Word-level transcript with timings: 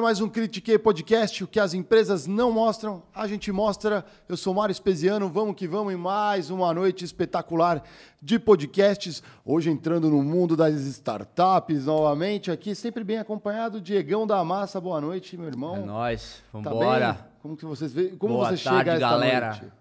Tá 0.00 0.04
ar 0.04 0.06
mais 0.06 0.20
um 0.22 0.30
Critique 0.30 0.78
Podcast, 0.78 1.44
o 1.44 1.46
que 1.46 1.60
as 1.60 1.74
empresas 1.74 2.26
não 2.26 2.50
mostram, 2.50 3.02
a 3.14 3.26
gente 3.26 3.52
mostra. 3.52 4.02
Eu 4.26 4.34
sou 4.34 4.54
Mário 4.54 4.72
Espesiano, 4.72 5.28
vamos 5.28 5.54
que 5.54 5.68
vamos 5.68 5.92
em 5.92 5.96
mais 5.96 6.48
uma 6.48 6.72
noite 6.72 7.04
espetacular 7.04 7.82
de 8.22 8.38
podcasts. 8.38 9.22
Hoje 9.44 9.68
entrando 9.68 10.08
no 10.08 10.22
mundo 10.22 10.56
das 10.56 10.74
startups 10.86 11.84
novamente, 11.84 12.50
aqui 12.50 12.74
sempre 12.74 13.04
bem 13.04 13.18
acompanhado, 13.18 13.78
Diegão 13.78 14.26
da 14.26 14.42
Massa. 14.42 14.80
Boa 14.80 15.02
noite, 15.02 15.36
meu 15.36 15.48
irmão. 15.48 15.76
É 15.76 15.80
nóis, 15.80 16.42
Tá 16.50 16.58
vambora. 16.60 17.12
bem? 17.12 17.24
Como 17.42 17.56
que 17.58 17.66
vocês 17.66 17.92
vê? 17.92 18.08
Como 18.16 18.36
Boa 18.36 18.56
você 18.56 18.64
tarde, 18.64 18.78
chega 18.78 18.92
a 18.92 18.94
esta 18.94 19.10
galera. 19.10 19.46
noite? 19.50 19.79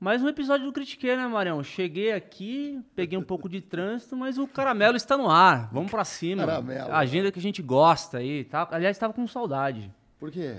Mais 0.00 0.22
um 0.22 0.28
episódio 0.28 0.64
do 0.64 0.72
Critiquei, 0.72 1.16
né, 1.16 1.26
Marião? 1.26 1.60
Cheguei 1.64 2.12
aqui, 2.12 2.80
peguei 2.94 3.18
um 3.18 3.22
pouco 3.22 3.48
de 3.48 3.60
trânsito, 3.60 4.16
mas 4.16 4.38
o 4.38 4.46
caramelo 4.46 4.96
está 4.96 5.16
no 5.16 5.28
ar. 5.28 5.68
Vamos 5.72 5.90
pra 5.90 6.04
cima. 6.04 6.46
Caramelo. 6.46 6.92
A 6.92 6.98
agenda 6.98 7.32
que 7.32 7.38
a 7.40 7.42
gente 7.42 7.60
gosta 7.60 8.18
aí, 8.18 8.44
tá? 8.44 8.68
Aliás, 8.70 8.96
estava 8.96 9.12
com 9.12 9.26
saudade. 9.26 9.92
Por 10.16 10.30
quê? 10.30 10.58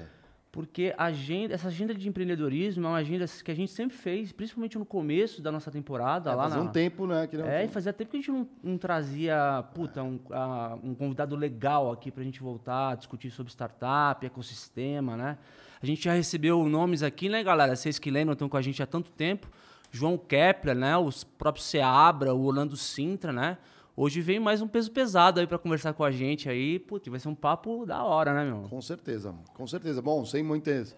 Porque 0.51 0.93
a 0.97 1.05
agenda, 1.05 1.53
essa 1.53 1.69
agenda 1.69 1.93
de 1.93 2.09
empreendedorismo 2.09 2.85
é 2.85 2.89
uma 2.89 2.97
agenda 2.97 3.23
que 3.41 3.49
a 3.49 3.55
gente 3.55 3.71
sempre 3.71 3.95
fez, 3.95 4.33
principalmente 4.33 4.77
no 4.77 4.85
começo 4.85 5.41
da 5.41 5.53
nossa 5.53 5.71
temporada. 5.71 6.31
É, 6.31 6.35
lá 6.35 6.49
faz 6.49 6.55
na, 6.55 6.61
um 6.61 6.67
tempo, 6.67 7.07
né? 7.07 7.25
Que 7.25 7.37
não 7.37 7.45
É, 7.45 7.63
e 7.63 7.69
fazia 7.69 7.93
tempo 7.93 8.11
que 8.11 8.17
a 8.17 8.19
gente 8.19 8.31
não, 8.31 8.45
não 8.61 8.77
trazia, 8.77 9.63
puta, 9.73 10.03
um, 10.03 10.19
ah, 10.31 10.77
um 10.83 10.93
convidado 10.93 11.37
legal 11.37 11.93
aqui 11.93 12.11
pra 12.11 12.25
gente 12.25 12.41
voltar 12.41 12.89
a 12.89 12.95
discutir 12.95 13.31
sobre 13.31 13.53
startup, 13.53 14.25
ecossistema, 14.25 15.15
né? 15.15 15.37
A 15.81 15.85
gente 15.85 16.03
já 16.03 16.13
recebeu 16.13 16.67
nomes 16.67 17.02
aqui, 17.03 17.30
né, 17.30 17.41
galera? 17.41 17.73
Vocês 17.73 17.97
que 17.97 18.11
lembram, 18.11 18.33
estão 18.33 18.49
com 18.49 18.58
a 18.58 18.61
gente 18.61 18.83
há 18.83 18.85
tanto 18.85 19.11
tempo. 19.11 19.47
João 19.89 20.17
Kepler, 20.17 20.75
né? 20.75 20.97
Os 20.97 21.23
próprios 21.23 21.67
Seabra, 21.67 22.33
o 22.33 22.44
Orlando 22.44 22.75
Sintra, 22.75 23.31
né? 23.31 23.58
Hoje 23.95 24.19
vem 24.21 24.39
mais 24.39 24.61
um 24.61 24.67
peso 24.67 24.91
pesado 24.91 25.39
aí 25.39 25.47
pra 25.47 25.58
conversar 25.58 25.94
com 25.94 26.03
a 26.03 26.11
gente 26.11 26.49
aí. 26.49 26.80
Putz, 26.80 27.08
vai 27.08 27.19
ser 27.19 27.30
um 27.30 27.36
papo 27.36 27.86
da 27.86 28.03
hora, 28.03 28.33
né, 28.33 28.44
meu? 28.44 28.67
Com 28.69 28.81
certeza, 28.81 29.33
com 29.53 29.66
certeza. 29.66 30.02
Bom, 30.02 30.25
sem 30.25 30.44
muitas 30.44 30.95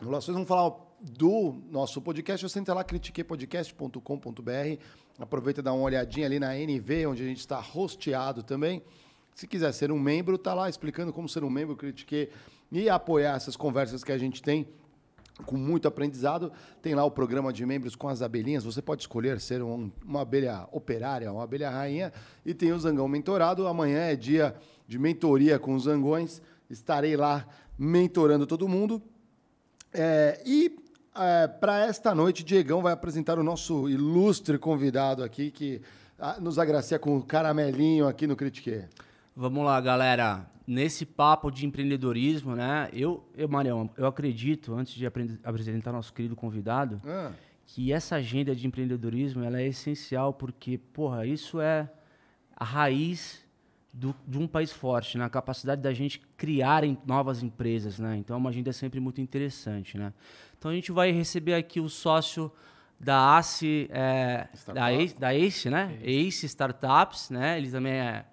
enrolações, 0.00 0.34
vamos 0.34 0.48
falar 0.48 0.74
do 1.00 1.56
nosso 1.70 2.00
podcast. 2.00 2.48
Você 2.48 2.58
entra 2.58 2.72
lá, 2.72 2.82
critiquepodcast.com.br. 2.84 4.82
Aproveita 5.18 5.60
e 5.60 5.62
dá 5.62 5.72
uma 5.72 5.84
olhadinha 5.84 6.24
ali 6.24 6.38
na 6.38 6.56
NV, 6.56 7.06
onde 7.08 7.22
a 7.22 7.26
gente 7.26 7.40
está 7.40 7.62
hosteado 7.74 8.42
também. 8.42 8.82
Se 9.34 9.46
quiser 9.46 9.72
ser 9.72 9.92
um 9.92 9.98
membro, 9.98 10.38
tá 10.38 10.54
lá 10.54 10.68
explicando 10.68 11.12
como 11.12 11.28
ser 11.28 11.44
um 11.44 11.50
membro, 11.50 11.76
critique 11.76 12.30
e 12.70 12.88
apoiar 12.88 13.34
essas 13.36 13.56
conversas 13.56 14.02
que 14.04 14.12
a 14.12 14.18
gente 14.18 14.42
tem 14.42 14.68
com 15.46 15.56
muito 15.56 15.86
aprendizado. 15.86 16.52
Tem 16.82 16.94
lá 16.94 17.04
o 17.04 17.10
programa 17.10 17.52
de 17.52 17.64
membros 17.64 17.94
com 17.94 18.08
as 18.08 18.22
abelhinhas. 18.22 18.64
Você 18.64 18.82
pode 18.82 19.02
escolher 19.02 19.40
ser 19.40 19.62
um- 19.62 19.90
uma 20.04 20.22
abelha 20.22 20.68
operária, 20.72 21.32
uma 21.32 21.44
abelha 21.44 21.70
rainha. 21.70 22.12
E 22.44 22.52
tem 22.52 22.72
o 22.72 22.78
Zangão 22.78 23.06
Mentorado. 23.06 23.66
Amanhã 23.66 24.00
é 24.00 24.16
dia 24.16 24.54
de 24.86 24.98
mentoria 24.98 25.58
com 25.58 25.74
os 25.74 25.84
Zangões. 25.84 26.42
Estarei 26.68 27.16
lá 27.16 27.46
mentorando 27.78 28.46
todo 28.46 28.66
mundo. 28.68 29.00
É, 29.92 30.42
e 30.44 30.76
para 31.60 31.86
esta 31.86 32.14
noite, 32.14 32.44
Diegão 32.44 32.82
vai 32.82 32.92
apresentar 32.92 33.38
o 33.38 33.42
nosso 33.42 33.88
ilustre 33.88 34.58
convidado 34.58 35.22
aqui, 35.24 35.50
que 35.50 35.80
ah, 36.18 36.38
nos 36.40 36.58
agracia 36.58 36.98
com 36.98 37.16
o 37.16 37.22
caramelinho 37.22 38.06
aqui 38.06 38.26
no 38.26 38.36
Critique. 38.36 38.84
Vamos 39.34 39.64
lá, 39.64 39.80
galera. 39.80 40.46
Nesse 40.70 41.06
papo 41.06 41.50
de 41.50 41.64
empreendedorismo, 41.64 42.54
né? 42.54 42.90
Eu, 42.92 43.26
eu 43.34 43.48
Marião, 43.48 43.88
eu 43.96 44.06
acredito, 44.06 44.74
antes 44.74 44.92
de 44.92 45.06
apre- 45.06 45.38
apresentar 45.42 45.92
nosso 45.92 46.12
querido 46.12 46.36
convidado, 46.36 47.00
Ah, 47.06 47.32
que 47.64 47.90
essa 47.90 48.16
agenda 48.16 48.54
de 48.54 48.66
empreendedorismo 48.66 49.42
ela 49.42 49.58
é 49.60 49.66
essencial 49.66 50.32
porque, 50.34 50.76
porra, 50.76 51.24
isso 51.26 51.58
é 51.58 51.88
a 52.54 52.64
raiz 52.66 53.42
do- 53.94 54.14
de 54.26 54.36
um 54.38 54.46
país 54.46 54.70
forte, 54.70 55.16
né? 55.16 55.24
A 55.24 55.30
capacidade 55.30 55.80
da 55.80 55.94
gente 55.94 56.20
criar 56.36 56.84
em- 56.84 56.98
novas 57.06 57.42
empresas, 57.42 57.98
né? 57.98 58.18
Então 58.18 58.36
é 58.36 58.38
uma 58.38 58.50
agenda 58.50 58.70
sempre 58.70 59.00
muito 59.00 59.22
interessante, 59.22 59.96
né? 59.96 60.12
Então 60.58 60.70
a 60.70 60.74
gente 60.74 60.92
vai 60.92 61.10
receber 61.12 61.54
aqui 61.54 61.80
o 61.80 61.88
sócio 61.88 62.52
da 63.00 63.38
ACE, 63.38 63.88
é, 63.90 64.48
da. 64.74 64.92
ACE, 64.92 65.16
da 65.18 65.34
ACE, 65.34 65.70
né? 65.70 65.98
ACE 66.02 66.44
Startups, 66.46 67.30
né? 67.30 67.56
Ele 67.56 67.70
também 67.70 67.92
é, 67.94 68.26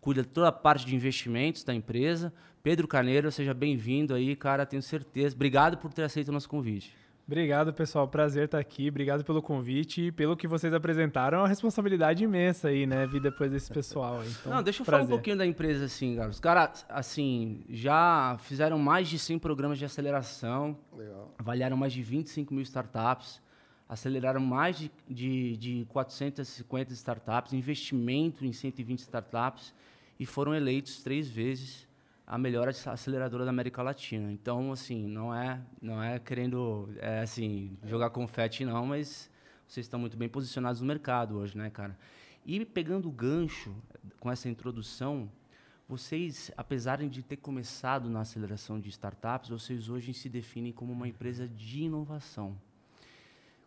cuida 0.00 0.22
de 0.22 0.28
toda 0.28 0.48
a 0.48 0.52
parte 0.52 0.86
de 0.86 0.94
investimentos 0.94 1.64
da 1.64 1.74
empresa. 1.74 2.32
Pedro 2.62 2.86
Carneiro, 2.86 3.30
seja 3.30 3.54
bem-vindo 3.54 4.14
aí, 4.14 4.36
cara, 4.36 4.66
tenho 4.66 4.82
certeza. 4.82 5.34
Obrigado 5.34 5.78
por 5.78 5.92
ter 5.92 6.02
aceito 6.02 6.28
o 6.28 6.32
nosso 6.32 6.48
convite. 6.48 6.94
Obrigado, 7.26 7.72
pessoal. 7.72 8.08
Prazer 8.08 8.46
estar 8.46 8.58
aqui. 8.58 8.88
Obrigado 8.88 9.24
pelo 9.24 9.40
convite 9.40 10.06
e 10.06 10.12
pelo 10.12 10.36
que 10.36 10.48
vocês 10.48 10.74
apresentaram. 10.74 11.38
É 11.38 11.40
uma 11.42 11.48
responsabilidade 11.48 12.24
imensa 12.24 12.68
aí, 12.68 12.86
né? 12.86 13.06
Vir 13.06 13.20
depois 13.20 13.52
desse 13.52 13.70
pessoal 13.72 14.18
aí. 14.20 14.28
Então, 14.28 14.52
Não, 14.52 14.62
deixa 14.64 14.82
eu 14.82 14.84
falar 14.84 14.98
um 14.98 15.00
prazer. 15.02 15.14
pouquinho 15.16 15.36
da 15.36 15.46
empresa, 15.46 15.84
assim, 15.84 16.16
cara. 16.16 16.28
Os 16.28 16.40
caras, 16.40 16.84
assim, 16.88 17.62
já 17.68 18.36
fizeram 18.40 18.80
mais 18.80 19.08
de 19.08 19.16
100 19.16 19.38
programas 19.38 19.78
de 19.78 19.84
aceleração, 19.84 20.76
legal. 20.92 21.32
avaliaram 21.38 21.76
mais 21.76 21.92
de 21.92 22.02
25 22.02 22.52
mil 22.52 22.64
startups, 22.64 23.40
aceleraram 23.88 24.40
mais 24.40 24.76
de, 24.76 24.90
de, 25.08 25.56
de 25.56 25.84
450 25.88 26.92
startups, 26.94 27.52
investimento 27.52 28.44
em 28.44 28.52
120 28.52 28.98
startups 28.98 29.72
e 30.20 30.26
foram 30.26 30.54
eleitos 30.54 31.02
três 31.02 31.30
vezes 31.30 31.88
a 32.26 32.36
melhor 32.36 32.68
ac- 32.68 32.88
aceleradora 32.88 33.44
da 33.44 33.50
América 33.50 33.82
Latina. 33.82 34.30
Então, 34.30 34.70
assim, 34.70 35.08
não 35.08 35.34
é, 35.34 35.60
não 35.80 36.00
é 36.00 36.18
querendo, 36.18 36.90
é, 36.98 37.20
assim, 37.20 37.76
jogar 37.84 38.10
confete, 38.10 38.64
não, 38.64 38.84
mas 38.84 39.30
vocês 39.66 39.86
estão 39.86 39.98
muito 39.98 40.18
bem 40.18 40.28
posicionados 40.28 40.82
no 40.82 40.86
mercado 40.86 41.38
hoje, 41.38 41.56
né, 41.56 41.70
cara? 41.70 41.98
E 42.44 42.64
pegando 42.66 43.08
o 43.08 43.10
gancho 43.10 43.74
com 44.20 44.30
essa 44.30 44.46
introdução, 44.48 45.30
vocês, 45.88 46.52
apesar 46.56 46.98
de 47.08 47.22
ter 47.22 47.38
começado 47.38 48.10
na 48.10 48.20
aceleração 48.20 48.78
de 48.78 48.90
startups, 48.90 49.48
vocês 49.48 49.88
hoje 49.88 50.12
se 50.12 50.28
definem 50.28 50.72
como 50.72 50.92
uma 50.92 51.08
empresa 51.08 51.48
de 51.48 51.84
inovação. 51.84 52.56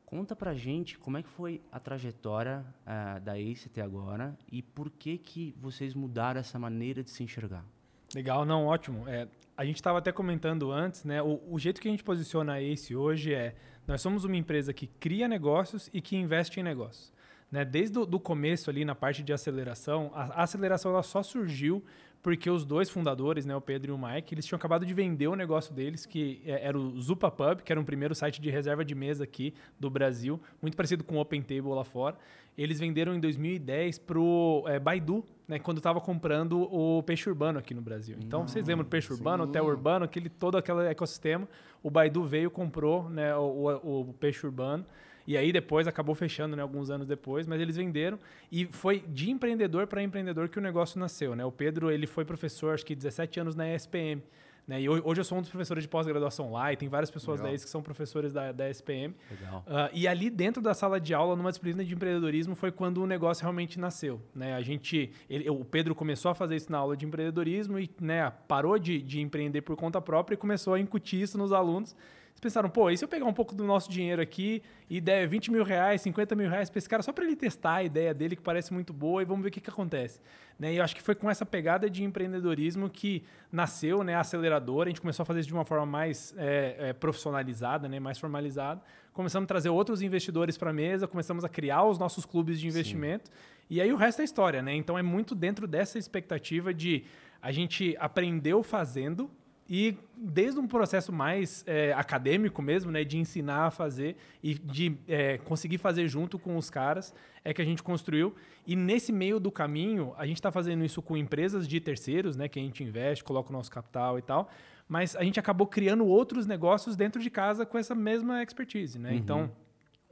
Conta 0.05 0.35
pra 0.35 0.53
gente 0.53 0.97
como 0.97 1.17
é 1.17 1.23
que 1.23 1.29
foi 1.29 1.61
a 1.71 1.79
trajetória 1.79 2.65
ah, 2.85 3.19
da 3.19 3.37
ACE 3.37 3.67
até 3.67 3.81
agora 3.81 4.37
e 4.51 4.61
por 4.61 4.89
que 4.89 5.17
que 5.17 5.55
vocês 5.59 5.93
mudaram 5.93 6.39
essa 6.39 6.59
maneira 6.59 7.03
de 7.03 7.09
se 7.09 7.23
enxergar. 7.23 7.65
Legal, 8.13 8.45
não, 8.45 8.67
ótimo. 8.67 9.07
É, 9.07 9.27
a 9.57 9.65
gente 9.65 9.77
estava 9.77 9.97
até 9.97 10.11
comentando 10.11 10.71
antes, 10.71 11.03
né? 11.03 11.21
O, 11.21 11.41
o 11.49 11.57
jeito 11.57 11.81
que 11.81 11.87
a 11.87 11.91
gente 11.91 12.03
posiciona 12.03 12.53
a 12.53 12.61
Ace 12.61 12.95
hoje 12.95 13.33
é: 13.33 13.55
nós 13.87 14.01
somos 14.01 14.23
uma 14.23 14.35
empresa 14.35 14.73
que 14.73 14.87
cria 14.87 15.27
negócios 15.27 15.89
e 15.93 15.99
que 15.99 16.15
investe 16.15 16.59
em 16.59 16.63
negócios. 16.63 17.11
Né? 17.51 17.63
Desde 17.63 17.99
o 17.99 18.19
começo 18.19 18.69
ali 18.69 18.83
na 18.83 18.95
parte 18.95 19.21
de 19.21 19.31
aceleração, 19.31 20.11
a, 20.13 20.23
a 20.23 20.43
aceleração 20.43 20.91
ela 20.91 21.03
só 21.03 21.21
surgiu 21.21 21.83
porque 22.23 22.49
os 22.49 22.63
dois 22.65 22.89
fundadores, 22.89 23.45
né, 23.45 23.53
o 23.55 23.59
Pedro 23.61 23.91
e 23.91 23.93
o 23.93 23.97
Mike, 23.97 24.33
eles 24.33 24.45
tinham 24.45 24.55
acabado 24.57 24.85
de 24.85 24.93
vender 24.93 25.27
o 25.27 25.35
negócio 25.35 25.73
deles, 25.73 26.05
que 26.05 26.41
é- 26.45 26.65
era 26.67 26.77
o 26.79 26.99
Zupa 26.99 27.29
Pub, 27.29 27.59
que 27.61 27.71
era 27.71 27.79
um 27.79 27.83
primeiro 27.83 28.15
site 28.15 28.41
de 28.41 28.49
reserva 28.49 28.83
de 28.85 28.95
mesa 28.95 29.25
aqui 29.25 29.53
do 29.79 29.89
Brasil, 29.89 30.39
muito 30.61 30.75
parecido 30.77 31.03
com 31.03 31.17
o 31.17 31.19
Open 31.19 31.41
Table 31.41 31.69
lá 31.73 31.83
fora. 31.83 32.17
Eles 32.57 32.79
venderam 32.79 33.13
em 33.13 33.19
2010 33.19 33.99
pro 33.99 34.63
é, 34.67 34.79
Baidu, 34.79 35.23
né, 35.47 35.59
quando 35.59 35.77
estava 35.77 35.99
comprando 35.99 36.61
o 36.73 37.03
Peixe 37.03 37.27
Urbano 37.29 37.59
aqui 37.59 37.73
no 37.73 37.81
Brasil. 37.81 38.15
Então, 38.21 38.47
vocês 38.47 38.65
lembram 38.67 38.85
do 38.85 38.89
Peixe 38.89 39.11
Urbano, 39.11 39.43
Hotel 39.43 39.65
Urbano, 39.65 40.05
aquele, 40.05 40.29
todo 40.29 40.57
aquele 40.57 40.87
ecossistema. 40.87 41.47
O 41.81 41.89
Baidu 41.89 42.23
veio, 42.23 42.49
comprou 42.49 43.09
né, 43.09 43.35
o, 43.35 43.41
o- 43.83 44.09
o 44.09 44.13
Peixe 44.13 44.45
Urbano. 44.45 44.85
E 45.25 45.37
aí 45.37 45.51
depois 45.51 45.87
acabou 45.87 46.13
fechando, 46.15 46.55
né, 46.55 46.61
alguns 46.61 46.89
anos 46.89 47.07
depois, 47.07 47.47
mas 47.47 47.61
eles 47.61 47.75
venderam 47.77 48.19
e 48.51 48.65
foi 48.65 48.99
de 49.07 49.31
empreendedor 49.31 49.87
para 49.87 50.03
empreendedor 50.03 50.49
que 50.49 50.57
o 50.59 50.61
negócio 50.61 50.99
nasceu, 50.99 51.35
né? 51.35 51.45
O 51.45 51.51
Pedro, 51.51 51.89
ele 51.89 52.05
foi 52.07 52.25
professor, 52.25 52.73
acho 52.73 52.85
que 52.85 52.93
17 52.93 53.39
anos 53.39 53.55
na 53.55 53.73
ESPM, 53.73 54.21
né? 54.67 54.81
E 54.81 54.87
ho- 54.89 55.01
hoje 55.05 55.21
eu 55.21 55.25
sou 55.25 55.37
um 55.37 55.41
dos 55.41 55.49
professores 55.49 55.83
de 55.83 55.87
pós-graduação 55.89 56.51
lá 56.51 56.71
e 56.73 56.77
tem 56.77 56.87
várias 56.89 57.09
pessoas 57.11 57.39
Legal. 57.39 57.51
da 57.51 57.55
ES 57.55 57.63
que 57.63 57.69
são 57.69 57.81
professores 57.81 58.31
da, 58.33 58.51
da 58.51 58.69
ESPM. 58.69 59.13
Legal. 59.31 59.63
Ah, 59.67 59.89
e 59.93 60.07
ali 60.07 60.29
dentro 60.29 60.61
da 60.61 60.73
sala 60.73 60.99
de 60.99 61.13
aula, 61.13 61.35
numa 61.37 61.49
disciplina 61.51 61.83
de 61.85 61.93
empreendedorismo, 61.93 62.53
foi 62.55 62.71
quando 62.71 63.01
o 63.01 63.07
negócio 63.07 63.43
realmente 63.43 63.79
nasceu. 63.79 64.21
Né? 64.35 64.55
A 64.55 64.61
gente, 64.61 65.11
ele- 65.29 65.49
o 65.49 65.63
Pedro 65.65 65.93
começou 65.95 66.31
a 66.31 66.35
fazer 66.35 66.55
isso 66.57 66.71
na 66.71 66.77
aula 66.79 66.95
de 66.97 67.05
empreendedorismo 67.05 67.79
e 67.79 67.89
né, 68.01 68.29
parou 68.47 68.77
de, 68.77 69.01
de 69.01 69.21
empreender 69.21 69.61
por 69.61 69.75
conta 69.77 70.01
própria 70.01 70.35
e 70.35 70.37
começou 70.37 70.73
a 70.73 70.79
incutir 70.79 71.21
isso 71.21 71.37
nos 71.37 71.51
alunos. 71.53 71.95
Pensaram, 72.43 72.69
pô, 72.69 72.89
e 72.89 72.97
se 72.97 73.05
eu 73.05 73.07
pegar 73.07 73.23
um 73.23 73.31
pouco 73.31 73.55
do 73.55 73.63
nosso 73.63 73.89
dinheiro 73.89 74.21
aqui 74.21 74.61
e 74.89 74.99
der 74.99 75.25
20 75.25 75.49
mil 75.49 75.63
reais, 75.63 76.01
50 76.01 76.35
mil 76.35 76.49
reais 76.49 76.69
para 76.69 76.77
esse 76.77 76.89
cara 76.89 77.01
só 77.01 77.13
para 77.13 77.23
ele 77.23 77.37
testar 77.37 77.75
a 77.75 77.83
ideia 77.85 78.13
dele, 78.13 78.35
que 78.35 78.41
parece 78.41 78.73
muito 78.73 78.91
boa, 78.91 79.21
e 79.21 79.25
vamos 79.25 79.43
ver 79.43 79.47
o 79.47 79.51
que, 79.51 79.61
que 79.61 79.69
acontece. 79.69 80.19
Né? 80.59 80.73
E 80.73 80.75
eu 80.75 80.83
acho 80.83 80.93
que 80.93 81.01
foi 81.01 81.15
com 81.15 81.31
essa 81.31 81.45
pegada 81.45 81.89
de 81.89 82.03
empreendedorismo 82.03 82.89
que 82.89 83.23
nasceu 83.49 84.03
né, 84.03 84.15
a 84.15 84.19
aceleradora. 84.19 84.89
A 84.89 84.91
gente 84.91 84.99
começou 84.99 85.23
a 85.23 85.25
fazer 85.25 85.39
isso 85.39 85.47
de 85.47 85.53
uma 85.53 85.63
forma 85.63 85.85
mais 85.85 86.35
é, 86.37 86.75
é, 86.89 86.93
profissionalizada, 86.93 87.87
né, 87.87 87.97
mais 87.97 88.19
formalizada. 88.19 88.81
Começamos 89.13 89.45
a 89.45 89.47
trazer 89.47 89.69
outros 89.69 90.01
investidores 90.01 90.57
para 90.57 90.71
a 90.71 90.73
mesa, 90.73 91.07
começamos 91.07 91.45
a 91.45 91.49
criar 91.49 91.85
os 91.85 91.97
nossos 91.97 92.25
clubes 92.25 92.59
de 92.59 92.67
investimento. 92.67 93.31
E 93.69 93.79
aí 93.79 93.93
o 93.93 93.95
resto 93.95 94.21
é 94.21 94.25
história. 94.25 94.61
Né? 94.61 94.75
Então 94.75 94.97
é 94.97 95.01
muito 95.01 95.33
dentro 95.33 95.65
dessa 95.65 95.97
expectativa 95.97 96.73
de 96.73 97.05
a 97.41 97.53
gente 97.53 97.95
aprendeu 98.01 98.61
fazendo 98.61 99.31
E 99.69 99.97
desde 100.15 100.59
um 100.59 100.67
processo 100.67 101.11
mais 101.11 101.63
é, 101.65 101.93
acadêmico 101.93 102.61
mesmo, 102.61 102.91
né, 102.91 103.03
de 103.03 103.17
ensinar 103.17 103.67
a 103.67 103.71
fazer 103.71 104.17
e 104.41 104.55
de 104.55 104.97
é, 105.07 105.37
conseguir 105.37 105.77
fazer 105.77 106.07
junto 106.07 106.37
com 106.37 106.57
os 106.57 106.69
caras, 106.69 107.13
é 107.43 107.53
que 107.53 107.61
a 107.61 107.65
gente 107.65 107.81
construiu. 107.81 108.35
E 108.67 108.75
nesse 108.75 109.11
meio 109.11 109.39
do 109.39 109.51
caminho, 109.51 110.13
a 110.17 110.25
gente 110.25 110.37
está 110.37 110.51
fazendo 110.51 110.83
isso 110.83 111.01
com 111.01 111.15
empresas 111.15 111.67
de 111.67 111.79
terceiros, 111.79 112.35
né, 112.35 112.47
que 112.47 112.59
a 112.59 112.61
gente 112.61 112.83
investe, 112.83 113.23
coloca 113.23 113.49
o 113.49 113.53
nosso 113.53 113.71
capital 113.71 114.19
e 114.19 114.21
tal. 114.21 114.49
Mas 114.87 115.15
a 115.15 115.23
gente 115.23 115.39
acabou 115.39 115.65
criando 115.65 116.05
outros 116.05 116.45
negócios 116.45 116.95
dentro 116.95 117.21
de 117.21 117.29
casa 117.29 117.65
com 117.65 117.77
essa 117.77 117.95
mesma 117.95 118.43
expertise, 118.43 118.99
né? 118.99 119.11
Uhum. 119.11 119.15
Então, 119.15 119.51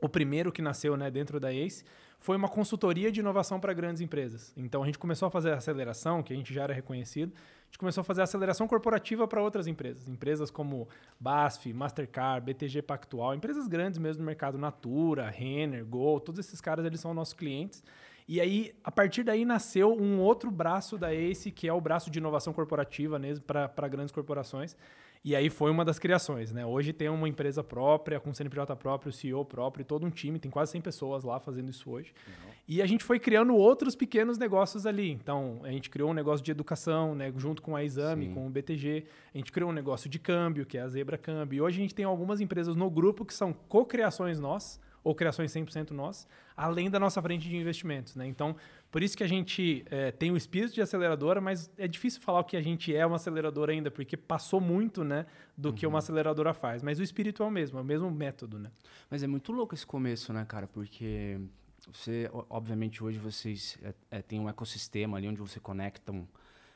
o 0.02 0.10
primeiro 0.10 0.52
que 0.52 0.62
nasceu 0.62 0.98
né, 0.98 1.12
dentro 1.12 1.40
da 1.40 1.54
ACE 1.54 1.84
foi 2.20 2.38
uma 2.38 2.48
consultoria 2.48 3.12
de 3.12 3.20
inovação 3.20 3.60
para 3.60 3.74
grandes 3.74 4.02
empresas. 4.02 4.54
Então 4.56 4.84
a 4.84 4.86
gente 4.86 5.00
começou 5.00 5.28
a 5.28 5.32
fazer 5.32 5.52
a 5.52 5.56
aceleração, 5.56 6.22
que 6.22 6.32
a 6.32 6.36
gente 6.36 6.54
já 6.54 6.64
era 6.64 6.74
reconhecido, 6.74 7.34
gente 7.72 7.80
começou 7.80 8.02
a 8.02 8.04
fazer 8.04 8.22
aceleração 8.22 8.68
corporativa 8.68 9.26
para 9.28 9.42
outras 9.42 9.66
empresas. 9.66 10.08
Empresas 10.08 10.52
como 10.52 10.90
BASF, 11.18 11.74
Mastercard, 11.74 12.46
BTG 12.46 12.82
Pactual, 12.82 13.34
empresas 13.34 13.66
grandes 13.68 13.98
mesmo 13.98 14.22
no 14.22 14.26
mercado, 14.26 14.58
Natura, 14.58 15.30
Renner, 15.30 15.86
Gol, 15.86 16.20
todos 16.20 16.40
esses 16.40 16.60
caras 16.60 16.86
eles 16.86 17.00
são 17.00 17.14
nossos 17.14 17.34
clientes. 17.34 17.82
E 18.28 18.42
aí, 18.42 18.74
a 18.84 18.92
partir 18.92 19.24
daí, 19.24 19.46
nasceu 19.46 19.94
um 19.98 20.20
outro 20.20 20.52
braço 20.52 20.98
da 20.98 21.14
ACE, 21.14 21.50
que 21.50 21.68
é 21.68 21.74
o 21.74 21.82
braço 21.82 22.12
de 22.12 22.20
inovação 22.20 22.52
corporativa 22.52 23.18
mesmo 23.18 23.44
para 23.46 23.88
grandes 23.88 24.12
corporações, 24.12 24.76
e 25.24 25.36
aí 25.36 25.52
foi 25.52 25.70
uma 25.70 25.86
das 25.86 26.00
criações, 26.00 26.52
né? 26.52 26.66
Hoje 26.66 26.92
tem 26.92 27.08
uma 27.08 27.30
empresa 27.30 27.64
própria, 27.64 28.20
com 28.20 28.34
CNPJ 28.34 28.76
próprio, 28.76 29.12
CEO 29.12 29.46
próprio, 29.46 29.84
e 29.84 29.86
todo 29.86 30.04
um 30.04 30.10
time, 30.10 30.40
tem 30.40 30.50
quase 30.50 30.72
100 30.72 30.82
pessoas 30.82 31.24
lá 31.24 31.40
fazendo 31.40 31.70
isso 31.70 31.92
hoje. 31.92 32.12
Uhum. 32.28 32.52
E 32.68 32.82
a 32.82 32.88
gente 32.88 33.04
foi 33.04 33.20
criando 33.20 33.54
outros 33.54 33.96
pequenos 33.96 34.40
negócios 34.40 34.88
ali. 34.88 35.12
Então, 35.12 35.60
a 35.64 35.70
gente 35.70 35.92
criou 35.92 36.10
um 36.10 36.14
negócio 36.14 36.44
de 36.44 36.50
educação, 36.50 37.14
né, 37.14 37.32
junto 37.38 37.62
com 37.62 37.76
a 37.76 37.84
Exame, 37.84 38.26
Sim. 38.26 38.34
com 38.34 38.48
o 38.48 38.50
BTG. 38.50 39.06
A 39.34 39.38
gente 39.38 39.52
criou 39.52 39.70
um 39.70 39.74
negócio 39.74 40.10
de 40.10 40.18
câmbio, 40.18 40.66
que 40.66 40.78
é 40.78 40.82
a 40.82 40.88
Zebra 40.88 41.20
Câmbio. 41.20 41.58
E 41.58 41.62
hoje 41.62 41.78
a 41.78 41.82
gente 41.82 41.94
tem 41.94 42.06
algumas 42.06 42.42
empresas 42.42 42.76
no 42.76 42.90
grupo 42.90 43.24
que 43.24 43.34
são 43.34 43.54
co-criações 43.54 44.40
nossas, 44.40 44.80
ou 45.04 45.16
criações 45.16 45.52
100% 45.52 45.92
nossas, 45.92 46.28
além 46.56 46.90
da 46.90 47.00
nossa 47.00 47.22
frente 47.22 47.50
de 47.50 47.56
investimentos. 47.56 48.16
Né? 48.16 48.28
Então, 48.28 48.56
por 48.92 49.02
isso 49.02 49.18
que 49.18 49.24
a 49.24 49.28
gente 49.28 49.84
é, 49.90 50.12
tem 50.12 50.32
o 50.32 50.38
espírito 50.38 50.74
de 50.74 50.82
aceleradora, 50.82 51.42
mas 51.42 51.72
é 51.78 51.88
difícil 51.88 52.22
falar 52.22 52.42
o 52.42 52.44
que 52.44 52.56
a 52.56 52.62
gente 52.62 52.96
é 52.96 53.06
uma 53.06 53.16
aceleradora 53.16 53.72
ainda, 53.72 53.90
porque 53.90 54.16
passou 54.16 54.62
muito 54.62 55.04
né, 55.04 55.26
do 55.58 55.70
uhum. 55.70 55.76
que 55.76 55.88
uma 55.88 56.00
aceleradora 56.00 56.54
faz. 56.54 56.84
Mas 56.84 57.00
o 57.00 57.04
espírito 57.04 57.42
é 57.42 57.46
o 57.46 57.52
mesmo, 57.52 57.80
é 57.80 57.82
o 57.82 57.86
mesmo 57.86 58.12
método. 58.12 58.60
Né? 58.60 58.72
Mas 59.10 59.24
é 59.24 59.28
muito 59.28 59.52
louco 59.52 59.74
esse 59.74 59.86
começo, 59.86 60.32
né, 60.34 60.46
cara? 60.46 60.68
Porque 60.68 61.40
você, 61.88 62.30
obviamente, 62.50 63.04
hoje 63.04 63.18
vocês 63.18 63.78
é, 63.82 63.94
é, 64.12 64.22
têm 64.22 64.40
um 64.40 64.48
ecossistema 64.48 65.18
ali 65.18 65.28
onde 65.28 65.40
você 65.40 65.60
conectam 65.60 66.28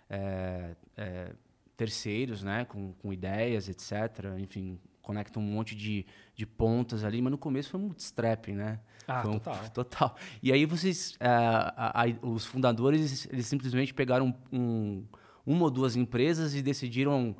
é, 0.10 0.75
é, 0.98 1.31
terceiros, 1.78 2.44
né, 2.44 2.66
com, 2.66 2.94
com 2.94 3.13
ideias, 3.13 3.69
etc. 3.69 4.25
Enfim, 4.39 4.80
conecta 5.06 5.40
um 5.40 5.44
monte 5.44 5.75
de, 5.75 6.06
de 6.36 6.46
pontas 6.46 7.04
ali, 7.04 7.22
mas 7.22 7.31
no 7.31 7.38
começo 7.38 7.69
foi 7.69 7.80
um 7.80 7.88
bootstrap, 7.88 8.48
né? 8.48 8.80
Ah, 9.07 9.22
foi 9.22 9.31
um, 9.31 9.40
total. 9.40 9.69
Total. 9.69 10.16
E 10.42 10.52
aí 10.52 10.66
vocês, 10.66 11.12
uh, 11.13 11.72
a, 11.78 12.04
a, 12.04 12.06
os 12.24 12.46
fundadores, 12.46 13.28
eles 13.31 13.46
simplesmente 13.46 13.94
pegaram 13.94 14.36
um, 14.52 15.04
uma 15.46 15.66
ou 15.66 15.72
duas 15.72 15.96
empresas 15.96 16.56
e 16.56 16.62
decidiram 16.62 17.36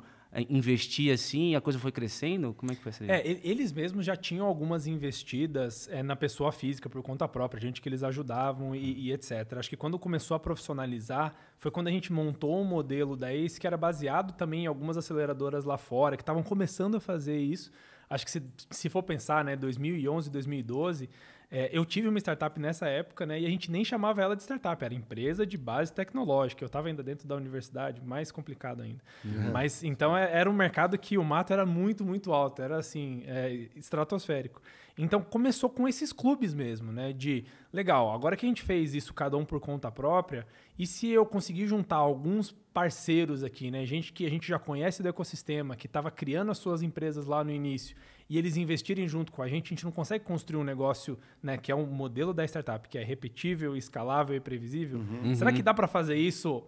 investir 0.48 1.12
assim 1.12 1.54
a 1.54 1.60
coisa 1.60 1.78
foi 1.78 1.90
crescendo? 1.90 2.52
Como 2.54 2.72
é 2.72 2.74
que 2.74 2.82
foi 2.82 2.90
essa 2.90 3.04
é, 3.04 3.40
Eles 3.42 3.72
mesmos 3.72 4.04
já 4.04 4.16
tinham 4.16 4.46
algumas 4.46 4.86
investidas 4.86 5.88
é, 5.88 6.02
na 6.02 6.14
pessoa 6.14 6.52
física 6.52 6.88
por 6.88 7.02
conta 7.02 7.26
própria, 7.26 7.60
gente 7.60 7.80
que 7.80 7.88
eles 7.88 8.02
ajudavam 8.02 8.74
e, 8.74 9.06
e, 9.06 9.12
etc. 9.12 9.54
Acho 9.56 9.70
que 9.70 9.76
quando 9.76 9.98
começou 9.98 10.34
a 10.34 10.40
profissionalizar 10.40 11.34
foi 11.58 11.70
quando 11.70 11.88
a 11.88 11.90
gente 11.90 12.12
montou 12.12 12.60
um 12.60 12.64
modelo 12.64 13.16
da 13.16 13.32
ACE 13.32 13.58
que 13.58 13.66
era 13.66 13.76
baseado 13.76 14.32
também 14.36 14.64
em 14.64 14.66
algumas 14.66 14.96
aceleradoras 14.96 15.64
lá 15.64 15.78
fora 15.78 16.16
que 16.16 16.22
estavam 16.22 16.42
começando 16.42 16.96
a 16.96 17.00
fazer 17.00 17.38
isso. 17.38 17.70
Acho 18.08 18.24
que 18.24 18.30
se, 18.30 18.42
se 18.70 18.88
for 18.88 19.02
pensar, 19.02 19.44
né, 19.44 19.56
2011, 19.56 20.30
2012 20.30 21.08
é, 21.50 21.70
eu 21.72 21.84
tive 21.84 22.08
uma 22.08 22.18
startup 22.18 22.58
nessa 22.58 22.88
época, 22.88 23.24
né? 23.24 23.40
E 23.40 23.46
a 23.46 23.48
gente 23.48 23.70
nem 23.70 23.84
chamava 23.84 24.20
ela 24.20 24.34
de 24.34 24.42
startup, 24.42 24.84
era 24.84 24.92
empresa 24.92 25.46
de 25.46 25.56
base 25.56 25.92
tecnológica. 25.92 26.64
Eu 26.64 26.66
estava 26.66 26.88
ainda 26.88 27.02
dentro 27.02 27.28
da 27.28 27.36
universidade, 27.36 28.02
mais 28.04 28.32
complicado 28.32 28.82
ainda. 28.82 29.00
Uhum. 29.24 29.52
Mas 29.52 29.84
então 29.84 30.16
é, 30.16 30.30
era 30.32 30.50
um 30.50 30.52
mercado 30.52 30.98
que 30.98 31.16
o 31.16 31.24
mato 31.24 31.52
era 31.52 31.64
muito, 31.64 32.04
muito 32.04 32.32
alto, 32.32 32.62
era 32.62 32.78
assim, 32.78 33.22
é, 33.26 33.68
estratosférico. 33.76 34.60
Então 34.98 35.22
começou 35.22 35.68
com 35.68 35.86
esses 35.86 36.12
clubes 36.12 36.52
mesmo, 36.52 36.90
né? 36.90 37.12
De 37.12 37.44
legal, 37.72 38.12
agora 38.12 38.36
que 38.36 38.44
a 38.44 38.48
gente 38.48 38.62
fez 38.62 38.94
isso 38.94 39.14
cada 39.14 39.36
um 39.36 39.44
por 39.44 39.60
conta 39.60 39.90
própria, 39.90 40.46
e 40.78 40.86
se 40.86 41.08
eu 41.08 41.24
conseguir 41.24 41.66
juntar 41.66 41.96
alguns 41.96 42.50
parceiros 42.72 43.44
aqui, 43.44 43.70
né? 43.70 43.86
Gente 43.86 44.12
que 44.12 44.26
a 44.26 44.30
gente 44.30 44.48
já 44.48 44.58
conhece 44.58 45.02
do 45.02 45.08
ecossistema, 45.08 45.76
que 45.76 45.86
estava 45.86 46.10
criando 46.10 46.50
as 46.50 46.58
suas 46.58 46.82
empresas 46.82 47.26
lá 47.26 47.44
no 47.44 47.52
início 47.52 47.96
e 48.28 48.36
eles 48.38 48.56
investirem 48.56 49.06
junto 49.06 49.30
com 49.30 49.42
a 49.42 49.48
gente, 49.48 49.66
a 49.66 49.68
gente 49.70 49.84
não 49.84 49.92
consegue 49.92 50.24
construir 50.24 50.60
um 50.60 50.64
negócio 50.64 51.18
né, 51.42 51.56
que 51.56 51.70
é 51.70 51.74
um 51.74 51.86
modelo 51.86 52.34
da 52.34 52.44
startup, 52.44 52.88
que 52.88 52.98
é 52.98 53.04
repetível, 53.04 53.76
escalável 53.76 54.34
e 54.36 54.40
previsível. 54.40 54.98
Uhum. 54.98 55.34
Será 55.34 55.52
que 55.52 55.62
dá 55.62 55.72
para 55.72 55.86
fazer 55.86 56.16
isso 56.16 56.64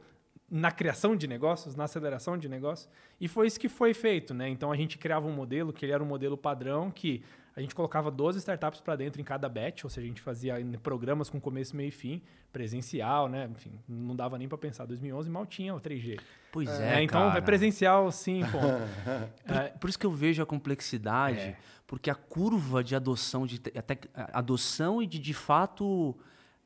na 0.50 0.70
criação 0.70 1.16
de 1.16 1.26
negócios, 1.26 1.74
na 1.74 1.84
aceleração 1.84 2.38
de 2.38 2.48
negócios? 2.48 2.88
E 3.20 3.26
foi 3.26 3.46
isso 3.46 3.58
que 3.58 3.68
foi 3.68 3.92
feito. 3.92 4.32
Né? 4.32 4.48
Então 4.48 4.70
a 4.70 4.76
gente 4.76 4.98
criava 4.98 5.26
um 5.26 5.32
modelo 5.32 5.72
que 5.72 5.84
ele 5.84 5.92
era 5.92 6.02
um 6.02 6.06
modelo 6.06 6.36
padrão 6.36 6.90
que 6.90 7.22
a 7.58 7.60
gente 7.60 7.74
colocava 7.74 8.08
12 8.08 8.38
startups 8.38 8.80
para 8.80 8.94
dentro 8.94 9.20
em 9.20 9.24
cada 9.24 9.48
batch, 9.48 9.82
ou 9.82 9.90
seja, 9.90 10.04
a 10.04 10.08
gente 10.08 10.20
fazia 10.20 10.54
programas 10.80 11.28
com 11.28 11.40
começo, 11.40 11.74
meio 11.74 11.88
e 11.88 11.90
fim, 11.90 12.22
presencial, 12.52 13.28
né? 13.28 13.50
Enfim, 13.50 13.72
não 13.88 14.14
dava 14.14 14.38
nem 14.38 14.46
para 14.46 14.56
pensar. 14.56 14.86
2011 14.86 15.28
mal 15.28 15.44
tinha 15.44 15.74
o 15.74 15.80
3G. 15.80 16.20
Pois 16.52 16.68
é, 16.68 17.00
é 17.00 17.02
Então 17.02 17.20
cara. 17.20 17.38
é 17.38 17.40
presencial, 17.40 18.12
sim, 18.12 18.42
pô. 18.42 18.58
por, 19.44 19.56
é. 19.56 19.68
por, 19.70 19.90
isso 19.90 19.98
que 19.98 20.06
eu 20.06 20.12
vejo 20.12 20.40
a 20.40 20.46
complexidade, 20.46 21.40
é. 21.40 21.56
porque 21.84 22.08
a 22.08 22.14
curva 22.14 22.84
de 22.84 22.94
adoção, 22.94 23.44
de 23.44 23.60
até 23.76 23.98
adoção 24.32 25.02
e 25.02 25.06
de 25.08 25.18
de 25.18 25.34
fato 25.34 26.16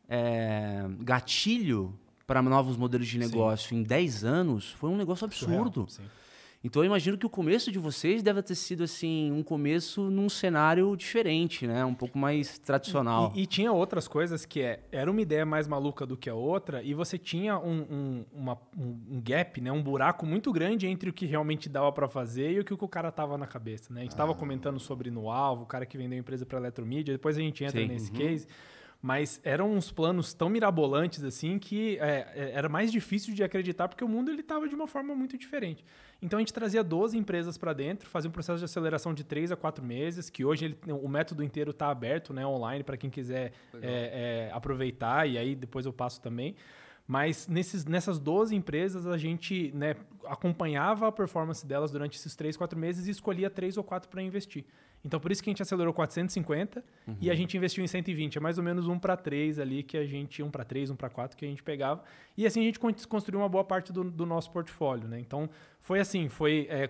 é, 0.07 0.85
gatilho 1.01 1.99
para 2.27 2.43
novos 2.43 2.77
modelos 2.77 3.09
de 3.09 3.19
negócio 3.19 3.71
sim. 3.71 3.77
em 3.77 3.83
10 3.83 4.25
anos 4.25 4.73
foi 4.73 4.91
um 4.91 4.97
negócio 4.97 5.25
absurdo. 5.25 5.87
Surreal, 5.89 6.11
sim. 6.11 6.22
Então 6.65 6.83
eu 6.83 6.87
imagino 6.87 7.19
que 7.19 7.27
o 7.27 7.31
começo 7.31 7.73
de 7.73 7.79
vocês 7.79 8.23
deve 8.23 8.41
ter 8.43 8.55
sido 8.55 8.85
assim 8.85 9.33
um 9.33 9.43
começo 9.43 10.11
num 10.11 10.29
cenário 10.29 10.97
diferente, 10.97 11.67
né? 11.67 11.85
Um 11.85 11.95
pouco 11.95 12.17
mais 12.17 12.59
tradicional. 12.59 13.33
E, 13.35 13.43
e 13.43 13.47
tinha 13.47 13.73
outras 13.73 14.07
coisas 14.07 14.45
que 14.45 14.61
é, 14.61 14.81
era 14.93 15.11
uma 15.11 15.21
ideia 15.21 15.45
mais 15.45 15.67
maluca 15.67 16.07
do 16.07 16.17
que 16.17 16.31
a 16.31 16.35
outra 16.35 16.83
e 16.83 16.95
você 16.95 17.19
tinha 17.19 17.59
um, 17.59 17.81
um, 17.91 18.25
uma, 18.33 18.59
um, 18.79 19.21
gap, 19.21 19.61
né? 19.61 19.73
Um 19.73 19.83
buraco 19.83 20.25
muito 20.25 20.53
grande 20.53 20.87
entre 20.87 21.11
o 21.11 21.13
que 21.13 21.27
realmente 21.27 21.69
dava 21.69 21.91
para 21.91 22.09
fazer 22.09 22.53
e 22.53 22.61
o 22.61 22.65
que 22.65 22.73
o 22.73 22.89
cara 22.89 23.11
tava 23.11 23.37
na 23.37 23.47
cabeça, 23.47 23.93
né? 23.93 24.01
A 24.01 24.03
gente 24.05 24.13
estava 24.13 24.33
ah. 24.33 24.37
comentando 24.37 24.79
sobre 24.79 25.11
no 25.11 25.31
alvo, 25.31 25.65
o 25.65 25.67
cara 25.67 25.85
que 25.85 25.99
vendeu 25.99 26.17
a 26.17 26.21
empresa 26.21 26.47
para 26.47 26.59
eletromídia. 26.59 27.13
Depois 27.13 27.37
a 27.37 27.41
gente 27.41 27.65
entra 27.65 27.81
Sim. 27.81 27.89
nesse 27.89 28.11
uhum. 28.13 28.17
case. 28.17 28.47
Mas 29.03 29.41
eram 29.43 29.73
uns 29.73 29.91
planos 29.91 30.33
tão 30.33 30.49
mirabolantes 30.49 31.25
assim 31.25 31.59
que 31.59 31.99
é, 31.99 32.33
é 32.37 32.53
era 32.55 32.69
mais 32.69 32.93
difícil 32.93 33.35
de 33.35 33.43
acreditar 33.43 33.89
porque 33.89 34.05
o 34.05 34.09
mundo 34.09 34.31
ele 34.31 34.43
estava 34.43 34.69
de 34.69 34.75
uma 34.77 34.87
forma 34.87 35.13
muito 35.13 35.37
diferente. 35.37 35.85
Então 36.23 36.39
a 36.39 36.41
gente 36.41 36.53
trazia 36.53 36.85
12 36.85 37.19
empresas 37.19 37.59
para 37.59 37.73
dentro, 37.73 38.09
fazia 38.09 38.31
um 38.31 38.33
processo 38.33 38.61
de 38.61 38.65
aceleração 38.65 39.13
de 39.13 39.25
3 39.25 39.51
a 39.51 39.57
4 39.57 39.85
meses, 39.85 40.31
que 40.31 40.45
hoje 40.45 40.67
ele, 40.67 40.79
o 40.87 41.09
método 41.09 41.43
inteiro 41.43 41.73
está 41.73 41.89
aberto, 41.91 42.33
né, 42.33 42.47
online, 42.47 42.85
para 42.85 42.97
quem 42.97 43.11
quiser 43.11 43.53
é, 43.83 44.49
é, 44.49 44.51
aproveitar, 44.53 45.29
e 45.29 45.37
aí 45.37 45.57
depois 45.57 45.85
eu 45.85 45.93
passo 45.93 46.21
também. 46.21 46.55
Mas 47.07 47.49
nesses, 47.49 47.85
nessas 47.85 48.19
12 48.19 48.55
empresas, 48.55 49.07
a 49.07 49.19
gente 49.19 49.73
né, 49.75 49.97
acompanhava 50.25 51.09
a 51.09 51.13
performance 51.13 51.67
delas 51.67 51.91
durante 51.91 52.17
esses 52.17 52.35
3, 52.37 52.57
4 52.57 52.79
meses 52.79 53.07
e 53.07 53.11
escolhia 53.11 53.51
3 53.51 53.77
ou 53.77 53.85
4 53.85 54.09
para 54.09 54.23
investir. 54.23 54.65
Então, 55.05 55.19
por 55.19 55.33
isso 55.33 55.43
que 55.43 55.51
a 55.51 55.53
gente 55.53 55.63
acelerou 55.63 55.93
450 55.93 56.85
uhum. 57.09 57.17
e 57.21 57.29
a 57.29 57.35
gente 57.35 57.57
investiu 57.57 57.83
em 57.83 57.89
120. 57.89 58.39
É 58.39 58.41
mais 58.41 58.57
ou 58.57 58.63
menos 58.63 58.87
um 58.87 58.99
para 58.99 59.17
três 59.17 59.59
ali 59.59 59.83
que 59.83 59.97
a 59.97 60.07
gente... 60.07 60.43
Um 60.43 60.51
para 60.51 60.65
três, 60.65 60.91
um 60.91 60.97
para 60.97 61.11
quatro 61.11 61.37
que 61.37 61.45
a 61.45 61.49
gente 61.49 61.63
pegava. 61.63 62.05
E 62.37 62.47
assim 62.47 62.61
a 62.61 62.65
gente 62.65 62.79
construiu 62.79 63.41
uma 63.41 63.49
boa 63.49 63.65
parte 63.65 63.93
do, 63.93 64.05
do 64.05 64.25
nosso 64.25 64.53
portfólio. 64.53 65.09
Né? 65.09 65.19
Então, 65.19 65.51
foi 65.81 65.99
assim, 65.99 66.29
foi 66.29 66.69
é, 66.71 66.89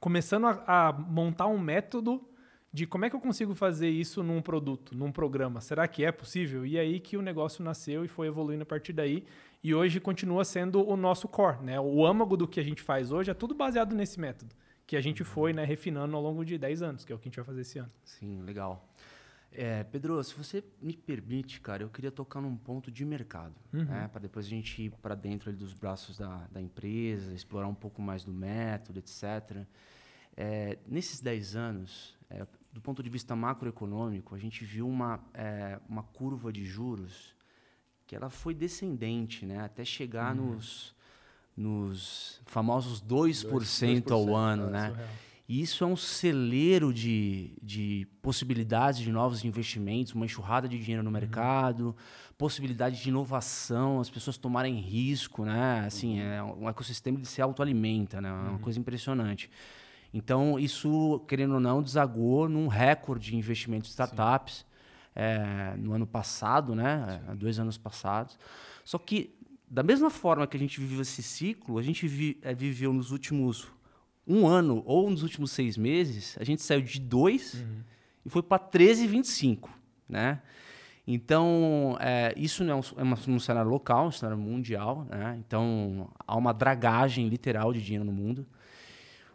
começando 0.00 0.46
a, 0.46 0.88
a 0.88 0.92
montar 0.92 1.46
um 1.46 1.58
método 1.58 2.26
de 2.72 2.86
como 2.86 3.04
é 3.04 3.10
que 3.10 3.16
eu 3.16 3.20
consigo 3.20 3.54
fazer 3.54 3.90
isso 3.90 4.22
num 4.22 4.40
produto, 4.40 4.96
num 4.96 5.12
programa. 5.12 5.60
Será 5.60 5.86
que 5.86 6.04
é 6.04 6.10
possível? 6.10 6.64
E 6.64 6.78
aí 6.78 6.98
que 7.00 7.16
o 7.16 7.22
negócio 7.22 7.62
nasceu 7.62 8.04
e 8.04 8.08
foi 8.08 8.28
evoluindo 8.28 8.62
a 8.62 8.66
partir 8.66 8.92
daí. 8.92 9.24
E 9.62 9.74
hoje 9.74 10.00
continua 10.00 10.44
sendo 10.44 10.86
o 10.88 10.96
nosso 10.96 11.28
core, 11.28 11.62
né? 11.62 11.78
O 11.78 12.04
âmago 12.04 12.36
do 12.36 12.48
que 12.48 12.58
a 12.58 12.62
gente 12.62 12.82
faz 12.82 13.12
hoje 13.12 13.30
é 13.30 13.34
tudo 13.34 13.54
baseado 13.54 13.94
nesse 13.94 14.18
método 14.18 14.54
que 14.86 14.96
a 14.96 15.00
gente 15.00 15.24
foi 15.24 15.52
né, 15.52 15.64
refinando 15.64 16.14
ao 16.14 16.22
longo 16.22 16.44
de 16.44 16.58
10 16.58 16.82
anos, 16.82 17.04
que 17.04 17.12
é 17.12 17.16
o 17.16 17.18
que 17.18 17.26
a 17.26 17.30
gente 17.30 17.36
vai 17.36 17.44
fazer 17.44 17.62
esse 17.62 17.78
ano. 17.78 17.90
Sim, 18.04 18.42
legal. 18.42 18.86
É, 19.50 19.84
Pedro, 19.84 20.22
se 20.22 20.34
você 20.34 20.64
me 20.80 20.94
permite, 20.94 21.60
cara, 21.60 21.82
eu 21.82 21.88
queria 21.88 22.10
tocar 22.10 22.40
num 22.40 22.56
ponto 22.56 22.90
de 22.90 23.04
mercado, 23.04 23.54
uhum. 23.72 23.84
né, 23.84 24.08
para 24.12 24.20
depois 24.20 24.46
a 24.46 24.48
gente 24.48 24.82
ir 24.82 24.90
para 25.02 25.14
dentro 25.14 25.52
dos 25.52 25.72
braços 25.72 26.18
da, 26.18 26.46
da 26.50 26.60
empresa, 26.60 27.34
explorar 27.34 27.68
um 27.68 27.74
pouco 27.74 28.00
mais 28.00 28.24
do 28.24 28.32
método, 28.32 28.98
etc. 28.98 29.66
É, 30.36 30.78
nesses 30.86 31.20
10 31.20 31.56
anos, 31.56 32.16
é, 32.30 32.46
do 32.72 32.80
ponto 32.80 33.02
de 33.02 33.10
vista 33.10 33.36
macroeconômico, 33.36 34.34
a 34.34 34.38
gente 34.38 34.64
viu 34.64 34.88
uma, 34.88 35.20
é, 35.34 35.78
uma 35.88 36.02
curva 36.02 36.52
de 36.52 36.64
juros 36.64 37.36
que 38.06 38.16
ela 38.16 38.30
foi 38.30 38.54
descendente, 38.54 39.44
né, 39.44 39.60
até 39.60 39.84
chegar 39.84 40.36
uhum. 40.36 40.52
nos 40.52 40.94
nos 41.54 42.40
famosos 42.46 43.02
2%, 43.02 43.50
2% 43.50 44.10
ao 44.10 44.34
ano, 44.34 44.68
é, 44.68 44.70
né? 44.70 44.88
Surreal. 44.88 45.08
E 45.48 45.60
isso 45.60 45.84
é 45.84 45.86
um 45.86 45.96
celeiro 45.96 46.94
de, 46.94 47.52
de 47.60 48.06
possibilidades 48.22 49.00
de 49.00 49.12
novos 49.12 49.44
investimentos, 49.44 50.14
uma 50.14 50.24
enxurrada 50.24 50.66
de 50.66 50.78
dinheiro 50.78 51.02
no 51.02 51.10
uhum. 51.10 51.12
mercado, 51.12 51.94
possibilidade 52.38 53.02
de 53.02 53.08
inovação, 53.10 54.00
as 54.00 54.08
pessoas 54.08 54.38
tomarem 54.38 54.76
risco, 54.76 55.44
né? 55.44 55.84
Assim, 55.84 56.20
uhum. 56.20 56.26
é 56.26 56.42
um 56.42 56.68
ecossistema 56.68 57.18
que 57.18 57.26
se 57.26 57.42
autoalimenta, 57.42 58.20
né? 58.20 58.30
É 58.30 58.32
uma 58.32 58.58
coisa 58.60 58.78
impressionante. 58.78 59.50
Então, 60.12 60.58
isso, 60.58 61.20
querendo 61.26 61.54
ou 61.54 61.60
não, 61.60 61.82
desagou 61.82 62.48
num 62.48 62.68
recorde 62.68 63.30
de 63.30 63.36
investimento 63.36 63.86
em 63.86 63.90
startups 63.90 64.66
é, 65.14 65.74
no 65.76 65.92
ano 65.92 66.06
passado, 66.06 66.74
né? 66.74 67.22
Há 67.26 67.34
dois 67.34 67.58
anos 67.58 67.78
passados. 67.78 68.38
Só 68.84 68.98
que, 68.98 69.34
da 69.68 69.82
mesma 69.82 70.10
forma 70.10 70.46
que 70.46 70.56
a 70.56 70.60
gente 70.60 70.80
viveu 70.80 71.00
esse 71.00 71.22
ciclo, 71.22 71.78
a 71.78 71.82
gente 71.82 72.06
vi, 72.06 72.38
é, 72.42 72.54
viveu 72.54 72.92
nos 72.92 73.10
últimos 73.10 73.68
um 74.26 74.46
ano 74.46 74.82
ou 74.86 75.10
nos 75.10 75.22
últimos 75.22 75.50
seis 75.50 75.76
meses, 75.76 76.36
a 76.38 76.44
gente 76.44 76.62
saiu 76.62 76.82
de 76.82 77.00
2 77.00 77.54
uhum. 77.54 77.82
e 78.24 78.30
foi 78.30 78.42
para 78.42 78.58
13,25, 78.58 79.68
né? 80.08 80.40
Então, 81.04 81.96
é, 82.00 82.32
isso 82.36 82.62
não 82.62 82.74
é, 82.74 82.76
um, 82.76 82.82
é 82.98 83.02
uma, 83.02 83.18
um 83.26 83.40
cenário 83.40 83.68
local, 83.68 84.06
um 84.06 84.12
cenário 84.12 84.40
mundial, 84.40 85.04
né? 85.10 85.36
Então, 85.44 86.08
há 86.26 86.36
uma 86.36 86.54
dragagem 86.54 87.28
literal 87.28 87.72
de 87.72 87.82
dinheiro 87.82 88.04
no 88.04 88.12
mundo. 88.12 88.46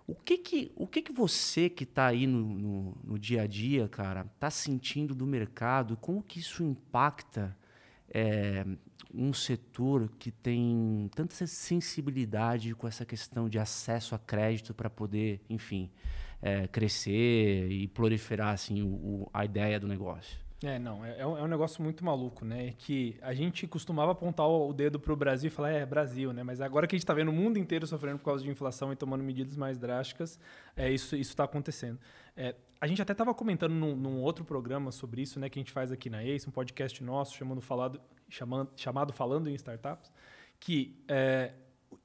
O 0.08 0.16
que 0.16 0.38
que, 0.38 0.72
o 0.74 0.88
que, 0.88 1.02
que 1.02 1.12
você 1.12 1.70
que 1.70 1.84
está 1.84 2.08
aí 2.08 2.26
no, 2.26 2.42
no, 2.42 2.98
no, 3.04 3.20
dia 3.20 3.42
a 3.42 3.48
dia, 3.48 3.90
cara, 3.90 4.26
está 4.34 4.50
sentindo 4.50 5.14
do 5.14 5.28
mercado? 5.28 5.98
Como 5.98 6.24
que 6.24 6.40
isso 6.40 6.64
impacta 6.64 7.56
é, 8.10 8.66
um 9.14 9.34
setor 9.34 10.10
que 10.18 10.32
tem 10.32 11.10
tanta 11.14 11.46
sensibilidade 11.46 12.74
com 12.74 12.88
essa 12.88 13.06
questão 13.06 13.50
de 13.50 13.60
acesso 13.60 14.16
a 14.16 14.20
crédito 14.20 14.74
para 14.74 14.90
poder, 14.90 15.42
enfim, 15.50 15.92
é, 16.42 16.68
crescer 16.68 17.70
e 17.70 17.86
proliferar 17.90 18.54
assim, 18.54 18.82
o, 18.82 18.88
o, 18.88 19.30
a 19.34 19.44
ideia 19.44 19.78
do 19.78 19.90
negócio? 19.90 20.47
É, 20.64 20.80
não, 20.80 21.06
é, 21.06 21.20
é, 21.20 21.28
um, 21.28 21.38
é, 21.38 21.44
um, 21.44 21.48
negócio 21.48 21.84
muito 21.84 22.04
maluco, 22.04 22.44
né? 22.44 22.74
Que 22.80 23.16
a 23.22 23.32
gente 23.32 23.68
costumava 23.68 24.12
apontar 24.14 24.48
o 24.48 24.74
dedo 24.74 25.00
para 25.00 25.14
o 25.14 25.16
Brasil 25.16 25.50
e 25.50 25.52
falar, 25.52 25.70
é, 25.70 25.86
Brasil, 25.86 26.34
né? 26.34 26.42
Mas 26.42 26.62
agora 26.62 26.88
que 26.88 26.96
a 26.96 26.98
gente 26.98 27.04
está 27.04 27.14
vendo 27.14 27.30
o 27.30 27.34
mundo 27.34 27.60
inteiro 27.60 27.86
sofrendo 27.86 28.18
por 28.18 28.26
causa 28.26 28.44
de 28.44 28.50
inflação 28.50 28.92
e 28.92 28.96
tomando 28.96 29.24
medidas 29.24 29.56
mais 29.56 29.78
drásticas, 29.78 30.40
é, 30.76 30.92
isso 30.92 31.16
está 31.16 31.44
acontecendo. 31.44 32.00
É, 32.36 32.56
a 32.82 32.88
gente 32.88 33.00
até 33.00 33.12
estava 33.12 33.36
comentando 33.36 33.74
num, 33.74 33.96
num, 33.96 34.20
outro 34.20 34.44
programa 34.44 34.92
sobre 34.92 35.22
isso, 35.22 35.40
né? 35.40 35.48
Que 35.48 35.60
a 35.60 35.62
gente 35.62 35.72
faz 35.72 35.92
aqui 35.92 36.10
na 36.10 36.24
ACE, 36.24 36.50
um 36.50 36.52
podcast 36.52 37.04
nosso 37.04 37.36
chamando 37.36 37.62
falado, 37.62 38.02
chamando, 38.28 38.72
chamado 38.76 39.14
Falando 39.14 39.48
em 39.52 39.54
Startups, 39.54 40.12
que 40.60 41.00
é, 41.08 41.54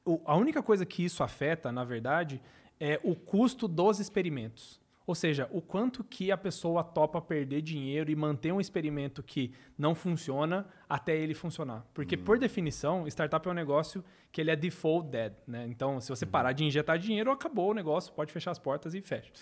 o, 0.04 0.20
a 0.26 0.36
única 0.36 0.62
coisa 0.62 0.84
que 0.84 1.02
isso 1.02 1.22
afeta, 1.22 1.72
na 1.72 1.84
verdade, 1.84 2.38
é 2.78 3.00
o 3.02 3.16
custo 3.16 3.66
dos 3.66 3.98
experimentos. 3.98 4.81
Ou 5.06 5.14
seja, 5.14 5.48
o 5.50 5.60
quanto 5.60 6.04
que 6.04 6.30
a 6.30 6.36
pessoa 6.36 6.84
topa 6.84 7.20
perder 7.20 7.60
dinheiro 7.60 8.10
e 8.10 8.16
manter 8.16 8.52
um 8.52 8.60
experimento 8.60 9.22
que 9.22 9.52
não 9.76 9.94
funciona 9.94 10.66
até 10.88 11.16
ele 11.16 11.34
funcionar. 11.34 11.84
Porque, 11.92 12.16
por 12.16 12.38
definição, 12.38 13.06
startup 13.08 13.46
é 13.46 13.50
um 13.50 13.54
negócio 13.54 14.04
que 14.30 14.40
ele 14.40 14.50
é 14.50 14.56
default 14.56 15.08
dead. 15.08 15.32
Né? 15.46 15.66
Então, 15.68 16.00
se 16.00 16.08
você 16.08 16.24
uhum. 16.24 16.30
parar 16.30 16.52
de 16.52 16.64
injetar 16.64 16.98
dinheiro, 16.98 17.30
acabou 17.30 17.70
o 17.70 17.74
negócio, 17.74 18.12
pode 18.12 18.32
fechar 18.32 18.50
as 18.50 18.58
portas 18.58 18.94
e 18.94 19.00
fecha. 19.00 19.32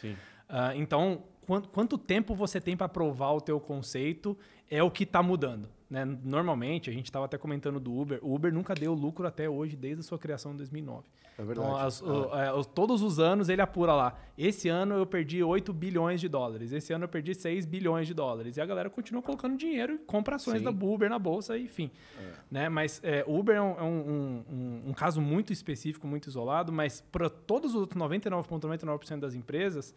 Uh, 0.49 0.75
então, 0.75 1.25
quanto, 1.47 1.69
quanto 1.69 1.99
tempo 1.99 2.35
você 2.35 2.61
tem 2.61 2.77
para 2.77 2.89
provar 2.89 3.33
o 3.33 3.41
teu 3.41 3.61
conceito 3.61 4.37
é 4.71 4.83
o 4.83 4.91
que 4.91 5.05
está 5.05 5.23
mudando. 5.23 5.69
Né? 5.91 6.05
Normalmente, 6.05 6.89
a 6.89 6.93
gente 6.93 7.07
estava 7.07 7.25
até 7.25 7.37
comentando 7.37 7.81
do 7.81 7.93
Uber, 7.93 8.21
o 8.23 8.33
Uber 8.33 8.55
nunca 8.55 8.75
deu 8.75 8.95
lucro 8.95 9.27
até 9.27 9.51
hoje, 9.51 9.75
desde 9.75 10.01
a 10.01 10.03
sua 10.05 10.19
criação 10.19 10.53
em 10.53 10.57
2009. 10.57 11.05
É 11.37 11.43
verdade. 11.43 11.69
Então, 11.69 11.77
as. 11.77 12.01
O, 12.01 12.31
é, 12.33 12.65
todos 12.73 13.03
os 13.03 13.19
anos 13.19 13.49
ele 13.49 13.61
apura 13.61 13.93
lá. 13.93 14.17
Esse 14.39 14.69
ano 14.69 14.95
eu 14.95 15.05
perdi 15.05 15.43
8 15.43 15.73
bilhões 15.73 16.21
de 16.21 16.29
dólares, 16.29 16.71
esse 16.73 16.93
ano 16.93 17.05
eu 17.05 17.09
perdi 17.09 17.35
6 17.35 17.67
bilhões 17.67 18.07
de 18.07 18.15
dólares. 18.15 18.57
E 18.57 18.61
a 18.61 18.67
galera 18.67 18.89
continua 18.89 19.21
colocando 19.21 19.57
dinheiro 19.57 19.95
e 19.95 19.99
compra 19.99 20.37
ações 20.37 20.59
Sim. 20.59 20.65
da 20.65 20.71
Uber 20.71 21.11
na 21.11 21.19
bolsa, 21.19 21.59
enfim. 21.59 21.91
É. 22.19 22.33
Né? 22.51 22.69
Mas 22.69 23.01
é, 23.03 23.25
Uber 23.27 23.57
é, 23.57 23.61
um, 23.61 23.79
é 23.79 23.83
um, 23.83 24.45
um, 24.49 24.83
um, 24.91 24.93
caso 24.93 25.21
muito 25.21 25.53
específico, 25.53 26.07
muito 26.07 26.29
isolado, 26.29 26.73
mas 26.73 27.01
para 27.11 27.29
todos 27.29 27.75
os 27.75 27.81
outros 27.81 28.01
99,99% 28.01 28.85
,99 28.85 29.19
das 29.19 29.35
empresas, 29.35 29.93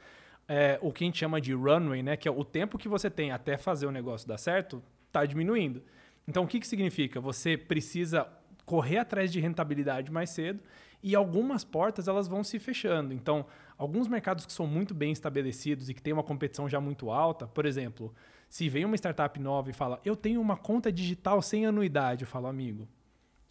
é, 0.47 0.79
o 0.81 0.91
que 0.91 1.03
a 1.03 1.07
gente 1.07 1.19
chama 1.19 1.39
de 1.39 1.53
runway, 1.53 2.01
né, 2.01 2.17
que 2.17 2.27
é 2.27 2.31
o 2.31 2.43
tempo 2.43 2.77
que 2.77 2.87
você 2.87 3.09
tem 3.09 3.31
até 3.31 3.57
fazer 3.57 3.85
o 3.85 3.91
negócio 3.91 4.27
dar 4.27 4.37
certo, 4.37 4.81
está 5.13 5.25
diminuindo. 5.25 5.83
Então, 6.27 6.43
o 6.43 6.47
que, 6.47 6.59
que 6.59 6.67
significa? 6.67 7.21
Você 7.21 7.55
precisa 7.55 8.27
correr 8.65 8.97
atrás 8.97 9.31
de 9.31 9.39
rentabilidade 9.39 10.11
mais 10.11 10.31
cedo 10.31 10.59
e 11.01 11.15
algumas 11.15 11.63
portas 11.63 12.07
elas 12.07 12.27
vão 12.27 12.43
se 12.43 12.57
fechando. 12.59 13.13
Então, 13.13 13.45
alguns 13.77 14.07
mercados 14.07 14.45
que 14.45 14.53
são 14.53 14.65
muito 14.65 14.93
bem 14.93 15.11
estabelecidos 15.11 15.89
e 15.89 15.93
que 15.93 16.01
têm 16.01 16.13
uma 16.13 16.23
competição 16.23 16.67
já 16.67 16.79
muito 16.79 17.11
alta, 17.11 17.45
por 17.45 17.65
exemplo, 17.65 18.13
se 18.49 18.69
vem 18.69 18.85
uma 18.85 18.95
startup 18.95 19.39
nova 19.39 19.69
e 19.69 19.73
fala, 19.73 19.99
eu 20.05 20.15
tenho 20.15 20.39
uma 20.41 20.55
conta 20.57 20.91
digital 20.91 21.41
sem 21.41 21.65
anuidade, 21.65 22.23
eu 22.23 22.27
falo, 22.27 22.47
amigo, 22.47 22.87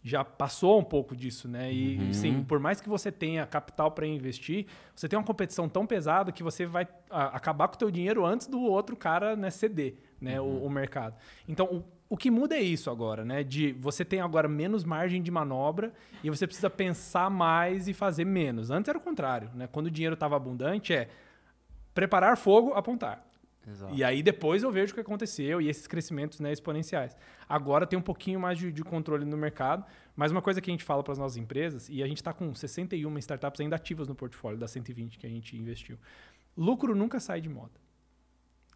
já 0.03 0.23
passou 0.23 0.77
um 0.77 0.83
pouco 0.83 1.15
disso, 1.15 1.47
né? 1.47 1.71
E 1.71 1.97
uhum. 1.97 2.13
sim, 2.13 2.43
por 2.43 2.59
mais 2.59 2.81
que 2.81 2.89
você 2.89 3.09
tenha 3.09 3.45
capital 3.45 3.89
para 3.89 4.05
investir, 4.05 4.65
você 4.93 5.07
tem 5.07 5.17
uma 5.17 5.25
competição 5.25 5.69
tão 5.69 5.87
pesada 5.87 6.29
que 6.29 6.43
você 6.43 6.65
vai 6.65 6.85
acabar 7.09 7.69
com 7.69 7.75
o 7.75 7.77
teu 7.77 7.89
dinheiro 7.89 8.25
antes 8.25 8.47
do 8.47 8.61
outro 8.61 8.97
cara 8.97 9.33
né, 9.37 9.49
ceder, 9.49 9.95
né, 10.19 10.41
uhum. 10.41 10.63
o, 10.63 10.65
o, 10.65 10.69
mercado. 10.69 11.15
Então, 11.47 11.65
o, 11.67 11.83
o 12.09 12.17
que 12.17 12.29
muda 12.29 12.53
é 12.53 12.61
isso 12.61 12.89
agora, 12.89 13.23
né? 13.23 13.43
De 13.43 13.71
você 13.71 14.03
tem 14.03 14.19
agora 14.19 14.49
menos 14.49 14.83
margem 14.83 15.21
de 15.21 15.31
manobra 15.31 15.93
e 16.21 16.29
você 16.29 16.45
precisa 16.45 16.69
pensar 16.69 17.29
mais 17.29 17.87
e 17.87 17.93
fazer 17.93 18.25
menos. 18.25 18.69
Antes 18.69 18.89
era 18.89 18.97
o 18.97 19.01
contrário, 19.01 19.49
né? 19.55 19.67
Quando 19.71 19.87
o 19.87 19.91
dinheiro 19.91 20.15
estava 20.15 20.35
abundante 20.35 20.93
é 20.93 21.07
preparar 21.93 22.35
fogo, 22.35 22.73
apontar. 22.73 23.25
Exato. 23.67 23.95
E 23.95 24.03
aí 24.03 24.21
depois 24.21 24.63
eu 24.63 24.71
vejo 24.71 24.91
o 24.91 24.95
que 24.95 25.01
aconteceu 25.01 25.61
e 25.61 25.69
esses 25.69 25.87
crescimentos 25.87 26.39
né, 26.39 26.51
exponenciais. 26.51 27.15
Agora 27.47 27.87
tem 27.87 27.97
um 27.97 28.01
pouquinho 28.01 28.39
mais 28.39 28.57
de, 28.57 28.71
de 28.71 28.83
controle 28.83 29.25
no 29.25 29.37
mercado, 29.37 29.85
mas 30.15 30.31
uma 30.31 30.41
coisa 30.41 30.59
que 30.59 30.69
a 30.69 30.73
gente 30.73 30.83
fala 30.83 31.03
para 31.03 31.13
as 31.13 31.17
nossas 31.17 31.37
empresas, 31.37 31.87
e 31.89 32.03
a 32.03 32.07
gente 32.07 32.17
está 32.17 32.33
com 32.33 32.53
61 32.53 33.17
startups 33.19 33.61
ainda 33.61 33.75
ativas 33.75 34.07
no 34.07 34.15
portfólio 34.15 34.59
das 34.59 34.71
120 34.71 35.17
que 35.17 35.25
a 35.25 35.29
gente 35.29 35.57
investiu. 35.57 35.97
Lucro 36.57 36.93
nunca 36.93 37.19
sai 37.19 37.41
de 37.41 37.49
moda. 37.49 37.71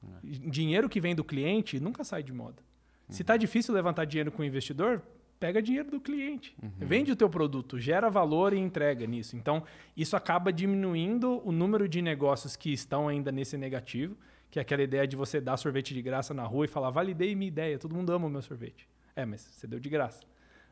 É. 0.04 0.50
Dinheiro 0.50 0.88
que 0.88 1.02
vem 1.02 1.16
do 1.16 1.24
cliente 1.24 1.80
nunca 1.80 2.04
sai 2.04 2.24
de 2.24 2.32
moda. 2.32 2.62
Uhum. 3.08 3.16
Se 3.16 3.22
está 3.24 3.36
difícil 3.36 3.74
levantar 3.74 4.06
dinheiro 4.06 4.32
com 4.32 4.42
o 4.42 4.46
investidor, 4.46 5.02
pega 5.40 5.62
dinheiro 5.62 5.92
do 5.92 6.00
cliente. 6.00 6.56
Uhum. 6.62 6.72
Vende 6.80 7.12
o 7.12 7.16
teu 7.16 7.30
produto, 7.30 7.80
gera 7.80 8.10
valor 8.10 8.54
e 8.54 8.58
entrega 8.58 9.06
nisso. 9.06 9.36
Então, 9.36 9.64
isso 9.96 10.16
acaba 10.16 10.52
diminuindo 10.52 11.42
o 11.46 11.52
número 11.52 11.88
de 11.88 12.02
negócios 12.02 12.56
que 12.56 12.72
estão 12.72 13.08
ainda 13.08 13.32
nesse 13.32 13.58
negativo 13.58 14.16
que 14.50 14.60
é 14.60 14.62
aquela 14.62 14.82
ideia 14.82 15.08
de 15.08 15.16
você 15.16 15.42
dar 15.42 15.58
sorvete 15.58 15.94
de 15.94 16.02
graça 16.02 16.34
na 16.34 16.44
rua 16.44 16.66
e 16.66 16.68
falar, 16.68 16.90
validei 16.90 17.36
minha 17.36 17.48
ideia, 17.48 17.78
todo 17.78 17.94
mundo 17.94 18.12
ama 18.12 18.28
o 18.28 18.30
meu 18.30 18.42
sorvete. 18.42 18.88
É, 19.16 19.26
mas 19.26 19.42
você 19.42 19.68
deu 19.68 19.80
de 19.80 19.90
graça. 19.90 20.22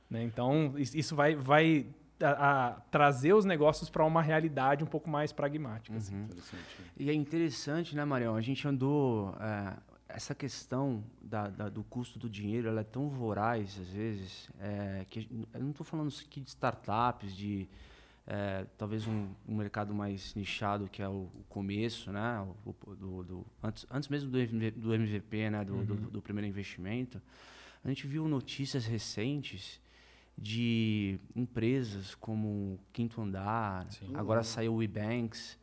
Né? 0.10 0.24
Então, 0.24 0.74
isso 0.77 1.15
vai, 1.15 1.36
vai 1.36 1.88
a, 2.22 2.67
a 2.67 2.72
trazer 2.91 3.34
os 3.34 3.46
negócios 3.46 3.89
para 3.89 4.05
uma 4.05 4.22
realidade 4.22 4.84
um 4.84 4.88
pouco 4.88 5.10
mais 5.10 5.32
pragmática. 5.32 5.98
Assim. 5.98 6.15
Uhum. 6.15 6.27
Assim. 6.38 6.58
E 6.98 7.10
é 7.10 7.13
interessante, 7.13 7.96
né, 7.96 8.05
Marião? 8.05 8.36
A 8.36 8.41
gente 8.41 8.67
andou... 8.67 9.36
É, 9.39 9.96
essa 10.08 10.34
questão 10.34 11.03
da, 11.22 11.50
da, 11.50 11.70
do 11.70 11.84
custo 11.84 12.17
do 12.17 12.29
dinheiro, 12.29 12.70
ela 12.70 12.82
é 12.82 12.84
tão 12.84 13.10
voraz, 13.10 13.77
às 13.79 13.89
vezes, 13.89 14.50
é, 14.60 15.05
que 15.10 15.27
eu 15.53 15.60
não 15.60 15.72
estou 15.72 15.86
falando 15.86 16.13
aqui 16.25 16.39
de 16.39 16.50
startups, 16.50 17.36
de 17.36 17.67
é, 18.27 18.65
talvez 18.77 19.05
um, 19.05 19.29
um, 19.48 19.55
mercado 19.55 19.94
mais 19.94 20.34
nichado 20.34 20.89
que 20.91 21.01
é 21.01 21.08
o, 21.08 21.29
o 21.34 21.46
começo, 21.48 22.12
né? 22.12 22.41
O, 22.65 22.96
do, 22.96 23.24
do, 23.24 23.46
antes, 23.62 23.86
antes 23.91 24.10
mesmo 24.10 24.32
do, 24.32 24.72
do 24.72 24.94
MVP, 24.94 25.50
né? 25.51 25.63
Do, 25.63 25.75
uhum. 25.75 25.86
do, 25.86 25.96
do, 25.96 26.22
primeiro 26.22 26.48
investimento, 26.48 27.22
a 27.84 27.88
gente 27.88 28.08
viu 28.08 28.27
notícias 28.27 28.86
recentes 28.86 29.79
de 30.36 31.20
empresas 31.36 32.15
como 32.15 32.79
Quinto 32.91 33.22
Andar, 33.22 33.86
Sim. 33.91 34.12
agora 34.15 34.44
saiu 34.44 34.74
o 34.74 34.84
eBanks, 34.84 35.58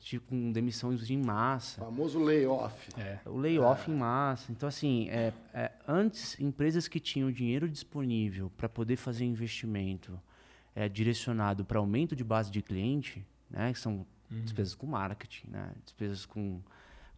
tipo, 0.00 0.28
com 0.28 0.50
demissões 0.50 1.08
em 1.08 1.16
massa. 1.16 1.80
O 1.80 1.84
famoso 1.84 2.22
layoff. 2.22 2.90
É. 2.98 3.20
O 3.24 3.38
layoff 3.38 3.88
é. 3.88 3.94
em 3.94 3.96
massa. 3.96 4.50
Então, 4.50 4.68
assim, 4.68 5.08
é, 5.08 5.32
é, 5.54 5.70
antes, 5.86 6.38
empresas 6.40 6.88
que 6.88 6.98
tinham 6.98 7.30
dinheiro 7.30 7.68
disponível 7.68 8.50
para 8.56 8.68
poder 8.68 8.96
fazer 8.96 9.24
investimento 9.24 10.20
é, 10.74 10.88
direcionado 10.88 11.64
para 11.64 11.78
aumento 11.78 12.14
de 12.14 12.24
base 12.24 12.50
de 12.50 12.62
cliente, 12.62 13.24
né, 13.50 13.72
que 13.72 13.78
são 13.78 14.06
uhum. 14.30 14.42
despesas 14.42 14.74
com 14.74 14.86
marketing, 14.86 15.48
né, 15.50 15.72
despesas 15.84 16.24
com, 16.26 16.60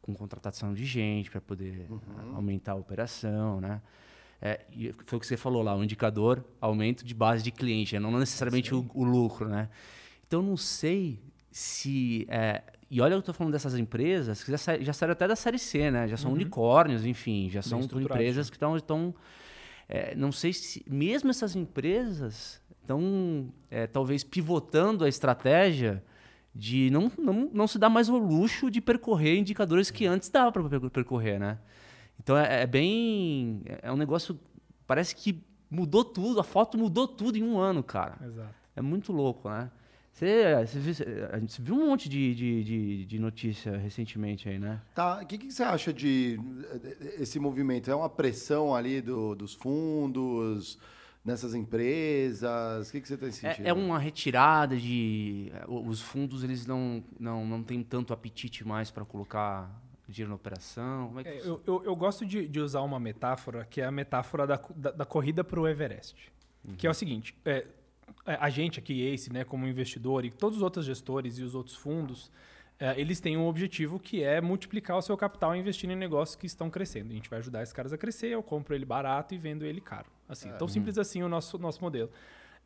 com 0.01 0.15
contratação 0.15 0.73
de 0.73 0.85
gente 0.85 1.31
para 1.31 1.41
poder 1.41 1.87
uhum. 1.91 2.37
aumentar 2.37 2.73
a 2.73 2.77
operação, 2.77 3.61
né? 3.61 3.81
É, 4.43 4.65
e 4.73 4.91
foi 5.05 5.19
o 5.19 5.21
que 5.21 5.27
você 5.27 5.37
falou 5.37 5.63
lá, 5.63 5.77
o 5.77 5.85
indicador 5.85 6.43
aumento 6.59 7.05
de 7.05 7.13
base 7.13 7.43
de 7.43 7.51
cliente, 7.51 7.95
né, 7.95 8.01
não 8.01 8.19
necessariamente 8.19 8.75
o, 8.75 8.91
o, 8.95 9.05
lucro, 9.05 9.47
né? 9.47 9.69
Então 10.27 10.41
não 10.41 10.57
sei 10.57 11.21
se 11.51 12.27
é, 12.31 12.63
e 12.91 13.01
olha 13.03 13.13
eu 13.13 13.19
estou 13.19 13.35
falando 13.35 13.53
dessas 13.53 13.77
empresas 13.77 14.43
que 14.43 14.51
já, 14.51 14.79
já 14.79 14.93
saíram 14.95 15.13
até 15.13 15.29
da 15.29 15.37
série 15.37 15.59
C, 15.59 15.91
né? 15.91 16.09
Já 16.09 16.17
são 16.17 16.31
uhum. 16.31 16.37
unicórnios, 16.37 17.05
enfim, 17.05 17.51
já 17.51 17.61
Bem 17.61 17.69
são 17.69 18.01
empresas 18.01 18.49
que 18.49 18.57
estão 18.57 18.77
estão 18.77 19.15
é, 19.87 20.15
não 20.15 20.33
sei 20.33 20.53
se 20.53 20.83
mesmo 20.89 21.31
essas 21.31 21.55
empresas 21.55 22.63
estão 22.91 23.53
é, 23.71 23.87
talvez 23.87 24.25
pivotando 24.25 25.05
a 25.05 25.09
estratégia 25.09 26.03
de 26.53 26.91
não, 26.91 27.11
não, 27.17 27.49
não 27.53 27.67
se 27.69 27.79
dar 27.79 27.89
mais 27.89 28.09
o 28.09 28.19
luxo 28.19 28.71
de 28.71 28.81
percorrer 28.81 29.39
indicadores 29.39 29.91
que 29.91 30.07
antes 30.07 30.29
dava 30.29 30.51
para 30.51 30.91
percorrer, 30.91 31.39
né? 31.39 31.59
Então 32.19 32.37
é, 32.37 32.63
é, 32.63 32.67
bem. 32.67 33.63
É 33.83 33.93
um 33.93 33.97
negócio. 33.97 34.39
Parece 34.87 35.15
que 35.15 35.43
mudou 35.71 36.05
tudo, 36.05 36.41
a 36.41 36.45
foto 36.45 36.77
mudou 36.77 37.07
tudo 37.07 37.39
em 37.39 37.43
um 37.45 37.59
ano, 37.59 37.83
cara. 37.83 38.19
Exato. 38.25 38.55
É 38.75 38.83
muito 38.83 39.13
louco, 39.13 39.49
né? 39.49 39.71
Você, 40.13 40.67
você 40.67 40.79
viu, 40.81 40.95
a 41.33 41.39
gente 41.39 41.63
viu 41.63 41.75
um 41.77 41.87
monte 41.87 42.09
de, 42.09 42.35
de, 42.35 42.65
de, 42.65 43.07
de 43.07 43.19
notícia 43.19 43.77
recentemente 43.79 44.49
aí, 44.49 44.59
né? 44.59 44.83
Tá. 44.93 45.21
O 45.23 45.27
que, 45.27 45.39
que 45.39 45.53
você 45.53 45.63
acha 45.63 45.93
de 45.93 46.39
esse 47.19 47.39
movimento? 47.39 47.89
É 47.91 47.95
uma 47.95 48.11
pressão 48.11 48.75
ali 48.75 49.01
do, 49.01 49.37
dos 49.37 49.55
fundos? 49.55 50.79
Nessas 51.25 51.55
empresas? 51.55 52.89
O 52.89 52.93
que, 52.93 53.01
que 53.01 53.09
você 53.09 53.17
tem 53.17 53.31
sentido? 53.31 53.67
É, 53.67 53.71
é, 53.71 53.73
uma 53.73 53.99
retirada 53.99 54.77
de... 54.77 55.53
Os 55.69 56.01
fundos, 56.01 56.43
eles 56.43 56.67
não, 56.67 57.05
não, 57.19 57.47
não 57.47 57.63
têm 57.63 57.83
tanto 57.83 58.13
apetite 58.13 58.67
mais 58.67 58.91
para 58.91 59.05
colocar 59.05 59.71
dinheiro 60.11 60.31
na 60.31 60.37
operação. 60.37 61.13
É 61.25 61.29
é, 61.29 61.41
eu, 61.41 61.63
eu, 61.67 61.85
eu, 61.85 61.97
gosto 61.97 62.27
de, 62.27 62.47
de, 62.47 62.61
usar 62.61 62.83
uma 62.83 62.99
metáfora, 62.99 63.65
que 63.65 63.81
é 63.81 63.87
a 63.87 63.91
metáfora 63.91 64.47
da, 64.47 64.61
da, 64.75 64.91
da 64.91 65.05
corrida 65.05 65.43
para 65.45 65.61
o 65.61 65.67
Everest. 65.67 66.17
Uhum. 66.65 66.75
Que 66.75 66.87
é 66.87 66.91
o 66.91 66.95
seguinte, 66.95 67.35
é, 67.45 67.67
é, 68.27 68.35
a 68.41 68.51
gente 68.51 68.79
aqui, 68.79 69.03
Ace, 69.09 69.33
né, 69.33 69.45
como 69.45 69.67
investidor, 69.67 70.25
e 70.25 70.31
todos 70.31 70.59
os 70.59 70.63
outros 70.63 70.85
gestores 70.85 71.39
e 71.39 71.43
os 71.43 71.55
outros 71.55 71.77
fundos, 71.77 72.31
é, 72.31 72.60
eles 72.97 73.21
têm 73.21 73.37
um 73.37 73.47
objetivo 73.47 74.01
que 74.01 74.23
é 74.23 74.41
multiplicar 74.41 74.97
o 74.97 75.03
seu 75.03 75.17
capital 75.17 75.55
investindo 75.55 75.93
em 75.93 75.97
negócios 75.97 76.35
que 76.35 76.47
estão 76.47 76.71
crescendo. 76.71 77.11
A 77.11 77.15
gente 77.15 77.29
vai 77.29 77.39
ajudar 77.39 77.63
esses 77.63 77.75
caras 77.75 77.93
a 77.93 77.99
crescer, 77.99 78.29
eu 78.29 78.43
compro 78.43 78.75
ele 78.75 78.87
barato 78.87 79.35
e 79.35 79.39
vendo 79.39 79.67
ele 79.67 79.81
caro. 79.81 80.07
Assim, 80.29 80.49
é. 80.49 80.53
tão 80.53 80.67
simples 80.67 80.97
assim 80.97 81.23
o 81.23 81.29
nosso, 81.29 81.59
nosso 81.59 81.81
modelo. 81.83 82.11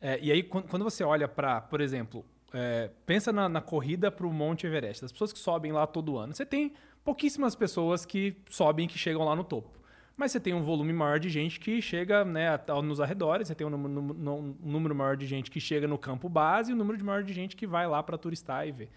É, 0.01 0.19
e 0.21 0.31
aí, 0.31 0.43
quando, 0.43 0.83
você 0.83 1.03
olha 1.03 1.27
para, 1.27 1.61
por 1.61 1.81
exemplo, 1.81 2.23
é, 2.53 2.89
pensa 3.05 3.33
na, 3.33 3.49
na 3.49 3.61
corrida 3.61 4.11
para 4.11 4.25
o 4.25 4.31
Monte 4.31 4.67
Everest, 4.67 5.03
as 5.03 5.11
pessoas 5.11 5.33
que 5.33 5.39
sobem 5.39 5.71
lá 5.71 5.85
todo 5.87 6.17
ano. 6.17 6.33
Você 6.33 6.45
tem 6.45 6.73
pouquíssimas 7.03 7.55
pessoas 7.55 8.05
que 8.05 8.35
sobem 8.49 8.87
que 8.87 8.97
chegam 8.97 9.23
lá 9.23 9.35
no 9.35 9.43
topo. 9.43 9.69
Mas 10.17 10.31
você 10.31 10.39
tem 10.39 10.53
um 10.53 10.63
volume 10.63 10.93
maior 10.93 11.19
de 11.19 11.27
gente 11.27 11.59
que 11.59 11.81
chega 11.81 12.23
né, 12.23 12.57
nos 12.83 13.01
arredores, 13.01 13.49
você 13.49 13.55
tem 13.55 13.67
um 13.67 13.69
número, 13.69 14.01
um 14.01 14.55
número 14.61 14.95
maior 14.95 15.17
de 15.17 15.25
gente 15.25 15.51
que 15.51 15.59
chega 15.59 15.87
no 15.87 15.97
campo 15.97 16.29
base 16.29 16.71
e 16.71 16.73
um 16.73 16.77
número 16.77 17.03
maior 17.03 17.21
de 17.21 17.33
gente 17.33 17.55
que 17.55 17.67
vai 17.67 17.85
lá 17.85 18.01
para 18.01 18.17
turistar 18.17 18.65
e 18.65 18.71
ver. 18.71 18.89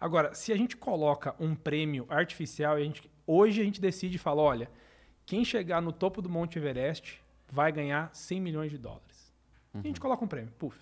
Agora, 0.00 0.34
se 0.34 0.52
a 0.52 0.56
gente 0.56 0.76
coloca 0.76 1.34
um 1.38 1.54
prêmio 1.54 2.06
artificial 2.08 2.76
a 2.76 2.80
gente, 2.80 3.08
hoje 3.26 3.60
a 3.60 3.64
gente 3.64 3.80
decide 3.80 4.16
e 4.16 4.18
fala, 4.18 4.40
olha, 4.40 4.70
quem 5.26 5.44
chegar 5.44 5.82
no 5.82 5.92
topo 5.92 6.22
do 6.22 6.28
Monte 6.28 6.58
Everest 6.58 7.22
vai 7.52 7.70
ganhar 7.70 8.10
100 8.14 8.40
milhões 8.40 8.70
de 8.70 8.78
dólares. 8.78 9.30
Uhum. 9.72 9.80
a 9.84 9.86
gente 9.86 9.98
uhum. 9.98 10.02
coloca 10.02 10.24
um 10.24 10.28
prêmio, 10.28 10.52
puf. 10.58 10.76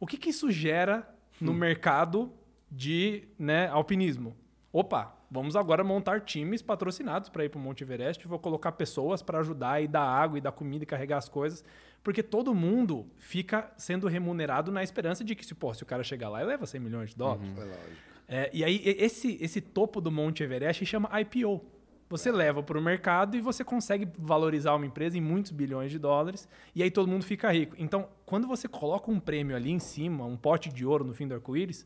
O 0.00 0.06
que, 0.06 0.16
que 0.16 0.30
isso 0.30 0.50
gera 0.50 1.08
no 1.40 1.52
hum. 1.52 1.54
mercado 1.54 2.32
de 2.70 3.28
né, 3.38 3.68
alpinismo? 3.68 4.34
Opa, 4.72 5.14
vamos 5.30 5.54
agora 5.54 5.84
montar 5.84 6.22
times 6.22 6.62
patrocinados 6.62 7.28
para 7.28 7.44
ir 7.44 7.50
para 7.50 7.58
o 7.58 7.60
Monte 7.60 7.84
Everest. 7.84 8.26
Vou 8.26 8.38
colocar 8.38 8.72
pessoas 8.72 9.20
para 9.20 9.40
ajudar 9.40 9.82
e 9.82 9.86
dar 9.86 10.02
água 10.02 10.38
e 10.38 10.40
dar 10.40 10.52
comida 10.52 10.84
e 10.84 10.86
carregar 10.86 11.18
as 11.18 11.28
coisas. 11.28 11.62
Porque 12.02 12.22
todo 12.22 12.54
mundo 12.54 13.06
fica 13.18 13.70
sendo 13.76 14.08
remunerado 14.08 14.72
na 14.72 14.82
esperança 14.82 15.22
de 15.22 15.34
que, 15.34 15.44
se, 15.44 15.54
pô, 15.54 15.74
se 15.74 15.82
o 15.82 15.86
cara 15.86 16.02
chegar 16.02 16.30
lá, 16.30 16.40
ele 16.40 16.48
leva 16.48 16.64
100 16.66 16.80
milhões 16.80 17.10
de 17.10 17.16
dólares. 17.16 17.46
Uhum. 17.50 17.62
É 17.62 17.66
lógico. 17.66 18.09
É, 18.32 18.48
e 18.52 18.62
aí, 18.62 18.80
esse, 18.84 19.36
esse 19.40 19.60
topo 19.60 20.00
do 20.00 20.08
Monte 20.08 20.44
Everest 20.44 20.86
chama 20.86 21.10
IPO. 21.20 21.60
Você 22.08 22.30
leva 22.30 22.62
para 22.62 22.78
o 22.78 22.82
mercado 22.82 23.36
e 23.36 23.40
você 23.40 23.64
consegue 23.64 24.08
valorizar 24.16 24.74
uma 24.74 24.86
empresa 24.86 25.18
em 25.18 25.20
muitos 25.20 25.50
bilhões 25.50 25.90
de 25.90 25.98
dólares 25.98 26.48
e 26.74 26.82
aí 26.82 26.90
todo 26.92 27.08
mundo 27.08 27.24
fica 27.24 27.50
rico. 27.52 27.74
Então, 27.76 28.08
quando 28.24 28.46
você 28.46 28.68
coloca 28.68 29.10
um 29.10 29.18
prêmio 29.18 29.56
ali 29.56 29.70
em 29.70 29.80
cima, 29.80 30.24
um 30.24 30.36
pote 30.36 30.72
de 30.72 30.86
ouro 30.86 31.04
no 31.04 31.12
fim 31.12 31.26
do 31.26 31.34
arco-íris, 31.34 31.82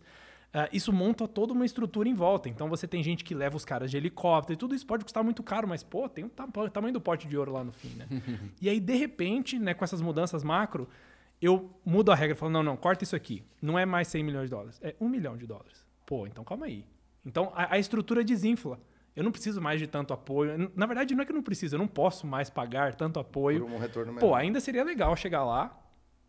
uh, 0.54 0.68
isso 0.70 0.92
monta 0.92 1.26
toda 1.26 1.54
uma 1.54 1.64
estrutura 1.64 2.09
em 2.09 2.14
volta. 2.14 2.48
Então, 2.48 2.68
você 2.68 2.87
tem 2.87 3.02
gente 3.02 3.24
que 3.24 3.35
leva 3.35 3.57
os 3.57 3.64
caras 3.64 3.90
de 3.90 3.96
helicóptero 3.96 4.54
e 4.54 4.57
tudo 4.57 4.74
isso 4.74 4.87
pode 4.87 5.04
custar 5.04 5.24
muito 5.24 5.42
caro, 5.42 5.66
mas, 5.66 5.83
pô, 5.83 6.09
tem 6.11 6.24
o 6.24 6.30
tamanho 6.70 6.92
do 6.92 7.00
pote 7.00 7.26
de 7.26 7.37
ouro 7.37 7.52
lá 7.52 7.64
no 7.64 7.72
fim, 7.72 7.88
né? 7.96 8.07
e 8.61 8.68
aí, 8.68 8.80
de 8.80 8.94
repente, 8.94 9.59
né, 9.59 9.72
com 9.72 9.85
essas 9.85 10.00
mudanças 10.00 10.42
macro, 10.42 10.88
eu 11.40 11.70
mudo 11.85 12.11
a 12.11 12.14
regra 12.14 12.35
e 12.35 12.38
falo, 12.38 12.52
não, 12.52 12.62
não, 12.62 12.76
corta 12.76 13.04
isso 13.04 13.16
aqui. 13.16 13.42
Não 13.61 13.78
é 13.78 13.85
mais 13.85 14.09
100 14.09 14.24
milhões 14.24 14.44
de 14.44 14.50
dólares, 14.50 14.80
é 14.83 14.94
1 14.98 15.07
milhão 15.07 15.37
de 15.37 15.46
dólares. 15.46 15.83
Pô, 16.06 16.26
então 16.26 16.44
calma 16.44 16.66
aí. 16.66 16.84
Então 17.24 17.52
a, 17.54 17.74
a, 17.74 17.78
estrutura 17.78 18.22
desinfla. 18.22 18.80
Eu 19.16 19.22
não 19.22 19.30
preciso 19.30 19.60
mais 19.60 19.78
de 19.78 19.86
tanto 19.86 20.12
apoio. 20.12 20.70
Na 20.74 20.86
verdade, 20.86 21.14
não 21.14 21.22
é 21.22 21.24
que 21.24 21.30
eu 21.30 21.36
não 21.36 21.42
preciso, 21.42 21.76
eu 21.76 21.78
não 21.78 21.86
posso 21.86 22.26
mais 22.26 22.50
pagar 22.50 22.94
tanto 22.94 23.20
apoio. 23.20 23.60
Por 23.60 23.70
um 23.70 23.78
retorno 23.78 24.14
Pô, 24.16 24.34
ainda 24.34 24.60
seria 24.60 24.82
legal 24.82 25.14
chegar 25.14 25.44
lá, 25.44 25.80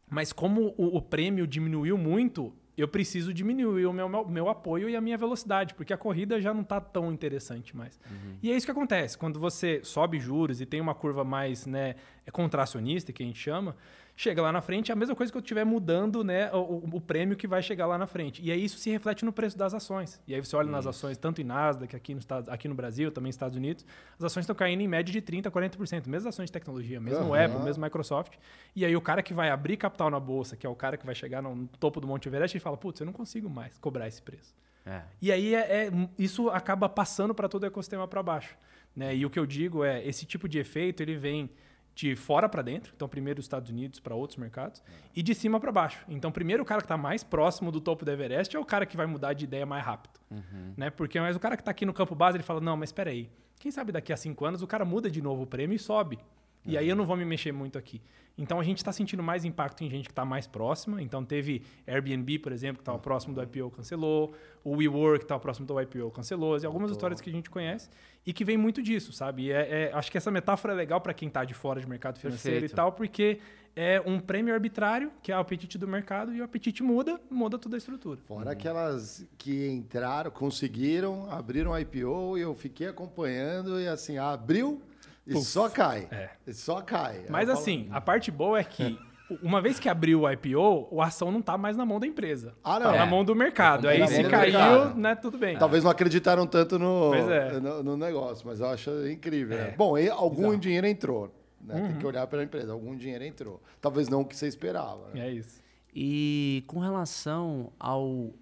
mas 0.09 0.31
como 0.31 0.73
o, 0.77 0.97
o 0.97 1.01
prêmio 1.01 1.47
diminuiu 1.47 1.97
muito, 1.97 2.53
eu 2.77 2.87
preciso 2.87 3.33
diminuir 3.33 3.85
o 3.85 3.93
meu, 3.93 4.09
meu, 4.09 4.27
meu, 4.27 4.49
apoio 4.49 4.89
e 4.89 4.95
a 4.95 5.01
minha 5.01 5.17
velocidade, 5.17 5.73
porque 5.73 5.93
a 5.93 5.97
corrida 5.97 6.41
já 6.41 6.53
não 6.53 6.61
está 6.61 6.79
tão 6.79 7.11
interessante 7.11 7.75
mais. 7.75 7.99
Uhum. 8.09 8.37
E 8.43 8.51
é 8.51 8.55
isso 8.55 8.67
que 8.67 8.71
acontece. 8.71 9.17
Quando 9.17 9.39
você 9.39 9.81
sobe 9.83 10.19
juros 10.19 10.59
e 10.59 10.65
tem 10.65 10.81
uma 10.81 10.93
curva 10.93 11.23
mais 11.23 11.65
né, 11.65 11.95
contracionista, 12.31 13.13
que 13.13 13.23
a 13.23 13.25
gente 13.25 13.39
chama, 13.39 13.75
chega 14.15 14.41
lá 14.41 14.51
na 14.51 14.61
frente, 14.61 14.91
é 14.91 14.93
a 14.93 14.95
mesma 14.95 15.15
coisa 15.15 15.31
que 15.31 15.37
eu 15.37 15.41
estiver 15.41 15.65
mudando 15.65 16.23
né, 16.23 16.49
o, 16.53 16.83
o, 16.93 17.01
prêmio 17.01 17.35
que 17.35 17.45
vai 17.45 17.61
chegar 17.61 17.85
lá 17.85 17.97
na 17.97 18.07
frente. 18.07 18.41
E 18.41 18.49
aí 18.49 18.63
isso 18.63 18.77
se 18.77 18.89
reflete 18.89 19.25
no 19.25 19.33
preço 19.33 19.57
das 19.57 19.73
ações. 19.73 20.21
E 20.25 20.33
aí 20.33 20.39
você 20.39 20.55
olha 20.55 20.69
nas 20.69 20.87
ações, 20.87 21.17
tanto 21.17 21.41
em 21.41 21.43
Nasdaq, 21.43 21.95
aqui 21.95 22.13
no, 22.13 22.21
aqui 22.47 22.67
no 22.67 22.75
Brasil, 22.75 23.11
também 23.11 23.27
nos 23.27 23.35
Estados 23.35 23.57
Unidos, 23.57 23.85
as 24.17 24.23
ações 24.23 24.43
estão 24.43 24.55
caindo 24.55 24.81
em 24.81 24.87
média 24.87 25.11
de 25.11 25.21
30%, 25.21 25.51
40%. 25.51 26.07
Mesmo 26.07 26.29
ações 26.29 26.45
de 26.45 26.53
tecnologia, 26.53 26.99
mesmo 27.01 27.25
uhum. 27.25 27.35
Apple, 27.35 27.61
mesmo 27.61 27.83
Microsoft. 27.83 28.33
E 28.73 28.85
aí 28.85 28.95
o 28.95 29.01
cara 29.01 29.21
que 29.21 29.33
vai 29.33 29.49
abrir 29.49 29.75
capital 29.75 30.09
na 30.09 30.19
bolsa, 30.19 30.55
que 30.55 30.65
é 30.65 30.69
o 30.69 30.75
cara 30.75 30.95
que 30.95 31.05
vai 31.05 31.15
chegar 31.15 31.41
no 31.41 31.67
topo 31.79 31.99
do 31.99 32.07
Monte 32.07 32.29
Everest, 32.29 32.55
ele 32.55 32.63
fala, 32.63 32.77
putz, 32.77 33.01
eu 33.01 33.05
não 33.05 33.13
consigo 33.13 33.49
mais 33.49 33.77
cobrar 33.77 34.07
esse 34.07 34.21
preço. 34.21 34.55
É. 34.85 35.01
E 35.21 35.31
aí 35.31 35.55
é, 35.55 35.87
é, 35.87 35.91
isso 36.17 36.49
acaba 36.49 36.87
passando 36.87 37.33
para 37.33 37.49
todo 37.49 37.63
o 37.63 37.65
ecossistema 37.65 38.07
para 38.07 38.23
baixo. 38.23 38.55
Né? 38.95 39.13
E 39.15 39.25
o 39.25 39.29
que 39.29 39.37
eu 39.37 39.45
digo 39.45 39.83
é, 39.83 40.05
esse 40.07 40.25
tipo 40.25 40.47
de 40.47 40.57
efeito, 40.57 41.03
ele 41.03 41.17
vem 41.17 41.49
de 41.95 42.13
fora 42.13 42.49
para 42.49 42.61
dentro, 42.61 42.91
então 42.93 43.07
primeiro 43.07 43.39
os 43.39 43.45
Estados 43.45 43.71
Unidos 43.71 44.01
para 44.01 44.13
outros 44.13 44.37
mercados, 44.37 44.83
e 45.15 45.23
de 45.23 45.33
cima 45.33 45.59
para 45.59 45.71
baixo. 45.71 46.05
Então 46.09 46.29
primeiro 46.29 46.61
o 46.61 46.65
cara 46.65 46.81
que 46.81 46.85
está 46.85 46.97
mais 46.97 47.23
próximo 47.23 47.71
do 47.71 47.79
topo 47.79 48.03
do 48.03 48.11
Everest 48.11 48.55
é 48.55 48.59
o 48.59 48.65
cara 48.65 48.85
que 48.85 48.97
vai 48.97 49.05
mudar 49.05 49.33
de 49.33 49.45
ideia 49.45 49.65
mais 49.65 49.83
rápido, 49.83 50.19
uhum. 50.29 50.73
né? 50.75 50.89
Porque 50.89 51.19
mas 51.19 51.37
o 51.37 51.39
cara 51.39 51.55
que 51.55 51.61
está 51.61 51.71
aqui 51.71 51.85
no 51.85 51.93
campo 51.93 52.13
base 52.13 52.35
ele 52.35 52.43
fala 52.43 52.59
não, 52.59 52.75
mas 52.75 52.89
espera 52.89 53.09
aí, 53.09 53.29
quem 53.57 53.71
sabe 53.71 53.93
daqui 53.93 54.11
a 54.11 54.17
cinco 54.17 54.43
anos 54.43 54.61
o 54.61 54.67
cara 54.67 54.83
muda 54.83 55.09
de 55.09 55.21
novo 55.21 55.43
o 55.43 55.47
prêmio 55.47 55.75
e 55.75 55.79
sobe. 55.79 56.19
E 56.65 56.73
uhum. 56.73 56.79
aí 56.79 56.89
eu 56.89 56.95
não 56.95 57.05
vou 57.05 57.15
me 57.15 57.25
mexer 57.25 57.51
muito 57.51 57.77
aqui. 57.77 58.01
Então 58.37 58.59
a 58.59 58.63
gente 58.63 58.77
está 58.77 58.91
sentindo 58.91 59.23
mais 59.23 59.45
impacto 59.45 59.83
em 59.83 59.89
gente 59.89 60.05
que 60.05 60.11
está 60.11 60.25
mais 60.25 60.45
próxima. 60.45 61.01
Então 61.01 61.23
teve 61.23 61.63
Airbnb, 61.87 62.39
por 62.39 62.51
exemplo, 62.51 62.77
que 62.77 62.81
estava 62.81 62.99
próximo 62.99 63.33
do 63.33 63.41
IPO, 63.41 63.71
cancelou. 63.71 64.33
O 64.63 64.77
WeWork, 64.77 65.19
que 65.19 65.25
estava 65.25 65.39
próximo 65.39 65.65
do 65.65 65.79
IPO, 65.79 66.11
cancelou. 66.11 66.57
E 66.57 66.65
algumas 66.65 66.91
histórias 66.91 67.21
que 67.21 67.29
a 67.29 67.33
gente 67.33 67.49
conhece 67.49 67.89
e 68.25 68.33
que 68.33 68.43
vem 68.43 68.57
muito 68.57 68.81
disso, 68.81 69.13
sabe? 69.13 69.51
É, 69.51 69.89
é, 69.89 69.91
acho 69.93 70.11
que 70.11 70.17
essa 70.17 70.31
metáfora 70.31 70.73
é 70.73 70.75
legal 70.75 70.99
para 70.99 71.13
quem 71.13 71.27
está 71.27 71.45
de 71.45 71.53
fora 71.53 71.79
de 71.79 71.87
mercado 71.87 72.19
financeiro 72.19 72.61
Perfeito. 72.61 72.73
e 72.73 72.75
tal, 72.75 72.91
porque 72.91 73.39
é 73.75 74.01
um 74.05 74.19
prêmio 74.19 74.53
arbitrário, 74.53 75.11
que 75.21 75.31
é 75.31 75.37
o 75.37 75.39
apetite 75.39 75.77
do 75.77 75.87
mercado, 75.87 76.33
e 76.33 76.41
o 76.41 76.43
apetite 76.43 76.81
muda, 76.81 77.19
muda 77.29 77.59
toda 77.59 77.75
a 77.75 77.77
estrutura. 77.77 78.19
Fora 78.25 78.51
aquelas 78.51 79.25
que 79.37 79.67
entraram, 79.67 80.31
conseguiram, 80.31 81.29
abriram 81.29 81.77
IPO 81.77 82.37
e 82.37 82.41
eu 82.41 82.55
fiquei 82.55 82.87
acompanhando 82.87 83.79
e 83.79 83.87
assim, 83.87 84.17
abriu 84.17 84.81
e 85.25 85.33
Puf. 85.33 85.45
só 85.45 85.69
cai. 85.69 86.07
É. 86.11 86.29
E 86.45 86.53
só 86.53 86.81
cai. 86.81 87.25
Mas 87.29 87.49
assim, 87.49 87.87
a 87.91 87.99
parte 87.99 88.29
boa 88.29 88.59
é 88.59 88.63
que 88.63 88.97
uma 89.41 89.61
vez 89.61 89.79
que 89.79 89.89
abriu 89.89 90.21
o 90.21 90.31
IPO, 90.31 91.01
a 91.01 91.05
ação 91.05 91.31
não 91.31 91.39
está 91.39 91.57
mais 91.57 91.75
na 91.75 91.85
mão 91.85 91.99
da 91.99 92.05
empresa. 92.05 92.53
Ah, 92.63 92.79
não. 92.79 92.87
Tá 92.87 92.95
é. 92.95 92.99
na 92.99 93.05
mão 93.05 93.25
do 93.25 93.35
mercado. 93.35 93.87
Aí 93.87 94.07
se 94.07 94.23
caiu, 94.25 94.93
né, 94.95 95.15
tudo 95.15 95.37
bem. 95.37 95.57
Talvez 95.57 95.83
não 95.83 95.91
acreditaram 95.91 96.45
tanto 96.45 96.77
no, 96.77 97.13
é. 97.13 97.59
no, 97.59 97.83
no, 97.83 97.97
negócio, 97.97 98.45
mas 98.45 98.59
eu 98.59 98.67
acho 98.67 99.07
incrível. 99.07 99.57
Né? 99.57 99.63
É. 99.63 99.67
Né? 99.67 99.75
Bom, 99.77 99.95
algum 100.11 100.47
Exato. 100.47 100.59
dinheiro 100.59 100.87
entrou. 100.87 101.33
Né? 101.59 101.75
Uhum. 101.75 101.87
Tem 101.87 101.97
que 101.97 102.05
olhar 102.05 102.27
para 102.27 102.41
a 102.41 102.43
empresa. 102.43 102.71
Algum 102.71 102.95
dinheiro 102.95 103.23
entrou. 103.23 103.61
Talvez 103.81 104.07
não 104.07 104.21
o 104.21 104.25
que 104.25 104.35
você 104.35 104.47
esperava. 104.47 105.09
Né? 105.13 105.27
É 105.27 105.31
isso. 105.31 105.59
E 105.93 106.63
com 106.67 106.79
relação 106.79 107.71
ao, 107.79 108.33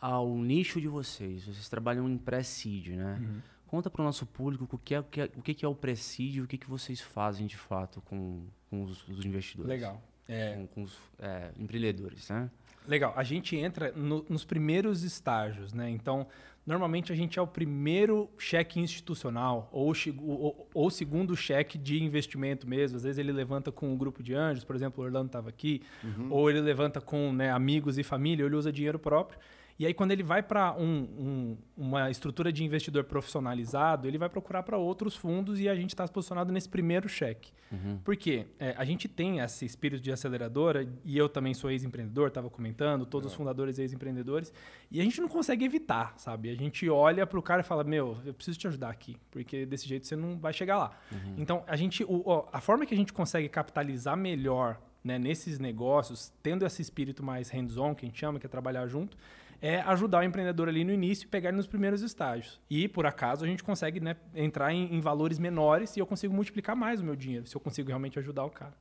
ao 0.00 0.36
nicho 0.38 0.80
de 0.80 0.88
vocês, 0.88 1.44
vocês 1.44 1.68
trabalham 1.68 2.08
em 2.08 2.16
pré-seed, 2.16 2.88
né? 2.96 3.18
Uhum. 3.20 3.40
Conta 3.70 3.88
para 3.88 4.02
o 4.02 4.04
nosso 4.04 4.26
público 4.26 4.66
o 4.74 4.78
que 4.78 4.96
é 4.96 4.98
o 4.98 5.04
que 5.04 5.20
é, 5.20 5.30
o 5.36 5.42
que 5.42 5.64
é 5.64 5.68
o 5.68 5.76
presídio, 5.76 6.42
o 6.42 6.46
que, 6.48 6.58
que 6.58 6.68
vocês 6.68 7.00
fazem 7.00 7.46
de 7.46 7.56
fato 7.56 8.00
com, 8.00 8.42
com 8.68 8.82
os, 8.82 9.06
os 9.06 9.24
investidores. 9.24 9.70
Legal. 9.70 10.02
É... 10.26 10.54
Com, 10.54 10.66
com, 10.66 10.82
os 10.82 10.98
é, 11.20 11.52
empreendedores, 11.56 12.28
né? 12.28 12.50
Legal. 12.88 13.12
A 13.16 13.22
gente 13.22 13.54
entra 13.54 13.92
no, 13.92 14.26
nos 14.28 14.44
primeiros 14.44 15.04
estágios, 15.04 15.72
né? 15.72 15.88
Então, 15.88 16.26
normalmente 16.66 17.12
a 17.12 17.14
gente 17.14 17.38
é 17.38 17.42
o 17.42 17.46
primeiro 17.46 18.28
cheque 18.36 18.80
institucional 18.80 19.68
ou, 19.70 19.92
ou, 20.18 20.68
ou 20.74 20.90
segundo 20.90 21.36
cheque 21.36 21.78
de 21.78 22.02
investimento 22.02 22.68
mesmo. 22.68 22.96
Às 22.96 23.04
vezes 23.04 23.18
ele 23.18 23.30
levanta 23.30 23.70
com 23.70 23.92
um 23.92 23.96
grupo 23.96 24.20
de 24.20 24.34
anjos, 24.34 24.64
por 24.64 24.74
exemplo, 24.74 25.00
o 25.00 25.06
Orlando 25.06 25.26
estava 25.26 25.48
aqui, 25.48 25.80
uhum. 26.02 26.26
ou 26.28 26.50
ele 26.50 26.60
levanta 26.60 27.00
com 27.00 27.32
né, 27.32 27.52
amigos 27.52 27.98
e 27.98 28.02
família, 28.02 28.44
ou 28.44 28.48
ele 28.48 28.56
usa 28.56 28.72
dinheiro 28.72 28.98
próprio. 28.98 29.38
E 29.80 29.86
aí, 29.86 29.94
quando 29.94 30.10
ele 30.10 30.22
vai 30.22 30.42
para 30.42 30.74
um, 30.74 30.84
um, 30.84 31.56
uma 31.74 32.10
estrutura 32.10 32.52
de 32.52 32.62
investidor 32.62 33.02
profissionalizado, 33.04 34.06
ele 34.06 34.18
vai 34.18 34.28
procurar 34.28 34.62
para 34.62 34.76
outros 34.76 35.16
fundos 35.16 35.58
e 35.58 35.70
a 35.70 35.74
gente 35.74 35.88
está 35.88 36.06
posicionado 36.06 36.52
nesse 36.52 36.68
primeiro 36.68 37.08
cheque. 37.08 37.50
Uhum. 37.72 37.98
Por 38.04 38.14
quê? 38.14 38.44
É, 38.58 38.74
a 38.76 38.84
gente 38.84 39.08
tem 39.08 39.38
esse 39.38 39.64
espírito 39.64 40.02
de 40.02 40.12
aceleradora, 40.12 40.86
e 41.02 41.16
eu 41.16 41.30
também 41.30 41.54
sou 41.54 41.70
ex-empreendedor, 41.70 42.28
estava 42.28 42.50
comentando, 42.50 43.06
todos 43.06 43.28
é. 43.28 43.30
os 43.30 43.34
fundadores 43.34 43.78
ex-empreendedores, 43.78 44.52
e 44.90 45.00
a 45.00 45.02
gente 45.02 45.18
não 45.18 45.28
consegue 45.28 45.64
evitar, 45.64 46.12
sabe? 46.18 46.50
A 46.50 46.54
gente 46.54 46.86
olha 46.90 47.26
para 47.26 47.38
o 47.38 47.42
cara 47.42 47.62
e 47.62 47.64
fala: 47.64 47.82
Meu, 47.82 48.18
eu 48.26 48.34
preciso 48.34 48.58
te 48.58 48.68
ajudar 48.68 48.90
aqui, 48.90 49.16
porque 49.30 49.64
desse 49.64 49.88
jeito 49.88 50.06
você 50.06 50.14
não 50.14 50.38
vai 50.38 50.52
chegar 50.52 50.76
lá. 50.76 50.90
Uhum. 51.10 51.36
Então, 51.38 51.64
a, 51.66 51.74
gente, 51.74 52.04
o, 52.04 52.46
a 52.52 52.60
forma 52.60 52.84
que 52.84 52.92
a 52.92 52.98
gente 52.98 53.14
consegue 53.14 53.48
capitalizar 53.48 54.14
melhor 54.14 54.78
né, 55.02 55.18
nesses 55.18 55.58
negócios, 55.58 56.30
tendo 56.42 56.66
esse 56.66 56.82
espírito 56.82 57.22
mais 57.22 57.48
hands-on, 57.48 57.94
que 57.94 58.04
a 58.04 58.08
gente 58.08 58.18
chama, 58.18 58.38
que 58.38 58.44
é 58.44 58.48
trabalhar 58.48 58.86
junto, 58.86 59.16
é 59.62 59.80
ajudar 59.82 60.20
o 60.20 60.22
empreendedor 60.22 60.68
ali 60.68 60.84
no 60.84 60.92
início 60.92 61.24
e 61.24 61.28
pegar 61.28 61.50
ele 61.50 61.56
nos 61.56 61.66
primeiros 61.66 62.02
estágios. 62.02 62.60
E, 62.68 62.88
por 62.88 63.04
acaso, 63.06 63.44
a 63.44 63.48
gente 63.48 63.62
consegue 63.62 64.00
né, 64.00 64.16
entrar 64.34 64.72
em, 64.72 64.94
em, 64.94 65.00
valores 65.00 65.38
menores 65.38 65.96
e 65.96 66.00
eu 66.00 66.06
consigo 66.06 66.34
multiplicar 66.34 66.74
mais 66.74 67.00
o 67.00 67.04
meu 67.04 67.14
dinheiro, 67.14 67.46
se 67.46 67.54
eu 67.54 67.60
consigo 67.60 67.88
realmente 67.88 68.18
ajudar 68.18 68.44
o 68.44 68.50
cara. 68.50 68.74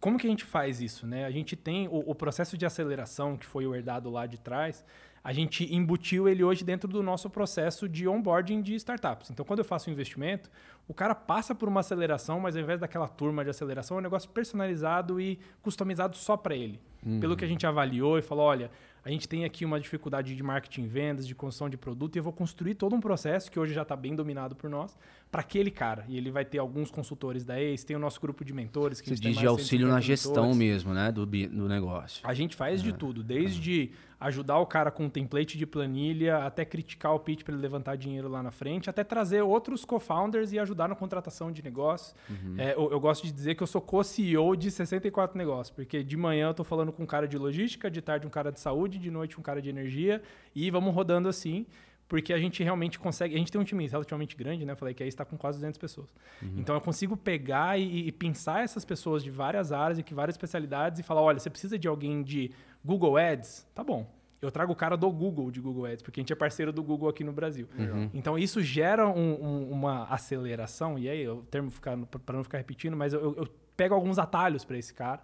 Como 0.00 0.18
que 0.18 0.26
a 0.26 0.30
gente 0.30 0.44
faz 0.44 0.80
isso? 0.80 1.06
Né? 1.06 1.26
A 1.26 1.30
gente 1.30 1.54
tem 1.54 1.86
o, 1.88 2.10
o 2.10 2.14
processo 2.14 2.56
de 2.56 2.64
aceleração, 2.64 3.36
que 3.36 3.44
foi 3.44 3.66
o 3.66 3.74
herdado 3.74 4.08
lá 4.08 4.24
de 4.26 4.40
trás, 4.40 4.84
a 5.22 5.32
gente 5.32 5.72
embutiu 5.74 6.26
ele 6.26 6.42
hoje 6.42 6.64
dentro 6.64 6.88
do 6.88 7.02
nosso 7.02 7.28
processo 7.28 7.86
de 7.86 8.08
onboarding 8.08 8.62
de 8.62 8.74
startups. 8.76 9.30
Então, 9.30 9.44
quando 9.44 9.58
eu 9.58 9.64
faço 9.64 9.90
um 9.90 9.92
investimento, 9.92 10.50
o 10.88 10.94
cara 10.94 11.14
passa 11.14 11.54
por 11.54 11.68
uma 11.68 11.80
aceleração, 11.80 12.40
mas 12.40 12.56
ao 12.56 12.62
invés 12.62 12.80
daquela 12.80 13.06
turma 13.06 13.44
de 13.44 13.50
aceleração, 13.50 13.98
é 13.98 14.00
um 14.00 14.02
negócio 14.02 14.30
personalizado 14.30 15.20
e 15.20 15.38
customizado 15.60 16.16
só 16.16 16.38
para 16.38 16.54
ele. 16.54 16.80
Uhum. 17.04 17.20
Pelo 17.20 17.36
que 17.36 17.44
a 17.44 17.48
gente 17.48 17.66
avaliou 17.66 18.18
e 18.18 18.22
falou, 18.22 18.46
olha, 18.46 18.70
a 19.04 19.10
gente 19.10 19.28
tem 19.28 19.44
aqui 19.44 19.64
uma 19.64 19.80
dificuldade 19.80 20.34
de 20.34 20.42
marketing, 20.42 20.86
vendas, 20.86 21.26
de 21.26 21.34
construção 21.34 21.68
de 21.68 21.76
produto, 21.76 22.16
e 22.16 22.18
eu 22.18 22.22
vou 22.22 22.32
construir 22.32 22.74
todo 22.74 22.94
um 22.94 23.00
processo 23.00 23.50
que 23.50 23.58
hoje 23.58 23.72
já 23.72 23.82
está 23.82 23.96
bem 23.96 24.14
dominado 24.14 24.54
por 24.54 24.68
nós, 24.68 24.96
para 25.30 25.42
aquele 25.42 25.70
cara. 25.70 26.04
E 26.08 26.16
ele 26.16 26.30
vai 26.30 26.44
ter 26.44 26.58
alguns 26.58 26.90
consultores 26.90 27.44
da 27.44 27.60
ACE, 27.60 27.86
tem 27.86 27.96
o 27.96 28.00
nosso 28.00 28.20
grupo 28.20 28.44
de 28.44 28.52
mentores. 28.52 29.00
Que 29.00 29.10
Você 29.10 29.16
diz 29.16 29.36
de 29.36 29.46
auxílio 29.46 29.86
na 29.86 30.00
gestão 30.00 30.54
mesmo, 30.54 30.92
né, 30.92 31.12
do, 31.12 31.24
do 31.24 31.68
negócio. 31.68 32.20
A 32.26 32.34
gente 32.34 32.56
faz 32.56 32.82
de 32.82 32.92
tudo, 32.92 33.22
desde 33.22 33.92
ajudar 34.18 34.58
o 34.58 34.66
cara 34.66 34.90
com 34.90 35.04
um 35.04 35.08
template 35.08 35.56
de 35.56 35.64
planilha, 35.64 36.44
até 36.44 36.62
criticar 36.62 37.14
o 37.14 37.18
pitch 37.18 37.42
para 37.42 37.54
ele 37.54 37.62
levantar 37.62 37.96
dinheiro 37.96 38.28
lá 38.28 38.42
na 38.42 38.50
frente, 38.50 38.90
até 38.90 39.02
trazer 39.02 39.40
outros 39.40 39.82
co-founders 39.82 40.52
e 40.52 40.58
ajudar 40.58 40.88
na 40.88 40.94
contratação 40.94 41.50
de 41.50 41.62
negócios. 41.62 42.14
Uhum. 42.28 42.56
É, 42.58 42.74
eu, 42.74 42.90
eu, 42.90 43.00
gosto 43.00 43.24
de 43.24 43.32
dizer 43.32 43.54
que 43.54 43.62
eu 43.62 43.66
sou 43.66 43.80
co-CEO 43.80 44.54
de 44.56 44.70
64 44.70 45.38
negócios, 45.38 45.74
porque 45.74 46.04
de 46.04 46.16
manhã 46.18 46.48
eu 46.48 46.50
estou 46.50 46.66
falando 46.66 46.92
com 46.92 47.02
um 47.02 47.06
cara 47.06 47.26
de 47.26 47.38
logística, 47.38 47.90
de 47.90 48.02
tarde 48.02 48.26
um 48.26 48.30
cara 48.30 48.52
de 48.52 48.60
saúde, 48.60 48.98
de 48.98 49.10
noite 49.10 49.40
um 49.40 49.42
cara 49.42 49.62
de 49.62 49.70
energia, 49.70 50.20
e 50.54 50.70
vamos 50.70 50.94
rodando 50.94 51.26
assim 51.26 51.64
porque 52.10 52.32
a 52.32 52.38
gente 52.38 52.60
realmente 52.64 52.98
consegue. 52.98 53.36
A 53.36 53.38
gente 53.38 53.52
tem 53.52 53.60
um 53.60 53.64
time 53.64 53.86
relativamente 53.86 54.36
grande, 54.36 54.66
né? 54.66 54.72
Eu 54.72 54.76
falei 54.76 54.92
que 54.92 55.00
aí 55.00 55.08
está 55.08 55.24
com 55.24 55.38
quase 55.38 55.58
200 55.58 55.78
pessoas. 55.78 56.08
Uhum. 56.42 56.54
Então 56.56 56.74
eu 56.74 56.80
consigo 56.80 57.16
pegar 57.16 57.78
e, 57.78 58.08
e, 58.08 58.10
pensar 58.10 58.64
essas 58.64 58.84
pessoas 58.84 59.22
de 59.22 59.30
várias 59.30 59.70
áreas 59.70 59.96
e 59.96 60.02
que 60.02 60.12
várias 60.12 60.34
especialidades 60.34 60.98
e 60.98 61.04
falar: 61.04 61.22
olha, 61.22 61.38
você 61.38 61.48
precisa 61.48 61.78
de 61.78 61.86
alguém 61.86 62.24
de 62.24 62.50
Google 62.84 63.16
Ads? 63.16 63.64
Tá 63.72 63.84
bom. 63.84 64.12
Eu 64.42 64.50
trago 64.50 64.72
o 64.72 64.74
cara 64.74 64.96
do 64.96 65.08
Google 65.08 65.52
de 65.52 65.60
Google 65.60 65.86
Ads, 65.86 66.02
porque 66.02 66.18
a 66.18 66.22
gente 66.22 66.32
é 66.32 66.36
parceiro 66.36 66.72
do 66.72 66.82
Google 66.82 67.08
aqui 67.08 67.22
no 67.22 67.32
Brasil. 67.32 67.68
Uhum. 67.78 68.10
Então 68.12 68.36
isso 68.36 68.60
gera 68.60 69.06
um, 69.06 69.34
um, 69.40 69.70
uma 69.70 70.06
aceleração, 70.06 70.98
e 70.98 71.08
aí 71.08 71.28
o 71.28 71.42
termo 71.42 71.70
para 71.70 72.36
não 72.36 72.42
ficar 72.42 72.58
repetindo, 72.58 72.96
mas 72.96 73.12
eu, 73.12 73.36
eu 73.36 73.46
pego 73.76 73.94
alguns 73.94 74.18
atalhos 74.18 74.64
para 74.64 74.76
esse 74.76 74.92
cara. 74.92 75.22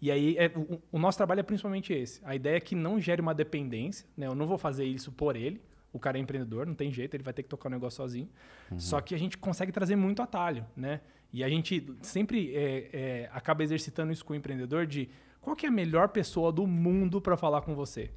E 0.00 0.12
aí, 0.12 0.36
é, 0.38 0.52
o, 0.54 0.80
o, 0.92 0.98
nosso 1.00 1.18
trabalho 1.18 1.40
é 1.40 1.42
principalmente 1.42 1.92
esse. 1.92 2.20
A 2.24 2.36
ideia 2.36 2.58
é 2.58 2.60
que 2.60 2.76
não 2.76 3.00
gere 3.00 3.20
uma 3.20 3.34
dependência, 3.34 4.06
né? 4.16 4.28
Eu 4.28 4.36
não 4.36 4.46
vou 4.46 4.56
fazer 4.56 4.84
isso 4.84 5.10
por 5.10 5.34
ele 5.34 5.60
o 5.92 5.98
cara 5.98 6.18
é 6.18 6.20
empreendedor, 6.20 6.66
não 6.66 6.74
tem 6.74 6.92
jeito, 6.92 7.14
ele 7.14 7.22
vai 7.22 7.32
ter 7.32 7.42
que 7.42 7.48
tocar 7.48 7.68
o 7.68 7.70
negócio 7.70 7.96
sozinho. 7.96 8.28
Uhum. 8.70 8.78
Só 8.78 9.00
que 9.00 9.14
a 9.14 9.18
gente 9.18 9.38
consegue 9.38 9.72
trazer 9.72 9.96
muito 9.96 10.22
atalho, 10.22 10.66
né? 10.76 11.00
E 11.32 11.44
a 11.44 11.48
gente 11.48 11.86
sempre 12.02 12.54
é, 12.54 12.90
é, 12.92 13.30
acaba 13.32 13.62
exercitando 13.62 14.12
isso 14.12 14.24
com 14.24 14.32
o 14.32 14.36
empreendedor 14.36 14.86
de 14.86 15.08
qual 15.40 15.54
que 15.54 15.66
é 15.66 15.68
a 15.68 15.72
melhor 15.72 16.08
pessoa 16.08 16.50
do 16.50 16.66
mundo 16.66 17.20
para 17.20 17.36
falar 17.36 17.62
com 17.62 17.74
você? 17.74 18.10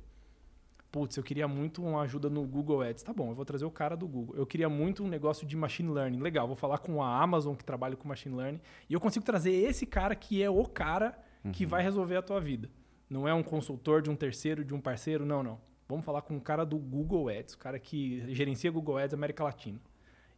Putz, 0.91 1.15
eu 1.15 1.23
queria 1.23 1.47
muito 1.47 1.81
uma 1.81 2.01
ajuda 2.01 2.29
no 2.29 2.45
Google 2.45 2.81
Ads. 2.81 3.03
Tá 3.03 3.13
bom, 3.13 3.29
eu 3.29 3.35
vou 3.35 3.45
trazer 3.45 3.63
o 3.63 3.71
cara 3.71 3.95
do 3.95 4.05
Google. 4.05 4.35
Eu 4.35 4.45
queria 4.45 4.67
muito 4.67 5.03
um 5.03 5.07
negócio 5.07 5.47
de 5.47 5.55
machine 5.55 5.89
learning. 5.89 6.19
Legal, 6.19 6.45
vou 6.45 6.55
falar 6.55 6.79
com 6.79 7.01
a 7.01 7.21
Amazon 7.21 7.55
que 7.55 7.63
trabalha 7.63 7.95
com 7.95 8.07
machine 8.07 8.35
learning. 8.35 8.59
E 8.89 8.93
eu 8.93 8.99
consigo 8.99 9.23
trazer 9.23 9.51
esse 9.51 9.85
cara 9.85 10.13
que 10.13 10.43
é 10.43 10.49
o 10.49 10.65
cara 10.65 11.17
uhum. 11.45 11.51
que 11.53 11.65
vai 11.65 11.81
resolver 11.81 12.17
a 12.17 12.21
tua 12.21 12.41
vida. 12.41 12.69
Não 13.09 13.25
é 13.25 13.33
um 13.33 13.43
consultor 13.43 14.01
de 14.01 14.09
um 14.09 14.15
terceiro, 14.15 14.65
de 14.65 14.73
um 14.73 14.81
parceiro, 14.81 15.25
não, 15.25 15.41
não. 15.41 15.59
Vamos 15.91 16.05
falar 16.05 16.21
com 16.21 16.35
um 16.35 16.39
cara 16.39 16.65
do 16.65 16.77
Google 16.77 17.27
Ads, 17.27 17.53
o 17.53 17.57
cara 17.57 17.77
que 17.77 18.33
gerencia 18.33 18.71
Google 18.71 18.97
Ads 18.97 19.13
América 19.13 19.43
Latina. 19.43 19.77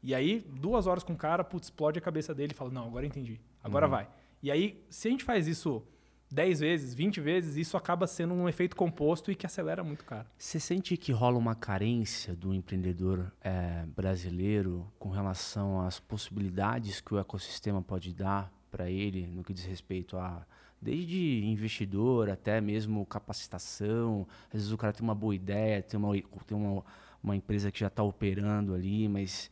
E 0.01 0.15
aí, 0.15 0.43
duas 0.59 0.87
horas 0.87 1.03
com 1.03 1.13
o 1.13 1.17
cara, 1.17 1.43
putz, 1.43 1.67
explode 1.67 1.99
a 1.99 2.01
cabeça 2.01 2.33
dele 2.33 2.53
e 2.53 2.55
fala: 2.55 2.71
Não, 2.71 2.87
agora 2.87 3.05
entendi, 3.05 3.39
agora 3.63 3.85
uhum. 3.85 3.91
vai. 3.91 4.09
E 4.41 4.49
aí, 4.49 4.83
se 4.89 5.07
a 5.07 5.11
gente 5.11 5.23
faz 5.23 5.47
isso 5.47 5.83
10 6.31 6.59
vezes, 6.59 6.93
20 6.95 7.21
vezes, 7.21 7.55
isso 7.55 7.77
acaba 7.77 8.07
sendo 8.07 8.33
um 8.33 8.49
efeito 8.49 8.75
composto 8.75 9.31
e 9.31 9.35
que 9.35 9.45
acelera 9.45 9.83
muito 9.83 10.01
o 10.01 10.05
cara. 10.05 10.25
Você 10.35 10.59
sente 10.59 10.97
que 10.97 11.11
rola 11.11 11.37
uma 11.37 11.53
carência 11.53 12.35
do 12.35 12.51
empreendedor 12.51 13.31
é, 13.39 13.85
brasileiro 13.95 14.91
com 14.97 15.09
relação 15.09 15.79
às 15.81 15.99
possibilidades 15.99 16.99
que 16.99 17.13
o 17.13 17.19
ecossistema 17.19 17.81
pode 17.81 18.11
dar 18.11 18.51
para 18.71 18.89
ele 18.89 19.27
no 19.27 19.43
que 19.43 19.53
diz 19.53 19.65
respeito 19.65 20.17
a 20.17 20.45
desde 20.83 21.43
investidor 21.45 22.29
até 22.29 22.59
mesmo 22.59 23.05
capacitação. 23.05 24.27
Às 24.47 24.53
vezes 24.53 24.71
o 24.71 24.77
cara 24.77 24.93
tem 24.93 25.03
uma 25.03 25.15
boa 25.15 25.33
ideia, 25.33 25.81
tem 25.81 25.97
uma, 25.97 26.13
tem 26.45 26.57
uma, 26.57 26.83
uma 27.23 27.35
empresa 27.35 27.71
que 27.71 27.79
já 27.79 27.87
está 27.87 28.03
operando 28.03 28.73
ali, 28.73 29.07
mas 29.07 29.49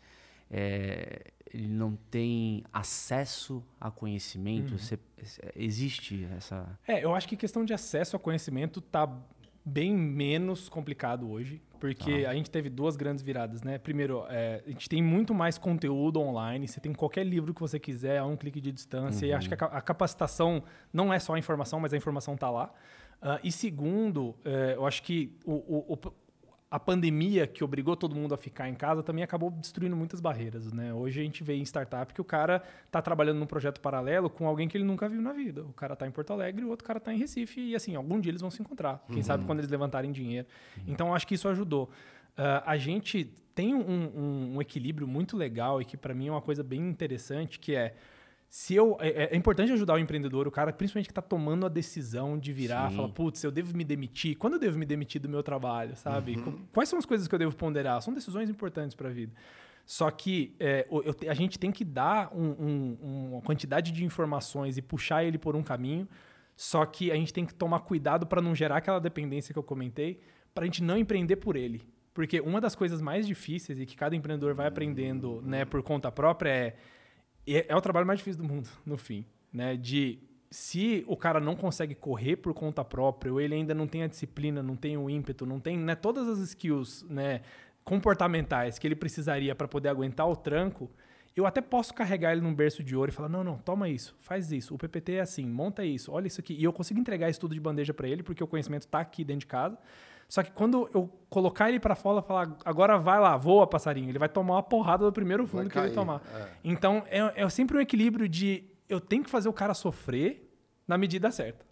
é, 0.49 1.31
ele 1.53 1.67
não 1.67 1.95
tem 2.09 2.63
acesso 2.73 3.63
a 3.79 3.89
conhecimento. 3.89 4.71
Uhum. 4.71 4.77
Você, 4.77 4.99
existe 5.55 6.27
essa. 6.35 6.77
É, 6.87 7.03
eu 7.03 7.15
acho 7.15 7.27
que 7.27 7.37
questão 7.37 7.63
de 7.63 7.73
acesso 7.73 8.15
a 8.15 8.19
conhecimento 8.19 8.79
está 8.79 9.09
bem 9.63 9.95
menos 9.95 10.67
complicado 10.67 11.29
hoje, 11.29 11.61
porque 11.81 12.25
ah. 12.27 12.29
a 12.29 12.33
gente 12.35 12.51
teve 12.51 12.69
duas 12.69 12.95
grandes 12.95 13.23
viradas, 13.23 13.63
né? 13.63 13.79
Primeiro, 13.79 14.23
é, 14.29 14.61
a 14.63 14.69
gente 14.69 14.87
tem 14.87 15.01
muito 15.01 15.33
mais 15.33 15.57
conteúdo 15.57 16.21
online, 16.21 16.67
você 16.67 16.79
tem 16.79 16.93
qualquer 16.93 17.25
livro 17.25 17.55
que 17.55 17.59
você 17.59 17.79
quiser 17.79 18.19
a 18.19 18.25
um 18.25 18.37
clique 18.37 18.61
de 18.61 18.71
distância, 18.71 19.25
uhum. 19.25 19.31
e 19.31 19.33
acho 19.33 19.49
que 19.49 19.55
a, 19.55 19.67
a, 19.67 19.81
capacitação 19.81 20.63
não 20.93 21.11
é 21.11 21.17
só 21.17 21.33
a 21.33 21.39
informação, 21.39 21.79
mas 21.79 21.91
a 21.91 21.97
informação 21.97 22.35
está 22.35 22.51
lá. 22.51 22.71
Uh, 23.19 23.39
e 23.43 23.51
segundo, 23.51 24.35
é, 24.45 24.75
eu 24.75 24.85
acho 24.85 25.01
que 25.01 25.35
o, 25.43 25.53
o, 25.93 25.97
a 26.71 26.79
pandemia 26.79 27.45
que 27.45 27.65
obrigou 27.65 27.97
todo 27.97 28.15
mundo 28.15 28.33
a 28.33 28.37
ficar 28.37 28.69
em 28.69 28.73
casa 28.73 29.03
também 29.03 29.25
acabou 29.25 29.51
destruindo 29.51 29.93
muitas 29.93 30.21
barreiras, 30.21 30.71
né? 30.71 30.93
Hoje 30.93 31.19
a 31.19 31.23
gente 31.23 31.43
vê 31.43 31.53
em 31.55 31.61
startup 31.63 32.13
que 32.13 32.21
o 32.21 32.23
cara 32.23 32.63
está 32.85 33.01
trabalhando 33.01 33.39
num 33.39 33.45
projeto 33.45 33.81
paralelo 33.81 34.29
com 34.29 34.47
alguém 34.47 34.69
que 34.69 34.77
ele 34.77 34.85
nunca 34.85 35.09
viu 35.09 35.21
na 35.21 35.33
vida. 35.33 35.63
O 35.63 35.73
cara 35.73 35.93
está 35.93 36.07
em 36.07 36.11
Porto 36.11 36.31
Alegre, 36.31 36.63
o 36.63 36.69
outro 36.69 36.87
cara 36.87 36.97
está 36.97 37.13
em 37.13 37.17
Recife 37.17 37.59
e 37.59 37.75
assim, 37.75 37.93
algum 37.93 38.21
dia 38.21 38.31
eles 38.31 38.41
vão 38.41 38.49
se 38.49 38.61
encontrar. 38.61 39.03
Quem 39.07 39.17
uhum. 39.17 39.23
sabe 39.23 39.43
quando 39.43 39.59
eles 39.59 39.69
levantarem 39.69 40.13
dinheiro. 40.13 40.47
Uhum. 40.77 40.83
Então 40.87 41.13
acho 41.13 41.27
que 41.27 41.35
isso 41.35 41.49
ajudou. 41.49 41.89
Uh, 42.37 42.63
a 42.65 42.77
gente 42.77 43.25
tem 43.53 43.75
um, 43.75 43.81
um, 43.81 44.55
um 44.55 44.61
equilíbrio 44.61 45.05
muito 45.05 45.35
legal 45.35 45.81
e 45.81 45.85
que 45.85 45.97
para 45.97 46.13
mim 46.13 46.29
é 46.29 46.31
uma 46.31 46.41
coisa 46.41 46.63
bem 46.63 46.87
interessante, 46.87 47.59
que 47.59 47.75
é 47.75 47.95
se 48.51 48.75
eu 48.75 48.97
é, 48.99 49.07
é, 49.07 49.23
é, 49.31 49.37
importante 49.37 49.71
ajudar 49.71 49.93
o 49.93 49.97
empreendedor, 49.97 50.45
o 50.45 50.51
cara 50.51 50.73
principalmente 50.73 51.07
que 51.07 51.13
está 51.13 51.21
tomando 51.21 51.65
a 51.65 51.69
decisão 51.69 52.37
de 52.37 52.51
virar, 52.51 52.89
Sim. 52.89 52.97
falar, 52.97 53.07
putz, 53.07 53.41
eu 53.45 53.49
devo 53.49 53.73
me 53.77 53.85
demitir. 53.85 54.35
Quando 54.35 54.55
eu 54.55 54.59
devo 54.59 54.77
me 54.77 54.85
demitir 54.85 55.21
do 55.21 55.29
meu 55.29 55.41
trabalho, 55.41 55.95
sabe? 55.95 56.35
Uhum. 56.35 56.59
Quais 56.73 56.89
são 56.89 56.99
as 56.99 57.05
coisas 57.05 57.29
que 57.29 57.33
eu 57.33 57.39
devo 57.39 57.55
ponderar? 57.55 58.01
São 58.01 58.13
decisões 58.13 58.49
importantes 58.49 58.93
para 58.93 59.07
a 59.07 59.11
vida. 59.13 59.31
Só 59.85 60.11
que 60.11 60.53
é, 60.59 60.85
eu, 60.91 61.15
a 61.29 61.33
gente 61.33 61.57
tem 61.57 61.71
que 61.71 61.85
dar 61.85 62.29
um, 62.35 62.49
um, 62.49 62.97
uma 63.31 63.41
quantidade 63.41 63.89
de 63.89 64.03
informações 64.03 64.77
e 64.77 64.81
puxar 64.81 65.23
ele 65.23 65.37
por 65.37 65.55
um 65.55 65.63
caminho. 65.63 66.05
Só 66.53 66.85
que 66.85 67.09
a 67.09 67.15
gente 67.15 67.31
tem 67.31 67.45
que 67.45 67.53
tomar 67.53 67.79
cuidado 67.79 68.27
para 68.27 68.41
não 68.41 68.53
gerar 68.53 68.77
aquela 68.77 68.99
dependência 68.99 69.53
que 69.53 69.59
eu 69.59 69.63
comentei, 69.63 70.19
para 70.53 70.65
a 70.65 70.67
gente 70.67 70.83
não 70.83 70.97
empreender 70.97 71.37
por 71.37 71.55
ele. 71.55 71.81
Porque 72.13 72.41
uma 72.41 72.59
das 72.59 72.75
coisas 72.75 72.99
mais 72.99 73.25
difíceis 73.25 73.79
e 73.79 73.85
que 73.85 73.95
cada 73.95 74.13
empreendedor 74.13 74.53
vai 74.53 74.67
aprendendo 74.67 75.41
né, 75.41 75.63
por 75.63 75.81
conta 75.81 76.11
própria 76.11 76.49
é 76.49 76.75
é, 77.47 77.65
é 77.69 77.75
o 77.75 77.81
trabalho 77.81 78.05
mais 78.07 78.19
difícil 78.19 78.41
do 78.41 78.47
mundo, 78.47 78.69
no 78.85 78.97
fim. 78.97 79.25
Né? 79.51 79.75
De 79.75 80.19
se 80.49 81.03
o 81.07 81.15
cara 81.15 81.39
não 81.39 81.55
consegue 81.55 81.95
correr 81.95 82.35
por 82.35 82.53
conta 82.53 82.83
própria, 82.83 83.31
ou 83.31 83.39
ele 83.39 83.55
ainda 83.55 83.73
não 83.73 83.87
tem 83.87 84.03
a 84.03 84.07
disciplina, 84.07 84.61
não 84.61 84.75
tem 84.75 84.97
o 84.97 85.09
ímpeto, 85.09 85.45
não 85.45 85.59
tem 85.59 85.77
né, 85.77 85.95
todas 85.95 86.27
as 86.27 86.39
skills 86.39 87.05
né, 87.09 87.41
comportamentais 87.83 88.77
que 88.77 88.85
ele 88.85 88.95
precisaria 88.95 89.55
para 89.55 89.67
poder 89.67 89.89
aguentar 89.89 90.27
o 90.27 90.35
tranco, 90.35 90.91
eu 91.35 91.45
até 91.45 91.61
posso 91.61 91.93
carregar 91.93 92.33
ele 92.33 92.41
num 92.41 92.53
berço 92.53 92.83
de 92.83 92.95
ouro 92.95 93.09
e 93.09 93.13
falar: 93.13 93.29
não, 93.29 93.43
não, 93.43 93.57
toma 93.57 93.87
isso, 93.87 94.15
faz 94.19 94.51
isso. 94.51 94.75
O 94.75 94.77
PPT 94.77 95.13
é 95.13 95.21
assim, 95.21 95.45
monta 95.45 95.83
isso, 95.85 96.11
olha 96.11 96.27
isso 96.27 96.41
aqui. 96.41 96.53
E 96.53 96.63
eu 96.63 96.73
consigo 96.73 96.99
entregar 96.99 97.29
isso 97.29 97.39
tudo 97.39 97.53
de 97.53 97.59
bandeja 97.59 97.93
para 97.93 98.07
ele, 98.07 98.21
porque 98.21 98.43
o 98.43 98.47
conhecimento 98.47 98.83
está 98.83 98.99
aqui 98.99 99.23
dentro 99.23 99.41
de 99.41 99.47
casa. 99.47 99.77
Só 100.31 100.41
que 100.41 100.49
quando 100.49 100.89
eu 100.93 101.09
colocar 101.29 101.67
ele 101.67 101.77
para 101.77 101.93
fora, 101.93 102.21
falar, 102.21 102.55
agora 102.63 102.97
vai 102.97 103.19
lá, 103.19 103.35
voa, 103.35 103.67
passarinho, 103.67 104.07
ele 104.07 104.17
vai 104.17 104.29
tomar 104.29 104.55
uma 104.55 104.63
porrada 104.63 105.03
do 105.03 105.11
primeiro 105.11 105.45
fundo 105.45 105.69
que 105.69 105.77
ele 105.77 105.89
tomar. 105.91 106.21
É. 106.33 106.47
Então, 106.63 107.03
é, 107.07 107.43
é 107.43 107.49
sempre 107.49 107.75
um 107.75 107.81
equilíbrio 107.81 108.29
de 108.29 108.63
eu 108.87 109.01
tenho 109.01 109.25
que 109.25 109.29
fazer 109.29 109.49
o 109.49 109.53
cara 109.53 109.73
sofrer 109.73 110.49
na 110.87 110.97
medida 110.97 111.29
certa. 111.31 111.65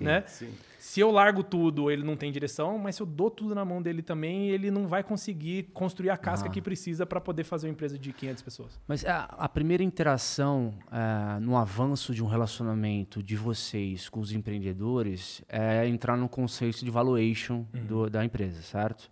Né? 0.00 0.24
Sim. 0.26 0.50
Se 0.78 1.00
eu 1.00 1.10
largo 1.10 1.42
tudo, 1.42 1.90
ele 1.90 2.04
não 2.04 2.16
tem 2.16 2.30
direção, 2.30 2.78
mas 2.78 2.94
se 2.94 3.02
eu 3.02 3.06
dou 3.06 3.28
tudo 3.28 3.54
na 3.56 3.64
mão 3.64 3.82
dele 3.82 4.02
também, 4.02 4.50
ele 4.50 4.70
não 4.70 4.86
vai 4.86 5.02
conseguir 5.02 5.64
construir 5.74 6.10
a 6.10 6.16
casca 6.16 6.48
Ah. 6.48 6.50
que 6.50 6.62
precisa 6.62 7.04
para 7.04 7.20
poder 7.20 7.42
fazer 7.42 7.66
uma 7.66 7.72
empresa 7.72 7.98
de 7.98 8.12
500 8.12 8.42
pessoas. 8.42 8.80
Mas 8.86 9.04
a, 9.04 9.24
a 9.24 9.48
primeira 9.48 9.82
interação 9.82 10.72
é, 10.92 11.40
no 11.40 11.56
avanço 11.56 12.14
de 12.14 12.22
um 12.22 12.26
relacionamento 12.28 13.20
de 13.20 13.34
vocês 13.36 14.08
com 14.08 14.20
os 14.20 14.30
empreendedores 14.32 15.42
é 15.48 15.88
entrar 15.88 16.16
no 16.16 16.28
conceito 16.28 16.84
de 16.84 16.90
valuation 16.90 17.66
do- 17.88 18.08
da 18.08 18.24
empresa, 18.24 18.62
certo? 18.62 19.10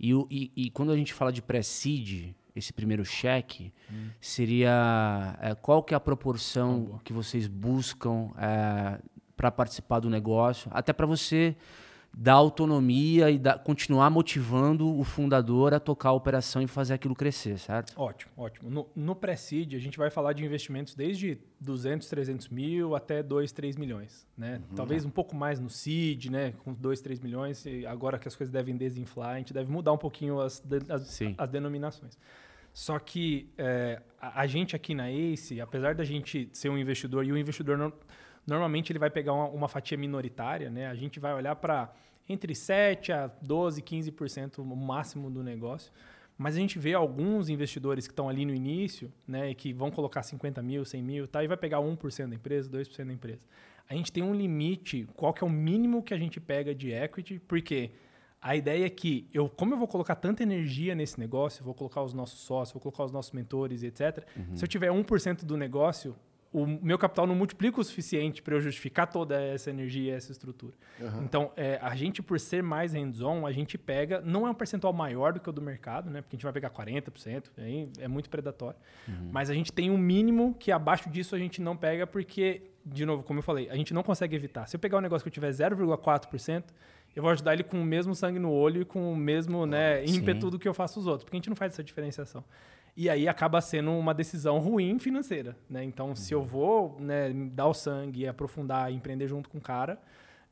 E, 0.00 0.12
o- 0.12 0.26
e- 0.28 0.50
e 0.56 0.70
quando 0.70 0.90
a 0.90 0.96
gente 0.96 1.14
fala 1.14 1.32
de 1.32 1.40
pré-seed, 1.40 2.34
esse 2.54 2.72
primeiro 2.72 3.04
cheque, 3.04 3.72
seria 4.20 5.36
é, 5.40 5.54
qual 5.54 5.82
que 5.82 5.94
é 5.94 5.96
a 5.96 6.00
proporção 6.00 7.00
que 7.04 7.12
vocês 7.12 7.46
buscam 7.46 8.30
para 9.36 9.50
participar 9.50 10.00
do 10.00 10.08
negócio, 10.10 10.70
até 10.74 10.92
para 10.92 11.06
você 11.06 11.56
dar 12.14 12.34
autonomia 12.34 13.30
e 13.30 13.38
dar- 13.38 13.58
continuar 13.60 14.10
motivando 14.10 14.86
o 14.98 15.02
fundador 15.02 15.72
a 15.72 15.80
tocar 15.80 16.10
a 16.10 16.12
operação 16.12 16.60
e 16.60 16.66
fazer 16.66 16.92
aquilo 16.92 17.14
crescer, 17.14 17.58
certo? 17.58 17.94
Ótimo, 17.98 18.30
ótimo. 18.36 18.70
No, 18.70 18.86
no 18.94 19.16
pré-seed, 19.16 19.74
a 19.74 19.78
gente 19.78 19.96
vai 19.96 20.10
falar 20.10 20.34
de 20.34 20.44
investimentos 20.44 20.94
desde 20.94 21.38
200, 21.58 22.06
300 22.08 22.48
mil 22.50 22.94
até 22.94 23.22
2, 23.22 23.50
3 23.52 23.76
milhões. 23.78 24.26
Né? 24.36 24.60
Talvez 24.76 25.06
um 25.06 25.10
pouco 25.10 25.34
mais 25.34 25.58
no 25.58 25.70
seed, 25.70 26.26
né? 26.28 26.52
com 26.62 26.74
2, 26.74 27.00
3 27.00 27.18
milhões. 27.18 27.64
Agora 27.88 28.18
que 28.18 28.28
as 28.28 28.36
coisas 28.36 28.52
devem 28.52 28.76
desinflar, 28.76 29.30
a 29.36 29.38
gente 29.38 29.54
deve 29.54 29.72
mudar 29.72 29.92
um 29.94 29.98
pouquinho 29.98 30.38
as, 30.38 30.60
de- 30.60 30.92
as, 30.92 31.00
as 31.38 31.48
denominações. 31.48 32.18
Só 32.74 32.98
que 32.98 33.48
é, 33.56 34.02
a, 34.20 34.42
a 34.42 34.46
gente 34.46 34.76
aqui 34.76 34.94
na 34.94 35.10
ACE, 35.10 35.62
apesar 35.62 35.94
da 35.94 36.04
gente 36.04 36.50
ser 36.52 36.68
um 36.68 36.76
investidor, 36.76 37.24
e 37.24 37.32
o 37.32 37.38
investidor 37.38 37.78
no- 37.78 37.92
normalmente 38.46 38.92
ele 38.92 38.98
vai 38.98 39.10
pegar 39.10 39.32
uma, 39.32 39.48
uma 39.48 39.68
fatia 39.68 39.96
minoritária, 39.96 40.70
né? 40.70 40.86
a 40.86 40.94
gente 40.94 41.20
vai 41.20 41.34
olhar 41.34 41.56
para 41.56 41.92
entre 42.28 42.54
7 42.54 43.12
a 43.12 43.26
12, 43.42 43.82
15% 43.82 44.58
o 44.58 44.64
máximo 44.64 45.30
do 45.30 45.42
negócio. 45.42 45.92
Mas 46.36 46.56
a 46.56 46.58
gente 46.58 46.78
vê 46.78 46.94
alguns 46.94 47.48
investidores 47.48 48.06
que 48.06 48.12
estão 48.12 48.28
ali 48.28 48.44
no 48.44 48.54
início, 48.54 49.12
né, 49.28 49.50
e 49.50 49.54
que 49.54 49.72
vão 49.72 49.90
colocar 49.90 50.22
50 50.22 50.62
mil, 50.62 50.84
100 50.84 51.02
mil, 51.02 51.28
tá, 51.28 51.44
e 51.44 51.46
vai 51.46 51.56
pegar 51.56 51.78
1% 51.78 52.28
da 52.28 52.34
empresa, 52.34 52.70
2% 52.70 53.04
da 53.04 53.12
empresa. 53.12 53.42
A 53.88 53.94
gente 53.94 54.10
tem 54.10 54.22
um 54.22 54.34
limite, 54.34 55.06
qual 55.14 55.32
que 55.32 55.44
é 55.44 55.46
o 55.46 55.50
mínimo 55.50 56.02
que 56.02 56.14
a 56.14 56.18
gente 56.18 56.40
pega 56.40 56.74
de 56.74 56.90
equity, 56.90 57.38
porque 57.46 57.90
a 58.40 58.56
ideia 58.56 58.86
é 58.86 58.90
que, 58.90 59.28
eu, 59.32 59.48
como 59.48 59.74
eu 59.74 59.78
vou 59.78 59.86
colocar 59.86 60.16
tanta 60.16 60.42
energia 60.42 60.94
nesse 60.94 61.20
negócio, 61.20 61.62
vou 61.62 61.74
colocar 61.74 62.02
os 62.02 62.12
nossos 62.12 62.40
sócios, 62.40 62.72
vou 62.72 62.80
colocar 62.80 63.04
os 63.04 63.12
nossos 63.12 63.30
mentores, 63.32 63.82
etc. 63.82 64.26
Se 64.54 64.64
eu 64.64 64.68
tiver 64.68 64.90
1% 64.90 65.44
do 65.44 65.56
negócio, 65.56 66.16
o 66.52 66.66
meu 66.66 66.98
capital 66.98 67.26
não 67.26 67.34
multiplica 67.34 67.80
o 67.80 67.84
suficiente 67.84 68.42
para 68.42 68.54
eu 68.54 68.60
justificar 68.60 69.06
toda 69.06 69.40
essa 69.40 69.70
energia 69.70 70.12
e 70.12 70.14
essa 70.14 70.30
estrutura. 70.30 70.74
Então, 71.24 71.50
é, 71.56 71.78
a 71.80 71.94
gente, 71.96 72.22
por 72.22 72.38
ser 72.38 72.62
mais 72.62 72.92
hands-on, 72.92 73.46
a 73.46 73.52
gente 73.52 73.78
pega, 73.78 74.20
não 74.20 74.46
é 74.46 74.50
um 74.50 74.54
percentual 74.54 74.92
maior 74.92 75.32
do 75.32 75.40
que 75.40 75.48
o 75.48 75.52
do 75.52 75.62
mercado, 75.62 76.10
né? 76.10 76.20
Porque 76.20 76.36
a 76.36 76.36
gente 76.36 76.44
vai 76.44 76.52
pegar 76.52 76.70
40%, 76.70 77.44
aí 77.56 77.88
é 77.98 78.06
muito 78.06 78.28
predatório. 78.28 78.78
Mas 79.32 79.48
a 79.48 79.54
gente 79.54 79.72
tem 79.72 79.90
um 79.90 79.96
mínimo 79.96 80.54
que 80.58 80.70
abaixo 80.70 81.08
disso 81.08 81.34
a 81.34 81.38
gente 81.38 81.62
não 81.62 81.74
pega, 81.74 82.06
porque, 82.06 82.70
de 82.84 83.06
novo, 83.06 83.22
como 83.22 83.38
eu 83.38 83.42
falei, 83.42 83.70
a 83.70 83.76
gente 83.76 83.94
não 83.94 84.02
consegue 84.02 84.36
evitar. 84.36 84.66
Se 84.66 84.76
eu 84.76 84.80
pegar 84.80 84.98
um 84.98 85.00
negócio 85.00 85.22
que 85.22 85.28
eu 85.28 85.32
tiver 85.32 85.50
0,4%, 85.50 86.64
eu 87.16 87.22
vou 87.22 87.30
ajudar 87.30 87.54
ele 87.54 87.62
com 87.62 87.80
o 87.80 87.84
mesmo 87.84 88.14
sangue 88.14 88.38
no 88.38 88.50
olho 88.50 88.82
e 88.82 88.84
com 88.84 89.12
o 89.12 89.16
mesmo 89.16 89.66
né, 89.66 90.06
sim. 90.06 90.16
ímpeto 90.16 90.50
do 90.50 90.58
que 90.58 90.68
eu 90.68 90.74
faço 90.74 91.00
os 91.00 91.06
outros, 91.06 91.24
porque 91.24 91.36
a 91.36 91.38
gente 91.38 91.48
não 91.48 91.56
faz 91.56 91.72
essa 91.72 91.84
diferenciação. 91.84 92.44
E 92.96 93.08
aí 93.08 93.26
acaba 93.26 93.60
sendo 93.60 93.90
uma 93.92 94.12
decisão 94.12 94.58
ruim 94.58 94.98
financeira. 94.98 95.56
Né? 95.68 95.82
Então, 95.82 96.14
se 96.14 96.34
eu 96.34 96.42
vou 96.42 96.96
né, 97.00 97.32
dar 97.52 97.66
o 97.66 97.74
sangue, 97.74 98.26
aprofundar 98.26 98.92
e 98.92 98.94
empreender 98.94 99.26
junto 99.26 99.48
com 99.48 99.58
o 99.58 99.60
cara, 99.60 99.98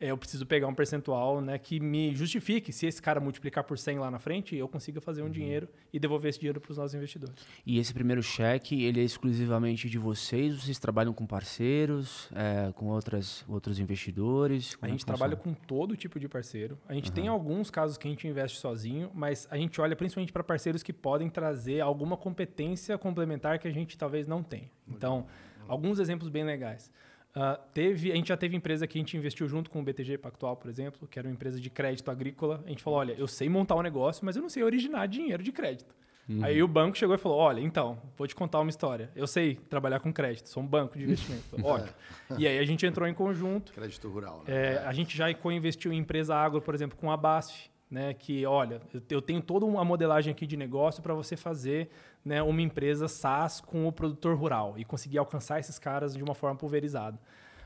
eu 0.01 0.17
preciso 0.17 0.47
pegar 0.47 0.67
um 0.67 0.75
percentual 0.75 1.41
né, 1.43 1.59
que 1.59 1.79
me 1.79 2.15
justifique. 2.15 2.73
Se 2.73 2.87
esse 2.87 3.03
cara 3.03 3.21
multiplicar 3.21 3.65
por 3.65 3.79
100 3.79 3.99
lá 3.99 4.11
na 4.11 4.19
frente, 4.19 4.57
eu 4.57 4.67
consiga 4.67 5.01
fazer 5.01 5.23
um 5.23 5.29
dinheiro 5.29 5.69
e 5.93 5.99
devolver 5.99 6.31
esse 6.31 6.39
dinheiro 6.39 6.59
para 6.59 6.71
os 6.71 6.79
nossos 6.79 6.95
investidores. 6.95 7.35
E 7.67 7.79
esse 7.79 7.93
primeiro 7.93 8.23
cheque, 8.23 8.83
ele 8.85 9.01
é 9.01 9.05
exclusivamente 9.05 9.91
de 9.91 9.99
vocês? 9.99 10.55
Vocês 10.55 10.79
trabalham 10.79 11.13
com 11.13 11.27
parceiros, 11.27 12.31
é, 12.35 12.73
com 12.73 12.87
outras, 12.87 13.45
outros 13.47 13.79
investidores? 13.79 14.75
A 14.75 14.79
Como 14.79 14.87
é 14.87 14.91
gente 14.93 15.01
que 15.01 15.07
trabalha 15.07 15.37
funciona? 15.37 15.57
com 15.59 15.67
todo 15.67 15.97
tipo 15.97 16.19
de 16.19 16.29
parceiro. 16.29 16.79
A 16.89 16.95
gente 16.95 17.13
tem 17.13 17.29
alguns 17.29 17.71
casos 17.71 17.99
que 17.99 18.09
a 18.09 18.11
gente 18.11 18.27
investe 18.27 18.59
sozinho, 18.59 19.11
mas 19.13 19.47
a 19.51 19.57
gente 19.59 19.79
olha 19.81 19.95
principalmente 19.95 20.33
para 20.33 20.43
parceiros 20.43 20.83
que 20.83 20.95
podem 20.95 21.29
trazer 21.29 21.81
alguma 21.81 22.17
competência 22.17 22.97
complementar 22.97 23.59
que 23.59 23.69
a 23.69 23.73
gente 23.73 23.99
talvez 23.99 24.27
não 24.27 24.43
tenha. 24.43 24.71
Então, 24.89 25.27
alguns 25.69 25.99
exemplos 25.99 26.31
bem 26.31 26.45
legais. 26.45 26.91
Ah, 27.35 27.59
teve, 27.73 28.11
a 28.11 28.15
gente 28.17 28.29
já 28.29 28.37
teve 28.37 28.57
empresa 28.57 28.87
que 28.87 28.99
a 28.99 29.01
gente 29.01 29.17
investiu 29.17 29.47
junto 29.49 29.71
com 29.71 29.81
o 29.81 29.83
BTG 29.85 30.19
Pactual, 30.19 30.57
por 30.57 30.69
exemplo, 30.69 31.07
que 31.07 31.19
era 31.19 31.29
uma 31.29 31.33
empresa 31.35 31.61
de 31.61 31.71
crédito 31.71 32.11
agrícola. 32.11 32.61
A 32.67 32.69
gente 32.69 32.83
falou: 32.83 32.99
olha, 32.99 33.13
eu 33.13 33.27
sei 33.29 33.49
montar 33.49 33.77
um 33.77 33.83
negócio, 33.83 34.25
mas 34.25 34.35
eu 34.37 34.43
não 34.43 34.49
sei 34.49 34.63
originar 34.65 35.07
dinheiro 35.07 35.43
de 35.43 35.53
crédito. 35.53 35.95
Aí 36.43 36.63
o 36.63 36.69
banco 36.69 36.97
chegou 36.97 37.15
e 37.15 37.19
falou: 37.19 37.39
olha, 37.39 37.61
então, 37.61 38.01
vou 38.17 38.25
te 38.27 38.35
contar 38.37 38.61
uma 38.61 38.71
história. 38.71 39.11
Eu 39.17 39.27
sei 39.27 39.57
trabalhar 39.57 39.99
com 40.01 40.13
crédito, 40.13 40.49
sou 40.49 40.63
um 40.63 40.67
banco 40.67 40.97
de 40.97 41.05
investimento. 41.05 41.43
Ótimo. 41.65 41.93
E 42.39 42.47
aí 42.47 42.59
a 42.59 42.65
gente 42.65 42.87
entrou 42.87 43.07
em 43.09 43.15
conjunto. 43.15 43.73
Crédito 43.73 44.09
rural, 44.09 44.45
né? 44.47 44.75
É, 44.75 44.79
a 44.79 44.93
gente 44.93 45.17
já 45.17 45.33
co-investiu 45.35 45.93
em 45.93 45.99
empresa 45.99 46.35
agro, 46.37 46.61
por 46.63 46.73
exemplo, 46.75 46.97
com 46.97 47.11
a 47.11 47.17
BASF, 47.17 47.69
né? 47.91 48.15
Que, 48.15 48.47
olha, 48.47 48.81
eu- 48.95 49.03
eu 49.11 49.21
tenho 49.23 49.41
toda 49.41 49.67
uma 49.67 49.85
modelagem 49.85 50.31
aqui 50.33 50.47
de 50.47 50.57
negócio 50.57 51.03
para 51.03 51.15
você 51.15 51.37
fazer 51.37 51.91
né, 52.25 52.43
uma 52.43 52.61
empresa 52.61 53.09
SaaS 53.09 53.61
com 53.61 53.87
o 53.87 53.93
produtor 53.93 54.37
rural 54.37 54.75
e 54.77 54.85
conseguir 54.85 55.19
alcançar 55.19 55.59
esses 55.59 55.79
caras 55.79 56.15
de 56.15 56.23
uma 56.23 56.35
forma 56.35 56.57
pulverizada. 56.57 57.19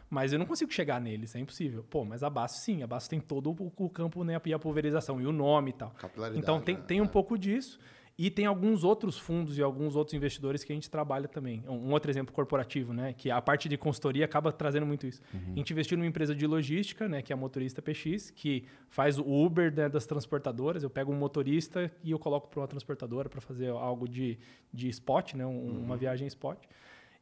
Mas 0.08 0.32
eu 0.32 0.38
não 0.38 0.46
consigo 0.46 0.72
chegar 0.72 1.00
neles, 1.00 1.34
é 1.34 1.40
impossível. 1.40 1.84
Pô, 1.90 2.04
mas 2.04 2.22
a 2.22 2.30
BASF 2.30 2.58
sim, 2.58 2.82
a 2.82 2.86
BASF 2.86 3.08
tem 3.08 3.20
todo 3.20 3.50
o, 3.50 3.72
o 3.76 3.90
campo 3.90 4.22
né, 4.22 4.40
e 4.44 4.54
a 4.54 4.58
pulverização 4.58 5.20
e 5.20 5.26
o 5.26 5.32
nome 5.32 5.70
e 5.70 5.74
tal. 5.74 5.92
Então 6.38 6.60
tem, 6.60 6.76
né? 6.76 6.82
tem 6.86 7.00
um 7.00 7.06
pouco 7.06 7.36
disso. 7.36 7.78
E 8.16 8.30
tem 8.30 8.46
alguns 8.46 8.84
outros 8.84 9.18
fundos 9.18 9.58
e 9.58 9.62
alguns 9.62 9.96
outros 9.96 10.14
investidores 10.14 10.62
que 10.62 10.72
a 10.72 10.74
gente 10.76 10.88
trabalha 10.88 11.26
também. 11.26 11.64
Um 11.68 11.90
outro 11.90 12.08
exemplo 12.08 12.32
corporativo, 12.32 12.92
né? 12.92 13.12
Que 13.12 13.28
a 13.28 13.42
parte 13.42 13.68
de 13.68 13.76
consultoria 13.76 14.24
acaba 14.24 14.52
trazendo 14.52 14.86
muito 14.86 15.04
isso. 15.04 15.20
A 15.34 15.56
gente 15.58 15.72
investiu 15.72 15.98
numa 15.98 16.06
empresa 16.06 16.32
de 16.32 16.46
logística, 16.46 17.08
né? 17.08 17.20
Que 17.22 17.32
é 17.32 17.34
a 17.34 17.36
Motorista 17.36 17.82
PX, 17.82 18.30
que 18.30 18.66
faz 18.88 19.18
o 19.18 19.24
Uber 19.26 19.74
né, 19.74 19.88
das 19.88 20.06
transportadoras. 20.06 20.84
Eu 20.84 20.90
pego 20.90 21.12
um 21.12 21.16
motorista 21.16 21.90
e 22.04 22.12
eu 22.12 22.18
coloco 22.20 22.46
para 22.48 22.60
uma 22.60 22.68
transportadora 22.68 23.28
para 23.28 23.40
fazer 23.40 23.68
algo 23.70 24.08
de, 24.08 24.38
de 24.72 24.88
spot, 24.90 25.34
né? 25.34 25.44
um- 25.44 25.82
Uma 25.84 25.96
viagem 25.96 26.28
spot. 26.28 26.58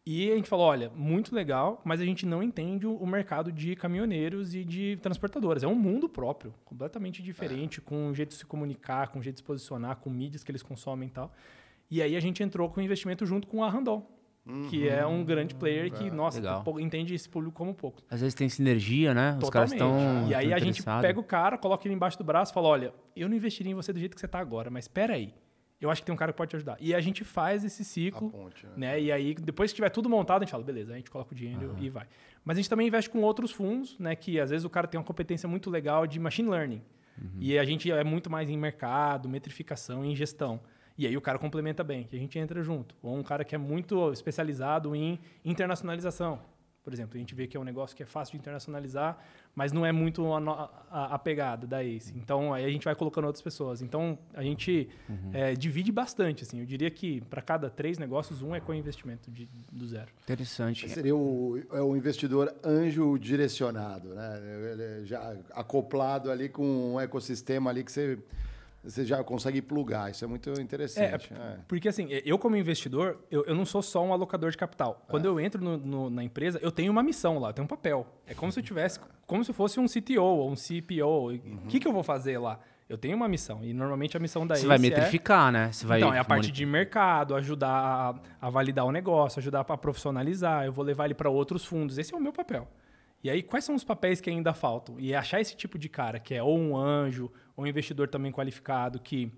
E 0.05 0.33
a 0.33 0.35
gente 0.37 0.49
falou, 0.49 0.67
olha, 0.67 0.91
muito 0.97 1.33
legal, 1.33 1.81
mas 1.85 2.01
a 2.01 2.05
gente 2.05 2.27
não 2.27 2.43
entende 2.43 2.87
o 2.89 3.07
mercado 3.07 3.53
de 3.53 3.77
caminhoneiros 3.77 4.53
e 4.53 4.65
de 4.65 4.99
transportadoras. 5.01 5.63
É 5.63 5.69
um 5.69 5.77
mundo 5.77 6.09
próprio, 6.09 6.53
completamente 6.65 7.23
diferente, 7.23 7.81
com 7.81 8.09
um 8.09 8.15
jeito 8.15 8.31
de 8.31 8.35
se 8.37 8.45
comunicar, 8.45 9.09
com 9.09 9.21
um 9.21 9.23
jeito 9.23 9.37
de 9.37 9.41
se 9.43 9.45
posicionar, 9.47 9.97
com 9.97 10.11
mídias 10.11 10.43
que 10.43 10.51
eles 10.51 10.63
consomem 10.63 11.09
e 11.09 11.13
tal. 11.13 11.33
E 11.89 12.03
aí 12.03 12.17
a 12.17 12.21
gente 12.21 12.43
entrou 12.43 12.69
com 12.69 12.81
o 12.81 12.83
investimento 12.83 13.25
junto 13.25 13.47
com 13.47 13.63
a 13.63 13.71
Randon, 13.71 14.05
que 14.69 14.89
é 14.89 15.07
um 15.07 15.25
grande 15.25 15.55
player 15.55 15.93
que, 15.93 16.11
nossa, 16.11 16.39
Legal. 16.41 16.65
pou- 16.65 16.81
entende 16.81 17.15
esse 17.15 17.29
público 17.29 17.55
como 17.55 17.73
pouco. 17.73 18.03
Às 18.11 18.21
vezes 18.23 18.35
tem 18.35 18.49
sinergia, 18.49 19.15
né? 19.15 19.39
Os 19.41 19.49
caras 19.51 19.71
estão. 19.71 20.29
E 20.29 20.35
aí 20.35 20.53
a 20.53 20.59
gente 20.59 20.83
pega 21.07 21.21
o 21.21 21.23
cara, 21.23 21.57
coloca 21.57 21.87
ele 21.87 21.95
embaixo 21.95 22.19
do 22.19 22.25
braço 22.25 22.51
e 22.51 22.55
fala: 22.55 22.67
olha, 22.67 22.93
eu 23.15 23.29
não 23.29 23.37
investiria 23.37 23.71
em 23.71 23.75
você 23.77 23.93
do 23.93 24.01
jeito 24.01 24.15
que 24.17 24.21
você 24.21 24.27
está 24.27 24.41
agora, 24.41 24.69
mas 24.69 24.85
espera 24.87 25.15
aí. 25.15 25.33
Eu 25.83 25.91
acho 25.91 26.01
que 26.01 26.07
tem 26.07 26.15
um 26.15 26.17
cara 26.17 26.33
que 26.33 26.39
pode 26.39 26.51
te 26.51 26.57
ajudar. 26.57 26.77
E 26.81 26.95
a 26.95 27.01
gente 27.01 27.25
faz 27.25 27.65
esse 27.65 27.85
ciclo 27.85 28.31
ponte, 28.31 28.65
né? 28.67 28.73
né? 28.77 29.01
E 29.01 29.11
aí, 29.11 29.35
depois 29.35 29.73
que 29.73 29.77
tiver 29.77 29.91
tudo 29.91 30.09
montado, 30.09 30.43
a 30.43 30.45
gente 30.45 30.53
fala, 30.53 30.63
beleza, 30.63 30.93
a 30.93 30.97
gente 30.97 31.11
coloca 31.11 31.33
o 31.33 31.35
dinheiro 31.35 31.75
e 31.81 31.91
vai. 31.91 32.07
Mas 32.45 32.57
a 32.57 32.61
gente 32.61 32.71
também 32.71 32.87
investe 32.87 33.11
com 33.11 33.21
outros 33.21 33.51
fundos, 33.51 33.99
né? 33.99 34.15
Que 34.15 34.39
às 34.39 34.51
vezes 34.51 34.65
o 34.65 34.71
cara 34.71 34.87
tem 34.87 34.99
uma 34.99 35.05
competência 35.05 35.49
muito 35.49 35.69
legal 35.69 36.07
de 36.07 36.21
machine 36.21 36.49
learning. 36.49 36.83
E 37.39 37.59
a 37.59 37.65
gente 37.65 37.91
é 37.91 38.03
muito 38.03 38.31
mais 38.31 38.49
em 38.49 38.57
mercado, 38.57 39.29
metrificação 39.29 40.05
e 40.05 40.13
em 40.13 40.17
gestão. 40.17 40.61
E 40.97 41.07
aí 41.07 41.17
o 41.17 41.21
cara 41.21 41.39
complementa 41.39 41.83
bem, 41.83 42.05
que 42.05 42.17
a 42.17 42.19
gente 42.19 42.39
entra 42.39 42.63
junto. 42.63 42.95
Ou 43.03 43.17
um 43.17 43.23
cara 43.23 43.45
que 43.45 43.55
é 43.55 43.59
muito 43.59 44.13
especializado 44.13 44.95
em 44.95 45.19
internacionalização. 45.45 46.41
Por 46.85 46.93
exemplo, 46.93 47.17
a 47.17 47.19
gente 47.19 47.33
vê 47.35 47.47
que 47.47 47.57
é 47.57 47.61
um 47.61 47.65
negócio 47.65 47.97
que 47.97 48.03
é 48.03 48.07
fácil 48.07 48.33
de 48.33 48.39
internacionalizar, 48.39 49.17
mas 49.55 49.71
não 49.73 49.87
é 49.87 49.93
muito 49.93 50.27
a, 50.33 50.71
a- 50.91 51.15
a 51.15 51.19
pegada 51.19 51.65
da 51.65 51.83
ACE. 51.83 52.13
Então, 52.17 52.53
aí 52.53 52.65
a 52.65 52.69
gente 52.69 52.85
vai 52.85 52.95
colocando 52.97 53.27
outras 53.27 53.41
pessoas. 53.43 53.83
Então, 53.83 54.19
a 54.35 54.43
gente 54.43 54.89
eh, 55.33 55.55
divide 55.55 55.93
bastante. 55.93 56.43
Assim. 56.43 56.59
Eu 56.59 56.67
diria 56.67 56.91
que 56.91 57.21
para 57.23 57.41
cada 57.41 57.71
três 57.71 57.99
negócios, 57.99 58.43
um 58.43 58.53
é 58.53 58.59
co-investimento 58.61 59.31
de- 59.31 59.49
do 59.71 59.87
zero. 59.87 60.11
Interessante. 60.25 60.89
Seria 60.89 61.15
o, 61.15 61.57
é 61.73 61.81
o 61.81 61.97
investidor 61.97 62.53
anjo 62.65 63.17
direcionado, 63.17 64.09
né? 64.15 64.41
Ele 64.73 65.07
já 65.07 65.37
acoplado 65.53 66.31
ali 66.33 66.49
com 66.49 66.95
um 66.95 67.01
ecossistema 67.01 67.71
ali 67.71 67.85
que 67.85 67.93
você, 67.93 68.19
você 68.83 69.05
já 69.05 69.23
consegue 69.23 69.63
plugar. 69.63 70.11
Isso 70.11 70.25
é 70.25 70.29
muito 70.29 70.51
interessante. 70.61 71.33
é. 71.33 71.59
Porque 71.69 71.89
assim, 71.89 72.09
eu 72.25 72.39
como 72.39 72.57
investidor, 72.57 73.19
eu, 73.31 73.45
eu 73.47 73.55
não 73.55 73.65
sou 73.65 73.81
só 73.83 74.05
um 74.05 74.13
alocador 74.13 74.51
de 74.51 74.57
capital. 74.57 75.05
Quando 75.09 75.25
eu 75.27 75.39
entro 75.39 75.63
no- 75.63 75.77
no- 75.79 76.11
na 76.11 76.25
empresa, 76.25 76.59
eu 76.63 76.73
tenho 76.73 76.91
uma 76.91 77.03
missão 77.03 77.39
lá, 77.39 77.51
eu 77.51 77.53
tenho 77.53 77.65
um 77.65 77.69
papel. 77.69 78.07
É 78.27 78.35
como 78.35 78.51
se 78.51 78.59
eu 78.59 78.65
tivesse, 78.65 78.99
como 79.27 79.45
se 79.45 79.51
eu 79.51 79.55
fosse 79.55 79.79
um 79.79 79.87
CTO 79.87 80.23
ou 80.23 80.51
um 80.51 80.57
CPO. 80.57 81.33
O 81.65 81.67
que, 81.69 81.79
que 81.79 81.87
eu 81.87 81.93
vou 81.93 82.03
fazer 82.03 82.39
lá? 82.39 82.59
Eu 82.89 82.99
tenho 82.99 83.17
uma 83.17 83.29
missão. 83.29 83.65
E 83.65 83.73
normalmente 83.73 84.17
a 84.17 84.21
missão 84.21 84.47
da 84.47 84.55
Você 84.57 84.67
vai 84.67 84.77
é- 84.77 84.81
metrificar, 84.81 85.51
né? 85.51 85.71
Você 85.73 85.87
vai 85.87 85.99
então, 85.99 86.13
é 86.13 86.19
a 86.19 86.25
parte 86.25 86.51
de 86.51 86.67
mercado, 86.67 87.35
ajudar 87.37 87.71
a, 87.71 88.47
a 88.47 88.51
validar 88.51 88.85
o 88.85 88.93
negócio, 88.93 89.39
ajudar 89.39 89.61
a 89.61 89.77
profissionalizar. 89.79 90.65
Eu 90.67 90.73
vou 90.73 90.85
levar 90.85 91.05
ele 91.07 91.15
para 91.15 91.31
outros 91.31 91.65
fundos. 91.65 91.97
Esse 91.99 92.13
é 92.13 92.17
o 92.17 92.21
meu 92.21 92.33
papel. 92.33 92.69
E 93.25 93.31
aí, 93.31 93.43
quais 93.43 93.65
são 93.65 93.75
os 93.77 93.85
papéis 93.85 94.21
que 94.21 94.29
ainda 94.29 94.53
faltam? 94.53 94.99
E 94.99 95.15
achar 95.15 95.41
esse 95.41 95.57
tipo 95.57 95.79
de 95.79 95.89
cara, 95.89 96.19
que 96.19 96.35
é 96.35 96.43
ou 96.43 96.59
um 96.59 96.77
anjo, 96.77 97.31
um 97.57 97.67
investidor 97.67 98.09
também 98.09 98.33
qualificado, 98.33 98.99
que 98.99 99.33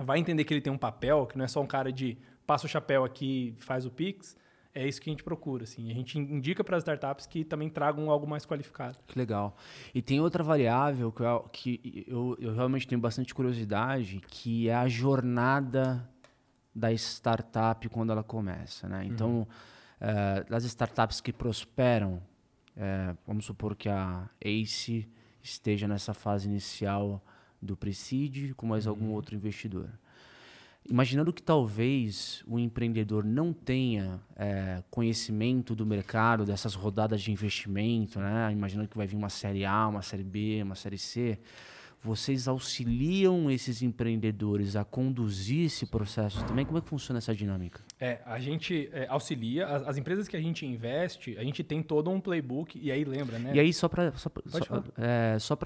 vai 0.00 0.18
entender 0.18 0.44
que 0.44 0.52
ele 0.52 0.60
tem 0.60 0.72
um 0.72 0.78
papel, 0.78 1.26
que 1.26 1.36
não 1.38 1.44
é 1.44 1.48
só 1.48 1.60
um 1.60 1.66
cara 1.66 1.92
de 1.92 2.18
passa 2.46 2.66
o 2.66 2.68
chapéu 2.68 3.04
aqui 3.04 3.54
faz 3.58 3.84
o 3.84 3.90
Pix, 3.90 4.36
é 4.76 4.86
isso 4.86 5.00
que 5.00 5.08
a 5.08 5.12
gente 5.12 5.24
procura. 5.24 5.64
Assim. 5.64 5.90
A 5.90 5.94
gente 5.94 6.18
indica 6.18 6.62
para 6.62 6.76
as 6.76 6.82
startups 6.82 7.26
que 7.26 7.44
também 7.44 7.70
tragam 7.70 8.10
algo 8.10 8.26
mais 8.26 8.44
qualificado. 8.44 8.98
Que 9.06 9.18
legal. 9.18 9.56
E 9.94 10.02
tem 10.02 10.20
outra 10.20 10.44
variável 10.44 11.10
que, 11.10 11.22
eu, 11.22 11.40
que 11.50 12.04
eu, 12.06 12.36
eu 12.38 12.54
realmente 12.54 12.86
tenho 12.86 13.00
bastante 13.00 13.34
curiosidade, 13.34 14.20
que 14.28 14.68
é 14.68 14.74
a 14.74 14.86
jornada 14.86 16.06
da 16.74 16.92
startup 16.92 17.88
quando 17.88 18.12
ela 18.12 18.22
começa. 18.22 18.86
Né? 18.86 19.06
Então, 19.06 19.38
uhum. 19.38 19.46
é, 19.98 20.44
das 20.44 20.64
startups 20.64 21.22
que 21.22 21.32
prosperam, 21.32 22.22
é, 22.76 23.16
vamos 23.26 23.46
supor 23.46 23.74
que 23.74 23.88
a 23.88 24.28
ACE 24.44 25.08
esteja 25.42 25.88
nessa 25.88 26.12
fase 26.12 26.46
inicial 26.48 27.24
do 27.66 27.76
Preside 27.76 28.54
com 28.54 28.66
mais 28.66 28.86
uhum. 28.86 28.92
algum 28.92 29.10
outro 29.10 29.34
investidor. 29.34 29.88
Imaginando 30.88 31.32
que 31.32 31.42
talvez 31.42 32.44
o 32.46 32.60
empreendedor 32.60 33.24
não 33.24 33.52
tenha 33.52 34.20
é, 34.36 34.84
conhecimento 34.88 35.74
do 35.74 35.84
mercado, 35.84 36.44
dessas 36.44 36.74
rodadas 36.74 37.22
de 37.22 37.32
investimento, 37.32 38.20
né? 38.20 38.52
imaginando 38.52 38.88
que 38.88 38.96
vai 38.96 39.06
vir 39.06 39.16
uma 39.16 39.28
série 39.28 39.64
A, 39.64 39.88
uma 39.88 40.02
série 40.02 40.22
B, 40.22 40.62
uma 40.62 40.76
série 40.76 40.96
C, 40.96 41.40
vocês 42.06 42.46
auxiliam 42.46 43.50
esses 43.50 43.82
empreendedores 43.82 44.76
a 44.76 44.84
conduzir 44.84 45.66
esse 45.66 45.84
processo 45.84 46.44
também? 46.44 46.64
Como 46.64 46.78
é 46.78 46.80
que 46.80 46.88
funciona 46.88 47.18
essa 47.18 47.34
dinâmica? 47.34 47.82
É, 47.98 48.20
a 48.24 48.38
gente 48.38 48.88
é, 48.92 49.06
auxilia. 49.08 49.66
As, 49.66 49.88
as, 49.88 49.98
empresas 49.98 50.28
que 50.28 50.36
a 50.36 50.40
gente 50.40 50.64
investe, 50.64 51.36
a 51.36 51.42
gente 51.42 51.64
tem 51.64 51.82
todo 51.82 52.08
um 52.08 52.20
playbook, 52.20 52.78
e 52.80 52.92
aí 52.92 53.04
lembra, 53.04 53.40
né? 53.40 53.52
E 53.54 53.58
aí, 53.58 53.72
só 53.72 53.88
para 53.88 54.12
só, 54.12 54.30
só, 54.46 54.84
é, 54.96 55.36
só 55.40 55.58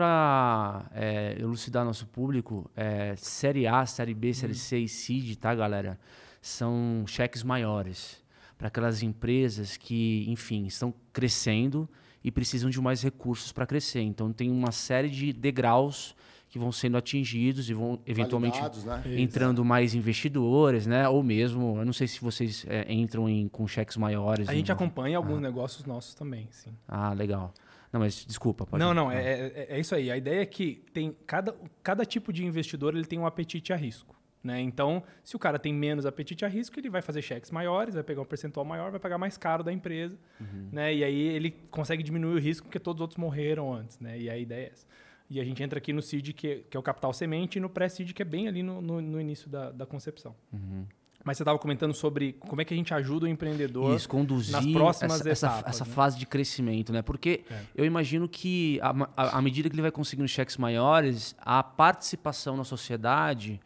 é, 0.94 1.36
elucidar 1.38 1.84
nosso 1.84 2.06
público, 2.06 2.70
é, 2.74 3.14
Série 3.16 3.66
A, 3.66 3.84
Série 3.84 4.14
B, 4.14 4.32
Série 4.32 4.52
hum. 4.52 4.56
C 4.56 4.78
e 4.78 4.88
CID, 4.88 5.36
tá, 5.36 5.54
galera? 5.54 6.00
São 6.40 7.04
cheques 7.06 7.42
maiores 7.42 8.24
para 8.56 8.68
aquelas 8.68 9.02
empresas 9.02 9.76
que, 9.76 10.24
enfim, 10.26 10.64
estão 10.64 10.94
crescendo 11.12 11.86
e 12.22 12.30
precisam 12.30 12.70
de 12.70 12.80
mais 12.80 13.02
recursos 13.02 13.52
para 13.52 13.66
crescer. 13.66 14.00
Então, 14.00 14.32
tem 14.32 14.50
uma 14.50 14.72
série 14.72 15.08
de 15.08 15.32
degraus 15.32 16.14
que 16.50 16.58
vão 16.58 16.72
sendo 16.72 16.96
atingidos 16.96 17.70
e 17.70 17.74
vão 17.74 18.00
eventualmente 18.04 18.60
né? 18.60 19.02
entrando 19.16 19.64
mais 19.64 19.94
investidores, 19.94 20.84
né? 20.84 21.08
Ou 21.08 21.22
mesmo, 21.22 21.78
eu 21.78 21.84
não 21.84 21.92
sei 21.92 22.08
se 22.08 22.20
vocês 22.20 22.66
é, 22.68 22.92
entram 22.92 23.28
em, 23.28 23.48
com 23.48 23.66
cheques 23.68 23.96
maiores. 23.96 24.48
A 24.48 24.54
gente 24.54 24.72
acompanha 24.72 25.16
alguns 25.16 25.38
ah. 25.38 25.42
negócios 25.42 25.86
nossos 25.86 26.12
também, 26.12 26.48
sim. 26.50 26.76
Ah, 26.88 27.12
legal. 27.12 27.54
Não, 27.92 28.00
mas 28.00 28.24
desculpa. 28.26 28.66
Pode 28.66 28.82
não, 28.82 28.92
não, 28.92 29.10
é, 29.10 29.22
é, 29.22 29.66
é, 29.70 29.80
isso 29.80 29.94
aí. 29.94 30.10
A 30.10 30.16
ideia 30.16 30.42
é 30.42 30.46
que 30.46 30.84
tem 30.92 31.16
cada, 31.24 31.54
cada 31.82 32.04
tipo 32.04 32.32
de 32.32 32.44
investidor 32.44 32.96
ele 32.96 33.06
tem 33.06 33.18
um 33.18 33.26
apetite 33.26 33.72
a 33.72 33.76
risco. 33.76 34.19
Né? 34.42 34.60
Então, 34.60 35.02
se 35.22 35.36
o 35.36 35.38
cara 35.38 35.58
tem 35.58 35.72
menos 35.72 36.06
apetite 36.06 36.44
a 36.44 36.48
risco, 36.48 36.78
ele 36.80 36.88
vai 36.88 37.02
fazer 37.02 37.20
cheques 37.20 37.50
maiores, 37.50 37.94
vai 37.94 38.02
pegar 38.02 38.22
um 38.22 38.24
percentual 38.24 38.64
maior, 38.64 38.90
vai 38.90 39.00
pagar 39.00 39.18
mais 39.18 39.36
caro 39.36 39.62
da 39.62 39.72
empresa. 39.72 40.18
Uhum. 40.40 40.68
Né? 40.72 40.94
E 40.94 41.04
aí 41.04 41.20
ele 41.20 41.50
consegue 41.70 42.02
diminuir 42.02 42.34
o 42.34 42.38
risco 42.38 42.66
porque 42.66 42.80
todos 42.80 43.00
os 43.00 43.02
outros 43.02 43.18
morreram 43.18 43.72
antes. 43.72 43.98
Né? 43.98 44.18
E 44.18 44.30
a 44.30 44.38
ideia 44.38 44.66
é 44.66 44.70
essa. 44.72 44.86
E 45.28 45.38
a 45.40 45.44
gente 45.44 45.62
entra 45.62 45.78
aqui 45.78 45.92
no 45.92 46.02
seed, 46.02 46.32
que, 46.32 46.48
é, 46.48 46.60
que 46.68 46.76
é 46.76 46.80
o 46.80 46.82
capital 46.82 47.12
semente, 47.12 47.58
e 47.58 47.60
no 47.60 47.70
pré-seed, 47.70 48.12
que 48.12 48.20
é 48.20 48.24
bem 48.24 48.48
ali 48.48 48.64
no, 48.64 48.82
no, 48.82 49.00
no 49.00 49.20
início 49.20 49.48
da, 49.48 49.70
da 49.70 49.86
concepção. 49.86 50.34
Uhum. 50.52 50.84
Mas 51.22 51.36
você 51.36 51.42
estava 51.42 51.58
comentando 51.58 51.92
sobre 51.92 52.32
como 52.32 52.62
é 52.62 52.64
que 52.64 52.72
a 52.72 52.76
gente 52.76 52.94
ajuda 52.94 53.26
o 53.26 53.28
empreendedor 53.28 53.94
Isso, 53.94 54.08
conduzir 54.08 54.52
nas 54.52 54.66
próximas 54.66 55.26
essa, 55.26 55.46
etapas. 55.46 55.70
Essa, 55.70 55.82
essa 55.82 55.84
né? 55.84 55.94
fase 55.94 56.18
de 56.18 56.26
crescimento, 56.26 56.92
né? 56.92 57.02
Porque 57.02 57.44
é. 57.50 57.60
eu 57.74 57.84
imagino 57.84 58.26
que, 58.28 58.80
à 58.82 59.42
medida 59.42 59.68
que 59.68 59.74
ele 59.74 59.82
vai 59.82 59.90
conseguindo 59.90 60.26
cheques 60.26 60.56
maiores, 60.56 61.36
a 61.38 61.62
participação 61.62 62.56
na 62.56 62.64
sociedade, 62.64 63.60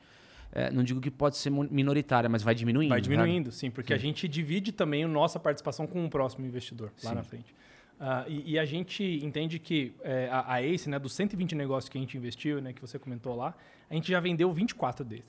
é, 0.54 0.70
não 0.70 0.84
digo 0.84 1.00
que 1.00 1.10
pode 1.10 1.36
ser 1.36 1.50
minoritária, 1.50 2.30
mas 2.30 2.40
vai 2.44 2.54
diminuindo. 2.54 2.90
Vai 2.90 3.00
diminuindo, 3.00 3.50
sim, 3.50 3.72
porque 3.72 3.88
sim. 3.88 3.94
a 3.94 3.98
gente 3.98 4.28
divide 4.28 4.70
também 4.70 5.02
a 5.02 5.08
nossa 5.08 5.40
participação 5.40 5.84
com 5.84 6.04
o 6.04 6.08
próximo 6.08 6.46
investidor 6.46 6.92
lá 7.02 7.10
sim. 7.10 7.16
na 7.16 7.22
frente. 7.24 7.52
Uh, 7.94 8.28
e, 8.28 8.52
e, 8.52 8.58
a 8.58 8.64
gente 8.64 9.02
entende 9.24 9.58
que 9.58 9.92
é, 10.02 10.28
a, 10.30 10.54
a, 10.54 10.62
ACE, 10.62 10.88
né, 10.88 10.98
dos 10.98 11.12
120 11.14 11.54
negócios 11.56 11.88
que 11.88 11.98
a 11.98 12.00
gente 12.00 12.16
investiu, 12.16 12.60
né, 12.60 12.72
que 12.72 12.80
você 12.80 12.98
comentou 12.98 13.34
lá, 13.34 13.54
a 13.90 13.94
gente 13.94 14.10
já 14.10 14.20
vendeu 14.20 14.52
24 14.52 15.04
deles. 15.04 15.24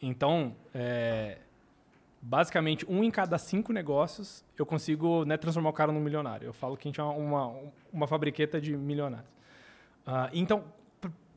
Então, 0.00 0.54
é, 0.72 1.38
basicamente, 2.22 2.84
um 2.88 3.02
em 3.02 3.10
cada 3.10 3.38
cinco 3.38 3.72
negócios 3.72 4.44
eu 4.56 4.64
consigo 4.64 5.24
né, 5.24 5.36
transformar 5.36 5.70
o 5.70 5.72
cara 5.72 5.90
num 5.90 6.00
milionário. 6.00 6.46
Eu 6.46 6.52
falo 6.52 6.76
que 6.76 6.86
a 6.86 6.90
gente 6.90 7.00
é 7.00 7.02
uma, 7.02 7.54
uma 7.92 8.06
fabriqueta 8.06 8.60
de 8.60 8.76
milionários. 8.76 9.30
Uh, 10.06 10.30
então, 10.32 10.64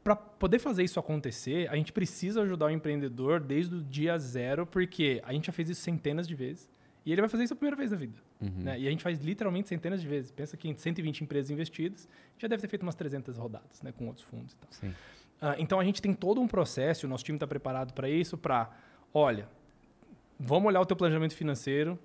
para 0.04 0.16
poder 0.16 0.60
fazer 0.60 0.84
isso 0.84 1.00
acontecer, 1.00 1.70
a 1.70 1.76
gente 1.76 1.94
precisa 1.94 2.42
ajudar 2.42 2.66
o 2.66 2.70
empreendedor 2.70 3.39
desde 3.39 3.76
o 3.76 3.82
dia 3.82 4.18
zero, 4.18 4.66
porque 4.66 5.22
a 5.26 5.32
gente 5.32 5.48
já 5.48 5.54
fez 5.54 5.70
isso 5.70 5.82
centenas 5.82 6.28
de 6.28 6.36
vezes. 6.36 6.70
E 7.06 7.12
ele 7.12 7.22
vai 7.22 7.30
fazer 7.30 7.44
isso 7.44 7.54
a 7.54 7.56
primeira 7.56 7.76
vez 7.76 7.92
na 7.92 7.98
vida. 7.98 8.16
Uhum. 8.42 8.63
Né? 8.63 8.80
E 8.80 8.88
a 8.88 8.92
gente 8.92 9.04
faz 9.04 9.20
literalmente 9.20 9.70
centenas 9.70 10.02
de 10.02 10.08
vezes. 10.08 10.32
Pensa 10.32 10.56
que 10.58 10.68
em 10.70 10.76
120 10.76 11.22
empresas 11.22 11.50
investidas, 11.52 12.08
já 12.38 12.48
deve 12.48 12.62
ter 12.62 12.68
feito 12.68 12.84
umas 12.84 12.96
300 12.96 13.38
rodadas 13.38 13.82
né? 13.82 13.94
com 13.98 14.08
outros 14.08 14.26
fundos 14.26 14.54
e 14.54 14.58
tal. 14.58 14.89
Uh, 14.89 15.56
então 15.58 15.80
a 15.80 15.84
gente 15.84 16.02
tem 16.02 16.13
todo 16.13 16.39
um 16.39 16.48
processo, 16.48 17.06
o 17.06 17.10
nosso 17.10 17.24
time 17.24 17.36
está 17.36 17.48
preparado 17.48 17.94
para 17.94 18.10
isso, 18.10 18.38
para, 18.38 18.72
olha, 19.13 19.48
vamos 20.39 20.68
olhar 20.68 20.82
o 20.82 20.86
teu 20.86 20.96
planejamento 20.96 21.36
financeiro, 21.36 22.00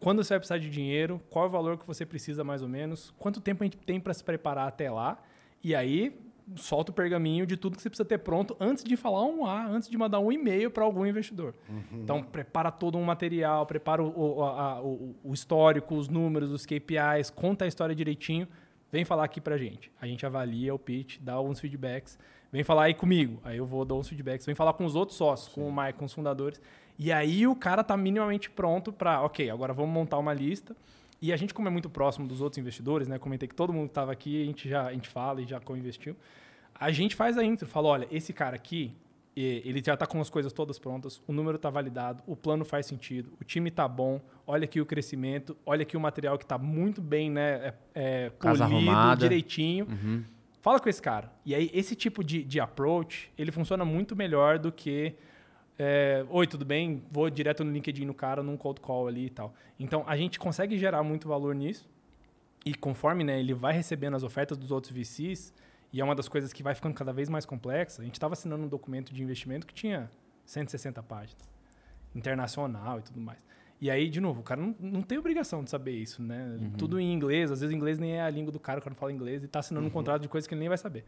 quando 0.00 0.22
você 0.22 0.34
vai 0.34 0.40
precisar 0.40 0.58
de 0.58 0.68
dinheiro, 0.68 1.20
qual 1.30 1.46
é 1.46 1.48
o 1.48 1.50
valor 1.50 1.78
que 1.78 1.86
você 1.86 2.04
precisa 2.04 2.44
mais 2.44 2.62
ou 2.62 2.68
menos, 2.68 3.12
quanto 3.18 3.40
tempo 3.40 3.62
a 3.62 3.66
gente 3.66 3.78
tem 3.78 3.98
para 3.98 4.14
se 4.14 4.22
preparar 4.22 4.68
até 4.68 4.90
lá, 4.90 5.22
e 5.62 5.74
aí 5.74 6.18
solta 6.54 6.92
o 6.92 6.94
pergaminho 6.94 7.44
de 7.44 7.56
tudo 7.56 7.76
que 7.76 7.82
você 7.82 7.90
precisa 7.90 8.04
ter 8.06 8.18
pronto 8.18 8.56
antes 8.60 8.84
de 8.84 8.96
falar 8.96 9.24
um 9.24 9.44
A, 9.44 9.66
antes 9.66 9.88
de 9.88 9.98
mandar 9.98 10.20
um 10.20 10.30
e-mail 10.30 10.70
para 10.70 10.84
algum 10.84 11.04
investidor. 11.04 11.54
Uhum. 11.68 12.02
Então, 12.02 12.22
prepara 12.22 12.70
todo 12.70 12.96
um 12.96 13.02
material, 13.02 13.66
prepara 13.66 14.02
o, 14.02 14.38
o, 14.38 14.44
a, 14.44 14.80
o, 14.80 15.16
o, 15.24 15.34
histórico, 15.34 15.96
os 15.96 16.08
números, 16.08 16.50
os 16.50 16.64
KPIs, 16.64 17.30
conta 17.30 17.64
a 17.64 17.68
história 17.68 17.94
direitinho, 17.94 18.46
vem 18.92 19.04
falar 19.04 19.24
aqui 19.24 19.40
para 19.40 19.58
gente. 19.58 19.90
A 20.00 20.06
gente 20.06 20.24
avalia 20.24 20.72
o 20.74 20.78
pitch, 20.78 21.18
dá 21.20 21.32
alguns 21.32 21.58
feedbacks, 21.58 22.18
vem 22.52 22.62
falar 22.62 22.84
aí 22.84 22.94
comigo, 22.94 23.40
aí 23.42 23.56
eu 23.56 23.66
vou 23.66 23.84
dar 23.84 23.94
uns 23.94 24.08
feedbacks, 24.08 24.46
vem 24.46 24.54
falar 24.54 24.74
com 24.74 24.84
os 24.84 24.94
outros 24.94 25.18
sócios, 25.18 25.52
Sim. 25.52 25.60
com 25.60 25.68
o 25.68 25.76
Mike, 25.76 25.98
com 25.98 26.04
os 26.04 26.12
fundadores, 26.12 26.60
e 26.98 27.10
aí 27.10 27.46
o 27.46 27.56
cara 27.56 27.82
tá 27.82 27.96
minimamente 27.96 28.48
pronto 28.48 28.92
para, 28.92 29.20
ok, 29.22 29.50
agora 29.50 29.74
vamos 29.74 29.92
montar 29.92 30.18
uma 30.18 30.32
lista, 30.32 30.76
e 31.20 31.32
a 31.32 31.36
gente, 31.36 31.54
como 31.54 31.68
é 31.68 31.70
muito 31.70 31.88
próximo 31.88 32.26
dos 32.26 32.40
outros 32.40 32.58
investidores, 32.58 33.08
né? 33.08 33.18
Comentei 33.18 33.48
que 33.48 33.54
todo 33.54 33.72
mundo 33.72 33.88
estava 33.88 34.12
aqui, 34.12 34.42
a 34.42 34.44
gente 34.44 34.68
já 34.68 34.86
a 34.86 34.92
gente 34.92 35.08
fala 35.08 35.40
e 35.40 35.46
já 35.46 35.58
co-investiu. 35.60 36.16
A 36.74 36.90
gente 36.90 37.14
faz 37.14 37.38
a 37.38 37.44
intro, 37.44 37.66
fala, 37.66 37.88
olha, 37.88 38.08
esse 38.10 38.32
cara 38.32 38.54
aqui, 38.54 38.94
ele 39.34 39.82
já 39.84 39.94
está 39.94 40.06
com 40.06 40.20
as 40.20 40.30
coisas 40.30 40.52
todas 40.52 40.78
prontas, 40.78 41.22
o 41.26 41.32
número 41.32 41.56
está 41.56 41.70
validado, 41.70 42.22
o 42.26 42.36
plano 42.36 42.64
faz 42.64 42.86
sentido, 42.86 43.32
o 43.40 43.44
time 43.44 43.68
está 43.70 43.86
bom, 43.88 44.20
olha 44.46 44.64
aqui 44.64 44.80
o 44.80 44.86
crescimento, 44.86 45.56
olha 45.64 45.82
aqui 45.82 45.96
o 45.96 46.00
material 46.00 46.36
que 46.38 46.44
está 46.44 46.58
muito 46.58 47.00
bem, 47.00 47.30
né? 47.30 47.74
É, 47.94 48.26
é 48.26 48.30
polido, 48.30 48.64
arrumada. 48.64 49.20
direitinho. 49.20 49.86
Uhum. 49.86 50.24
Fala 50.60 50.80
com 50.80 50.88
esse 50.88 51.00
cara. 51.00 51.32
E 51.44 51.54
aí, 51.54 51.70
esse 51.72 51.94
tipo 51.94 52.24
de, 52.24 52.42
de 52.42 52.58
approach, 52.60 53.30
ele 53.38 53.52
funciona 53.52 53.84
muito 53.84 54.16
melhor 54.16 54.58
do 54.58 54.72
que 54.72 55.14
é, 55.78 56.24
Oi, 56.30 56.46
tudo 56.46 56.64
bem? 56.64 57.02
Vou 57.10 57.28
direto 57.28 57.62
no 57.64 57.70
LinkedIn 57.70 58.04
no 58.04 58.14
cara, 58.14 58.42
num 58.42 58.56
cold 58.56 58.80
call 58.80 59.08
ali 59.08 59.26
e 59.26 59.30
tal. 59.30 59.54
Então, 59.78 60.04
a 60.06 60.16
gente 60.16 60.38
consegue 60.38 60.78
gerar 60.78 61.02
muito 61.02 61.28
valor 61.28 61.54
nisso. 61.54 61.88
E 62.64 62.74
conforme 62.74 63.22
né, 63.22 63.38
ele 63.38 63.54
vai 63.54 63.72
recebendo 63.72 64.14
as 64.14 64.22
ofertas 64.22 64.58
dos 64.58 64.70
outros 64.70 64.92
VCs, 64.92 65.52
e 65.92 66.00
é 66.00 66.04
uma 66.04 66.14
das 66.14 66.28
coisas 66.28 66.52
que 66.52 66.62
vai 66.62 66.74
ficando 66.74 66.94
cada 66.94 67.12
vez 67.12 67.28
mais 67.28 67.46
complexa, 67.46 68.02
a 68.02 68.04
gente 68.04 68.14
estava 68.14 68.32
assinando 68.32 68.64
um 68.64 68.68
documento 68.68 69.14
de 69.14 69.22
investimento 69.22 69.66
que 69.66 69.74
tinha 69.74 70.10
160 70.44 71.02
páginas, 71.02 71.48
internacional 72.14 72.98
e 72.98 73.02
tudo 73.02 73.20
mais. 73.20 73.38
E 73.78 73.90
aí, 73.90 74.08
de 74.08 74.20
novo, 74.20 74.40
o 74.40 74.42
cara 74.42 74.60
não, 74.60 74.74
não 74.80 75.02
tem 75.02 75.18
obrigação 75.18 75.62
de 75.62 75.68
saber 75.68 75.92
isso, 75.92 76.22
né? 76.22 76.56
Uhum. 76.58 76.70
Tudo 76.78 76.98
em 76.98 77.12
inglês, 77.12 77.50
às 77.50 77.60
vezes 77.60 77.74
inglês 77.74 77.98
nem 77.98 78.12
é 78.12 78.22
a 78.22 78.30
língua 78.30 78.50
do 78.50 78.58
cara, 78.58 78.78
o 78.78 78.82
cara 78.82 78.94
não 78.94 78.98
fala 78.98 79.12
inglês 79.12 79.42
e 79.42 79.46
está 79.46 79.58
assinando 79.58 79.84
uhum. 79.84 79.90
um 79.90 79.92
contrato 79.92 80.22
de 80.22 80.28
coisas 80.28 80.48
que 80.48 80.54
ele 80.54 80.60
nem 80.60 80.68
vai 80.68 80.78
saber. 80.78 81.04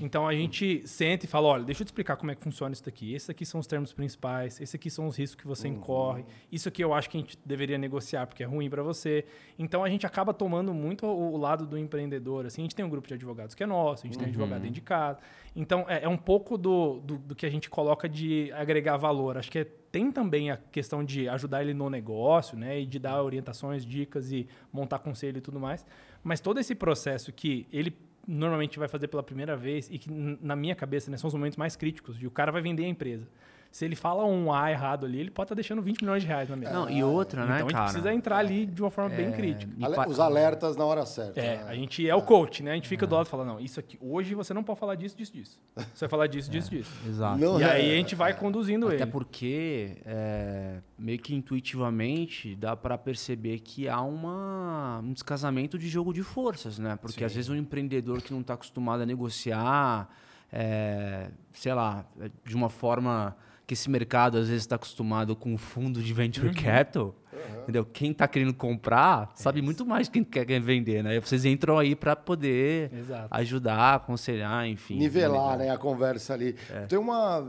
Então 0.00 0.28
a 0.28 0.34
gente 0.34 0.86
senta 0.86 1.24
e 1.24 1.28
fala: 1.28 1.48
olha, 1.48 1.64
deixa 1.64 1.82
eu 1.82 1.86
te 1.86 1.88
explicar 1.88 2.16
como 2.16 2.30
é 2.30 2.34
que 2.34 2.42
funciona 2.42 2.72
isso 2.74 2.84
daqui. 2.84 3.14
Esses 3.14 3.30
aqui 3.30 3.46
são 3.46 3.58
os 3.58 3.66
termos 3.66 3.92
principais, 3.92 4.60
esses 4.60 4.74
aqui 4.74 4.90
são 4.90 5.06
os 5.06 5.16
riscos 5.16 5.40
que 5.40 5.46
você 5.46 5.66
uhum. 5.66 5.74
incorre, 5.74 6.24
isso 6.52 6.68
aqui 6.68 6.84
eu 6.84 6.92
acho 6.92 7.08
que 7.08 7.16
a 7.16 7.20
gente 7.20 7.38
deveria 7.44 7.78
negociar 7.78 8.26
porque 8.26 8.42
é 8.42 8.46
ruim 8.46 8.68
para 8.68 8.82
você. 8.82 9.24
Então 9.58 9.82
a 9.82 9.88
gente 9.88 10.06
acaba 10.06 10.34
tomando 10.34 10.74
muito 10.74 11.06
o, 11.06 11.32
o, 11.32 11.36
lado 11.38 11.66
do 11.66 11.78
empreendedor. 11.78 12.44
Assim, 12.44 12.60
a 12.60 12.64
gente 12.64 12.74
tem 12.74 12.84
um 12.84 12.90
grupo 12.90 13.08
de 13.08 13.14
advogados 13.14 13.54
que 13.54 13.62
é 13.62 13.66
nosso, 13.66 14.04
a 14.04 14.06
gente 14.06 14.18
tem 14.18 14.26
um 14.26 14.30
advogado 14.30 14.62
uhum. 14.62 14.68
indicado. 14.68 15.20
Então 15.56 15.86
é, 15.88 16.04
é 16.04 16.08
um 16.08 16.18
pouco 16.18 16.58
do, 16.58 17.00
do, 17.00 17.16
do 17.16 17.34
que 17.34 17.46
a 17.46 17.50
gente 17.50 17.70
coloca 17.70 18.06
de 18.06 18.52
agregar 18.52 18.98
valor. 18.98 19.38
Acho 19.38 19.50
que 19.50 19.60
é 19.60 19.66
tem 19.90 20.10
também 20.12 20.50
a 20.50 20.56
questão 20.56 21.04
de 21.04 21.28
ajudar 21.28 21.62
ele 21.62 21.74
no 21.74 21.90
negócio, 21.90 22.56
né? 22.56 22.80
E 22.80 22.86
de 22.86 22.98
dar 22.98 23.22
orientações, 23.22 23.84
dicas 23.84 24.30
e 24.30 24.46
montar 24.72 25.00
conselho 25.00 25.38
e 25.38 25.40
tudo 25.40 25.58
mais. 25.58 25.84
Mas 26.22 26.40
todo 26.40 26.60
esse 26.60 26.74
processo 26.74 27.32
que 27.32 27.66
ele 27.72 27.96
normalmente 28.26 28.78
vai 28.78 28.86
fazer 28.86 29.08
pela 29.08 29.22
primeira 29.22 29.56
vez 29.56 29.88
e 29.90 29.98
que, 29.98 30.10
na 30.40 30.54
minha 30.54 30.74
cabeça, 30.74 31.10
né, 31.10 31.16
são 31.16 31.28
os 31.28 31.34
momentos 31.34 31.56
mais 31.56 31.74
críticos. 31.74 32.20
E 32.20 32.26
o 32.26 32.30
cara 32.30 32.52
vai 32.52 32.62
vender 32.62 32.84
a 32.84 32.88
empresa. 32.88 33.26
Se 33.72 33.84
ele 33.84 33.94
fala 33.94 34.24
um 34.24 34.52
A 34.52 34.68
errado 34.72 35.06
ali, 35.06 35.20
ele 35.20 35.30
pode 35.30 35.44
estar 35.44 35.54
deixando 35.54 35.80
20 35.80 36.00
milhões 36.02 36.22
de 36.22 36.26
reais 36.28 36.48
na 36.48 36.56
mesa. 36.56 36.72
Não, 36.72 36.90
e 36.90 37.04
outra, 37.04 37.46
né, 37.46 37.54
então 37.54 37.56
a 37.56 37.60
gente 37.60 37.72
cara? 37.72 37.84
precisa 37.84 38.12
entrar 38.12 38.38
ali 38.38 38.66
de 38.66 38.82
uma 38.82 38.90
forma 38.90 39.14
bem 39.14 39.28
É, 39.28 39.30
crítica. 39.30 39.72
Os 40.08 40.18
alertas 40.18 40.76
na 40.76 40.84
hora 40.84 41.06
certa. 41.06 41.38
É, 41.40 41.58
né? 41.58 41.64
a 41.68 41.74
gente 41.76 42.08
é 42.08 42.12
o 42.14 42.20
coach, 42.20 42.64
né? 42.64 42.72
A 42.72 42.74
gente 42.74 42.88
fica 42.88 43.06
do 43.06 43.14
lado 43.14 43.26
e 43.26 43.30
fala, 43.30 43.44
não, 43.44 43.60
isso 43.60 43.78
aqui, 43.78 43.96
hoje 44.00 44.34
você 44.34 44.52
não 44.52 44.64
pode 44.64 44.80
falar 44.80 44.96
disso, 44.96 45.16
disso, 45.16 45.32
disso. 45.32 45.58
Você 45.94 46.00
vai 46.00 46.08
falar 46.08 46.26
disso, 46.26 46.50
disso, 46.50 46.68
disso. 46.68 46.90
Exato. 47.06 47.38
Não 47.40 47.60
E 47.60 47.62
é- 47.62 47.70
aí 47.70 47.92
a 47.92 47.94
gente 47.94 48.16
vai 48.16 48.34
conduzindo 48.36 48.86
Até 48.88 48.96
ele. 49.02 49.06
porque, 49.06 49.98
é, 50.04 50.78
meio 50.98 51.20
que 51.20 51.32
intuitivamente, 51.32 52.56
dá 52.56 52.74
pra 52.76 52.98
perceber 52.98 53.60
que 53.60 53.88
há 53.88 54.00
uma, 54.02 54.98
um 54.98 55.12
descasamento 55.12 55.78
de 55.78 55.88
jogo 55.88 56.12
de 56.12 56.24
forças, 56.24 56.76
né? 56.78 56.98
Porque 57.00 57.22
às 57.24 57.32
vezes 57.34 57.48
um 57.48 57.54
empreendedor 57.56 58.20
que 58.20 58.32
não 58.32 58.40
está 58.40 58.54
acostumado 58.54 59.02
a 59.02 59.06
negociar, 59.06 60.08
é, 60.52 61.30
sei 61.52 61.72
lá, 61.72 62.04
é, 62.20 62.28
de 62.44 62.56
uma 62.56 62.68
forma 62.68 63.36
que 63.70 63.74
esse 63.74 63.88
mercado 63.88 64.36
às 64.36 64.48
vezes 64.48 64.64
está 64.64 64.74
acostumado 64.74 65.36
com 65.36 65.56
fundo 65.56 66.02
de 66.02 66.12
venture 66.12 66.48
Uhum. 66.48 66.54
capital, 66.54 67.14
entendeu? 67.62 67.84
Quem 67.84 68.10
está 68.10 68.26
querendo 68.26 68.52
comprar 68.52 69.30
É 69.32 69.40
sabe 69.40 69.62
muito 69.62 69.86
mais 69.86 70.08
quem 70.08 70.24
quer 70.24 70.44
vender, 70.60 71.04
né? 71.04 71.14
E 71.14 71.20
vocês 71.20 71.44
entram 71.44 71.78
aí 71.78 71.94
para 71.94 72.16
poder 72.16 72.92
Exato. 72.92 73.28
ajudar, 73.30 73.94
aconselhar, 73.94 74.66
enfim. 74.66 74.96
Nivelar 74.98 75.56
né, 75.56 75.70
a 75.70 75.78
conversa 75.78 76.34
ali. 76.34 76.56
É. 76.68 76.86
Tem 76.86 76.98
uma. 76.98 77.46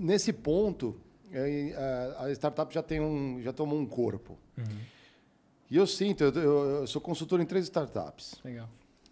Nesse 0.00 0.32
ponto, 0.32 0.96
a 2.18 2.30
startup 2.32 2.74
já, 2.74 2.82
tem 2.82 3.00
um, 3.00 3.40
já 3.40 3.52
tomou 3.52 3.78
um 3.78 3.86
corpo. 3.86 4.36
Uhum. 4.58 4.64
E 5.70 5.76
eu 5.76 5.86
sinto, 5.86 6.24
eu, 6.24 6.32
eu- 6.34 6.70
eu 6.80 6.86
sou 6.88 7.00
consultor 7.00 7.40
em 7.40 7.46
três 7.46 7.64
startups. 7.66 8.40
Legal. 8.44 8.68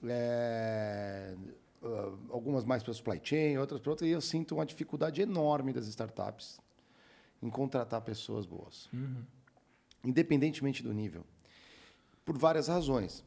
É, 0.08 1.34
ah, 1.82 2.12
algumas 2.30 2.64
mais 2.64 2.82
para 2.82 2.92
supply 2.92 3.20
chain, 3.22 3.56
outras 3.58 3.80
para 3.80 3.90
outras, 3.90 4.08
e 4.08 4.12
eu 4.12 4.20
sinto 4.20 4.54
uma 4.54 4.66
dificuldade 4.66 5.20
enorme 5.22 5.72
das 5.72 5.86
startups 5.88 6.60
em 7.42 7.50
contratar 7.50 8.00
pessoas 8.02 8.46
boas, 8.46 8.88
independentemente 10.04 10.82
do 10.82 10.92
nível, 10.92 11.24
por 12.24 12.36
várias 12.38 12.68
razões. 12.68 13.24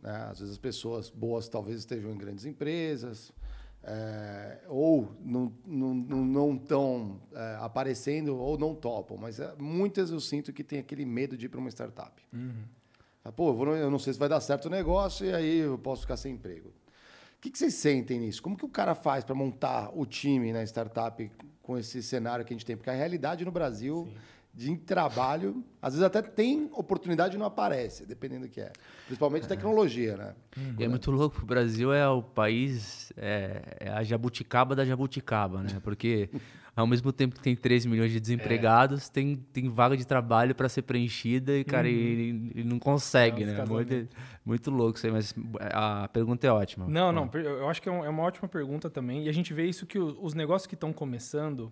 né? 0.00 0.28
Às 0.30 0.38
vezes 0.40 0.52
as 0.54 0.58
pessoas 0.58 1.10
boas 1.10 1.48
talvez 1.48 1.78
estejam 1.78 2.10
em 2.12 2.16
grandes 2.18 2.44
empresas, 2.44 3.32
é, 3.84 4.60
ou 4.68 5.12
não 5.20 5.52
não 5.66 5.94
não, 5.94 6.24
não 6.24 6.54
estão 6.54 7.20
é, 7.32 7.56
aparecendo 7.60 8.36
ou 8.36 8.56
não 8.58 8.74
topam, 8.74 9.16
mas 9.16 9.40
é, 9.40 9.54
muitas 9.58 10.10
eu 10.10 10.20
sinto 10.20 10.52
que 10.52 10.62
tem 10.62 10.78
aquele 10.78 11.04
medo 11.04 11.36
de 11.36 11.46
ir 11.46 11.48
para 11.48 11.58
uma 11.60 11.68
startup. 11.70 12.22
Fala, 13.22 13.32
Pô, 13.34 13.48
eu, 13.50 13.54
vou 13.54 13.66
no- 13.66 13.74
eu 13.76 13.90
não 13.90 13.98
sei 13.98 14.12
se 14.12 14.18
vai 14.18 14.28
dar 14.28 14.40
certo 14.40 14.66
o 14.66 14.70
negócio 14.70 15.26
e 15.26 15.32
aí 15.32 15.58
eu 15.58 15.76
posso 15.78 16.02
ficar 16.02 16.16
sem 16.16 16.34
emprego. 16.34 16.72
O 17.42 17.44
que, 17.44 17.50
que 17.50 17.58
vocês 17.58 17.74
sentem 17.74 18.20
nisso? 18.20 18.40
Como 18.40 18.56
que 18.56 18.64
o 18.64 18.68
cara 18.68 18.94
faz 18.94 19.24
para 19.24 19.34
montar 19.34 19.90
o 19.92 20.06
time 20.06 20.52
na 20.52 20.62
startup 20.62 21.28
com 21.60 21.76
esse 21.76 22.00
cenário 22.00 22.44
que 22.44 22.54
a 22.54 22.56
gente 22.56 22.64
tem? 22.64 22.76
Porque 22.76 22.88
a 22.88 22.92
realidade 22.92 23.44
no 23.44 23.50
Brasil 23.50 24.08
de 24.54 24.76
trabalho, 24.76 25.64
às 25.80 25.94
vezes 25.94 26.06
até 26.06 26.22
tem 26.22 26.70
oportunidade 26.72 27.34
e 27.34 27.38
não 27.40 27.46
aparece, 27.46 28.06
dependendo 28.06 28.46
do 28.46 28.48
que 28.48 28.60
é. 28.60 28.70
Principalmente 29.06 29.48
tecnologia, 29.48 30.16
né? 30.16 30.34
E 30.78 30.84
é 30.84 30.86
muito 30.86 31.10
louco, 31.10 31.42
o 31.42 31.44
Brasil 31.44 31.92
é 31.92 32.08
o 32.08 32.22
país, 32.22 33.12
é, 33.16 33.76
é 33.80 33.88
a 33.90 34.04
jabuticaba 34.04 34.76
da 34.76 34.84
jabuticaba, 34.84 35.64
né? 35.64 35.80
Porque 35.82 36.30
ao 36.74 36.86
mesmo 36.86 37.12
tempo 37.12 37.34
que 37.34 37.42
tem 37.42 37.54
13 37.54 37.86
milhões 37.88 38.10
de 38.10 38.18
desempregados, 38.18 39.08
tem, 39.08 39.36
tem 39.52 39.68
vaga 39.68 39.96
de 39.96 40.06
trabalho 40.06 40.54
para 40.54 40.68
ser 40.68 40.82
preenchida 40.82 41.56
e, 41.56 41.64
cara, 41.64 41.86
ele, 41.86 42.50
ele 42.54 42.64
não 42.64 42.78
consegue, 42.78 43.42
É, 43.42 43.46
né? 43.46 43.64
Muito, 43.66 44.08
muito 44.44 44.70
louco 44.70 44.96
isso 44.96 45.06
aí, 45.06 45.12
mas 45.12 45.34
a 45.70 46.08
pergunta 46.08 46.46
é 46.46 46.50
ótima. 46.50 46.86
Não, 46.88 47.12
não, 47.12 47.30
eu 47.34 47.68
acho 47.68 47.82
que 47.82 47.88
é, 47.88 47.92
é 47.92 48.08
uma 48.08 48.22
ótima 48.22 48.48
pergunta 48.48 48.88
também. 48.88 49.24
E 49.26 49.28
a 49.28 49.32
gente 49.32 49.52
vê 49.52 49.66
isso 49.66 49.86
que 49.86 49.98
os 49.98 50.32
negócios 50.32 50.66
que 50.66 50.74
estão 50.74 50.92
começando, 50.92 51.70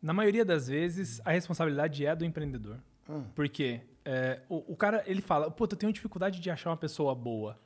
na 0.00 0.12
maioria 0.12 0.44
das 0.44 0.68
vezes, 0.68 1.20
a 1.24 1.32
responsabilidade 1.32 2.06
é 2.06 2.14
do 2.14 2.24
empreendedor. 2.24 2.78
Porque 3.34 3.80
é, 4.04 4.40
o, 4.48 4.72
o 4.72 4.76
cara, 4.76 5.02
ele 5.06 5.20
fala, 5.20 5.50
pô, 5.50 5.64
eu 5.64 5.68
tenho 5.76 5.92
dificuldade 5.92 6.40
de 6.40 6.50
achar 6.50 6.70
uma 6.70 6.76
pessoa 6.76 7.14
boa. 7.14 7.58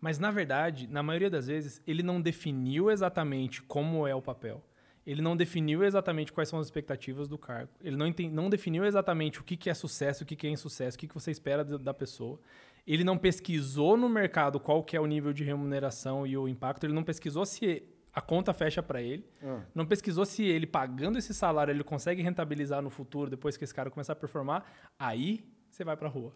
Mas, 0.00 0.18
na 0.18 0.30
verdade, 0.30 0.88
na 0.88 1.02
maioria 1.02 1.30
das 1.30 1.46
vezes, 1.46 1.80
ele 1.86 2.02
não 2.02 2.20
definiu 2.20 2.90
exatamente 2.90 3.62
como 3.62 4.06
é 4.06 4.14
o 4.14 4.20
papel. 4.20 4.62
Ele 5.06 5.20
não 5.20 5.36
definiu 5.36 5.84
exatamente 5.84 6.32
quais 6.32 6.48
são 6.48 6.58
as 6.58 6.66
expectativas 6.66 7.28
do 7.28 7.36
cargo. 7.36 7.70
Ele 7.82 7.96
não, 7.96 8.06
enten- 8.06 8.30
não 8.30 8.48
definiu 8.48 8.84
exatamente 8.84 9.40
o 9.40 9.44
que, 9.44 9.56
que 9.56 9.68
é 9.68 9.74
sucesso, 9.74 10.24
o 10.24 10.26
que, 10.26 10.34
que 10.34 10.46
é 10.46 10.50
insucesso, 10.50 10.96
o 10.96 11.00
que, 11.00 11.06
que 11.06 11.14
você 11.14 11.30
espera 11.30 11.62
da, 11.62 11.92
pessoa. 11.92 12.40
Ele 12.86 13.04
não 13.04 13.18
pesquisou 13.18 13.96
no 13.96 14.08
mercado 14.08 14.58
qual 14.58 14.82
que 14.82 14.96
é 14.96 15.00
o 15.00 15.06
nível 15.06 15.32
de 15.32 15.44
remuneração 15.44 16.26
e 16.26 16.36
o 16.36 16.48
impacto. 16.48 16.84
Ele 16.84 16.94
não 16.94 17.04
pesquisou 17.04 17.44
se 17.44 17.82
a 18.14 18.20
conta 18.20 18.52
fecha 18.52 18.82
para 18.82 19.02
ele. 19.02 19.26
Não 19.74 19.84
pesquisou 19.84 20.24
se 20.24 20.42
ele 20.44 20.66
pagando 20.66 21.18
esse 21.18 21.34
salário 21.34 21.72
ele 21.72 21.84
consegue 21.84 22.22
rentabilizar 22.22 22.80
no 22.80 22.88
futuro 22.90 23.28
depois 23.28 23.56
que 23.56 23.64
esse 23.64 23.74
cara 23.74 23.90
começar 23.90 24.14
a 24.14 24.16
performar. 24.16 24.64
Aí 24.98 25.44
você 25.68 25.84
vai 25.84 25.96
para 25.96 26.08
rua. 26.08 26.32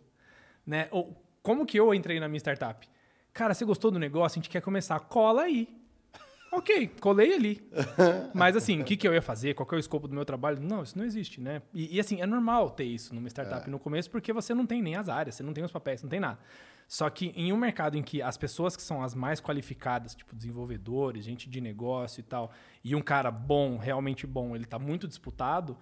Né? 0.66 0.88
Ou, 0.90 1.16
como 1.42 1.64
que 1.64 1.78
eu 1.78 1.94
entrei 1.94 2.20
na 2.20 2.28
minha 2.28 2.38
startup? 2.38 2.86
Cara, 3.32 3.54
você 3.54 3.64
gostou 3.64 3.90
do 3.90 3.98
negócio? 3.98 4.38
A 4.38 4.40
gente 4.42 4.50
quer 4.50 4.60
começar. 4.60 4.98
Cola 5.00 5.42
aí. 5.42 5.68
Ok, 6.50 6.90
colei 7.00 7.34
ali. 7.34 7.70
Mas 8.34 8.56
assim, 8.56 8.80
o 8.80 8.84
que, 8.84 8.96
que 8.96 9.06
eu 9.06 9.12
ia 9.12 9.22
fazer? 9.22 9.54
Qual 9.54 9.68
é 9.70 9.74
o 9.74 9.78
escopo 9.78 10.08
do 10.08 10.14
meu 10.14 10.24
trabalho? 10.24 10.60
Não, 10.60 10.82
isso 10.82 10.96
não 10.96 11.04
existe, 11.04 11.40
né? 11.40 11.62
E, 11.72 11.96
e, 11.96 12.00
assim, 12.00 12.20
é 12.20 12.26
normal 12.26 12.70
ter 12.70 12.84
isso 12.84 13.14
numa 13.14 13.28
startup 13.28 13.68
no 13.68 13.78
começo, 13.78 14.10
porque 14.10 14.32
você 14.32 14.54
não 14.54 14.66
tem 14.66 14.82
nem 14.82 14.96
as 14.96 15.08
áreas, 15.08 15.34
você 15.34 15.42
não 15.42 15.52
tem 15.52 15.62
os 15.62 15.72
papéis, 15.72 16.02
não 16.02 16.08
tem 16.08 16.20
nada. 16.20 16.38
Só 16.88 17.10
que 17.10 17.26
em 17.36 17.52
um 17.52 17.56
mercado 17.56 17.98
em 17.98 18.02
que 18.02 18.22
as 18.22 18.38
pessoas 18.38 18.74
que 18.74 18.82
são 18.82 19.02
as 19.02 19.14
mais 19.14 19.42
qualificadas, 19.42 20.14
tipo 20.14 20.34
desenvolvedores, 20.34 21.22
gente 21.22 21.48
de 21.48 21.60
negócio 21.60 22.20
e 22.20 22.22
tal, 22.22 22.50
e 22.82 22.96
um 22.96 23.02
cara 23.02 23.30
bom, 23.30 23.76
realmente 23.76 24.26
bom, 24.26 24.54
ele 24.54 24.64
está 24.64 24.78
muito 24.78 25.06
disputado, 25.06 25.76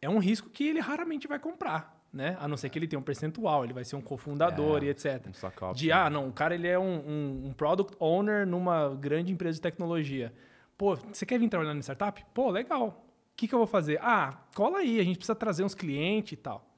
é 0.00 0.10
um 0.10 0.18
risco 0.18 0.50
que 0.50 0.64
ele 0.64 0.78
raramente 0.78 1.26
vai 1.26 1.38
comprar, 1.38 2.01
né? 2.12 2.36
A 2.40 2.46
não 2.46 2.56
ser 2.56 2.68
que 2.68 2.78
ele 2.78 2.86
tenha 2.86 3.00
um 3.00 3.02
percentual, 3.02 3.64
ele 3.64 3.72
vai 3.72 3.84
ser 3.84 3.96
um 3.96 4.00
cofundador 4.00 4.82
É, 4.82 4.86
e 4.86 4.88
etc. 4.90 5.26
um. 5.26 5.32
De, 5.78 5.90
ah, 5.90 6.10
não, 6.10 6.28
o 6.28 6.32
cara 6.32 6.54
ele 6.54 6.68
é 6.68 6.78
um, 6.78 6.84
um, 6.84 7.46
um 7.46 7.52
product 7.52 7.96
owner 7.98 8.46
numa 8.46 8.94
grande 8.94 9.32
empresa 9.32 9.56
de 9.56 9.62
tecnologia. 9.62 10.32
Pô, 10.76 10.96
você 10.96 11.24
quer 11.24 11.38
vir 11.38 11.48
trabalhar 11.48 11.74
na 11.74 11.80
startup? 11.80 12.24
Pô, 12.34 12.50
legal. 12.50 12.88
O 13.32 13.36
que, 13.36 13.48
que 13.48 13.54
eu 13.54 13.58
vou 13.58 13.66
fazer? 13.66 13.98
Ah, 14.02 14.38
cola 14.54 14.78
aí, 14.78 15.00
a 15.00 15.04
gente 15.04 15.16
precisa 15.16 15.34
trazer 15.34 15.64
uns 15.64 15.74
clientes 15.74 16.32
e 16.32 16.36
tal. 16.36 16.68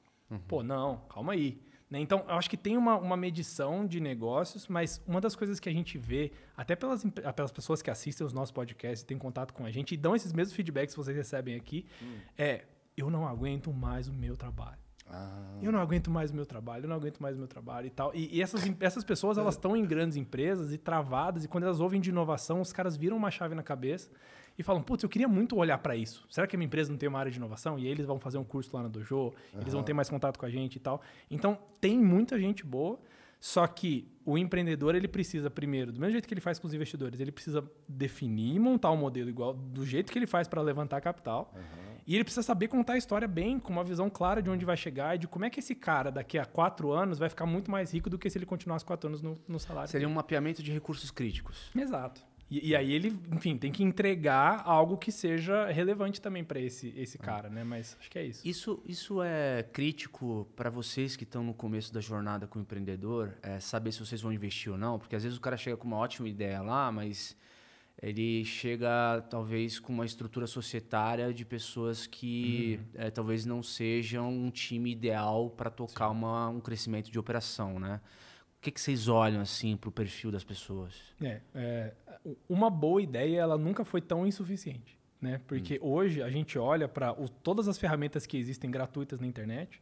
Pô, 0.47 0.63
não, 0.63 0.97
calma 1.09 1.33
aí. 1.33 1.59
Né? 1.89 1.99
Então, 1.99 2.25
eu 2.27 2.35
acho 2.35 2.49
que 2.49 2.57
tem 2.57 2.77
uma, 2.77 2.95
uma 2.97 3.15
medição 3.17 3.85
de 3.85 3.99
negócios, 3.99 4.67
mas 4.67 5.01
uma 5.05 5.21
das 5.21 5.35
coisas 5.35 5.59
que 5.59 5.69
a 5.69 5.71
gente 5.71 5.97
vê, 5.97 6.31
até 6.57 6.75
pelas, 6.75 7.03
pelas 7.35 7.51
pessoas 7.51 7.81
que 7.81 7.91
assistem 7.91 8.25
os 8.25 8.33
nossos 8.33 8.51
podcasts 8.51 9.01
e 9.01 9.05
têm 9.05 9.17
contato 9.17 9.53
com 9.53 9.65
a 9.65 9.71
gente 9.71 9.93
e 9.93 9.97
dão 9.97 10.15
esses 10.15 10.33
mesmos 10.33 10.55
feedbacks 10.55 10.95
que 10.95 10.99
vocês 11.03 11.15
recebem 11.15 11.55
aqui, 11.55 11.85
é: 12.37 12.63
eu 12.97 13.09
não 13.09 13.27
aguento 13.27 13.71
mais 13.73 14.07
o 14.07 14.13
meu 14.13 14.35
trabalho. 14.35 14.79
Ah, 15.07 15.57
Eu 15.61 15.71
não 15.71 15.79
aguento 15.79 16.09
mais 16.09 16.31
o 16.31 16.35
meu 16.35 16.45
trabalho, 16.45 16.85
eu 16.85 16.89
não 16.89 16.95
aguento 16.95 17.19
mais 17.19 17.35
o 17.35 17.39
meu 17.39 17.47
trabalho 17.47 17.87
e 17.87 17.89
tal. 17.89 18.11
E, 18.13 18.37
e 18.37 18.41
essas, 18.41 18.61
essas 18.79 19.03
pessoas, 19.03 19.37
elas 19.37 19.55
estão 19.55 19.75
em 19.75 19.85
grandes 19.85 20.17
empresas 20.17 20.73
e 20.73 20.77
travadas, 20.77 21.45
e 21.45 21.47
quando 21.47 21.63
elas 21.65 21.79
ouvem 21.79 22.01
de 22.01 22.09
inovação, 22.09 22.59
os 22.61 22.73
caras 22.73 22.97
viram 22.97 23.15
uma 23.15 23.29
chave 23.29 23.53
na 23.55 23.63
cabeça 23.63 24.09
e 24.57 24.63
falam, 24.63 24.81
putz, 24.81 25.03
eu 25.03 25.09
queria 25.09 25.27
muito 25.27 25.55
olhar 25.57 25.77
para 25.77 25.95
isso. 25.95 26.25
Será 26.29 26.47
que 26.47 26.55
a 26.55 26.57
minha 26.57 26.65
empresa 26.65 26.89
não 26.91 26.97
tem 26.97 27.07
uma 27.09 27.19
área 27.19 27.31
de 27.31 27.37
inovação? 27.37 27.77
E 27.77 27.85
aí 27.85 27.91
eles 27.91 28.05
vão 28.05 28.19
fazer 28.19 28.37
um 28.37 28.43
curso 28.43 28.75
lá 28.75 28.81
na 28.83 28.89
Dojo, 28.89 29.33
eles 29.53 29.73
vão 29.73 29.83
ter 29.83 29.93
mais 29.93 30.09
contato 30.09 30.39
com 30.39 30.45
a 30.45 30.49
gente 30.49 30.77
e 30.77 30.79
tal. 30.79 31.01
Então, 31.29 31.57
tem 31.79 31.99
muita 31.99 32.39
gente 32.39 32.65
boa, 32.65 32.97
só 33.45 33.67
que 33.67 34.11
o 34.25 34.39
empreendedor, 34.39 34.95
ele 34.95 35.07
precisa, 35.07 35.51
primeiro, 35.51 35.91
do 35.91 35.99
mesmo 35.99 36.13
jeito 36.13 36.27
que 36.27 36.33
ele 36.33 36.41
faz 36.41 36.57
com 36.57 36.65
os 36.65 36.73
investidores, 36.73 37.19
ele 37.19 37.31
precisa 37.31 37.63
definir 37.87 38.55
e 38.55 38.59
montar 38.59 38.89
um 38.89 38.97
modelo 38.97 39.29
igual, 39.29 39.53
do 39.53 39.85
jeito 39.85 40.11
que 40.11 40.17
ele 40.17 40.25
faz 40.25 40.47
para 40.47 40.63
levantar 40.63 40.99
capital. 40.99 41.53
E 42.07 42.15
ele 42.15 42.23
precisa 42.23 42.41
saber 42.41 42.69
contar 42.69 42.93
a 42.93 42.97
história 42.97 43.27
bem, 43.27 43.59
com 43.59 43.71
uma 43.71 43.83
visão 43.83 44.09
clara 44.09 44.41
de 44.41 44.49
onde 44.49 44.65
vai 44.65 44.75
chegar 44.75 45.15
e 45.15 45.19
de 45.19 45.27
como 45.27 45.45
é 45.45 45.51
que 45.51 45.59
esse 45.59 45.75
cara, 45.75 46.11
daqui 46.11 46.39
a 46.39 46.45
quatro 46.45 46.91
anos, 46.91 47.19
vai 47.19 47.29
ficar 47.29 47.45
muito 47.45 47.69
mais 47.69 47.93
rico 47.93 48.09
do 48.09 48.17
que 48.17 48.27
se 48.31 48.37
ele 48.39 48.47
continuasse 48.47 48.83
quatro 48.83 49.09
anos 49.09 49.21
no, 49.21 49.39
no 49.47 49.59
salário. 49.59 49.91
Seria 49.91 50.07
um 50.07 50.13
mapeamento 50.13 50.63
de 50.63 50.71
recursos 50.71 51.11
críticos. 51.11 51.69
Exato. 51.75 52.21
E, 52.49 52.69
e 52.69 52.75
aí 52.75 52.91
ele, 52.91 53.17
enfim, 53.31 53.57
tem 53.57 53.71
que 53.71 53.83
entregar 53.83 54.61
algo 54.65 54.97
que 54.97 55.11
seja 55.11 55.65
relevante 55.71 56.21
também 56.21 56.43
para 56.43 56.59
esse, 56.59 56.93
esse 56.95 57.17
cara, 57.17 57.49
né? 57.49 57.63
Mas 57.63 57.97
acho 57.99 58.09
que 58.09 58.19
é 58.19 58.25
isso. 58.25 58.47
Isso, 58.47 58.83
isso 58.85 59.21
é 59.23 59.63
crítico 59.63 60.47
para 60.55 60.69
vocês 60.69 61.15
que 61.15 61.23
estão 61.23 61.43
no 61.43 61.53
começo 61.53 61.93
da 61.93 61.99
jornada 61.99 62.45
com 62.45 62.59
o 62.59 62.61
empreendedor, 62.61 63.35
é 63.41 63.59
saber 63.59 63.91
se 63.91 63.99
vocês 63.99 64.21
vão 64.21 64.31
investir 64.31 64.71
ou 64.71 64.77
não, 64.77 64.99
porque 64.99 65.15
às 65.15 65.23
vezes 65.23 65.37
o 65.37 65.41
cara 65.41 65.57
chega 65.57 65.75
com 65.75 65.87
uma 65.87 65.97
ótima 65.97 66.29
ideia 66.29 66.61
lá, 66.61 66.91
mas 66.91 67.35
ele 68.01 68.43
chega 68.45 69.25
talvez 69.29 69.79
com 69.79 69.93
uma 69.93 70.05
estrutura 70.05 70.45
societária 70.45 71.33
de 71.33 71.45
pessoas 71.45 72.05
que 72.05 72.79
eh, 72.93 73.09
talvez 73.09 73.45
não 73.45 73.63
sejam 73.63 74.29
um 74.29 74.51
time 74.51 74.91
ideal 74.91 75.49
para 75.49 75.69
tocar 75.69 76.09
uma, 76.09 76.49
um 76.49 76.59
crescimento 76.59 77.09
de 77.09 77.17
operação, 77.17 77.79
né? 77.79 78.01
O 78.65 78.67
que, 78.67 78.71
que 78.71 78.81
vocês 78.81 79.07
olham 79.07 79.41
assim 79.41 79.77
para 79.77 79.89
o 79.89 79.91
perfil 79.91 80.31
das 80.31 80.43
pessoas? 80.43 80.95
É, 81.21 81.39
é, 81.53 81.93
uma 82.49 82.67
boa 82.67 82.99
ideia, 82.99 83.39
ela 83.39 83.59
nunca 83.59 83.85
foi 83.85 84.01
tão 84.01 84.25
insuficiente, 84.25 84.97
né? 85.21 85.39
Porque 85.45 85.77
hoje 85.83 86.23
a 86.23 86.31
gente 86.31 86.57
olha 86.57 86.87
para 86.87 87.13
todas 87.43 87.67
as 87.67 87.77
ferramentas 87.77 88.25
que 88.25 88.35
existem 88.37 88.71
gratuitas 88.71 89.19
na 89.19 89.27
internet 89.27 89.79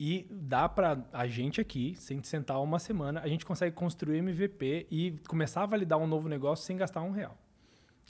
e 0.00 0.26
dá 0.28 0.68
para 0.68 1.06
a 1.12 1.28
gente 1.28 1.60
aqui, 1.60 1.94
sem 1.94 2.20
sentar 2.24 2.60
uma 2.60 2.80
semana, 2.80 3.20
a 3.20 3.28
gente 3.28 3.46
consegue 3.46 3.76
construir 3.76 4.18
MVP 4.18 4.88
e 4.90 5.12
começar 5.28 5.62
a 5.62 5.66
validar 5.66 6.00
um 6.00 6.06
novo 6.08 6.28
negócio 6.28 6.66
sem 6.66 6.76
gastar 6.76 7.02
um 7.02 7.12
real. 7.12 7.38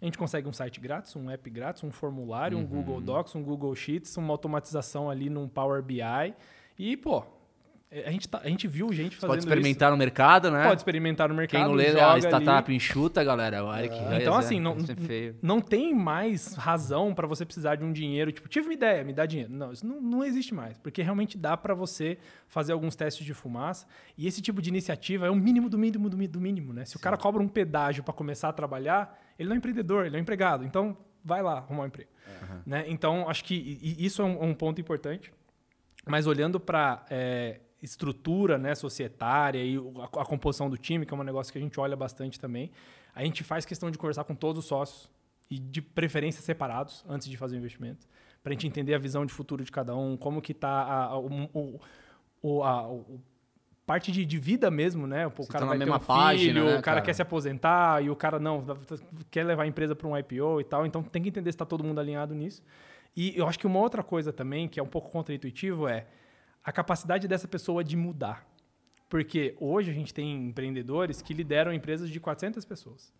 A 0.00 0.06
gente 0.06 0.16
consegue 0.16 0.48
um 0.48 0.54
site 0.54 0.80
grátis, 0.80 1.14
um 1.16 1.30
app 1.30 1.50
grátis, 1.50 1.84
um 1.84 1.90
formulário, 1.90 2.56
um 2.56 2.64
Google 2.64 2.98
Docs, 3.02 3.34
um 3.34 3.42
Google 3.42 3.74
Sheets, 3.74 4.16
uma 4.16 4.32
automatização 4.32 5.10
ali 5.10 5.28
num 5.28 5.46
Power 5.46 5.82
BI. 5.82 6.34
E, 6.78 6.96
pô, 6.96 7.24
a 8.06 8.10
gente, 8.10 8.28
tá, 8.28 8.40
a 8.42 8.48
gente 8.48 8.66
viu 8.66 8.92
gente 8.92 9.14
fazendo 9.14 9.30
Pode 9.30 9.42
experimentar 9.42 9.88
isso. 9.88 9.92
no 9.92 9.98
mercado, 9.98 10.50
né? 10.50 10.64
Pode 10.64 10.80
experimentar 10.80 11.28
no 11.28 11.34
mercado. 11.34 11.60
Quem 11.60 11.68
não 11.68 11.74
lê 11.74 11.88
a 12.00 12.18
startup 12.18 12.68
ali. 12.68 12.76
enxuta, 12.76 13.22
galera. 13.22 13.64
Olha 13.64 13.88
que 13.88 13.96
Então, 14.20 14.34
é, 14.34 14.38
assim, 14.38 14.58
não, 14.58 14.76
é 14.76 14.96
feio. 14.96 15.36
não 15.40 15.60
tem 15.60 15.94
mais 15.94 16.54
razão 16.54 17.14
para 17.14 17.26
você 17.26 17.44
precisar 17.44 17.76
de 17.76 17.84
um 17.84 17.92
dinheiro. 17.92 18.32
Tipo, 18.32 18.48
tive 18.48 18.66
uma 18.66 18.74
ideia, 18.74 19.04
me 19.04 19.12
dá 19.12 19.24
dinheiro. 19.26 19.52
Não, 19.52 19.72
isso 19.72 19.86
não, 19.86 20.00
não 20.00 20.24
existe 20.24 20.52
mais. 20.52 20.76
Porque 20.78 21.02
realmente 21.02 21.38
dá 21.38 21.56
para 21.56 21.74
você 21.74 22.18
fazer 22.48 22.72
alguns 22.72 22.96
testes 22.96 23.24
de 23.24 23.32
fumaça. 23.32 23.86
E 24.18 24.26
esse 24.26 24.42
tipo 24.42 24.60
de 24.60 24.70
iniciativa 24.70 25.26
é 25.26 25.30
o 25.30 25.36
mínimo 25.36 25.68
do 25.68 25.78
mínimo 25.78 26.08
do, 26.10 26.16
do 26.28 26.40
mínimo, 26.40 26.72
né? 26.72 26.84
Se 26.84 26.96
o 26.96 27.00
cara 27.00 27.16
cobra 27.16 27.40
um 27.42 27.48
pedágio 27.48 28.02
para 28.02 28.12
começar 28.12 28.48
a 28.48 28.52
trabalhar, 28.52 29.16
ele 29.38 29.48
não 29.48 29.54
é 29.54 29.58
empreendedor, 29.58 30.06
ele 30.06 30.16
é 30.16 30.18
um 30.18 30.22
empregado. 30.22 30.64
Então, 30.64 30.96
vai 31.24 31.42
lá 31.42 31.58
arrumar 31.58 31.84
um 31.84 31.86
emprego. 31.86 32.10
Né? 32.66 32.84
Então, 32.88 33.28
acho 33.28 33.44
que 33.44 33.78
isso 33.98 34.20
é 34.20 34.24
um, 34.24 34.50
um 34.50 34.54
ponto 34.54 34.80
importante. 34.80 35.32
Mas 36.06 36.26
olhando 36.26 36.60
para 36.60 37.04
estrutura 37.84 38.56
né, 38.58 38.74
societária 38.74 39.62
e 39.62 39.76
a, 39.76 40.22
a 40.22 40.24
composição 40.24 40.68
do 40.70 40.76
time, 40.78 41.04
que 41.06 41.12
é 41.12 41.16
um 41.16 41.22
negócio 41.22 41.52
que 41.52 41.58
a 41.58 41.62
gente 41.62 41.78
olha 41.78 41.94
bastante 41.96 42.40
também, 42.40 42.70
a 43.14 43.22
gente 43.22 43.44
faz 43.44 43.64
questão 43.64 43.90
de 43.90 43.98
conversar 43.98 44.24
com 44.24 44.34
todos 44.34 44.58
os 44.60 44.64
sócios 44.64 45.10
e 45.50 45.58
de 45.58 45.80
preferência 45.82 46.42
separados 46.42 47.04
antes 47.08 47.28
de 47.28 47.36
fazer 47.36 47.56
o 47.56 47.58
investimento, 47.58 48.06
para 48.42 48.50
a 48.50 48.54
gente 48.54 48.66
entender 48.66 48.94
a 48.94 48.98
visão 48.98 49.24
de 49.26 49.32
futuro 49.32 49.62
de 49.62 49.70
cada 49.70 49.94
um, 49.94 50.16
como 50.16 50.40
que 50.42 50.52
está 50.52 51.16
o, 51.18 51.78
o, 52.42 52.62
a- 52.64 52.88
o- 52.90 53.20
parte 53.86 54.10
de, 54.10 54.24
de 54.24 54.38
vida 54.38 54.70
mesmo, 54.70 55.06
né? 55.06 55.26
O 55.26 55.30
cara 55.30 55.44
estão 55.44 55.68
vai 55.68 55.78
ter 55.78 55.84
um 55.90 55.98
página, 55.98 56.38
filho, 56.38 56.64
né, 56.64 56.70
o 56.70 56.72
cara, 56.74 56.82
cara? 56.82 57.00
quer 57.02 57.12
se 57.12 57.20
aposentar 57.20 58.02
e 58.02 58.08
o 58.08 58.16
cara 58.16 58.38
não 58.38 58.64
quer 59.30 59.44
levar 59.44 59.64
a 59.64 59.66
empresa 59.66 59.94
para 59.94 60.08
um 60.08 60.16
IPO 60.16 60.60
e 60.60 60.64
tal. 60.64 60.86
Então 60.86 61.02
tem 61.02 61.22
que 61.22 61.28
entender 61.28 61.52
se 61.52 61.56
está 61.56 61.66
todo 61.66 61.84
mundo 61.84 62.00
alinhado 62.00 62.34
nisso. 62.34 62.62
E 63.14 63.36
eu 63.38 63.46
acho 63.46 63.58
que 63.58 63.66
uma 63.66 63.78
outra 63.78 64.02
coisa 64.02 64.32
também 64.32 64.66
que 64.68 64.80
é 64.80 64.82
um 64.82 64.86
pouco 64.86 65.10
contraintuitivo 65.10 65.86
é 65.86 66.06
a 66.64 66.72
capacidade 66.72 67.28
dessa 67.28 67.46
pessoa 67.46 67.84
de 67.84 67.96
mudar. 67.96 68.48
Porque 69.08 69.54
hoje 69.60 69.90
a 69.90 69.94
gente 69.94 70.14
tem 70.14 70.48
empreendedores 70.48 71.20
que 71.20 71.34
lideram 71.34 71.72
empresas 71.72 72.08
de 72.08 72.18
400 72.18 72.64
pessoas. 72.64 73.12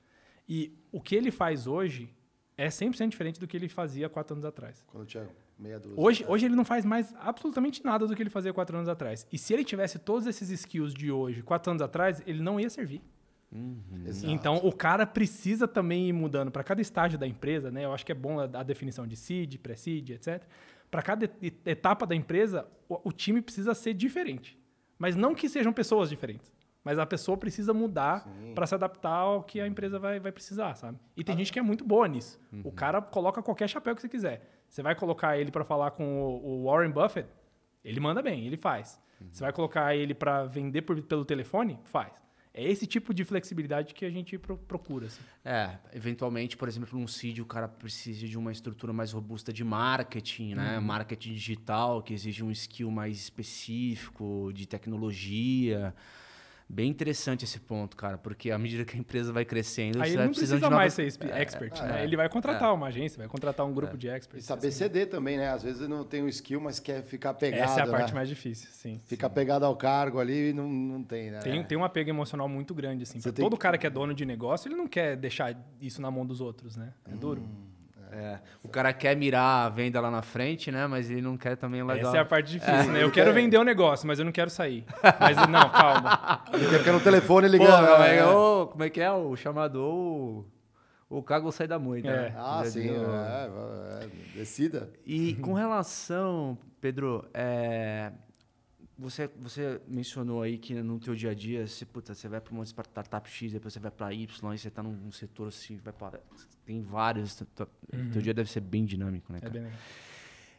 E 0.48 0.72
o 0.90 1.00
que 1.00 1.14
ele 1.14 1.30
faz 1.30 1.66
hoje 1.66 2.12
é 2.56 2.68
100% 2.68 3.08
diferente 3.08 3.38
do 3.38 3.46
que 3.46 3.56
ele 3.56 3.68
fazia 3.68 4.08
quatro 4.08 4.34
anos 4.34 4.44
atrás. 4.44 4.82
Quando 4.88 5.06
tinha 5.06 5.28
meia 5.58 5.78
dúzia. 5.78 6.00
Hoje, 6.00 6.24
hoje 6.26 6.46
ele 6.46 6.56
não 6.56 6.64
faz 6.64 6.84
mais 6.84 7.14
absolutamente 7.18 7.84
nada 7.84 8.06
do 8.06 8.16
que 8.16 8.22
ele 8.22 8.30
fazia 8.30 8.52
quatro 8.52 8.76
anos 8.76 8.88
atrás. 8.88 9.26
E 9.32 9.38
se 9.38 9.52
ele 9.52 9.64
tivesse 9.64 9.98
todos 9.98 10.26
esses 10.26 10.50
skills 10.50 10.94
de 10.94 11.12
hoje, 11.12 11.42
quatro 11.42 11.70
anos 11.70 11.82
atrás, 11.82 12.22
ele 12.26 12.42
não 12.42 12.58
ia 12.58 12.70
servir. 12.70 13.02
Exato. 14.04 14.32
Então, 14.32 14.56
o 14.56 14.72
cara 14.72 15.06
precisa 15.06 15.68
também 15.68 16.08
ir 16.08 16.12
mudando 16.12 16.50
para 16.50 16.64
cada 16.64 16.80
estágio 16.80 17.16
da 17.18 17.26
empresa, 17.26 17.70
né? 17.70 17.84
Eu 17.84 17.92
acho 17.92 18.04
que 18.04 18.10
é 18.10 18.14
bom 18.14 18.40
a, 18.40 18.44
a 18.44 18.62
definição 18.62 19.06
de 19.06 19.16
seed, 19.16 19.58
pré-seed, 19.58 20.10
etc. 20.10 20.42
Para 20.94 21.02
cada 21.02 21.24
et- 21.42 21.60
etapa 21.66 22.06
da 22.06 22.14
empresa, 22.14 22.66
o, 22.88 23.08
o 23.08 23.12
time 23.12 23.40
precisa 23.42 23.74
ser 23.74 23.94
diferente. 23.94 24.58
Mas 24.98 25.16
não 25.16 25.34
que 25.34 25.48
sejam 25.48 25.72
pessoas 25.72 26.08
diferentes. 26.08 26.52
Mas 26.84 26.98
a 26.98 27.06
pessoa 27.06 27.36
precisa 27.38 27.72
mudar 27.72 28.28
para 28.54 28.66
se 28.66 28.74
adaptar 28.74 29.10
ao 29.16 29.42
que 29.42 29.58
a 29.60 29.66
empresa 29.66 29.98
vai, 29.98 30.20
vai 30.20 30.30
precisar, 30.30 30.74
sabe? 30.74 30.98
E 31.16 31.24
tem 31.24 31.36
gente 31.36 31.52
que 31.52 31.58
é 31.58 31.62
muito 31.62 31.82
boa 31.84 32.06
nisso. 32.06 32.38
O 32.62 32.70
cara 32.70 33.00
coloca 33.00 33.42
qualquer 33.42 33.68
chapéu 33.68 33.94
que 33.94 34.02
você 34.02 34.08
quiser. 34.08 34.62
Você 34.68 34.82
vai 34.82 34.94
colocar 34.94 35.38
ele 35.38 35.50
para 35.50 35.64
falar 35.64 35.92
com 35.92 36.04
o, 36.22 36.62
o 36.62 36.64
Warren 36.64 36.90
Buffett, 36.90 37.28
ele 37.82 38.00
manda 38.00 38.20
bem, 38.22 38.46
ele 38.46 38.56
faz. 38.56 39.00
Você 39.32 39.42
vai 39.42 39.52
colocar 39.52 39.94
ele 39.96 40.12
para 40.14 40.44
vender 40.44 40.82
por- 40.82 41.00
pelo 41.02 41.24
telefone, 41.24 41.78
faz. 41.84 42.12
É 42.56 42.62
esse 42.62 42.86
tipo 42.86 43.12
de 43.12 43.24
flexibilidade 43.24 43.92
que 43.94 44.04
a 44.04 44.10
gente 44.10 44.38
pro- 44.38 44.56
procura. 44.56 45.06
assim. 45.06 45.20
É, 45.44 45.76
eventualmente, 45.92 46.56
por 46.56 46.68
exemplo, 46.68 46.96
num 46.96 47.06
CID 47.08 47.42
o 47.42 47.46
cara 47.46 47.66
precisa 47.66 48.28
de 48.28 48.38
uma 48.38 48.52
estrutura 48.52 48.92
mais 48.92 49.10
robusta 49.10 49.52
de 49.52 49.64
marketing, 49.64 50.54
né? 50.54 50.78
Marketing 50.78 51.32
digital, 51.32 52.00
que 52.00 52.14
exige 52.14 52.44
um 52.44 52.52
skill 52.52 52.92
mais 52.92 53.16
específico, 53.18 54.52
de 54.54 54.66
tecnologia. 54.68 55.92
Bem 56.74 56.90
interessante 56.90 57.44
esse 57.44 57.60
ponto, 57.60 57.96
cara, 57.96 58.18
porque 58.18 58.50
à 58.50 58.58
medida 58.58 58.84
que 58.84 58.96
a 58.96 58.98
empresa 58.98 59.32
vai 59.32 59.44
crescendo, 59.44 59.98
Aí 60.02 60.06
você 60.06 60.08
ele 60.08 60.16
vai 60.16 60.26
não 60.26 60.32
precisa 60.32 60.56
de 60.56 60.60
mais 60.62 60.72
novas... 60.72 60.92
ser 60.94 61.06
expe- 61.06 61.30
expert, 61.30 61.78
é, 61.78 61.82
né? 61.86 62.00
é. 62.00 62.04
Ele 62.04 62.16
vai 62.16 62.28
contratar 62.28 62.74
uma 62.74 62.88
agência, 62.88 63.16
vai 63.16 63.28
contratar 63.28 63.64
um 63.64 63.72
grupo 63.72 63.96
de 63.96 64.08
E 64.08 64.10
experts. 64.10 64.44
saber 64.44 64.66
assim. 64.66 64.78
ceder 64.78 65.08
também, 65.08 65.36
né? 65.36 65.50
Às 65.50 65.62
vezes 65.62 65.80
ele 65.82 65.88
não 65.94 66.04
tem 66.04 66.24
o 66.24 66.28
skill, 66.28 66.60
mas 66.60 66.80
quer 66.80 67.00
ficar 67.04 67.32
pegado. 67.34 67.62
Essa 67.62 67.80
é 67.80 67.82
a 67.84 67.86
parte 67.86 68.08
né? 68.08 68.14
mais 68.16 68.28
difícil, 68.28 68.68
sim. 68.72 69.00
Fica 69.04 69.30
pegado 69.30 69.64
ao 69.64 69.76
cargo 69.76 70.18
ali 70.18 70.50
e 70.50 70.52
não, 70.52 70.68
não 70.68 71.04
tem, 71.04 71.30
né? 71.30 71.38
Tem, 71.38 71.62
tem 71.62 71.78
um 71.78 71.84
apego 71.84 72.10
emocional 72.10 72.48
muito 72.48 72.74
grande, 72.74 73.04
assim. 73.04 73.20
Todo 73.20 73.52
que- 73.56 73.62
cara 73.62 73.78
que 73.78 73.86
é 73.86 73.90
dono 73.90 74.12
de 74.12 74.24
negócio, 74.26 74.66
ele 74.66 74.74
não 74.74 74.88
quer 74.88 75.16
deixar 75.16 75.56
isso 75.80 76.02
na 76.02 76.10
mão 76.10 76.26
dos 76.26 76.40
outros, 76.40 76.76
né? 76.76 76.92
É 77.08 77.14
duro. 77.14 77.48
É, 78.16 78.38
o 78.62 78.68
cara 78.68 78.92
quer 78.92 79.16
mirar 79.16 79.66
a 79.66 79.68
venda 79.68 80.00
lá 80.00 80.08
na 80.10 80.22
frente, 80.22 80.70
né? 80.70 80.86
Mas 80.86 81.10
ele 81.10 81.20
não 81.20 81.36
quer 81.36 81.56
também 81.56 81.82
legal. 81.82 82.08
Essa 82.10 82.18
é 82.18 82.20
a 82.20 82.24
parte 82.24 82.52
difícil, 82.52 82.92
né? 82.92 83.02
Eu 83.02 83.10
quero 83.10 83.32
quer- 83.32 83.40
vender 83.40 83.58
o 83.58 83.64
negócio, 83.64 84.06
mas 84.06 84.18
eu 84.20 84.24
não 84.24 84.30
quero 84.32 84.50
sair. 84.50 84.84
Mas 85.18 85.36
não, 85.48 85.68
calma. 85.68 86.44
Ele 86.54 86.68
quer 86.68 86.78
ficar 86.78 86.92
no 86.92 87.00
telefone 87.00 87.48
Pô, 87.48 87.52
ligando. 87.52 87.86
como, 87.88 88.02
é, 88.04 88.16
né? 88.16 88.26
ô, 88.26 88.66
como 88.68 88.84
é 88.84 88.90
que 88.90 89.00
é 89.00 89.10
o 89.10 89.34
chamado? 89.34 90.46
O, 91.10 91.22
cago 91.22 91.50
sai 91.50 91.66
da 91.66 91.78
moita. 91.78 92.08
É. 92.08 92.30
né? 92.30 92.34
Ah, 92.38 92.60
Já 92.64 92.70
sim. 92.70 92.88
o- 92.90 93.14
É, 93.14 94.04
é, 94.04 94.08
decida. 94.38 94.90
E 95.04 95.34
com 95.34 95.52
relação, 95.54 96.56
Pedro, 96.80 97.24
é, 97.34 98.12
você, 98.98 99.28
você 99.36 99.80
mencionou 99.88 100.42
aí 100.42 100.56
que 100.58 100.74
no 100.74 100.98
teu 100.98 101.14
dia 101.14 101.30
a 101.30 101.34
dia, 101.34 101.66
você, 101.66 101.84
puta, 101.84 102.14
você 102.14 102.28
vai 102.28 102.40
para 102.40 102.52
uma 102.54 102.64
startup 102.64 103.28
X, 103.28 103.52
depois 103.52 103.72
você 103.74 103.80
vai 103.80 103.90
para 103.90 104.12
Y, 104.12 104.50
aí 104.50 104.58
você 104.58 104.68
está 104.68 104.82
num 104.82 105.10
setor 105.10 105.48
assim, 105.48 105.76
vai 105.76 105.92
para 105.92 106.20
tem 106.64 106.80
vários, 106.82 107.34
teu, 107.54 107.68
teu 108.12 108.22
dia 108.22 108.32
deve 108.32 108.50
ser 108.50 108.60
bem 108.60 108.84
dinâmico, 108.84 109.32
né, 109.32 109.38
É 109.38 109.40
cara? 109.42 109.52
bem 109.52 109.62
legal. 109.64 109.78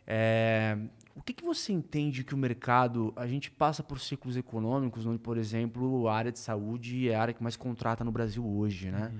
É, 0.07 0.77
o 1.15 1.21
que, 1.23 1.33
que 1.33 1.43
você 1.43 1.73
entende 1.73 2.23
que 2.23 2.35
o 2.35 2.37
mercado. 2.37 3.11
A 3.15 3.25
gente 3.25 3.49
passa 3.49 3.81
por 3.81 3.99
ciclos 3.99 4.37
econômicos, 4.37 5.05
onde, 5.05 5.17
por 5.17 5.37
exemplo, 5.37 6.07
a 6.07 6.15
área 6.15 6.31
de 6.31 6.37
saúde 6.39 7.09
é 7.09 7.15
a 7.15 7.21
área 7.21 7.33
que 7.33 7.41
mais 7.41 7.55
contrata 7.55 8.03
no 8.03 8.11
Brasil 8.11 8.45
hoje, 8.45 8.91
né? 8.91 9.11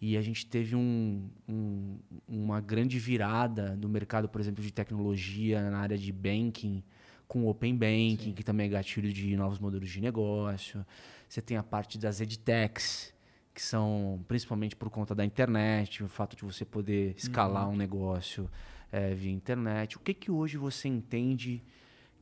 E 0.00 0.16
a 0.16 0.22
gente 0.22 0.46
teve 0.46 0.74
um, 0.76 1.28
um- 1.48 1.98
uma 2.28 2.60
grande 2.60 2.98
virada 2.98 3.76
no 3.76 3.88
mercado, 3.88 4.28
por 4.28 4.40
exemplo, 4.40 4.62
de 4.62 4.72
tecnologia 4.72 5.68
na 5.70 5.78
área 5.78 5.98
de 5.98 6.10
banking, 6.12 6.82
com 7.30 7.44
o 7.44 7.48
Open 7.48 7.76
Banking, 7.76 8.32
que 8.32 8.42
também 8.42 8.66
é 8.66 8.68
gatilho 8.68 9.12
de 9.12 9.36
novos 9.36 9.60
modelos 9.60 9.88
de 9.88 10.00
negócio. 10.00 10.84
Você 11.28 11.40
tem 11.40 11.56
a 11.56 11.62
parte 11.62 11.96
das 11.96 12.20
edtechs, 12.20 13.14
que 13.54 13.62
são 13.62 14.24
principalmente 14.26 14.74
por 14.74 14.90
conta 14.90 15.14
da 15.14 15.24
internet, 15.24 16.02
o 16.02 16.08
fato 16.08 16.34
de 16.34 16.44
você 16.44 16.64
poder 16.64 17.14
escalar 17.16 17.68
um 17.68 17.76
negócio 17.76 18.50
eh, 18.90 19.14
via 19.14 19.30
internet. 19.30 19.96
O 19.96 20.00
que, 20.00 20.12
que 20.12 20.28
hoje 20.28 20.56
você 20.56 20.88
entende 20.88 21.62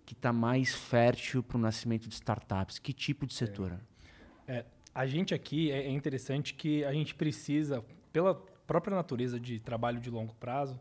que 0.05 0.13
está 0.13 0.31
mais 0.31 0.75
fértil 0.75 1.43
para 1.43 1.57
o 1.57 1.61
nascimento 1.61 2.07
de 2.07 2.15
startups? 2.15 2.79
Que 2.79 2.93
tipo 2.93 3.27
de 3.27 3.33
setor? 3.33 3.81
É, 4.47 4.63
a 4.95 5.07
gente 5.07 5.33
aqui 5.33 5.71
é 5.71 5.87
é 5.87 5.91
interessante 5.91 6.53
que 6.53 6.85
a 6.85 6.93
gente 6.93 7.15
precisa, 7.15 7.83
pela 8.13 8.35
própria 8.67 8.95
natureza 8.95 9.41
de 9.41 9.59
trabalho 9.59 10.03
de 10.03 10.11
longo 10.11 10.35
prazo, 10.35 10.79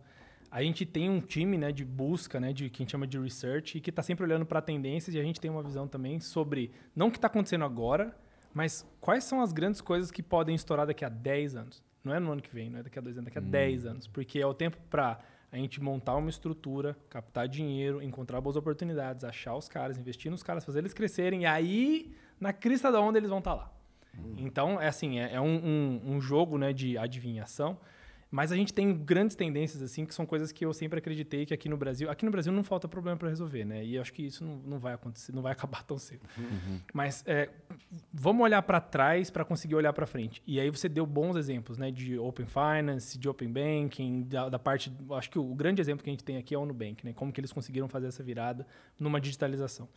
a 0.49 0.61
gente 0.63 0.85
tem 0.85 1.09
um 1.09 1.19
time 1.19 1.57
né, 1.57 1.71
de 1.71 1.83
busca, 1.85 2.39
né, 2.39 2.53
de 2.53 2.69
que 2.69 2.81
a 2.81 2.83
gente 2.83 2.91
chama 2.91 3.05
de 3.07 3.19
research, 3.19 3.77
e 3.77 3.81
que 3.81 3.89
está 3.89 4.01
sempre 4.01 4.23
olhando 4.23 4.45
para 4.45 4.61
tendências 4.61 5.13
e 5.15 5.19
a 5.19 5.23
gente 5.23 5.39
tem 5.41 5.51
uma 5.51 5.61
visão 5.63 5.87
também 5.87 6.19
sobre, 6.19 6.71
não 6.95 7.07
o 7.07 7.11
que 7.11 7.17
está 7.17 7.27
acontecendo 7.27 7.63
agora, 7.65 8.15
mas 8.53 8.85
quais 9.01 9.23
são 9.23 9.41
as 9.41 9.51
grandes 9.51 9.81
coisas 9.81 10.09
que 10.09 10.23
podem 10.23 10.55
estourar 10.55 10.87
daqui 10.87 11.03
a 11.05 11.09
10 11.09 11.55
anos. 11.55 11.83
Não 12.03 12.13
é 12.13 12.19
no 12.19 12.31
ano 12.31 12.41
que 12.41 12.53
vem, 12.53 12.69
não 12.69 12.79
é 12.79 12.83
daqui 12.83 12.97
a 12.97 13.01
dois 13.01 13.17
anos, 13.17 13.25
daqui 13.25 13.37
a 13.37 13.41
10 13.41 13.85
anos. 13.85 14.07
Porque 14.07 14.39
é 14.39 14.45
o 14.47 14.53
tempo 14.53 14.77
para 14.89 15.19
a 15.51 15.57
gente 15.57 15.81
montar 15.81 16.15
uma 16.15 16.29
estrutura, 16.29 16.95
captar 17.09 17.47
dinheiro, 17.47 18.01
encontrar 18.01 18.39
boas 18.41 18.55
oportunidades, 18.55 19.23
achar 19.25 19.55
os 19.55 19.67
caras, 19.67 19.97
investir 19.97 20.31
nos 20.31 20.41
caras, 20.41 20.63
fazer 20.65 20.79
eles 20.79 20.93
crescerem, 20.93 21.41
e 21.41 21.45
aí, 21.45 22.13
na 22.39 22.51
crista 22.53 22.91
da 22.91 22.99
onda, 23.01 23.17
eles 23.19 23.29
vão 23.29 23.39
estar 23.39 23.53
lá. 23.53 23.71
Então, 24.37 24.81
é 24.81 24.87
assim, 24.87 25.19
é, 25.19 25.33
é 25.35 25.41
um, 25.41 25.55
um- 25.55 26.01
um 26.15 26.21
jogo 26.21 26.57
né, 26.57 26.73
de 26.73 26.97
adivinhação, 26.97 27.77
mas 28.29 28.51
a 28.51 28.55
gente 28.55 28.73
tem 28.73 28.93
grandes 28.93 29.35
tendências, 29.35 29.81
assim, 29.81 30.05
que 30.05 30.13
são 30.13 30.25
coisas 30.25 30.51
que 30.51 30.65
eu 30.65 30.73
sempre 30.73 30.99
acreditei 30.99 31.45
que 31.45 31.53
aqui 31.53 31.69
no 31.69 31.77
Brasil... 31.77 32.09
Aqui 32.09 32.25
no 32.25 32.31
Brasil 32.31 32.51
não 32.51 32.63
falta 32.63 32.87
problema 32.87 33.17
para 33.17 33.29
resolver, 33.29 33.63
né? 33.63 33.85
E 33.85 33.97
acho 33.97 34.11
que 34.11 34.25
isso 34.25 34.43
não, 34.43 34.57
não 34.57 34.79
vai 34.79 34.93
acontecer, 34.93 35.31
não 35.33 35.41
vai 35.41 35.51
acabar 35.53 35.83
tão 35.83 35.97
cedo. 35.97 36.21
Mas 36.93 37.23
é, 37.25 37.49
vamos 38.13 38.43
olhar 38.43 38.61
para 38.61 38.81
trás 38.81 39.29
para 39.29 39.45
conseguir 39.45 39.75
olhar 39.75 39.93
para 39.93 40.05
frente. 40.05 40.41
E 40.45 40.59
aí 40.59 40.69
você 40.69 40.89
deu 40.89 41.05
bons 41.05 41.35
exemplos, 41.35 41.77
né? 41.77 41.89
De 41.89 42.17
Open 42.19 42.45
Finance, 42.45 43.17
de 43.17 43.29
Open 43.29 43.51
Banking, 43.51 44.23
da, 44.23 44.49
da 44.49 44.59
parte... 44.59 44.91
Acho 45.11 45.29
que 45.29 45.39
o 45.39 45.55
grande 45.55 45.81
exemplo 45.81 46.03
que 46.03 46.09
a 46.09 46.13
gente 46.13 46.23
tem 46.23 46.37
aqui 46.37 46.53
é 46.53 46.57
o 46.57 46.65
Nubank, 46.65 47.05
né? 47.05 47.13
Como 47.13 47.31
que 47.31 47.39
eles 47.39 47.53
conseguiram 47.53 47.87
fazer 47.87 48.07
essa 48.07 48.21
virada 48.23 48.67
numa 48.99 49.21
digitalização. 49.21 49.87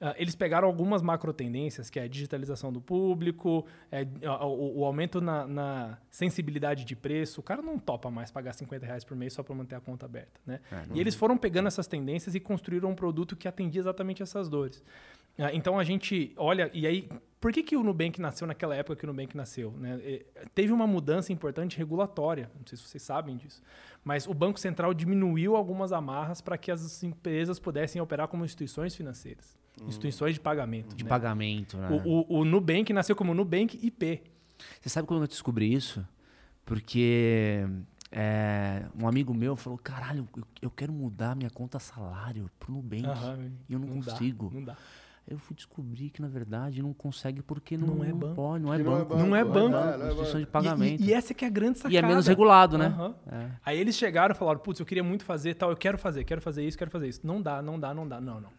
Ah, 0.00 0.14
eles 0.18 0.34
pegaram 0.34 0.68
algumas 0.68 1.00
macro 1.00 1.32
tendências, 1.32 1.88
que 1.88 1.98
é 1.98 2.02
a 2.02 2.08
digitalização 2.08 2.70
do 2.72 2.80
público, 2.82 3.64
é, 3.90 4.06
o, 4.42 4.80
o 4.80 4.84
aumento 4.84 5.20
na, 5.20 5.46
na 5.46 5.98
sensibilidade 6.10 6.84
de 6.84 6.94
preço. 6.94 7.40
O 7.40 7.42
cara 7.42 7.62
não 7.62 7.78
topa 7.78 8.10
mais 8.10 8.30
pagar 8.30 8.52
50 8.52 8.84
reais 8.84 9.04
por 9.04 9.16
mês 9.16 9.32
só 9.32 9.42
para 9.42 9.54
manter 9.54 9.74
a 9.74 9.80
conta 9.80 10.04
aberta. 10.06 10.38
Né? 10.46 10.60
e 10.94 11.00
eles 11.00 11.14
foram 11.14 11.38
pegando 11.38 11.66
essas 11.68 11.86
tendências 11.86 12.34
e 12.34 12.40
construíram 12.40 12.90
um 12.90 12.94
produto 12.94 13.34
que 13.36 13.48
atendia 13.48 13.80
exatamente 13.80 14.22
essas 14.22 14.48
dores. 14.48 14.82
Ah, 15.38 15.52
Então 15.52 15.78
a 15.78 15.84
gente 15.84 16.32
olha, 16.36 16.70
e 16.74 16.86
aí, 16.86 17.08
por 17.40 17.52
que, 17.52 17.62
que 17.62 17.76
o 17.76 17.82
Nubank 17.82 18.20
nasceu 18.20 18.46
naquela 18.46 18.74
época 18.74 18.96
que 18.96 19.04
o 19.04 19.06
Nubank 19.06 19.36
nasceu? 19.36 19.70
né? 19.78 19.98
Eh, 20.02 20.24
Teve 20.54 20.72
uma 20.72 20.86
mudança 20.86 21.32
importante 21.32 21.76
regulatória, 21.78 22.50
não 22.58 22.66
sei 22.66 22.76
se 22.76 22.84
vocês 22.84 23.02
sabem 23.02 23.36
disso, 23.36 23.62
mas 24.04 24.26
o 24.26 24.34
Banco 24.34 24.58
Central 24.60 24.92
diminuiu 24.94 25.56
algumas 25.56 25.92
amarras 25.92 26.40
para 26.40 26.56
que 26.58 26.70
as 26.70 27.02
empresas 27.02 27.58
pudessem 27.58 28.00
operar 28.00 28.28
como 28.28 28.44
instituições 28.44 28.94
financeiras, 28.94 29.56
instituições 29.86 30.34
de 30.34 30.40
pagamento. 30.40 30.94
De 30.94 31.04
né? 31.04 31.08
pagamento, 31.10 31.76
né? 31.76 31.88
O, 32.04 32.36
o, 32.36 32.38
o 32.40 32.44
Nubank 32.44 32.92
nasceu 32.92 33.14
como 33.16 33.34
Nubank 33.34 33.78
IP. 33.84 34.22
Você 34.80 34.88
sabe 34.88 35.06
como 35.06 35.22
eu 35.22 35.26
descobri 35.26 35.72
isso? 35.72 36.06
Porque 36.64 37.64
é, 38.10 38.84
um 39.00 39.06
amigo 39.06 39.32
meu 39.34 39.56
falou: 39.56 39.78
caralho, 39.78 40.28
eu, 40.36 40.44
eu 40.62 40.70
quero 40.70 40.92
mudar 40.92 41.36
minha 41.36 41.50
conta 41.50 41.78
salário 41.78 42.50
pro 42.58 42.72
Nubank. 42.72 43.04
Aham, 43.06 43.50
e 43.68 43.72
eu 43.72 43.78
não, 43.78 43.98
dá, 44.00 44.12
consigo. 44.12 44.50
não 44.52 44.64
dá. 44.64 44.76
Eu 45.28 45.38
fui 45.38 45.56
descobrir 45.56 46.10
que, 46.10 46.22
na 46.22 46.28
verdade, 46.28 46.80
não 46.80 46.92
consegue 46.92 47.42
porque 47.42 47.76
não, 47.76 47.96
Não 47.96 48.04
é 48.04 48.12
banco. 48.12 48.34
pode, 48.36 48.62
não 48.64 48.72
é 48.72 48.76
Que 48.76 48.82
não 48.84 48.96
é 48.96 49.04
banco. 49.04 49.16
Não 49.16 49.36
é 49.36 49.44
banco. 49.44 49.68
não 49.70 49.88
é 49.90 50.06
Instituição 50.06 50.38
de 50.38 50.46
banco. 50.46 50.52
pagamento. 50.52 51.02
E, 51.02 51.06
e- 51.06 51.08
e 51.08 51.12
essa 51.12 51.34
que 51.34 51.44
é 51.44 51.48
a 51.48 51.50
grande 51.50 51.78
sacada. 51.78 51.92
E 51.94 51.96
é 51.96 52.02
menos 52.02 52.28
regulado, 52.28 52.78
né? 52.78 52.86
Aham. 52.86 53.14
É. 53.26 53.50
Aí 53.64 53.78
eles 53.78 53.96
chegaram 53.96 54.32
e 54.34 54.38
falaram, 54.38 54.60
putz, 54.60 54.78
eu 54.78 54.86
queria 54.86 55.02
muito 55.02 55.24
fazer 55.24 55.54
tal, 55.54 55.70
eu 55.70 55.76
quero 55.76 55.98
fazer, 55.98 56.22
quero 56.22 56.40
fazer 56.40 56.64
isso, 56.64 56.78
quero 56.78 56.92
fazer 56.92 57.08
isso. 57.08 57.20
Não 57.24 57.42
dá, 57.42 57.60
não 57.60 57.78
dá, 57.78 57.92
não 57.92 58.06
dá. 58.06 58.20
Não, 58.20 58.40
não. 58.40 58.50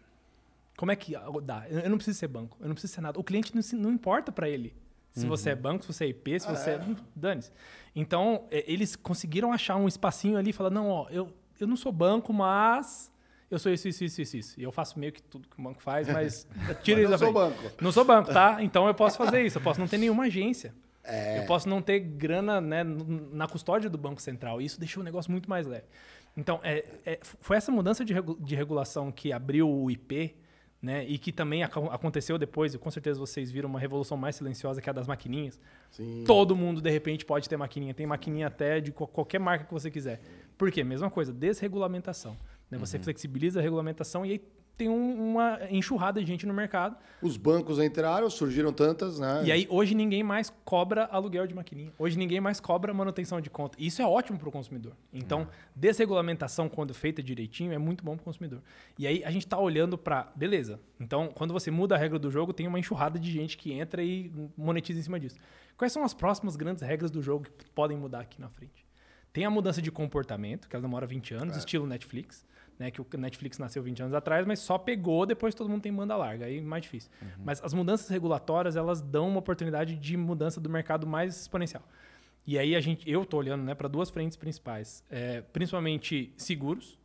Como 0.77 0.91
é 0.91 0.95
que 0.95 1.13
dá? 1.43 1.65
Eu 1.67 1.89
não 1.89 1.97
preciso 1.97 2.17
ser 2.17 2.27
banco, 2.27 2.55
eu 2.61 2.67
não 2.67 2.75
preciso 2.75 2.93
ser 2.93 3.01
nada. 3.01 3.19
O 3.19 3.23
cliente 3.23 3.53
não, 3.53 3.61
não 3.81 3.91
importa 3.91 4.31
para 4.31 4.47
ele. 4.47 4.73
Se 5.11 5.25
você 5.25 5.49
é 5.49 5.55
banco, 5.55 5.83
se 5.83 5.91
você 5.91 6.05
é 6.05 6.07
IP, 6.09 6.39
se 6.39 6.47
você 6.47 6.69
é... 6.71 6.81
Dane-se. 7.15 7.51
Então, 7.95 8.45
é, 8.51 8.63
eles 8.71 8.95
conseguiram 8.95 9.51
achar 9.51 9.75
um 9.75 9.87
espacinho 9.87 10.37
ali 10.37 10.51
e 10.51 10.53
falar, 10.53 10.69
não, 10.69 10.87
ó, 10.89 11.07
eu, 11.09 11.33
eu 11.59 11.65
não 11.65 11.75
sou 11.75 11.91
banco, 11.91 12.31
mas 12.31 13.11
eu 13.49 13.57
sou 13.57 13.71
isso, 13.71 13.87
isso, 13.87 14.03
isso, 14.03 14.21
isso, 14.21 14.37
isso. 14.37 14.59
E 14.59 14.63
eu 14.63 14.71
faço 14.71 14.99
meio 14.99 15.11
que 15.11 15.23
tudo 15.23 15.47
que 15.47 15.59
o 15.59 15.63
banco 15.63 15.81
faz, 15.81 16.07
mas 16.07 16.47
tira 16.83 17.01
Mas 17.01 17.09
isso 17.09 17.11
não 17.11 17.17
sou 17.17 17.33
banco. 17.33 17.71
Não 17.81 17.91
sou 17.91 18.05
banco, 18.05 18.31
tá? 18.31 18.57
Então 18.61 18.85
eu 18.85 18.93
posso 18.93 19.17
fazer 19.17 19.43
isso. 19.43 19.57
Eu 19.57 19.61
posso 19.63 19.79
não 19.79 19.87
ter 19.87 19.97
nenhuma 19.97 20.25
agência. 20.25 20.75
É. 21.03 21.39
Eu 21.39 21.45
posso 21.47 21.67
não 21.67 21.81
ter 21.81 21.99
grana 21.99 22.61
né, 22.61 22.83
na 22.83 23.47
custódia 23.47 23.89
do 23.89 23.97
Banco 23.97 24.21
Central. 24.21 24.61
E 24.61 24.65
isso 24.65 24.79
deixou 24.79 25.01
o 25.01 25.03
negócio 25.03 25.31
muito 25.31 25.49
mais 25.49 25.65
leve. 25.65 25.85
Então, 26.35 26.59
é, 26.61 26.85
é, 27.03 27.19
foi 27.23 27.57
essa 27.57 27.71
mudança 27.71 28.05
de, 28.05 28.13
regu- 28.13 28.37
de 28.39 28.53
regulação 28.55 29.11
que 29.11 29.31
abriu 29.31 29.67
o 29.67 29.89
IP, 29.89 30.35
né? 30.81 31.03
E 31.07 31.17
que 31.17 31.31
também 31.31 31.63
aco- 31.63 31.89
aconteceu 31.91 32.37
depois, 32.37 32.73
e 32.73 32.77
com 32.77 32.89
certeza 32.91 33.19
vocês 33.19 33.49
viram 33.51 33.69
uma 33.69 33.79
revolução 33.79 34.15
mais 34.17 34.35
silenciosa 34.35 34.81
que 34.81 34.89
é 34.89 34.91
a 34.91 34.93
das 34.93 35.07
maquininhas. 35.07 35.59
Sim. 35.91 36.23
Todo 36.25 36.55
mundo, 36.55 36.81
de 36.81 36.89
repente, 36.89 37.25
pode 37.25 37.47
ter 37.49 37.57
maquininha. 37.57 37.93
Tem 37.93 38.05
maquininha 38.05 38.47
até 38.47 38.79
de 38.79 38.91
qual- 38.91 39.07
qualquer 39.07 39.39
marca 39.39 39.65
que 39.65 39.73
você 39.73 39.89
quiser. 39.89 40.21
Por 40.57 40.71
quê? 40.71 40.83
Mesma 40.83 41.09
coisa, 41.09 41.33
desregulamentação. 41.33 42.37
Né? 42.69 42.77
Você 42.77 42.99
flexibiliza 42.99 43.59
a 43.59 43.63
regulamentação 43.63 44.25
e 44.25 44.31
aí 44.33 44.41
tem 44.77 44.87
um- 44.87 45.31
uma 45.31 45.59
enxurrada 45.71 46.21
de 46.21 46.27
gente 46.27 46.45
no 46.45 46.53
mercado. 46.53 46.95
Os 47.21 47.35
bancos 47.35 47.79
entraram, 47.79 48.29
surgiram 48.29 48.71
tantas, 48.71 49.19
né? 49.19 49.43
E 49.45 49.51
aí, 49.51 49.65
hoje 49.69 49.95
ninguém 49.95 50.21
mais 50.21 50.53
cobra 50.63 51.05
aluguel 51.05 51.47
de 51.47 51.53
maquininha. 51.55 51.91
Hoje 51.97 52.17
ninguém 52.17 52.39
mais 52.39 52.59
cobra 52.59 52.93
manutenção 52.93 53.41
de 53.41 53.49
conta. 53.49 53.75
Isso 53.81 54.01
é 54.01 54.05
ótimo 54.05 54.37
para 54.37 54.47
o 54.47 54.51
consumidor. 54.51 54.93
Então, 55.11 55.47
desregulamentação, 55.75 56.69
quando 56.69 56.93
feita 56.93 57.23
direitinho, 57.23 57.73
é 57.73 57.77
muito 57.77 58.03
bom 58.03 58.15
para 58.15 58.21
o 58.21 58.25
consumidor. 58.25 58.61
E 58.99 59.07
aí, 59.07 59.23
a 59.25 59.31
gente 59.31 59.45
está 59.45 59.57
olhando 59.57 59.97
para. 59.97 60.31
Beleza. 60.35 60.79
Então, 60.99 61.29
quando 61.33 61.53
você 61.53 61.71
muda 61.71 61.95
a 61.95 61.97
regra 61.97 62.19
do 62.19 62.29
jogo, 62.29 62.53
tem 62.53 62.67
uma 62.67 62.77
enxurrada 62.79 63.17
de 63.19 63.31
gente 63.31 63.57
que 63.57 63.73
entra 63.73 64.03
e 64.03 64.31
monetiza 64.55 64.99
em 64.99 65.03
cima 65.03 65.19
disso. 65.19 65.37
Quais 65.75 65.91
são 65.91 66.03
as 66.03 66.13
próximas 66.13 66.55
grandes 66.55 66.83
regras 66.83 67.09
do 67.09 67.21
jogo 67.21 67.45
que 67.57 67.69
podem 67.71 67.97
mudar 67.97 68.19
aqui 68.21 68.39
na 68.39 68.49
frente? 68.49 68.85
Tem 69.33 69.45
a 69.45 69.49
mudança 69.49 69.81
de 69.81 69.91
comportamento, 69.91 70.67
que 70.67 70.75
ela 70.75 70.81
demora 70.81 71.05
20 71.05 71.33
anos, 71.33 71.55
estilo 71.57 71.85
Netflix. 71.85 72.45
Né, 72.79 72.91
que 72.91 73.01
o 73.01 73.07
Netflix 73.17 73.57
nasceu 73.57 73.81
20 73.81 74.01
anos 74.03 74.13
atrás, 74.13 74.45
mas 74.45 74.59
só 74.59 74.77
pegou 74.77 75.25
depois 75.25 75.55
todo 75.55 75.67
mundo 75.67 75.81
tem 75.81 75.91
banda 75.91 76.15
larga, 76.15 76.45
aí 76.45 76.61
mais 76.61 76.83
difícil. 76.83 77.09
Mas 77.43 77.59
as 77.63 77.73
mudanças 77.73 78.07
regulatórias, 78.07 78.75
elas 78.75 79.01
dão 79.01 79.27
uma 79.29 79.39
oportunidade 79.39 79.95
de 79.95 80.15
mudança 80.15 80.61
do 80.61 80.69
mercado 80.69 81.07
mais 81.07 81.41
exponencial. 81.41 81.81
E 82.45 82.57
aí 82.57 82.75
a 82.75 82.79
gente, 82.79 83.09
eu 83.09 83.23
estou 83.23 83.39
olhando 83.39 83.63
né, 83.63 83.73
para 83.73 83.87
duas 83.87 84.09
frentes 84.09 84.37
principais, 84.37 85.03
É, 85.09 85.41
principalmente 85.41 86.31
seguros. 86.37 86.96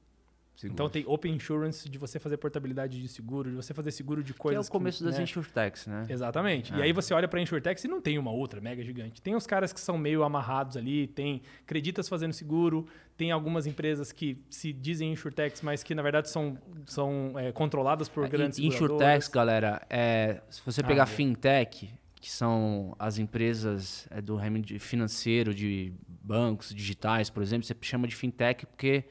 Então 0.65 0.89
tem 0.89 1.03
Open 1.09 1.35
Insurance 1.35 1.89
de 1.89 1.99
você 1.99 2.21
fazer 2.21 2.37
portabilidade 2.37 3.01
de 3.01 3.09
seguro, 3.09 3.51
de 3.51 3.57
você 3.57 3.75
fazer 3.75 3.91
seguro 3.91 4.23
de 4.23 4.33
Que 4.33 4.39
é 4.39 4.43
coisas. 4.43 4.69
o 4.69 4.71
começo 4.71 5.03
das 5.03 5.17
né, 5.19 5.25
insurtechs, 5.25 5.87
né? 5.89 6.07
Exatamente. 6.09 6.73
E 6.75 6.81
aí 6.81 6.93
você 6.93 7.13
olha 7.13 7.27
para 7.27 7.41
a 7.41 7.43
Insurtech 7.43 7.85
e 7.85 7.89
não 7.91 8.01
tem 8.01 8.17
uma 8.17 8.31
outra 8.31 8.61
mega 8.61 8.83
gigante. 8.85 9.21
Tem 9.21 9.35
os 9.35 9.45
caras 9.47 9.73
que 9.73 9.81
são 9.81 9.99
meio 9.99 10.23
amarrados 10.23 10.77
ali, 10.77 11.09
tem 11.09 11.43
Creditas 11.67 12.09
fazendo 12.09 12.33
seguro, 12.33 12.87
tem 13.17 13.33
algumas 13.33 13.67
empresas 13.67 14.13
que 14.13 14.39
se 14.49 14.73
dizem 14.73 15.11
Insurtechs, 15.13 15.63
mas 15.63 15.83
que 15.83 15.95
na 15.97 16.03
verdade 16.03 16.31
são, 16.31 16.57
são 16.87 17.33
é, 17.37 17.51
controladas 17.51 18.09
por 18.09 18.29
grandes 18.29 18.59
In- 18.61 18.67
Insurtechs, 18.69 19.27
galera, 19.29 19.83
é, 19.91 20.43
se 20.49 20.61
você 20.65 20.81
pegar 20.83 21.05
Ah, 21.05 21.07
fintech, 21.07 21.91
que 22.21 22.31
são 22.31 22.95
as 23.01 23.19
empresas 23.19 24.07
é, 24.11 24.21
do 24.21 24.37
ramo 24.37 24.63
financeiro 24.79 25.53
de 25.53 25.93
bancos 26.07 26.73
digitais, 26.73 27.29
por 27.31 27.43
exemplo, 27.43 27.67
você 27.67 27.75
chama 27.81 28.07
de 28.07 28.15
fintech 28.15 28.65
porque 28.67 29.05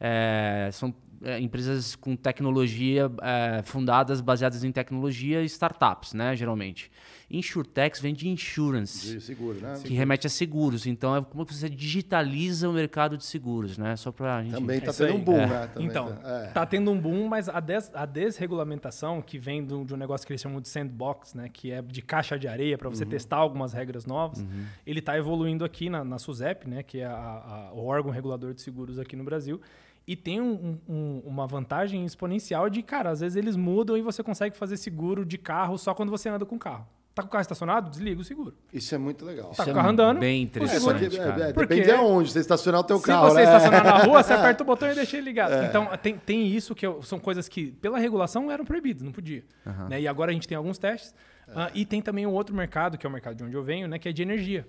é, 0.00 0.68
são 0.72 0.94
é, 1.22 1.40
empresas 1.40 1.96
com 1.96 2.14
tecnologia 2.14 3.10
é, 3.22 3.62
fundadas, 3.62 4.20
baseadas 4.20 4.62
em 4.64 4.70
tecnologia 4.70 5.42
e 5.42 5.46
startups, 5.46 6.12
né, 6.12 6.36
geralmente. 6.36 6.90
Insurtechs 7.28 8.00
vem 8.00 8.14
de 8.14 8.28
insurance. 8.28 9.14
De 9.14 9.20
seguro, 9.20 9.58
né? 9.60 9.74
Que 9.84 9.92
remete 9.94 10.28
a 10.28 10.30
seguros. 10.30 10.86
Então, 10.86 11.16
é 11.16 11.22
como 11.24 11.44
você 11.44 11.68
digitaliza 11.68 12.68
o 12.68 12.72
mercado 12.72 13.16
de 13.16 13.24
seguros, 13.24 13.76
né? 13.76 13.96
Só 13.96 14.12
pra 14.12 14.44
gente... 14.44 14.52
Também 14.52 14.78
tá 14.80 14.90
isso 14.92 15.02
tendo 15.02 15.14
aí. 15.16 15.20
um 15.20 15.24
boom, 15.24 15.38
É. 15.40 15.46
né? 15.48 15.66
Também 15.74 15.88
então, 15.88 16.12
tá- 16.14 16.30
é. 16.30 16.46
tá 16.52 16.66
tendo 16.66 16.88
um 16.92 17.00
boom, 17.00 17.26
mas 17.26 17.48
a, 17.48 17.58
des- 17.58 17.90
a 17.94 18.06
desregulamentação, 18.06 19.20
que 19.20 19.38
vem 19.38 19.64
do- 19.64 19.84
de 19.84 19.92
um 19.92 19.96
negócio 19.96 20.24
que 20.24 20.32
eles 20.32 20.40
chamam 20.40 20.60
de 20.60 20.68
sandbox, 20.68 21.34
né, 21.34 21.48
que 21.52 21.72
é 21.72 21.82
de 21.82 22.00
caixa 22.00 22.38
de 22.38 22.46
areia 22.46 22.78
para 22.78 22.88
você 22.88 23.02
Uhum. 23.02 23.10
testar 23.10 23.36
algumas 23.38 23.72
regras 23.72 24.06
novas, 24.06 24.44
ele 24.86 25.00
está 25.00 25.18
evoluindo 25.18 25.64
aqui 25.64 25.90
na, 25.90 26.04
na 26.04 26.18
SUSEP, 26.20 26.68
né, 26.68 26.82
que 26.84 27.00
é 27.00 27.06
a- 27.06 27.10
a- 27.12 27.72
o 27.74 27.84
órgão 27.86 28.12
regulador 28.12 28.54
de 28.54 28.62
seguros 28.62 28.98
aqui 29.00 29.16
no 29.16 29.24
Brasil. 29.24 29.60
E 30.06 30.14
tem 30.14 30.40
um- 30.40 30.78
um- 30.88 31.22
uma 31.24 31.46
vantagem 31.46 32.04
exponencial 32.04 32.70
de, 32.70 32.80
cara, 32.82 33.10
às 33.10 33.20
vezes 33.20 33.36
eles 33.36 33.56
mudam 33.56 33.96
e 33.96 34.02
você 34.02 34.22
consegue 34.22 34.56
fazer 34.56 34.76
seguro 34.76 35.24
de 35.26 35.36
carro 35.36 35.76
só 35.76 35.92
quando 35.94 36.10
você 36.10 36.28
anda 36.28 36.46
com 36.46 36.54
o 36.54 36.58
carro. 36.58 36.86
Tá 37.12 37.22
com 37.22 37.28
o 37.28 37.30
carro 37.32 37.40
estacionado? 37.42 37.88
Desliga 37.90 38.20
o 38.20 38.24
seguro. 38.24 38.54
Isso 38.72 38.94
é 38.94 38.98
muito 38.98 39.24
legal. 39.24 39.46
Tá 39.46 39.52
Isso 39.54 39.64
com 39.64 39.70
o 39.70 39.74
carro 39.74 39.88
andando, 39.88 40.20
Bem 40.20 40.42
É, 40.54 40.58
só 40.78 40.92
que, 40.92 41.06
interessante, 41.06 41.16
é, 41.18 41.24
cara. 41.24 41.48
é, 41.48 41.52
Por 41.54 41.66
depende 41.66 41.86
de 41.88 41.92
onde 41.94 42.30
você 42.30 42.40
estacionar 42.40 42.82
o 42.82 42.84
teu 42.84 42.98
Se 42.98 43.04
carro, 43.06 43.30
você 43.30 43.36
né? 43.36 43.42
estacionar 43.44 43.84
na 43.84 43.98
rua, 44.04 44.22
você 44.22 44.32
aperta 44.34 44.62
o 44.62 44.66
botão 44.66 44.92
e 44.92 44.94
deixa 44.94 45.16
ele 45.16 45.24
ligado. 45.24 45.54
É. 45.54 45.66
Então, 45.66 45.88
tem, 46.02 46.18
tem 46.18 46.46
isso 46.46 46.74
que 46.74 46.86
eu- 46.86 47.02
são 47.02 47.18
coisas 47.18 47.48
que, 47.48 47.72
pela 47.72 47.98
regulação, 47.98 48.50
eram 48.50 48.66
proibidas, 48.66 49.02
não 49.02 49.12
podia. 49.12 49.42
Né? 49.88 50.02
E 50.02 50.06
agora 50.06 50.30
a 50.30 50.34
gente 50.34 50.46
tem 50.46 50.56
alguns 50.58 50.76
testes. 50.78 51.14
Ah, 51.48 51.70
e 51.74 51.84
tem 51.86 52.02
também 52.02 52.26
um 52.26 52.32
outro 52.32 52.54
mercado, 52.54 52.98
que 52.98 53.06
é 53.06 53.08
o 53.08 53.12
mercado 53.12 53.34
de 53.36 53.44
onde 53.44 53.56
eu 53.56 53.62
venho, 53.64 53.88
né? 53.88 53.98
que 53.98 54.08
é 54.08 54.12
de 54.12 54.20
energia. 54.22 54.68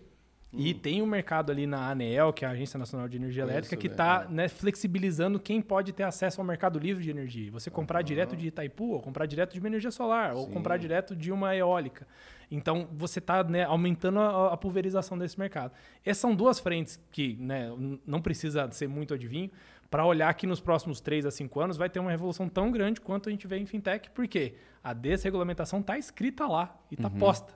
E 0.54 0.74
tem 0.74 1.02
um 1.02 1.06
mercado 1.06 1.52
ali 1.52 1.68
na 1.68 1.90
ANEEL, 1.90 2.32
que 2.32 2.46
é 2.46 2.48
a 2.48 2.52
Agência 2.52 2.80
Nacional 2.80 3.08
de 3.08 3.18
Energia 3.18 3.44
Elétrica, 3.44 3.76
que 3.76 3.90
bem, 3.90 3.94
está 3.94 4.26
né, 4.30 4.48
flexibilizando 4.48 5.40
quem 5.40 5.62
pode 5.62 5.92
ter 5.92 6.04
acesso 6.04 6.40
ao 6.40 6.48
mercado 6.48 6.80
livre 6.80 7.04
de 7.04 7.10
energia. 7.10 7.52
Você 7.52 7.70
comprar 7.70 8.02
direto 8.02 8.36
de 8.36 8.48
Itaipu, 8.48 8.92
ou 8.92 9.02
comprar 9.02 9.26
direto 9.26 9.54
de 9.54 9.60
uma 9.60 9.68
energia 9.68 9.92
solar, 9.92 10.36
ou 10.36 10.48
comprar 10.48 10.78
direto 10.78 11.16
de 11.16 11.32
uma 11.32 11.56
eólica. 11.56 12.08
Então, 12.50 12.88
você 12.94 13.20
está 13.20 13.46
aumentando 13.68 14.20
a, 14.20 14.54
a 14.54 14.58
pulverização 14.58 15.18
desse 15.18 15.38
mercado. 15.38 15.74
Essas 16.06 16.22
são 16.22 16.34
duas 16.34 16.60
frentes 16.60 17.00
que 17.12 17.36
né, 17.40 17.70
não 18.06 18.22
precisa 18.22 18.72
ser 18.72 18.88
muito 18.88 19.14
adivinho. 19.14 19.52
Para 19.90 20.06
olhar 20.06 20.34
que 20.34 20.48
nos 20.48 20.60
próximos 20.60 21.00
3 21.00 21.26
a 21.26 21.32
5 21.32 21.60
anos 21.60 21.78
vai 21.78 21.90
ter 21.90 22.00
uma 22.00 22.12
revolução 22.12 22.50
tão 22.50 22.72
grande 22.72 23.00
quanto 23.00 23.30
a 23.30 23.32
gente 23.32 23.48
vê 23.48 23.58
em 23.58 23.66
fintech, 23.66 24.10
porque 24.12 24.56
a 24.84 24.94
desregulamentação 24.94 25.80
está 25.80 25.98
escrita 25.98 26.46
lá 26.46 26.78
e 26.92 26.96
está 26.96 27.10
posta. 27.10 27.54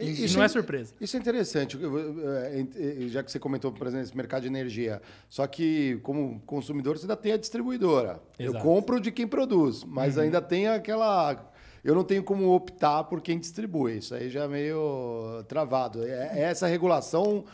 E, 0.00 0.24
Isso 0.24 0.36
não 0.36 0.42
é 0.42 0.46
é- 0.46 0.48
surpresa. 0.48 0.94
Isso 1.00 1.16
é 1.16 1.20
interessante, 1.20 1.76
eu- 1.80 1.98
eu- 1.98 2.30
é, 2.36 2.60
é, 3.04 3.08
já 3.08 3.22
que 3.22 3.30
você 3.30 3.38
comentou, 3.38 3.70
por 3.70 3.86
exemplo, 3.86 4.04
esse 4.06 4.16
mercado 4.16 4.42
de 4.42 4.48
energia. 4.48 5.00
Só 5.28 5.46
que, 5.46 5.98
como 6.02 6.40
consumidor, 6.46 6.96
você 6.96 7.04
ainda 7.04 7.16
tem 7.16 7.32
a 7.32 7.36
distribuidora. 7.36 8.20
Eu 8.38 8.50
Exato. 8.52 8.64
compro 8.64 9.00
de 9.00 9.12
quem 9.12 9.26
produz, 9.26 9.84
mas 9.84 10.16
ainda 10.18 10.40
tem 10.40 10.68
aquela. 10.68 11.48
Eu 11.84 11.94
não 11.94 12.04
tenho 12.04 12.22
como 12.22 12.54
optar 12.54 13.04
por 13.04 13.20
quem 13.20 13.38
distribui. 13.38 13.98
Isso 13.98 14.14
aí 14.14 14.28
já 14.30 14.44
é 14.44 14.48
meio 14.48 15.42
travado. 15.48 16.04
É- 16.04 16.40
Essa 16.42 16.66
regulação 16.66 17.44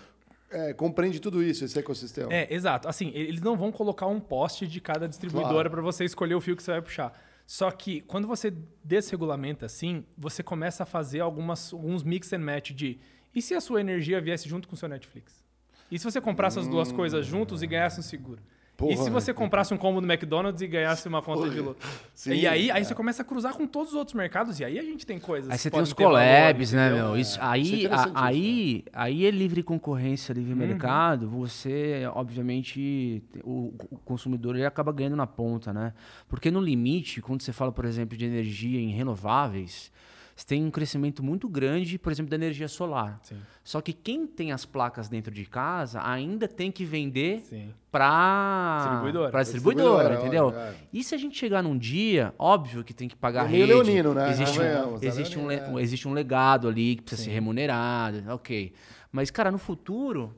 é, 0.51 0.73
compreende 0.73 1.21
tudo 1.21 1.43
isso, 1.43 1.65
esse 1.65 1.77
ecossistema. 1.79 2.33
É, 2.33 2.53
exato. 2.55 2.89
Assim, 2.89 3.11
eles 3.15 3.41
não 3.43 3.57
vão 3.57 3.73
colocar 3.73 4.07
um 4.07 4.21
poste 4.21 4.65
de 4.67 4.81
cada 4.81 5.09
distribuidora 5.09 5.55
Claro. 5.55 5.71
para 5.71 5.83
você 5.83 6.05
escolher 6.05 6.37
o 6.37 6.41
fio 6.41 6.55
que 6.57 6.63
você 6.63 6.71
vai 6.71 6.81
puxar. 6.81 7.13
Só 7.47 7.71
que 7.71 8.01
quando 8.01 8.27
você 8.27 8.53
desregulamenta 8.83 9.67
assim, 9.67 10.05
você 10.19 10.43
começa 10.43 10.83
a 10.83 10.87
fazer 10.87 11.21
algumas, 11.21 11.73
alguns 11.73 12.03
mix 12.03 12.33
and 12.33 12.41
match 12.41 12.73
de 12.73 12.99
e 13.35 13.41
se 13.41 13.55
a 13.55 13.61
sua 13.61 13.81
energia 13.81 14.21
viesse 14.21 14.49
junto 14.49 14.67
com 14.67 14.75
o 14.75 14.77
seu 14.77 14.89
Netflix? 14.89 15.45
E 15.91 15.99
se 15.99 16.05
você 16.05 16.21
comprasse 16.21 16.59
as 16.59 16.67
duas 16.67 16.91
coisas 16.91 17.25
juntos 17.25 17.63
e 17.63 17.67
ganhasse 17.67 18.01
um 18.01 18.03
seguro? 18.03 18.43
Porra, 18.77 18.93
e 18.93 18.97
se 18.99 19.09
você 19.09 19.33
né? 19.33 19.39
comprasse 19.39 19.73
um 19.73 19.79
combo 19.79 20.01
do 20.03 20.07
McDonald's 20.07 20.61
e 20.61 20.67
ganhasse 20.67 21.09
uma 21.09 21.23
conta 21.23 21.49
de 21.49 21.59
luz? 21.61 21.77
Sim, 22.15 22.35
e 22.35 22.47
aí, 22.47 22.71
aí 22.71 22.83
é. 22.83 22.85
você 22.85 22.95
começa 22.95 23.23
a 23.23 23.25
cruzar 23.25 23.55
com 23.55 23.67
todos 23.67 23.93
os 23.93 23.95
outros 23.99 24.15
mercados 24.15 24.61
e 24.61 24.65
aí 24.65 24.79
a 24.79 24.83
gente 24.83 25.07
tem 25.07 25.19
coisas. 25.19 25.51
Aí 25.51 25.57
você 25.57 25.71
tem 25.71 25.81
os 25.81 25.93
ter 25.95 26.03
valor, 26.05 26.19
collabs, 26.19 26.73
né, 26.73 26.87
entendeu? 26.89 27.07
meu? 27.07 27.17
Isso, 27.19 27.31
Isso 27.33 27.41
é 27.41 27.45
aí, 27.47 27.87
a- 27.91 28.27
aí, 28.27 28.85
aí 28.93 29.27
é 29.27 29.31
livre 29.31 29.63
concorrência, 29.63 30.35
livre 30.35 30.53
Uhum. 30.53 30.59
mercado. 30.59 31.27
Você, 31.29 32.03
obviamente, 32.15 33.23
o, 33.43 33.73
o 33.91 33.99
consumidor 34.05 34.55
ele 34.55 34.67
acaba 34.67 34.93
ganhando 34.93 35.17
na 35.17 35.27
ponta, 35.27 35.73
né? 35.73 35.95
Porque 36.29 36.51
no 36.51 36.61
limite, 36.61 37.23
quando 37.23 37.41
você 37.43 37.53
fala, 37.55 37.73
por 37.73 37.87
exemplo, 37.87 38.17
de 38.17 38.27
energia 38.27 38.79
em 38.79 38.91
renováveis, 38.91 39.91
você 40.37 40.47
tem 40.47 40.63
um 40.65 40.71
crescimento 40.71 41.23
muito 41.23 41.49
grande, 41.49 41.99
por 41.99 42.13
exemplo, 42.13 42.29
da 42.29 42.37
energia 42.37 42.69
solar. 42.69 43.19
Sim, 43.23 43.37
Só 43.65 43.81
que 43.81 43.95
quem 43.95 44.27
tem 44.27 44.53
as 44.53 44.67
placas 44.67 45.09
dentro 45.09 45.33
de 45.33 45.47
casa 45.47 45.99
ainda 46.07 46.47
tem 46.47 46.71
que 46.71 46.85
vender 46.85 47.43
para 47.91 48.77
Distribuidora. 48.81 49.31
para 49.31 49.43
distribuidora, 49.43 50.09
Distribuidora, 50.11 50.49
entendeu? 50.51 50.61
é. 50.61 50.75
E 50.93 51.03
se 51.03 51.15
a 51.15 51.19
gente 51.19 51.39
chegar 51.39 51.63
num 51.63 51.77
dia, 51.77 52.35
óbvio 52.39 52.85
que 52.85 52.93
tem 52.93 53.09
que 53.09 53.17
pagar 53.17 53.47
É 53.47 53.49
rede. 53.49 53.67
leonino, 53.67 54.13
né? 54.15 54.29
Existe, 54.31 54.61
um, 54.61 54.63
é 54.63 54.99
existe, 55.03 55.39
um, 55.39 55.47
le- 55.47 55.57
leonino, 55.57 55.81
existe 55.81 56.09
um 56.09 56.13
legado 56.13 56.69
ali 56.69 56.97
que 56.97 57.03
precisa 57.03 57.23
Sim. 57.23 57.31
ser 57.31 57.35
remunerado, 57.35 58.23
ok. 58.31 58.73
Mas, 59.11 59.31
cara, 59.31 59.51
no 59.51 59.59
futuro, 59.59 60.35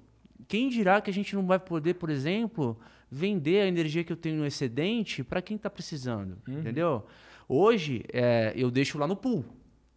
quem 0.46 0.68
dirá 0.68 1.01
que 1.01 1.11
a 1.11 1.12
gente 1.12 1.34
não 1.34 1.44
vai 1.46 1.59
poder, 1.59 1.94
por 1.94 2.09
exemplo, 2.09 2.78
vender 3.11 3.62
a 3.62 3.66
energia 3.66 4.05
que 4.05 4.12
eu 4.12 4.16
tenho 4.16 4.36
no 4.36 4.46
excedente 4.46 5.24
para 5.24 5.42
quem 5.42 5.57
está 5.57 5.68
precisando, 5.68 6.38
Uhum. 6.46 6.61
entendeu? 6.61 7.05
Hoje, 7.49 8.05
é, 8.12 8.53
eu 8.55 8.70
deixo 8.70 8.96
lá 8.99 9.07
no 9.07 9.16
pool. 9.16 9.44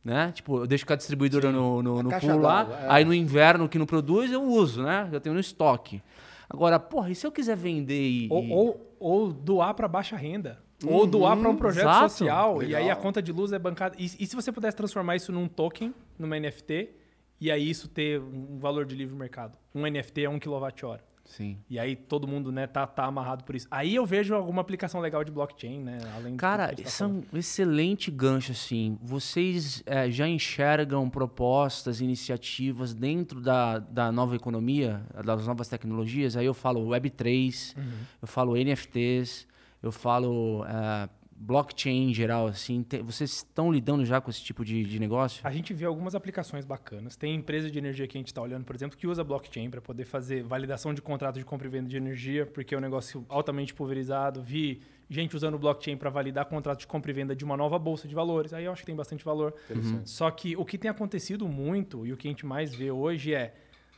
Né? 0.03 0.31
Tipo, 0.31 0.59
eu 0.59 0.67
deixo 0.67 0.85
com 0.85 0.93
a 0.93 0.95
distribuidora 0.95 1.51
no, 1.51 1.83
no, 1.83 1.99
A 1.99 2.03
no 2.03 2.09
pool 2.09 2.39
lá, 2.39 2.67
é. 2.83 2.85
aí 2.89 3.05
no 3.05 3.13
inverno 3.13 3.69
que 3.69 3.77
não 3.77 3.85
produz, 3.85 4.31
eu 4.31 4.41
uso, 4.41 4.81
né? 4.81 5.07
Eu 5.11 5.21
tenho 5.21 5.33
no 5.33 5.39
estoque. 5.39 6.01
Agora, 6.49 6.79
porra, 6.79 7.11
e 7.11 7.15
se 7.15 7.25
eu 7.25 7.31
quiser 7.31 7.55
vender 7.55 8.09
e. 8.09 8.27
Ou, 8.29 8.49
ou, 8.49 8.95
ou 8.99 9.31
doar 9.31 9.73
para 9.73 9.87
baixa 9.87 10.15
renda. 10.15 10.59
Ou 10.85 11.05
doar 11.05 11.37
para 11.37 11.49
um 11.49 11.55
projeto 11.55 11.83
exato. 11.83 12.09
social. 12.09 12.63
E 12.63 12.75
aí 12.75 12.75
a 12.75 12.79
Legal. 12.79 12.97
conta 12.97 13.21
de 13.21 13.31
luz 13.31 13.53
é 13.53 13.59
bancada. 13.59 13.95
E, 13.99 14.05
e 14.05 14.25
se 14.25 14.35
você 14.35 14.51
pudesse 14.51 14.75
transformar 14.75 15.15
isso 15.15 15.31
num 15.31 15.47
token, 15.47 15.93
numa 16.17 16.39
NFT, 16.39 16.89
e 17.39 17.51
aí 17.51 17.69
isso 17.69 17.87
ter 17.87 18.19
um 18.19 18.57
valor 18.57 18.85
de 18.85 18.95
livre 18.95 19.15
mercado? 19.15 19.57
Um 19.73 19.83
NFT 19.83 20.25
é 20.25 20.29
um 20.29 20.39
kWh. 20.39 20.99
Sim. 21.31 21.57
E 21.69 21.79
aí 21.79 21.95
todo 21.95 22.27
mundo 22.27 22.51
né, 22.51 22.67
tá, 22.67 22.85
tá 22.85 23.05
amarrado 23.05 23.43
por 23.45 23.55
isso. 23.55 23.65
Aí 23.71 23.95
eu 23.95 24.05
vejo 24.05 24.35
alguma 24.35 24.61
aplicação 24.61 24.99
legal 24.99 25.23
de 25.23 25.31
blockchain, 25.31 25.79
né? 25.79 25.97
Além 26.15 26.35
Cara, 26.35 26.67
tá 26.67 26.73
isso 26.81 27.03
é 27.03 27.07
falando. 27.07 27.25
um 27.33 27.37
excelente 27.37 28.11
gancho, 28.11 28.51
assim. 28.51 28.97
Vocês 29.01 29.81
eh, 29.85 30.11
já 30.11 30.27
enxergam 30.27 31.09
propostas, 31.09 32.01
iniciativas 32.01 32.93
dentro 32.93 33.39
da, 33.39 33.79
da 33.79 34.11
nova 34.11 34.35
economia, 34.35 35.01
das 35.25 35.47
novas 35.47 35.67
tecnologias? 35.69 36.35
Aí 36.35 36.45
eu 36.45 36.53
falo 36.53 36.85
Web3, 36.89 37.77
Uhum. 37.77 37.83
eu 38.21 38.27
falo 38.27 38.57
NFTs, 38.57 39.47
eu 39.81 39.91
falo 39.91 40.65
eh, 40.65 41.09
blockchain 41.45 42.09
em 42.09 42.13
geral, 42.13 42.47
assim. 42.47 42.83
Te- 42.83 43.01
vocês 43.01 43.31
estão 43.31 43.71
lidando 43.71 44.05
já 44.05 44.21
com 44.21 44.29
esse 44.29 44.41
tipo 44.43 44.63
de, 44.63 44.83
de 44.83 44.99
negócio? 44.99 45.41
A 45.45 45.51
gente 45.51 45.73
vê 45.73 45.85
algumas 45.85 46.13
aplicações 46.13 46.65
bacanas. 46.65 47.15
Tem 47.15 47.33
empresa 47.33 47.69
de 47.69 47.77
energia 47.79 48.07
que 48.07 48.17
a 48.17 48.19
gente 48.19 48.27
está 48.27 48.41
olhando, 48.41 48.63
por 48.63 48.75
exemplo, 48.75 48.97
que 48.97 49.07
usa 49.07 49.23
blockchain 49.23 49.69
para 49.69 49.81
poder 49.81 50.05
fazer 50.05 50.43
validação 50.43 50.93
de 50.93 51.01
contrato 51.01 51.39
de 51.39 51.45
compra 51.45 51.67
e 51.67 51.69
venda 51.71 51.89
de 51.89 51.97
energia, 51.97 52.45
porque 52.45 52.75
é 52.75 52.77
um 52.77 52.81
negócio 52.81 53.25
altamente 53.27 53.73
pulverizado. 53.73 54.41
Vi 54.41 54.81
gente 55.09 55.35
usando 55.35 55.57
blockchain 55.57 55.97
para 55.97 56.09
validar 56.09 56.45
contrato 56.45 56.79
de 56.79 56.87
compra 56.87 57.11
e 57.11 57.13
venda 57.13 57.35
de 57.35 57.43
uma 57.43 57.57
nova 57.57 57.77
bolsa 57.79 58.07
de 58.07 58.15
valores. 58.15 58.53
Aí 58.53 58.65
eu 58.65 58.71
acho 58.71 58.81
que 58.83 58.85
tem 58.85 58.95
bastante 58.95 59.25
valor. 59.25 59.53
Interessante. 59.69 60.09
Só 60.09 60.29
que 60.31 60.55
o 60.55 60.63
que 60.63 60.77
tem 60.77 60.89
acontecido 60.91 61.47
muito 61.47 62.05
e 62.05 62.13
o 62.13 62.17
que 62.17 62.27
a 62.27 62.31
gente 62.31 62.45
mais 62.45 62.73
vê 62.73 62.91
hoje 62.91 63.33
é: 63.33 63.53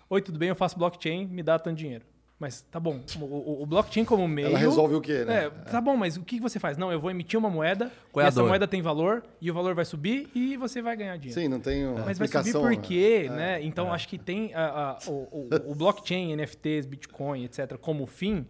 Oi, 0.09 0.21
tudo 0.21 0.39
bem? 0.39 0.49
Eu 0.49 0.55
faço 0.55 0.77
blockchain, 0.79 1.27
me 1.27 1.43
dá 1.43 1.59
tanto 1.59 1.77
dinheiro. 1.77 2.05
Mas 2.39 2.61
tá 2.61 2.79
bom, 2.79 2.99
o, 3.21 3.61
o- 3.63 3.65
blockchain 3.65 4.03
como 4.03 4.27
meio. 4.27 4.47
Ela 4.47 4.57
resolve 4.57 4.95
o 4.95 5.01
quê, 5.01 5.23
né? 5.23 5.45
É, 5.45 5.49
tá 5.49 5.79
bom, 5.79 5.95
mas 5.95 6.17
o 6.17 6.23
que 6.23 6.39
você 6.41 6.59
faz? 6.59 6.77
Não, 6.77 6.91
eu 6.91 6.99
vou 6.99 7.09
emitir 7.09 7.39
uma 7.39 7.49
moeda, 7.49 7.89
Qual 8.11 8.21
é 8.21 8.25
e 8.25 8.27
essa 8.27 8.39
dor? 8.41 8.47
moeda 8.49 8.67
tem 8.67 8.81
valor, 8.81 9.23
e 9.39 9.49
o 9.49 9.53
valor 9.53 9.73
vai 9.75 9.85
subir 9.85 10.29
e 10.35 10.57
você 10.57 10.81
vai 10.81 10.97
ganhar 10.97 11.15
dinheiro. 11.17 11.39
Sim, 11.39 11.47
não 11.47 11.59
tem 11.59 11.85
uma 11.85 12.03
Mas 12.03 12.17
vai 12.17 12.27
subir 12.27 12.51
por 12.51 12.75
quê, 12.77 13.27
né? 13.29 13.35
né? 13.35 13.63
Então, 13.63 13.93
acho 13.93 14.07
que 14.09 14.17
tem 14.17 14.53
a- 14.53 14.97
a- 15.05 15.09
o, 15.09 15.11
o- 15.11 15.71
o 15.71 15.75
blockchain, 15.75 16.33
NFTs, 16.35 16.85
Bitcoin, 16.85 17.45
etc., 17.45 17.77
como 17.77 18.05
fim, 18.05 18.45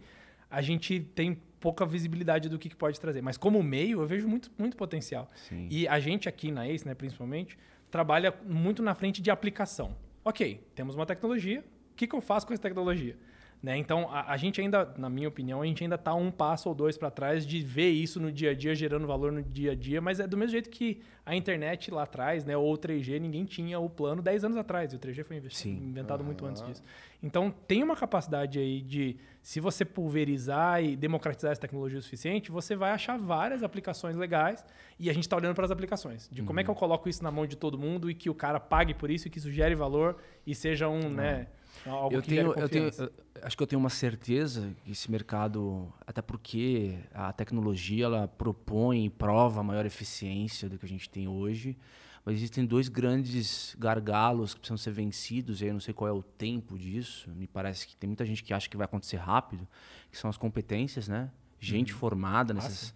a 0.50 0.60
gente 0.60 0.98
tem 1.14 1.38
pouca 1.60 1.86
visibilidade 1.86 2.48
do 2.48 2.58
que, 2.58 2.68
que 2.68 2.76
pode 2.76 2.98
trazer. 2.98 3.22
Mas 3.22 3.36
como 3.36 3.62
meio, 3.62 4.00
eu 4.00 4.06
vejo 4.06 4.26
muito, 4.26 4.50
muito 4.58 4.76
potencial. 4.76 5.30
Sim. 5.48 5.68
E 5.70 5.86
a 5.86 6.00
gente 6.00 6.28
aqui 6.28 6.50
na 6.50 6.66
ACE, 6.66 6.84
né, 6.86 6.94
principalmente, 6.94 7.56
trabalha 7.90 8.34
muito 8.44 8.82
na 8.82 8.94
frente 8.94 9.22
de 9.22 9.30
aplicação. 9.30 9.94
Ok, 10.24 10.66
temos 10.74 10.94
uma 10.96 11.06
tecnologia, 11.06 11.60
o 11.60 11.94
que, 11.96 12.06
que 12.08 12.14
eu 12.14 12.20
faço 12.20 12.44
com 12.46 12.52
essa 12.52 12.62
tecnologia? 12.62 13.16
Né? 13.64 13.78
Então, 13.78 14.10
a, 14.10 14.30
a 14.30 14.36
gente 14.36 14.60
ainda, 14.60 14.92
na 14.98 15.08
minha 15.08 15.26
opinião, 15.26 15.62
a 15.62 15.64
gente 15.64 15.82
ainda 15.82 15.94
está 15.94 16.14
um 16.14 16.30
passo 16.30 16.68
ou 16.68 16.74
dois 16.74 16.98
para 16.98 17.10
trás 17.10 17.46
de 17.46 17.62
ver 17.62 17.88
isso 17.88 18.20
no 18.20 18.30
dia 18.30 18.50
a 18.50 18.54
dia, 18.54 18.74
gerando 18.74 19.06
valor 19.06 19.32
no 19.32 19.42
dia 19.42 19.72
a 19.72 19.74
dia, 19.74 20.02
mas 20.02 20.20
é 20.20 20.26
do 20.26 20.36
mesmo 20.36 20.52
jeito 20.52 20.68
que 20.68 21.00
a 21.24 21.34
internet 21.34 21.90
lá 21.90 22.02
atrás, 22.02 22.44
né, 22.44 22.54
ou 22.54 22.74
o 22.74 22.76
3G, 22.76 23.18
ninguém 23.18 23.46
tinha 23.46 23.80
o 23.80 23.88
plano 23.88 24.20
10 24.20 24.44
anos 24.44 24.58
atrás, 24.58 24.92
e 24.92 24.96
o 24.96 24.98
3G 24.98 25.24
foi 25.24 25.42
Sim. 25.48 25.78
inventado 25.78 26.22
muito 26.22 26.44
antes 26.44 26.60
disso. 26.60 26.82
Então, 27.22 27.50
tem 27.66 27.82
uma 27.82 27.96
capacidade 27.96 28.58
aí 28.58 28.82
de, 28.82 29.16
se 29.40 29.60
você 29.60 29.82
pulverizar 29.82 30.84
e 30.84 30.94
democratizar 30.94 31.52
essa 31.52 31.62
tecnologia 31.62 31.98
o 31.98 32.02
suficiente, 32.02 32.50
você 32.50 32.76
vai 32.76 32.90
achar 32.90 33.18
várias 33.18 33.62
aplicações 33.62 34.14
legais, 34.14 34.62
e 35.00 35.08
a 35.08 35.12
gente 35.14 35.24
está 35.24 35.38
olhando 35.38 35.54
para 35.54 35.64
as 35.64 35.70
aplicações, 35.70 36.28
de 36.30 36.42
como 36.42 36.60
é 36.60 36.64
que 36.64 36.68
eu 36.68 36.74
coloco 36.74 37.08
isso 37.08 37.24
na 37.24 37.30
mão 37.30 37.46
de 37.46 37.56
todo 37.56 37.78
mundo 37.78 38.10
e 38.10 38.14
que 38.14 38.28
o 38.28 38.34
cara 38.34 38.60
pague 38.60 38.92
por 38.92 39.10
isso 39.10 39.26
e 39.26 39.30
que 39.30 39.38
isso 39.38 39.50
gere 39.50 39.74
valor 39.74 40.18
e 40.46 40.54
seja 40.54 40.86
um, 40.86 41.08
né, 41.08 41.46
algo 41.90 42.14
eu 42.14 42.22
tenho, 42.22 42.52
eu 42.54 42.68
tenho, 42.68 42.84
eu 42.84 43.12
acho 43.42 43.56
que 43.56 43.62
eu 43.62 43.66
tenho 43.66 43.80
uma 43.80 43.90
certeza 43.90 44.74
que 44.84 44.92
esse 44.92 45.10
mercado, 45.10 45.92
até 46.06 46.22
porque 46.22 46.98
a 47.12 47.32
tecnologia 47.32 48.06
ela 48.06 48.28
propõe 48.28 49.06
e 49.06 49.10
prova 49.10 49.62
maior 49.62 49.84
eficiência 49.84 50.68
do 50.68 50.78
que 50.78 50.86
a 50.86 50.88
gente 50.88 51.08
tem 51.08 51.28
hoje, 51.28 51.76
mas 52.24 52.36
existem 52.36 52.64
dois 52.64 52.88
grandes 52.88 53.76
gargalos 53.78 54.54
que 54.54 54.60
precisam 54.60 54.78
ser 54.78 54.92
vencidos, 54.92 55.60
e 55.60 55.64
aí 55.64 55.70
eu 55.70 55.74
não 55.74 55.80
sei 55.80 55.92
qual 55.92 56.08
é 56.08 56.12
o 56.12 56.22
tempo 56.22 56.78
disso. 56.78 57.30
Me 57.36 57.46
parece 57.46 57.86
que 57.86 57.94
tem 57.96 58.08
muita 58.08 58.24
gente 58.24 58.42
que 58.42 58.54
acha 58.54 58.68
que 58.68 58.76
vai 58.76 58.86
acontecer 58.86 59.16
rápido, 59.16 59.68
que 60.10 60.16
são 60.16 60.30
as 60.30 60.38
competências, 60.38 61.06
né? 61.06 61.30
Gente 61.60 61.92
formada 61.92 62.54
nessas, 62.54 62.94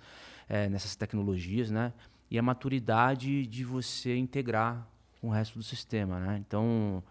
eh, 0.48 0.68
nessas 0.70 0.96
tecnologias, 0.96 1.70
né? 1.70 1.92
E 2.30 2.38
a 2.38 2.42
maturidade 2.42 3.46
de 3.46 3.64
você 3.64 4.16
integrar 4.16 4.88
com 5.20 5.28
o 5.28 5.30
resto 5.30 5.58
do 5.58 5.62
sistema, 5.62 6.18
né? 6.18 6.38
Então, 6.38 7.02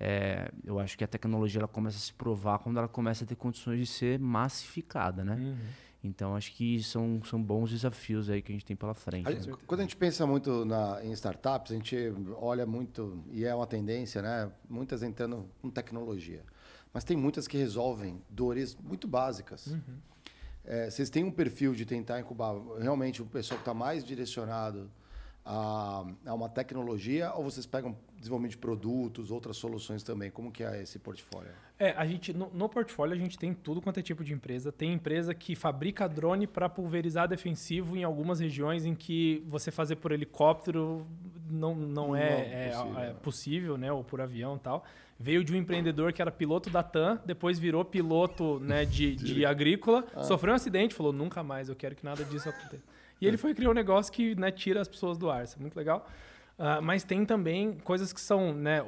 é, 0.00 0.50
eu 0.64 0.78
acho 0.78 0.96
que 0.96 1.02
a 1.04 1.08
tecnologia 1.08 1.60
ela 1.60 1.68
começa 1.68 1.96
a 1.96 2.00
se 2.00 2.12
provar 2.12 2.58
quando 2.60 2.78
ela 2.78 2.88
começa 2.88 3.24
a 3.24 3.26
ter 3.26 3.34
condições 3.34 3.80
de 3.80 3.86
ser 3.86 4.18
massificada, 4.18 5.24
né? 5.24 5.34
Uhum. 5.34 5.58
Então 6.04 6.36
acho 6.36 6.52
que 6.52 6.80
são, 6.82 7.20
são 7.24 7.42
bons 7.42 7.70
desafios 7.70 8.30
aí 8.30 8.40
que 8.40 8.52
a 8.52 8.54
gente 8.54 8.64
tem 8.64 8.76
pela 8.76 8.94
frente. 8.94 9.26
A 9.26 9.30
né? 9.30 9.40
gente- 9.40 9.56
quando 9.66 9.80
a 9.80 9.82
gente 9.82 9.96
pensa 9.96 10.24
muito 10.26 10.64
na- 10.64 11.04
em 11.04 11.10
startups, 11.12 11.72
a 11.72 11.74
gente 11.74 11.96
olha 12.36 12.64
muito, 12.64 13.24
e 13.32 13.44
é 13.44 13.52
uma 13.52 13.66
tendência, 13.66 14.22
né? 14.22 14.50
Muitas 14.68 15.02
entrando 15.02 15.48
com 15.60 15.68
tecnologia. 15.68 16.44
Mas 16.94 17.02
tem 17.02 17.16
muitas 17.16 17.48
que 17.48 17.58
resolvem 17.58 18.22
dores 18.30 18.76
muito 18.76 19.08
básicas. 19.08 19.74
É, 20.64 20.88
vocês 20.88 21.10
têm 21.10 21.24
um 21.24 21.30
perfil 21.30 21.74
de 21.74 21.84
tentar 21.84 22.20
incubar 22.20 22.54
realmente 22.80 23.20
o 23.20 23.26
pessoal 23.26 23.58
que 23.58 23.62
está 23.62 23.74
mais 23.74 24.04
direcionado 24.04 24.88
a, 25.50 26.04
a 26.26 26.34
uma 26.34 26.48
tecnologia 26.48 27.32
ou 27.32 27.42
vocês 27.42 27.64
pegam 27.64 27.96
desenvolvimento 28.18 28.50
de 28.52 28.58
produtos, 28.58 29.30
outras 29.30 29.56
soluções 29.56 30.02
também? 30.02 30.30
Como 30.30 30.52
que 30.52 30.62
é 30.62 30.82
esse 30.82 30.98
portfólio? 30.98 31.50
É, 31.78 31.92
a 31.92 32.04
gente 32.06 32.34
no, 32.34 32.50
no 32.52 32.68
portfólio 32.68 33.14
a 33.14 33.18
gente 33.18 33.38
tem 33.38 33.54
tudo 33.54 33.80
quanto 33.80 33.98
é 33.98 34.02
tipo 34.02 34.22
de 34.22 34.34
empresa. 34.34 34.70
Tem 34.70 34.92
empresa 34.92 35.32
que 35.32 35.56
fabrica 35.56 36.06
drone 36.06 36.46
para 36.46 36.68
pulverizar 36.68 37.26
defensivo 37.26 37.96
em 37.96 38.04
algumas 38.04 38.40
regiões 38.40 38.84
em 38.84 38.94
que 38.94 39.42
você 39.48 39.70
fazer 39.70 39.96
por 39.96 40.12
helicóptero 40.12 41.06
não, 41.50 41.74
não, 41.74 41.86
Não 42.08 42.16
é, 42.16 42.28
é 42.28 42.68
é- 42.68 42.70
possível, 42.70 42.98
é 42.98 43.06
né? 43.06 43.14
possível, 43.22 43.78
né? 43.78 43.92
Ou 43.92 44.04
por 44.04 44.20
avião 44.20 44.56
e 44.56 44.58
tal. 44.58 44.84
Veio 45.18 45.42
de 45.42 45.52
um 45.52 45.56
empreendedor 45.56 46.12
que 46.12 46.20
era 46.22 46.30
piloto 46.30 46.68
da 46.70 46.82
TAM, 46.82 47.20
depois 47.26 47.58
virou 47.58 47.84
piloto 47.84 48.60
né, 48.60 48.84
de, 48.84 49.16
de 49.16 49.44
agrícola, 49.46 50.04
Ah. 50.14 50.22
sofreu 50.22 50.52
um 50.52 50.56
acidente, 50.56 50.94
falou 50.94 51.12
nunca 51.12 51.42
mais, 51.42 51.68
eu 51.68 51.74
quero 51.74 51.96
que 51.96 52.04
nada 52.04 52.22
disso 52.24 52.48
aconteça. 52.48 52.82
E 53.20 53.26
ele 53.26 53.36
foi 53.36 53.54
criar 53.54 53.70
um 53.70 53.74
negócio 53.74 54.12
que 54.12 54.34
né, 54.34 54.50
tira 54.50 54.80
as 54.80 54.88
pessoas 54.88 55.18
do 55.18 55.30
ar, 55.30 55.44
isso 55.44 55.56
é 55.56 55.60
muito 55.60 55.76
legal. 55.76 56.06
Ah, 56.58 56.80
mas 56.80 57.04
tem 57.04 57.24
também 57.24 57.74
coisas 57.84 58.12
que 58.12 58.20
são 58.20 58.52
né, 58.52 58.84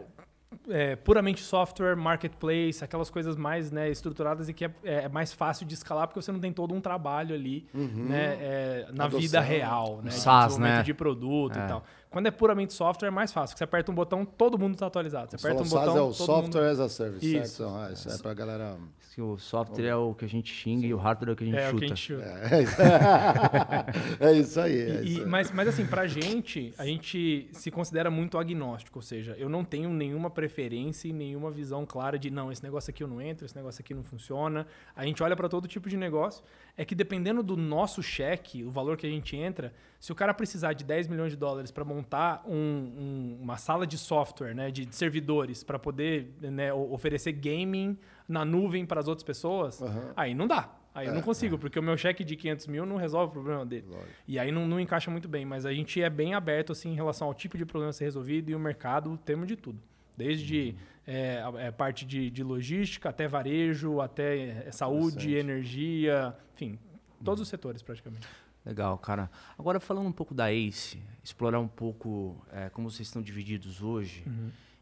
é, 0.68 0.97
puramente 0.97 1.41
software, 1.41 1.95
marketplace, 1.97 2.83
aquelas 2.83 3.09
coisas 3.09 3.37
mais 3.37 3.70
né, 3.70 3.89
estruturadas 3.89 4.49
e 4.49 4.53
que 4.53 4.64
é, 4.64 4.72
é 4.83 5.09
mais 5.09 5.33
fácil 5.33 5.64
de 5.64 5.74
escalar 5.74 6.09
porque 6.09 6.20
você 6.20 6.33
não 6.33 6.41
tem 6.41 6.53
todo 6.53 6.74
um 6.74 6.81
trabalho 6.81 7.35
ali 7.35 7.68
né, 7.72 8.37
é, 8.41 8.87
na 8.93 9.05
Adoção. 9.05 9.20
vida 9.20 9.41
real, 9.41 10.01
né, 10.03 10.09
de 10.11 10.14
SaaS, 10.14 10.47
desenvolvimento 10.49 10.78
né? 10.78 10.83
de 10.83 10.95
produto 10.95 11.59
É. 11.59 11.64
e 11.64 11.68
tal. 11.68 11.85
Quando 12.11 12.26
é 12.26 12.30
puramente 12.32 12.72
software, 12.72 13.06
é 13.08 13.11
mais 13.11 13.32
fácil. 13.32 13.56
Você 13.56 13.62
aperta 13.62 13.90
um 13.92 13.94
botão, 13.94 14.24
todo 14.24 14.58
mundo 14.58 14.74
está 14.74 14.86
atualizado. 14.88 15.30
Você 15.30 15.36
aperta 15.46 15.62
um 15.62 15.68
botão, 15.68 15.96
é 15.96 16.00
o 16.02 16.12
Software 16.12 16.42
mundo... 16.62 16.72
as 16.72 16.80
a 16.80 16.88
Service, 16.88 17.36
Isso. 17.36 17.56
certo? 17.58 17.72
Ah, 17.72 17.90
isso 17.92 18.11
é 18.11 18.18
pra 18.18 18.34
galera... 18.34 18.76
Que 19.12 19.20
o 19.20 19.36
software 19.38 19.86
é 19.86 19.94
o 19.96 20.14
que 20.14 20.24
a 20.24 20.28
gente 20.28 20.52
xinga 20.52 20.86
e 20.86 20.94
o 20.94 20.96
hardware 20.96 21.30
é 21.30 21.32
o 21.32 21.36
que 21.36 21.42
a 21.42 21.46
gente 21.46 21.58
É 21.58 21.66
o 21.66 21.70
chuta. 21.72 21.78
que 21.80 21.84
a 21.84 21.88
gente 21.88 22.00
chuta. 22.00 22.24
É 22.24 22.62
isso, 22.62 22.76
é 24.20 24.32
isso 24.34 24.61
aí. 24.61 24.72
É 24.80 25.02
E- 25.02 25.04
isso 25.12 25.20
aí. 25.22 25.26
mas, 25.26 25.50
mas 25.50 25.68
assim, 25.68 25.84
pra 25.84 26.06
gente, 26.06 26.72
a 26.78 26.86
gente 26.86 27.48
se 27.52 27.70
considera 27.72 28.08
muito 28.11 28.38
agnóstico, 28.38 28.98
ou 28.98 29.02
seja, 29.02 29.34
eu 29.36 29.48
não 29.48 29.64
tenho 29.64 29.90
nenhuma 29.90 30.30
preferência 30.30 31.08
e 31.08 31.12
nenhuma 31.12 31.50
visão 31.50 31.84
clara 31.84 32.16
de 32.18 32.30
não, 32.30 32.52
esse 32.52 32.62
negócio 32.62 32.90
aqui 32.90 33.02
eu 33.02 33.08
não 33.08 33.20
entro, 33.20 33.44
esse 33.44 33.56
negócio 33.56 33.80
aqui 33.82 33.92
não 33.94 34.04
funciona. 34.04 34.64
A 34.94 35.04
gente 35.04 35.20
olha 35.22 35.34
para 35.36 35.48
todo 35.48 35.66
tipo 35.66 35.88
de 35.88 35.96
negócio. 35.96 36.44
É 36.76 36.84
que 36.84 36.94
dependendo 36.94 37.42
do 37.42 37.56
nosso 37.56 38.02
cheque, 38.02 38.62
o 38.64 38.70
valor 38.70 38.96
que 38.96 39.06
a 39.06 39.11
gente 39.11 39.36
entra, 39.36 39.72
se 40.01 40.11
o 40.11 40.14
cara 40.14 40.32
precisar 40.32 40.72
de 40.72 40.82
10 40.82 41.07
milhões 41.07 41.30
de 41.30 41.36
dólares 41.36 41.70
para 41.70 41.84
montar 41.84 42.42
um- 42.46 42.55
um- 42.55 43.38
uma 43.42 43.59
sala 43.59 43.86
de 43.86 43.98
software, 43.98 44.55
né, 44.55 44.70
de, 44.70 44.86
de 44.86 44.96
servidores, 44.96 45.62
para 45.62 45.78
poder 45.78 46.32
né, 46.40 46.72
oferecer 46.72 47.32
gaming 47.32 47.98
na 48.26 48.42
nuvem 48.44 48.86
para 48.86 48.98
as 48.98 49.07
outras 49.09 49.22
pessoas, 49.22 49.80
Aham. 49.82 50.12
aí 50.16 50.34
não 50.34 50.46
dá. 50.48 50.74
Aí 50.94 51.07
eu 51.07 51.12
É, 51.12 51.14
não 51.14 51.22
consigo, 51.22 51.57
porque 51.59 51.78
o 51.78 51.82
meu 51.82 51.96
cheque 51.96 52.24
de 52.24 52.34
500 52.34 52.66
mil 52.66 52.84
não 52.86 52.96
resolve 52.96 53.28
o 53.30 53.32
problema 53.32 53.64
dele. 53.64 53.86
Lógico. 53.88 54.09
E 54.26 54.38
aí 54.40 54.51
não, 54.51 54.66
não 54.66 54.80
encaixa 54.80 55.09
muito 55.11 55.28
bem, 55.28 55.44
mas 55.44 55.64
a 55.66 55.72
gente 55.72 56.03
é 56.03 56.11
bem 56.11 56.34
aberto 56.34 56.72
assim 56.72 56.90
em 56.90 56.94
relação 56.96 57.28
ao 57.28 57.34
tipo 57.34 57.57
de 57.59 57.64
problema 57.66 57.90
a 57.90 57.92
ser 57.92 58.05
resolvido 58.05 58.51
e 58.51 58.55
o 58.55 58.59
mercado 58.59 59.16
temos 59.24 59.46
de 59.46 59.55
tudo. 59.55 59.78
Desde 60.16 60.74
é, 61.07 61.42
a- 61.42 61.61
é, 61.61 61.70
parte 61.70 62.05
de, 62.05 62.28
de 62.30 62.42
logística, 62.42 63.09
até 63.09 63.28
varejo, 63.28 64.01
até 64.01 64.64
é, 64.66 64.70
saúde, 64.72 65.34
energia, 65.34 66.34
enfim, 66.55 66.78
todos 67.24 67.40
os 67.40 67.48
setores 67.48 67.82
praticamente. 67.82 68.26
Legal, 68.70 68.96
cara. 68.98 69.28
Agora 69.58 69.80
falando 69.80 70.06
um 70.06 70.12
pouco 70.12 70.32
da 70.32 70.52
ACE, 70.52 71.02
explorar 71.24 71.58
um 71.58 71.66
pouco 71.66 72.40
é, 72.52 72.68
como 72.70 72.88
vocês 72.88 73.08
estão 73.08 73.20
divididos 73.20 73.82
hoje, 73.82 74.24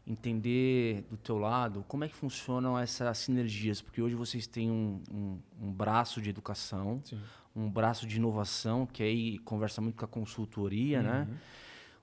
entender 0.05 1.03
do 1.09 1.17
teu 1.17 1.37
lado 1.39 1.83
como 1.87 2.03
é 2.03 2.07
que 2.07 2.15
funcionam 2.15 2.77
essas 2.77 3.17
sinergias, 3.17 3.81
porque 3.81 3.99
hoje 3.99 4.13
vocês 4.15 4.45
têm 4.45 4.69
um, 4.69 5.01
um- 5.11 5.39
um 5.61 5.71
braço 5.71 6.21
de 6.21 6.29
educação, 6.29 7.01
Sim. 7.03 7.19
um 7.55 7.67
braço 7.69 8.05
de 8.05 8.17
inovação, 8.17 8.85
que 8.85 9.01
aí 9.01 9.39
conversa 9.39 9.81
muito 9.81 9.95
com 9.97 10.05
a 10.05 10.07
consultoria, 10.07 11.01
né? 11.01 11.27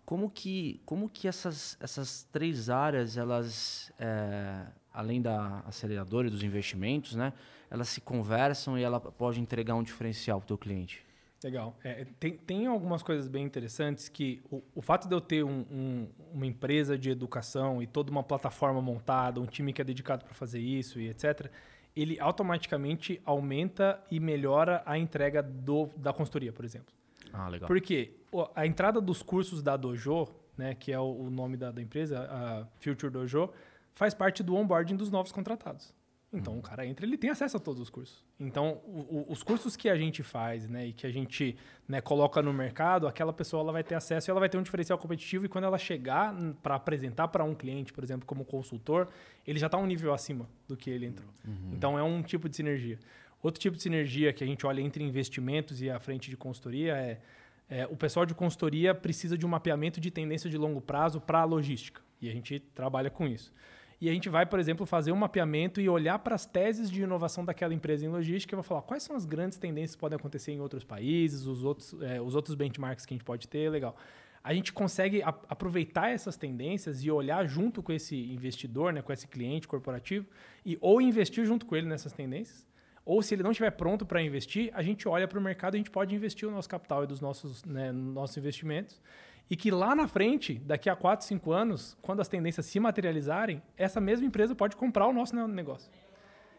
Como 0.04 0.28
que, 0.28 0.80
como 0.84 1.08
que 1.08 1.26
essas, 1.28 1.76
essas 1.80 2.24
três 2.32 2.68
áreas, 2.68 3.16
elas, 3.16 3.92
é, 3.98 4.66
além 4.92 5.22
da 5.22 5.60
aceleradora 5.66 6.26
e 6.26 6.30
dos 6.30 6.42
investimentos, 6.42 7.14
né? 7.14 7.32
Elas 7.70 7.88
se 7.88 8.00
conversam 8.00 8.76
e 8.78 8.82
ela 8.82 9.00
pode 9.00 9.40
entregar 9.40 9.74
um 9.76 9.82
diferencial 9.84 10.38
para 10.40 10.44
o 10.44 10.48
teu 10.48 10.58
cliente. 10.58 11.05
Legal. 11.46 11.76
É, 11.84 12.04
tem, 12.18 12.36
tem 12.36 12.66
algumas 12.66 13.04
coisas 13.04 13.28
bem 13.28 13.44
interessantes 13.44 14.08
que 14.08 14.42
o, 14.50 14.60
o 14.74 14.82
fato 14.82 15.06
de 15.06 15.14
eu 15.14 15.20
ter 15.20 15.44
um- 15.44 15.64
um- 15.70 16.08
uma 16.32 16.44
empresa 16.44 16.98
de 16.98 17.08
educação 17.08 17.80
e 17.80 17.86
toda 17.86 18.10
uma 18.10 18.24
plataforma 18.24 18.82
montada, 18.82 19.40
um 19.40 19.46
time 19.46 19.72
que 19.72 19.80
é 19.80 19.84
dedicado 19.84 20.24
para 20.24 20.34
fazer 20.34 20.58
isso 20.58 20.98
e 21.00 21.08
etc., 21.08 21.48
ele 21.94 22.18
automaticamente 22.18 23.22
aumenta 23.24 24.02
e 24.10 24.18
melhora 24.18 24.82
a 24.84 24.98
entrega 24.98 25.40
do, 25.40 25.88
da 25.96 26.12
consultoria, 26.12 26.52
por 26.52 26.64
exemplo. 26.64 26.92
Ah, 27.32 27.48
legal. 27.48 27.68
Porque 27.68 28.14
a 28.56 28.66
entrada 28.66 29.00
dos 29.00 29.22
cursos 29.22 29.62
da 29.62 29.76
Dojo, 29.76 30.26
né, 30.58 30.74
que 30.74 30.90
é 30.90 30.98
o, 30.98 31.04
o 31.26 31.30
nome 31.30 31.56
da, 31.56 31.70
da 31.70 31.80
empresa, 31.80 32.26
a 32.28 32.66
Future 32.80 33.10
Dojo, 33.12 33.50
faz 33.94 34.12
parte 34.14 34.42
do 34.42 34.56
onboarding 34.56 34.96
dos 34.96 35.12
novos 35.12 35.30
contratados. 35.30 35.94
Então 36.36 36.58
o 36.58 36.62
cara 36.62 36.86
entra, 36.86 37.06
ele 37.06 37.16
tem 37.16 37.30
acesso 37.30 37.56
a 37.56 37.60
todos 37.60 37.80
os 37.80 37.88
cursos. 37.90 38.22
Então 38.38 38.80
o- 38.84 39.24
o- 39.28 39.32
os 39.32 39.42
cursos 39.42 39.74
que 39.76 39.88
a 39.88 39.96
gente 39.96 40.22
faz, 40.22 40.68
né, 40.68 40.88
e 40.88 40.92
que 40.92 41.06
a 41.06 41.10
gente 41.10 41.56
né, 41.88 42.00
coloca 42.00 42.42
no 42.42 42.52
mercado, 42.52 43.06
aquela 43.08 43.32
pessoa 43.32 43.62
ela 43.62 43.72
vai 43.72 43.82
ter 43.82 43.94
acesso 43.94 44.28
e 44.28 44.30
ela 44.30 44.40
vai 44.40 44.48
ter 44.48 44.58
um 44.58 44.62
diferencial 44.62 44.98
competitivo 44.98 45.46
e 45.46 45.48
quando 45.48 45.64
ela 45.64 45.78
chegar 45.78 46.34
para 46.62 46.74
apresentar 46.74 47.28
para 47.28 47.42
um 47.44 47.54
cliente, 47.54 47.92
por 47.92 48.04
exemplo, 48.04 48.26
como 48.26 48.44
consultor, 48.44 49.08
ele 49.46 49.58
já 49.58 49.66
está 49.66 49.78
um 49.78 49.86
nível 49.86 50.12
acima 50.12 50.48
do 50.68 50.76
que 50.76 50.90
ele 50.90 51.06
entrou. 51.06 51.28
Então 51.72 51.98
é 51.98 52.02
um 52.02 52.22
tipo 52.22 52.48
de 52.48 52.56
sinergia. 52.56 52.98
Outro 53.42 53.60
tipo 53.60 53.76
de 53.76 53.82
sinergia 53.82 54.32
que 54.32 54.42
a 54.42 54.46
gente 54.46 54.66
olha 54.66 54.80
entre 54.80 55.02
investimentos 55.04 55.80
e 55.80 55.88
a 55.88 55.98
frente 56.00 56.28
de 56.30 56.36
consultoria 56.36 56.94
é, 56.96 57.20
é, 57.68 57.86
o 57.86 57.96
pessoal 57.96 58.26
de 58.26 58.34
consultoria 58.34 58.94
precisa 58.94 59.36
de 59.38 59.46
um 59.46 59.48
mapeamento 59.48 60.00
de 60.00 60.10
tendência 60.10 60.48
de 60.50 60.56
longo 60.58 60.80
prazo 60.80 61.20
para 61.20 61.40
a 61.40 61.44
logística. 61.44 62.00
E 62.20 62.28
a 62.28 62.32
gente 62.32 62.58
trabalha 62.74 63.10
com 63.10 63.26
isso. 63.26 63.52
E 64.00 64.10
a 64.10 64.12
gente 64.12 64.28
vai, 64.28 64.44
por 64.44 64.58
exemplo, 64.58 64.84
fazer 64.84 65.10
um 65.10 65.16
mapeamento 65.16 65.80
e 65.80 65.88
olhar 65.88 66.18
para 66.18 66.34
as 66.34 66.44
teses 66.44 66.90
de 66.90 67.02
inovação 67.02 67.44
daquela 67.44 67.72
empresa 67.72 68.04
em 68.04 68.08
logística 68.08 68.54
e 68.54 68.56
vai 68.56 68.62
falar 68.62 68.82
quais 68.82 69.02
são 69.02 69.16
as 69.16 69.24
grandes 69.24 69.56
tendências 69.56 69.94
que 69.94 70.00
podem 70.00 70.16
acontecer 70.16 70.52
em 70.52 70.60
outros 70.60 70.84
países, 70.84 71.46
os 71.46 71.64
outros, 71.64 71.96
é, 72.02 72.20
os 72.20 72.34
outros 72.34 72.54
benchmarks 72.54 73.06
que 73.06 73.14
a 73.14 73.16
gente 73.16 73.24
pode 73.24 73.48
ter, 73.48 73.70
legal. 73.70 73.96
A 74.44 74.52
gente 74.54 74.72
consegue 74.72 75.22
a- 75.22 75.34
aproveitar 75.48 76.10
essas 76.10 76.36
tendências 76.36 77.02
e 77.02 77.10
olhar 77.10 77.46
junto 77.46 77.82
com 77.82 77.92
esse 77.92 78.14
investidor, 78.30 78.92
né, 78.92 79.00
com 79.02 79.12
esse 79.12 79.26
cliente 79.26 79.66
corporativo, 79.66 80.26
e 80.64 80.76
ou 80.80 81.00
investir 81.00 81.44
junto 81.46 81.64
com 81.64 81.74
ele 81.74 81.86
nessas 81.88 82.12
tendências, 82.12 82.66
ou 83.04 83.22
se 83.22 83.34
ele 83.34 83.42
não 83.42 83.50
estiver 83.52 83.70
pronto 83.70 84.04
para 84.04 84.20
investir, 84.22 84.70
a 84.74 84.82
gente 84.82 85.08
olha 85.08 85.26
para 85.26 85.38
o 85.38 85.42
mercado 85.42 85.74
e 85.74 85.76
a 85.76 85.78
gente 85.78 85.90
pode 85.90 86.14
investir 86.14 86.46
o 86.46 86.50
nosso 86.50 86.68
capital 86.68 87.04
e 87.04 87.06
dos 87.06 87.20
nossos, 87.20 87.64
né, 87.64 87.90
nossos 87.92 88.36
investimentos. 88.36 89.00
E 89.48 89.56
que 89.56 89.70
lá 89.70 89.94
na 89.94 90.08
frente, 90.08 90.54
daqui 90.58 90.90
a 90.90 90.96
4, 90.96 91.24
5 91.24 91.52
anos, 91.52 91.96
quando 92.02 92.20
as 92.20 92.28
tendências 92.28 92.66
se 92.66 92.80
materializarem, 92.80 93.62
essa 93.76 94.00
mesma 94.00 94.26
empresa 94.26 94.54
pode 94.54 94.74
comprar 94.74 95.06
o 95.06 95.12
nosso 95.12 95.36
ne- 95.36 95.46
negócio. 95.46 95.90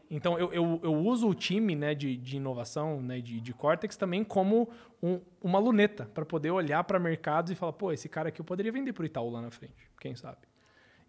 Então, 0.10 0.40
eu, 0.40 0.54
eu, 0.54 0.80
eu 0.82 0.94
uso 0.96 1.28
o 1.28 1.36
time 1.36 1.76
né, 1.76 1.94
de, 1.94 2.16
de 2.16 2.38
inovação, 2.38 3.02
né, 3.02 3.20
de, 3.20 3.42
de 3.42 3.54
Cortex, 3.54 3.98
também 3.98 4.24
como 4.24 4.70
um- 5.04 5.20
uma 5.42 5.60
luneta 5.60 6.10
para 6.14 6.26
poder 6.26 6.50
olhar 6.52 6.82
para 6.86 6.98
mercados 6.98 7.52
e 7.52 7.56
falar, 7.56 7.74
pô, 7.74 7.92
esse 7.92 8.08
cara 8.08 8.30
aqui 8.30 8.40
eu 8.40 8.46
poderia 8.46 8.72
vender 8.72 8.94
para 8.94 9.04
o 9.04 9.06
Itaú 9.06 9.30
lá 9.30 9.42
na 9.42 9.52
frente, 9.52 9.90
quem 10.00 10.16
sabe? 10.16 10.38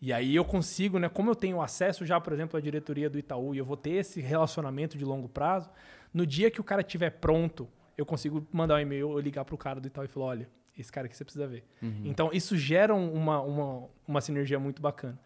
E 0.03 0.13
aí 0.13 0.35
eu 0.35 0.45
consigo, 0.45 0.99
né, 0.99 1.09
como 1.09 1.31
eu 1.31 1.37
tenho 1.37 1.63
acesso 1.63 2.05
já, 2.05 2.21
por 2.21 2.33
exemplo, 2.33 2.57
à 2.57 2.61
diretoria 2.61 3.09
do 3.09 3.19
Itaú 3.21 3.55
e 3.55 3.59
eu 3.59 3.65
vou 3.65 3.77
ter 3.77 3.91
esse 3.93 4.21
relacionamento 4.21 4.99
de 4.99 5.05
longo 5.05 5.29
prazo, 5.29 5.71
no 6.13 6.27
dia 6.27 6.51
que 6.51 6.61
o 6.61 6.65
cara 6.65 6.81
estiver 6.81 7.11
pronto, 7.11 7.69
eu 7.97 8.05
consigo 8.05 8.45
mandar 8.53 8.77
um 8.77 8.81
e-mail 8.81 9.11
ou 9.11 9.21
ligar 9.21 9.45
para 9.45 9.55
o 9.55 9.59
cara 9.59 9.79
do 9.81 9.87
Itaú 9.87 10.05
e 10.05 10.09
falar, 10.09 10.27
olha, 10.27 10.49
esse 10.81 10.91
cara 10.93 11.07
aqui 11.07 11.17
você 11.17 11.25
precisa 11.25 11.47
ver. 11.47 11.65
Então, 12.05 12.31
isso 12.33 12.57
gera 12.57 12.95
um- 12.95 13.13
uma, 13.13 13.41
uma, 13.41 13.89
uma 14.07 14.21
sinergia 14.21 14.59
muito 14.59 14.81
bacana. 14.81 15.19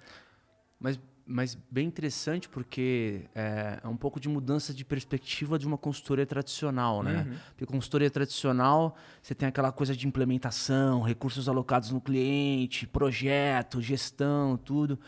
Mas, 0.81 0.99
mas 1.25 1.57
bem 1.71 1.87
interessante 1.87 2.49
porque 2.49 3.27
é, 3.35 3.79
é 3.83 3.89
um 3.89 3.97
pouco 3.97 4.19
de 4.19 4.29
mudança 4.29 4.75
de 4.75 4.85
perspectiva 4.85 5.59
de 5.59 5.67
uma 5.67 5.79
consultoria 5.79 6.27
tradicional, 6.27 7.03
né? 7.03 7.27
Uhum. 7.29 7.37
Porque 7.51 7.67
consultoria 7.67 8.11
tradicional, 8.11 8.97
você 9.23 9.35
tem 9.35 9.49
aquela 9.49 9.71
coisa 9.71 9.95
de 9.95 10.07
implementação, 10.09 11.01
recursos 11.03 11.49
alocados 11.49 11.91
no 11.91 12.01
cliente, 12.01 12.87
projeto, 12.87 13.81
gestão, 13.81 14.57
tudo. 14.57 14.99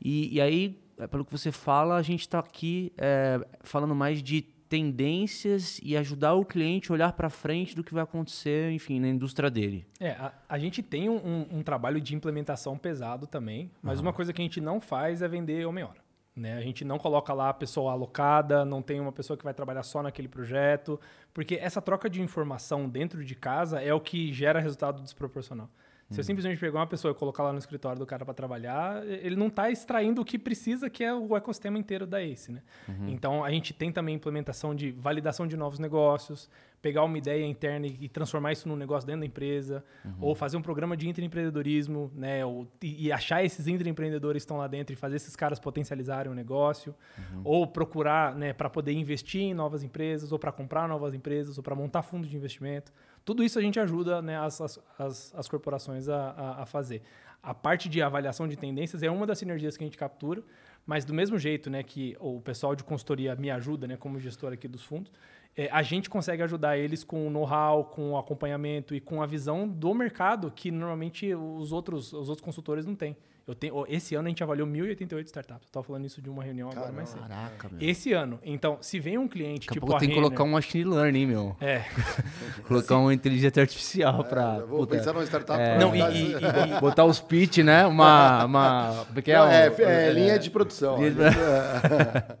E, 0.00 0.34
e 0.34 0.40
aí, 0.40 0.78
é, 0.98 1.06
pelo 1.06 1.24
que 1.24 1.32
você 1.32 1.50
fala, 1.50 1.96
a 1.96 2.02
gente 2.02 2.20
está 2.20 2.38
aqui 2.38 2.92
é, 2.98 3.40
falando 3.62 3.94
mais 3.94 4.22
de 4.22 4.44
tendências 4.74 5.80
e 5.82 5.96
ajudar 5.96 6.34
o 6.34 6.44
cliente 6.44 6.90
a 6.90 6.94
olhar 6.94 7.12
para 7.12 7.28
frente 7.30 7.74
do 7.74 7.82
que 7.84 7.92
vai 7.94 8.02
acontecer, 8.02 8.70
enfim, 8.72 8.98
na 9.00 9.08
indústria 9.08 9.50
dele. 9.50 9.86
É, 10.00 10.10
a, 10.12 10.32
a 10.48 10.58
gente 10.58 10.82
tem 10.82 11.08
um, 11.08 11.16
um- 11.16 11.58
um 11.58 11.62
trabalho 11.62 12.00
de 12.00 12.14
implementação 12.14 12.76
pesado 12.78 13.26
também, 13.26 13.70
mas 13.82 14.00
uma 14.00 14.12
coisa 14.12 14.32
que 14.32 14.40
a 14.40 14.44
gente 14.44 14.60
não 14.60 14.80
faz 14.80 15.22
é 15.22 15.28
vender 15.28 15.66
homem-hora. 15.66 16.02
Né? 16.36 16.56
A 16.56 16.60
gente 16.60 16.84
não 16.84 16.98
coloca 16.98 17.32
lá 17.32 17.50
a 17.50 17.54
pessoa 17.54 17.92
alocada, 17.92 18.64
não 18.64 18.82
tem 18.82 18.98
uma 19.00 19.12
pessoa 19.12 19.36
que 19.36 19.44
vai 19.44 19.54
trabalhar 19.54 19.84
só 19.84 20.02
naquele 20.02 20.26
projeto, 20.26 20.98
porque 21.32 21.54
essa 21.54 21.80
troca 21.80 22.10
de 22.10 22.20
informação 22.20 22.88
dentro 22.88 23.24
de 23.24 23.34
casa 23.36 23.80
é 23.80 23.94
o 23.94 24.00
que 24.00 24.32
gera 24.32 24.58
resultado 24.58 25.00
desproporcional. 25.02 25.68
Se 26.10 26.20
eu 26.20 26.24
simplesmente 26.24 26.60
pegar 26.60 26.80
uma 26.80 26.86
pessoa 26.86 27.12
e 27.12 27.14
colocar 27.14 27.42
lá 27.42 27.52
no 27.52 27.58
escritório 27.58 27.98
do 27.98 28.06
cara 28.06 28.24
para 28.24 28.34
trabalhar, 28.34 29.04
ele 29.06 29.36
não 29.36 29.48
está 29.48 29.70
extraindo 29.70 30.20
o 30.20 30.24
que 30.24 30.38
precisa, 30.38 30.88
que 30.90 31.02
é 31.02 31.14
o 31.14 31.36
ecossistema 31.36 31.78
inteiro 31.78 32.06
da 32.06 32.22
ACE. 32.22 32.52
Né? 32.52 32.62
Então, 33.08 33.42
a 33.42 33.50
gente 33.50 33.72
tem 33.72 33.90
também 33.90 34.14
implementação 34.14 34.74
de 34.74 34.92
validação 34.92 35.46
de 35.46 35.56
novos 35.56 35.78
negócios, 35.78 36.48
pegar 36.80 37.02
uma 37.02 37.16
ideia 37.16 37.46
interna 37.46 37.86
e 37.86 38.10
transformar 38.10 38.52
isso 38.52 38.68
num 38.68 38.76
negócio 38.76 39.06
dentro 39.06 39.20
da 39.20 39.26
empresa, 39.26 39.82
ou 40.20 40.34
fazer 40.34 40.58
um 40.58 40.62
programa 40.62 40.94
de 40.94 41.08
intraempreendedorismo, 41.08 42.12
né? 42.14 42.44
Ou, 42.44 42.68
e, 42.82 43.06
e 43.06 43.12
achar 43.12 43.42
esses 43.42 43.66
intraempreendedores 43.66 44.42
que 44.42 44.44
estão 44.44 44.58
lá 44.58 44.66
dentro 44.66 44.92
e 44.92 44.96
fazer 44.96 45.16
esses 45.16 45.34
caras 45.34 45.58
potencializarem 45.58 46.30
o 46.30 46.34
negócio, 46.34 46.94
ou 47.42 47.66
procurar, 47.66 48.34
né, 48.34 48.52
para 48.52 48.68
poder 48.68 48.92
investir 48.92 49.40
em 49.40 49.54
novas 49.54 49.82
empresas, 49.82 50.30
ou 50.30 50.38
para 50.38 50.52
comprar 50.52 50.86
novas 50.86 51.14
empresas, 51.14 51.56
ou 51.56 51.64
para 51.64 51.74
montar 51.74 52.02
fundos 52.02 52.28
de 52.28 52.36
investimento. 52.36 52.92
Tudo 53.24 53.42
isso 53.42 53.58
a 53.58 53.62
gente 53.62 53.80
ajuda 53.80 54.20
né, 54.20 54.38
as, 54.38 54.60
as, 54.60 55.34
as, 55.34 55.48
corporações 55.48 56.08
a, 56.08 56.30
a, 56.30 56.62
a 56.62 56.66
fazer. 56.66 57.02
A 57.42 57.54
parte 57.54 57.88
de 57.88 58.02
avaliação 58.02 58.46
de 58.46 58.56
tendências 58.56 59.02
é 59.02 59.10
uma 59.10 59.26
das 59.26 59.38
sinergias 59.38 59.76
que 59.76 59.84
a 59.84 59.86
gente 59.86 59.96
captura, 59.96 60.42
mas 60.86 61.04
do 61.04 61.14
mesmo 61.14 61.38
jeito 61.38 61.70
né, 61.70 61.82
que 61.82 62.16
o 62.20 62.40
pessoal 62.40 62.74
de 62.76 62.84
consultoria 62.84 63.34
me 63.34 63.50
ajuda 63.50 63.86
né, 63.86 63.96
como 63.96 64.18
gestor 64.18 64.52
aqui 64.52 64.68
dos 64.68 64.82
fundos, 64.82 65.10
é, 65.56 65.68
a 65.70 65.82
gente 65.82 66.10
consegue 66.10 66.42
ajudar 66.42 66.76
eles 66.76 67.04
com 67.04 67.26
o 67.26 67.30
know-how, 67.30 67.84
com 67.84 68.12
o 68.12 68.18
acompanhamento 68.18 68.94
e 68.94 69.00
com 69.00 69.22
a 69.22 69.26
visão 69.26 69.68
do 69.68 69.94
mercado 69.94 70.50
que 70.50 70.70
normalmente 70.70 71.34
os 71.34 71.72
outros, 71.72 72.12
os 72.12 72.28
outros 72.28 72.44
consultores 72.44 72.84
não 72.84 72.94
têm. 72.94 73.16
Eu 73.46 73.54
tenho, 73.54 73.84
esse 73.90 74.14
ano 74.14 74.26
a 74.26 74.28
gente 74.30 74.42
avaliou 74.42 74.66
1.088 74.66 75.26
startups. 75.26 75.66
Estava 75.66 75.84
falando 75.84 76.06
isso 76.06 76.22
de 76.22 76.30
uma 76.30 76.42
reunião 76.42 76.70
agora 76.70 76.90
mais 76.90 77.10
cedo. 77.10 77.20
Caraca, 77.28 77.68
meu. 77.70 77.86
Esse 77.90 78.10
ano. 78.14 78.40
Então, 78.42 78.78
se 78.80 78.98
vem 78.98 79.18
um 79.18 79.28
cliente 79.28 79.66
Daqui 79.66 79.74
tipo 79.74 79.80
pouco 79.86 79.96
a 79.96 80.00
tem 80.00 80.08
que 80.08 80.14
colocar 80.14 80.44
um 80.44 80.52
machine 80.52 80.84
learning, 80.84 81.26
meu. 81.26 81.54
É. 81.60 81.82
Colocar 82.66 82.96
uma 82.96 83.12
inteligência 83.12 83.60
artificial 83.60 84.24
pra. 84.24 84.54
É, 84.54 84.60
eu 84.60 84.66
vou 84.66 84.78
puta, 84.78 84.96
pensar 84.96 85.12
numa 85.12 85.24
startup. 85.26 85.60
é, 85.60 85.78
Não, 85.78 85.94
e- 85.94 86.00
e- 86.00 86.32
e- 86.76 86.80
Botar 86.80 87.04
os 87.04 87.20
pitch, 87.20 87.58
né? 87.58 87.84
Uma. 87.86 88.46
uma 88.46 89.04
como 89.08 89.18
é 89.18 89.22
que 89.22 89.30
é? 89.30 89.36
Não, 89.36 89.46
é, 89.46 89.70
Um- 89.70 89.74
é, 89.90 90.10
linha 90.12 90.38
de 90.38 90.50
produção. 90.50 90.96
linha 90.96 91.10
de- 91.10 91.18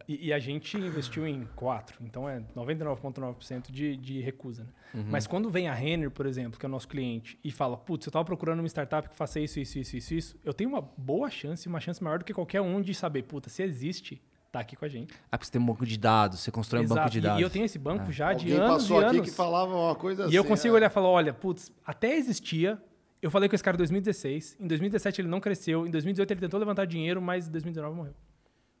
E, 0.08 0.28
e 0.28 0.32
a 0.32 0.38
gente 0.38 0.76
investiu 0.78 1.26
em 1.26 1.46
quatro, 1.54 1.96
então 2.00 2.26
é 2.26 2.40
99,9% 2.56 3.70
de, 3.70 3.94
de 3.96 4.20
recusa. 4.20 4.62
Né? 4.62 4.68
Mas 5.10 5.26
quando 5.26 5.50
vem 5.50 5.68
a 5.68 5.74
Renner, 5.74 6.10
por 6.10 6.26
exemplo, 6.26 6.58
que 6.58 6.64
é 6.64 6.68
o 6.68 6.70
nosso 6.70 6.86
cliente, 6.88 7.38
e 7.42 7.50
fala, 7.50 7.76
putz, 7.76 8.06
eu 8.06 8.10
estava 8.10 8.24
procurando 8.24 8.60
uma 8.60 8.68
startup 8.68 9.08
que 9.08 9.16
faça 9.16 9.40
isso, 9.40 9.58
isso, 9.58 9.78
isso, 9.78 9.96
isso, 9.96 10.14
isso, 10.14 10.36
eu 10.44 10.54
tenho 10.54 10.70
uma 10.70 10.80
boa 10.80 11.28
chance, 11.30 11.66
uma 11.66 11.80
chance 11.80 12.02
maior 12.02 12.18
do 12.18 12.24
que 12.24 12.32
qualquer 12.32 12.60
um 12.60 12.80
de 12.80 12.94
saber, 12.94 13.22
puta, 13.24 13.50
se 13.50 13.62
existe, 13.62 14.22
tá 14.52 14.60
aqui 14.60 14.76
com 14.76 14.84
a 14.84 14.88
gente. 14.88 15.12
Ah, 15.30 15.36
porque 15.36 15.46
você 15.46 15.52
tem 15.52 15.60
um 15.60 15.66
banco 15.66 15.84
de 15.84 15.98
dados, 15.98 16.40
você 16.40 16.50
constrói 16.50 16.84
um 16.84 16.88
banco 16.88 17.10
de 17.10 17.18
E- 17.18 17.20
dados. 17.20 17.40
E, 17.40 17.42
eu 17.42 17.50
tenho 17.50 17.64
esse 17.64 17.78
banco 17.78 18.12
já 18.12 18.32
de 18.32 18.52
Alguém 18.52 18.66
anos 18.66 18.82
passou 18.82 19.02
e 19.02 19.04
aqui 19.04 19.16
anos. 19.16 19.30
que 19.30 19.36
falava 19.36 19.74
uma 19.74 19.94
coisa 19.96 20.24
assim. 20.24 20.32
E 20.32 20.36
eu 20.36 20.44
consigo 20.44 20.74
é. 20.74 20.78
olhar 20.78 20.86
e 20.86 20.90
falar, 20.90 21.08
olha, 21.08 21.32
putz, 21.34 21.72
até 21.84 22.14
existia. 22.16 22.80
Eu 23.20 23.30
falei 23.30 23.48
com 23.48 23.54
esse 23.54 23.64
cara 23.64 23.74
em 23.76 23.78
2016. 23.78 24.58
Em 24.60 24.66
2017 24.66 25.20
ele 25.22 25.28
não 25.28 25.40
cresceu. 25.40 25.86
Em 25.86 25.90
2018 25.90 26.30
ele 26.30 26.40
tentou 26.40 26.60
levantar 26.60 26.84
dinheiro, 26.84 27.20
mas 27.20 27.48
em 27.48 27.50
2019 27.50 27.96
morreu. 27.96 28.14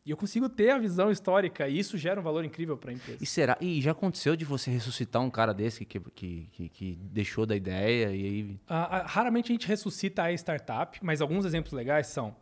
E 0.06 0.10
eu 0.10 0.18
consigo 0.18 0.50
ter 0.50 0.70
a 0.70 0.78
visão 0.78 1.10
histórica 1.10 1.66
e 1.66 1.78
isso 1.78 1.96
gera 1.96 2.20
um 2.20 2.22
valor 2.22 2.44
incrível 2.44 2.76
para 2.76 2.90
a 2.90 2.94
empresa. 2.94 3.18
E 3.22 3.26
será? 3.26 3.56
E 3.58 3.80
já 3.80 3.92
aconteceu 3.92 4.36
de 4.36 4.44
você 4.44 4.70
ressuscitar 4.70 5.22
um 5.22 5.30
cara 5.30 5.54
desse 5.54 5.86
que, 5.86 5.98
que, 5.98 6.48
que, 6.52 6.68
que 6.68 6.98
deixou 7.10 7.46
da 7.46 7.56
ideia 7.56 8.14
e 8.14 8.26
aí. 8.26 8.60
Ah, 8.68 9.04
raramente 9.06 9.50
a 9.50 9.54
gente 9.54 9.66
ressuscita 9.66 10.24
a 10.24 10.32
startup, 10.34 10.98
mas 11.02 11.22
alguns 11.22 11.46
exemplos 11.46 11.72
legais 11.72 12.08
são: 12.08 12.36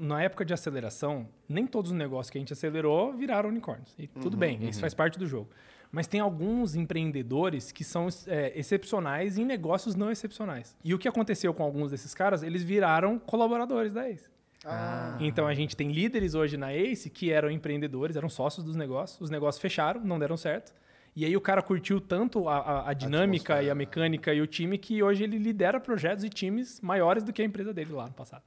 na 0.00 0.22
época 0.22 0.42
de 0.42 0.54
aceleração, 0.54 1.28
nem 1.46 1.66
todos 1.66 1.90
os 1.90 1.96
negócios 1.96 2.30
que 2.30 2.38
a 2.38 2.40
gente 2.40 2.54
acelerou 2.54 3.12
viraram 3.12 3.50
unicórnios. 3.50 3.94
E 3.98 4.06
tudo 4.06 4.34
bem, 4.34 4.66
isso 4.66 4.80
faz 4.80 4.94
parte 4.94 5.18
do 5.18 5.26
jogo. 5.26 5.50
Mas 5.90 6.06
tem 6.06 6.20
alguns 6.20 6.74
empreendedores 6.74 7.70
que 7.70 7.84
são 7.84 8.08
é, 8.26 8.58
excepcionais 8.58 9.36
em 9.36 9.44
negócios 9.44 9.94
não 9.94 10.10
excepcionais. 10.10 10.74
E 10.82 10.94
o 10.94 10.98
que 10.98 11.06
aconteceu 11.06 11.52
com 11.52 11.62
alguns 11.62 11.90
desses 11.90 12.14
caras? 12.14 12.42
Eles 12.42 12.62
viraram 12.62 13.18
colaboradores 13.18 13.92
da 13.92 14.08
Ace. 14.08 14.31
Ah, 14.64 15.16
Então 15.20 15.46
a 15.46 15.54
gente 15.54 15.76
tem 15.76 15.90
líderes 15.92 16.34
hoje 16.34 16.56
na 16.56 16.72
Ace 16.72 17.10
que 17.10 17.30
eram 17.32 17.50
empreendedores, 17.50 18.16
eram 18.16 18.28
sócios 18.28 18.64
dos 18.64 18.76
negócios, 18.76 19.20
os 19.20 19.30
negócios 19.30 19.60
fecharam, 19.60 20.00
não 20.04 20.18
deram 20.18 20.36
certo. 20.36 20.72
E 21.14 21.24
aí 21.26 21.36
o 21.36 21.40
cara 21.40 21.60
curtiu 21.60 22.00
tanto 22.00 22.48
a, 22.48 22.56
a- 22.58 22.90
a 22.90 22.92
dinâmica 22.94 23.54
atmosfera. 23.54 23.62
e 23.64 23.70
a 23.70 23.74
mecânica 23.74 24.32
e 24.32 24.40
o 24.40 24.46
time 24.46 24.78
que 24.78 25.02
hoje 25.02 25.24
ele 25.24 25.36
lidera 25.36 25.78
projetos 25.78 26.24
e 26.24 26.28
times 26.30 26.80
maiores 26.80 27.22
do 27.22 27.32
que 27.32 27.42
a 27.42 27.44
empresa 27.44 27.72
dele 27.74 27.92
lá 27.92 28.06
no 28.06 28.12
passado. 28.14 28.42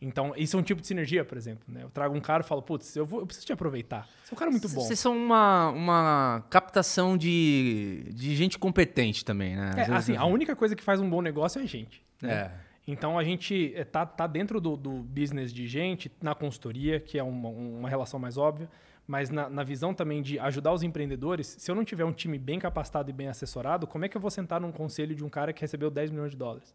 Então, 0.00 0.32
isso 0.36 0.56
é 0.56 0.60
um 0.60 0.62
tipo 0.62 0.80
de 0.80 0.86
sinergia, 0.86 1.24
por 1.24 1.36
exemplo. 1.36 1.64
Né? 1.66 1.82
Eu 1.82 1.90
trago 1.90 2.16
um 2.16 2.20
cara 2.20 2.44
e 2.44 2.46
falo, 2.46 2.62
putz, 2.62 2.94
eu, 2.94 3.04
vou, 3.04 3.18
eu 3.18 3.26
preciso 3.26 3.44
te 3.46 3.52
aproveitar. 3.52 4.06
Você 4.22 4.32
é 4.32 4.34
um 4.34 4.38
cara 4.38 4.48
muito 4.48 4.68
bom. 4.68 4.80
Vocês 4.82 4.96
são 5.00 5.16
uma, 5.16 5.70
uma 5.70 6.44
captação 6.50 7.16
de, 7.16 8.04
de 8.14 8.36
gente 8.36 8.56
competente 8.60 9.24
também, 9.24 9.56
né? 9.56 9.72
É, 9.76 9.92
assim, 9.92 10.16
a 10.16 10.24
única 10.24 10.54
coisa 10.54 10.76
que 10.76 10.84
faz 10.84 11.00
um 11.00 11.10
bom 11.10 11.20
negócio 11.20 11.58
é 11.58 11.64
a 11.64 11.66
gente. 11.66 12.00
né? 12.22 12.32
É. 12.32 12.67
Então 12.88 13.18
a 13.18 13.22
gente 13.22 13.74
é, 13.76 13.84
tá, 13.84 14.06
tá 14.06 14.26
dentro 14.26 14.58
do, 14.62 14.74
do 14.74 14.90
business 15.02 15.52
de 15.52 15.66
gente, 15.66 16.10
na 16.22 16.34
consultoria, 16.34 16.98
que 16.98 17.18
é 17.18 17.22
uma, 17.22 17.50
uma 17.50 17.88
relação 17.88 18.18
mais 18.18 18.38
óbvia, 18.38 18.66
mas 19.06 19.28
na, 19.28 19.46
na 19.50 19.62
visão 19.62 19.92
também 19.92 20.22
de 20.22 20.38
ajudar 20.38 20.72
os 20.72 20.82
empreendedores. 20.82 21.54
Se 21.58 21.70
eu 21.70 21.74
não 21.74 21.84
tiver 21.84 22.06
um 22.06 22.12
time 22.12 22.38
bem 22.38 22.58
capacitado 22.58 23.10
e 23.10 23.12
bem 23.12 23.28
assessorado, 23.28 23.86
como 23.86 24.06
é 24.06 24.08
que 24.08 24.16
eu 24.16 24.20
vou 24.20 24.30
sentar 24.30 24.58
num 24.58 24.72
conselho 24.72 25.14
de 25.14 25.22
um 25.22 25.28
cara 25.28 25.52
que 25.52 25.60
recebeu 25.60 25.90
10 25.90 26.10
milhões 26.10 26.30
de 26.30 26.38
dólares? 26.38 26.74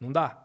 Não 0.00 0.10
dá. 0.10 0.44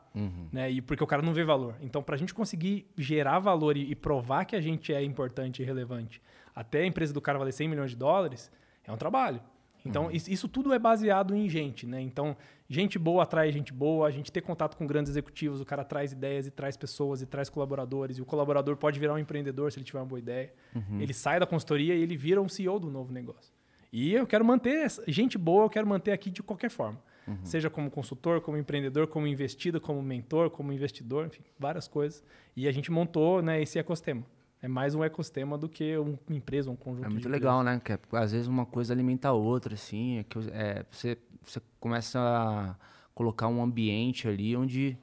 Né? 0.51 0.70
E 0.70 0.82
porque 0.82 1.03
o 1.03 1.07
cara 1.07 1.24
não 1.24 1.34
vê 1.34 1.43
valor. 1.43 1.76
Então, 1.82 2.03
para 2.03 2.14
a 2.14 2.18
gente 2.18 2.32
conseguir 2.32 2.86
gerar 2.95 3.39
valor 3.39 3.78
e, 3.78 3.89
e 3.89 3.95
provar 3.95 4.45
que 4.45 4.55
a 4.55 4.62
gente 4.62 4.93
é 4.93 5.03
importante 5.03 5.64
e 5.64 5.66
relevante, 5.66 6.22
até 6.55 6.82
a 6.82 6.86
empresa 6.86 7.12
do 7.12 7.20
cara 7.20 7.39
valer 7.39 7.51
100 7.51 7.68
milhões 7.68 7.89
de 7.89 7.97
dólares, 7.97 8.51
é 8.86 8.91
um 8.91 8.97
trabalho. 8.97 9.41
Então, 9.86 10.12
isso, 10.12 10.30
isso 10.30 10.47
tudo 10.47 10.74
é 10.74 10.80
baseado 10.80 11.36
em 11.36 11.47
gente, 11.49 11.88
né? 11.88 12.01
Então, 12.01 12.36
gente 12.70 12.99
boa 12.99 13.24
atrai 13.24 13.51
gente 13.51 13.74
boa, 13.74 14.07
a 14.07 14.11
gente 14.11 14.32
ter 14.32 14.41
contato 14.41 14.78
com 14.78 14.86
grandes 14.86 15.09
executivos, 15.09 15.59
o 15.59 15.65
cara 15.65 15.84
traz 15.84 16.11
ideias 16.11 16.45
e 16.47 16.51
traz 16.51 16.78
pessoas 16.78 17.22
e 17.22 17.26
traz 17.26 17.49
colaboradores, 17.49 18.17
e 18.17 18.22
o 18.22 18.26
colaborador 18.26 18.78
pode 18.78 18.99
virar 18.99 19.13
um 19.15 19.17
empreendedor 19.17 19.72
se 19.72 19.80
ele 19.80 19.86
tiver 19.86 19.99
uma 19.99 20.05
boa 20.05 20.20
ideia. 20.20 20.53
Ele 21.01 21.13
sai 21.13 21.39
da 21.39 21.45
consultoria 21.47 21.95
e 21.95 22.01
ele 22.01 22.15
vira 22.15 22.41
um 22.41 22.47
CEO 22.47 22.80
do 22.80 22.89
novo 22.91 23.11
negócio. 23.11 23.51
E 23.91 24.13
eu 24.13 24.28
quero 24.28 24.45
manter 24.45 24.86
essa- 24.86 25.03
gente 25.07 25.36
boa, 25.38 25.65
eu 25.65 25.70
quero 25.70 25.88
manter 25.88 26.11
aqui 26.11 26.30
de 26.30 26.43
qualquer 26.43 26.70
forma. 26.70 27.01
Seja 27.43 27.70
como 27.70 27.91
consultor, 27.91 28.41
como 28.41 28.57
empreendedor, 28.57 29.05
como 29.07 29.28
investido, 29.28 29.80
como 29.80 30.01
mentor, 30.01 30.49
como 30.49 30.72
investidor, 30.74 31.28
enfim, 31.28 31.41
várias 31.59 31.88
coisas. 31.88 32.24
E 32.55 32.67
a 32.67 32.72
gente 32.72 32.91
montou 32.91 33.39
né, 33.41 33.61
esse 33.61 33.78
ecossistema. 33.78 34.24
É 34.62 34.68
mais 34.68 34.93
um 34.93 35.03
ecossistema 35.03 35.57
do 35.57 35.70
que 35.70 35.97
uma 35.97 36.18
empresa, 36.30 36.70
um 36.70 36.76
conjunto 36.76 37.05
É 37.05 37.10
muito 37.10 37.30
legal, 37.30 37.64
né? 37.64 37.80
Que 37.84 37.93
é- 37.93 37.99
às 38.14 38.32
vezes 38.32 38.47
uma 38.47 38.66
coisa 38.66 38.93
alimenta 38.93 39.30
a 39.30 39.34
outra, 39.34 39.74
assim. 39.74 40.18
É 40.18 40.24
que 40.24 40.38
é, 40.51 40.86
você, 40.91 41.18
você 41.41 41.62
começa 41.80 42.20
a 42.20 42.76
colocar 43.14 43.47
um 43.47 43.62
ambiente 43.62 44.28
ali 44.28 44.55
onde, 44.55 44.97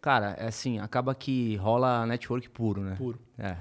cara, 0.00 0.32
é 0.38 0.46
assim, 0.46 0.78
acaba 0.78 1.14
que 1.14 1.56
rola 1.56 2.06
network 2.06 2.48
puro, 2.50 2.82
né? 2.82 2.94
Puro. 2.96 3.18
É. 3.36 3.56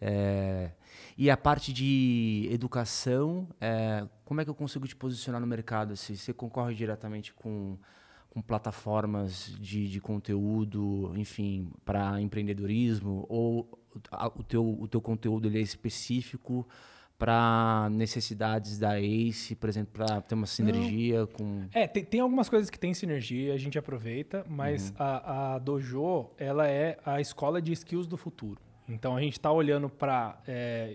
É, 0.00 0.70
e 1.16 1.28
a 1.28 1.36
parte 1.36 1.72
de 1.72 2.48
educação, 2.52 3.48
é, 3.60 4.06
como 4.24 4.40
é 4.40 4.44
que 4.44 4.50
eu 4.50 4.54
consigo 4.54 4.86
te 4.86 4.94
posicionar 4.94 5.40
no 5.40 5.46
mercado? 5.46 5.96
Se 5.96 6.16
você 6.16 6.32
concorre 6.32 6.74
diretamente 6.74 7.32
com, 7.34 7.76
com 8.30 8.40
plataformas 8.40 9.56
de, 9.58 9.88
de 9.88 10.00
conteúdo, 10.00 11.12
enfim, 11.16 11.68
para 11.84 12.20
empreendedorismo, 12.20 13.26
ou 13.28 13.77
o 14.34 14.42
teu, 14.42 14.66
o 14.80 14.88
teu 14.88 15.00
conteúdo 15.00 15.48
ele 15.48 15.58
é 15.58 15.62
específico 15.62 16.66
para 17.18 17.88
necessidades 17.90 18.78
da 18.78 19.00
ACE, 19.00 19.56
por 19.56 19.68
exemplo, 19.68 19.92
para 19.92 20.20
ter 20.20 20.36
uma 20.36 20.46
sinergia 20.46 21.26
com... 21.26 21.66
É, 21.74 21.86
tem, 21.88 22.04
tem 22.04 22.20
algumas 22.20 22.48
coisas 22.48 22.70
que 22.70 22.78
tem 22.78 22.94
sinergia, 22.94 23.52
a 23.54 23.56
gente 23.58 23.76
aproveita, 23.76 24.46
mas 24.48 24.94
a, 24.96 25.54
a 25.54 25.58
Dojo, 25.58 26.30
ela 26.38 26.68
é 26.68 26.96
a 27.04 27.20
escola 27.20 27.60
de 27.60 27.72
skills 27.72 28.06
do 28.06 28.16
futuro. 28.16 28.60
Então 28.88 29.16
a 29.16 29.20
gente 29.20 29.32
está 29.32 29.50
olhando 29.50 29.90
para 29.90 30.40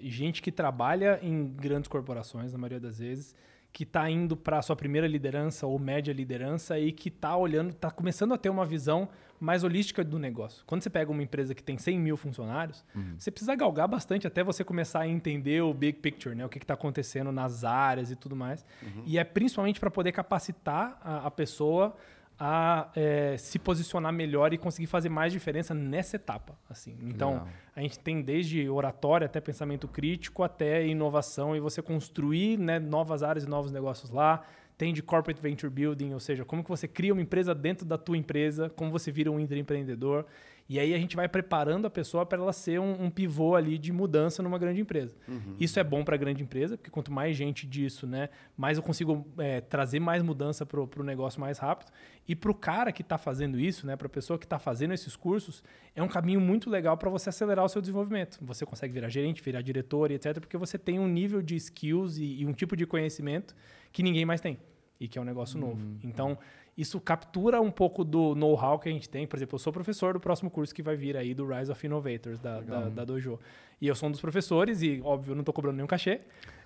gente 0.01 0.41
que 0.41 0.51
trabalha 0.51 1.19
em 1.21 1.47
grandes 1.47 1.89
corporações, 1.89 2.53
na 2.53 2.57
maioria 2.57 2.79
das 2.79 2.99
vezes, 2.99 3.35
que 3.73 3.83
está 3.83 4.07
indo 4.07 4.37
para 4.37 4.59
a 4.59 4.61
sua 4.61 4.75
primeira 4.75 5.07
liderança 5.07 5.65
ou 5.65 5.79
média 5.79 6.13
liderança 6.13 6.79
e 6.79 6.91
que 6.91 7.09
está 7.09 7.35
olhando, 7.35 7.71
está 7.71 7.89
começando 7.89 8.31
a 8.31 8.37
ter 8.37 8.49
uma 8.49 8.65
visão 8.65 9.09
mais 9.39 9.63
holística 9.63 10.03
do 10.03 10.19
negócio. 10.19 10.63
Quando 10.65 10.83
você 10.83 10.91
pega 10.91 11.11
uma 11.11 11.23
empresa 11.23 11.55
que 11.55 11.63
tem 11.63 11.77
100 11.77 11.99
mil 11.99 12.15
funcionários, 12.15 12.85
você 13.17 13.31
precisa 13.31 13.55
galgar 13.55 13.87
bastante 13.87 14.27
até 14.27 14.43
você 14.43 14.63
começar 14.63 15.01
a 15.01 15.07
entender 15.07 15.61
o 15.63 15.73
big 15.73 15.97
picture, 15.99 16.35
né? 16.35 16.45
o 16.45 16.49
que 16.49 16.59
está 16.59 16.75
acontecendo 16.75 17.31
nas 17.31 17.63
áreas 17.63 18.11
e 18.11 18.15
tudo 18.15 18.35
mais. 18.35 18.63
E 19.05 19.17
é 19.17 19.23
principalmente 19.23 19.79
para 19.79 19.89
poder 19.89 20.11
capacitar 20.11 20.97
a, 21.03 21.27
a 21.27 21.31
pessoa 21.31 21.95
a 22.39 22.89
eh, 22.95 23.35
se 23.37 23.59
posicionar 23.59 24.11
melhor 24.11 24.53
e 24.53 24.57
conseguir 24.57 24.87
fazer 24.87 25.09
mais 25.09 25.31
diferença 25.31 25.73
nessa 25.73 26.15
etapa. 26.15 26.57
assim. 26.69 26.97
Então, 27.01 27.33
Legal. 27.33 27.47
a 27.75 27.81
gente 27.81 27.99
tem 27.99 28.21
desde 28.21 28.67
oratória 28.67 29.25
até 29.25 29.39
pensamento 29.39 29.87
crítico, 29.87 30.43
até 30.43 30.85
inovação 30.85 31.55
e 31.55 31.59
você 31.59 31.81
construir 31.81 32.57
né, 32.57 32.79
novas 32.79 33.23
áreas 33.23 33.45
e 33.45 33.47
novos 33.47 33.71
negócios 33.71 34.09
lá. 34.09 34.43
Tem 34.77 34.91
de 34.91 35.03
corporate 35.03 35.39
venture 35.39 35.71
building, 35.71 36.13
ou 36.13 36.19
seja, 36.19 36.43
como 36.43 36.63
que 36.63 36.69
você 36.69 36.87
cria 36.87 37.13
uma 37.13 37.21
empresa 37.21 37.53
dentro 37.53 37.85
da 37.85 37.97
tua 37.97 38.17
empresa, 38.17 38.69
como 38.71 38.89
você 38.91 39.11
vira 39.11 39.31
um 39.31 39.39
intraempreendedor. 39.39 40.25
E 40.67 40.79
aí 40.79 40.93
a 40.93 40.97
gente 40.97 41.15
vai 41.15 41.27
preparando 41.27 41.85
a 41.85 41.89
pessoa 41.89 42.25
para 42.25 42.41
ela 42.41 42.53
ser 42.53 42.79
um, 42.79 43.03
um 43.03 43.09
pivô 43.09 43.55
ali 43.55 43.77
de 43.77 43.91
mudança 43.91 44.41
numa 44.41 44.57
grande 44.57 44.79
empresa. 44.81 45.15
Isso 45.59 45.79
é 45.79 45.83
bom 45.83 46.03
para 46.03 46.15
a 46.15 46.17
grande 46.17 46.41
empresa, 46.41 46.77
porque 46.77 46.89
quanto 46.89 47.11
mais 47.11 47.35
gente 47.35 47.67
disso, 47.67 48.07
né, 48.07 48.29
mais 48.55 48.77
eu 48.77 48.83
consigo 48.83 49.27
é, 49.37 49.61
trazer 49.61 49.99
mais 49.99 50.23
mudança 50.23 50.65
para 50.65 50.79
o 50.79 51.03
negócio 51.03 51.39
mais 51.41 51.57
rápido. 51.57 51.91
E 52.27 52.35
para 52.35 52.49
o 52.49 52.55
cara 52.55 52.91
que 52.91 53.01
está 53.01 53.17
fazendo 53.17 53.59
isso, 53.59 53.85
né, 53.85 53.95
para 53.97 54.07
a 54.07 54.09
pessoa 54.09 54.39
que 54.39 54.45
está 54.45 54.57
fazendo 54.57 54.93
esses 54.93 55.15
cursos, 55.15 55.61
é 55.95 56.01
um 56.01 56.07
caminho 56.07 56.39
muito 56.39 56.69
legal 56.69 56.97
para 56.97 57.09
você 57.09 57.29
acelerar 57.29 57.65
o 57.65 57.69
seu 57.69 57.81
desenvolvimento. 57.81 58.39
Você 58.41 58.65
consegue 58.65 58.93
virar 58.93 59.09
gerente, 59.09 59.43
virar 59.43 59.61
diretor 59.61 60.09
e 60.11 60.15
etc., 60.15 60.39
porque 60.39 60.57
você 60.57 60.77
tem 60.77 60.97
um 60.97 61.07
nível 61.07 61.41
de 61.41 61.55
skills 61.55 62.17
e, 62.17 62.41
e 62.41 62.45
um 62.45 62.53
tipo 62.53 62.77
de 62.77 62.85
conhecimento 62.85 63.53
que 63.91 64.01
ninguém 64.01 64.25
mais 64.25 64.39
tem 64.39 64.57
e 64.99 65.07
que 65.07 65.17
é 65.19 65.21
um 65.21 65.25
negócio 65.25 65.59
novo. 65.59 65.81
Então, 66.03 66.37
isso 66.77 66.99
captura 66.99 67.61
um 67.61 67.69
pouco 67.71 68.03
do 68.03 68.33
know-how 68.35 68.79
que 68.79 68.89
a 68.89 68.91
gente 68.91 69.07
tem. 69.09 69.27
Por 69.27 69.37
exemplo, 69.37 69.55
eu 69.55 69.59
sou 69.59 69.71
professor 69.71 70.13
do 70.13 70.19
próximo 70.19 70.49
curso 70.49 70.73
que 70.73 70.81
vai 70.81 70.95
vir 70.95 71.15
aí 71.15 71.33
do 71.33 71.45
Rise 71.45 71.71
of 71.71 71.85
Innovators, 71.85 72.39
da, 72.39 72.59
da, 72.61 72.89
da 72.89 73.05
Dojo. 73.05 73.39
E 73.79 73.87
eu 73.87 73.95
sou 73.95 74.07
um 74.09 74.11
dos 74.11 74.21
professores 74.21 74.81
e, 74.81 75.01
óbvio, 75.03 75.31
eu 75.31 75.35
não 75.35 75.41
estou 75.41 75.53
cobrando 75.53 75.75
nenhum 75.75 75.87
cachê. 75.87 76.21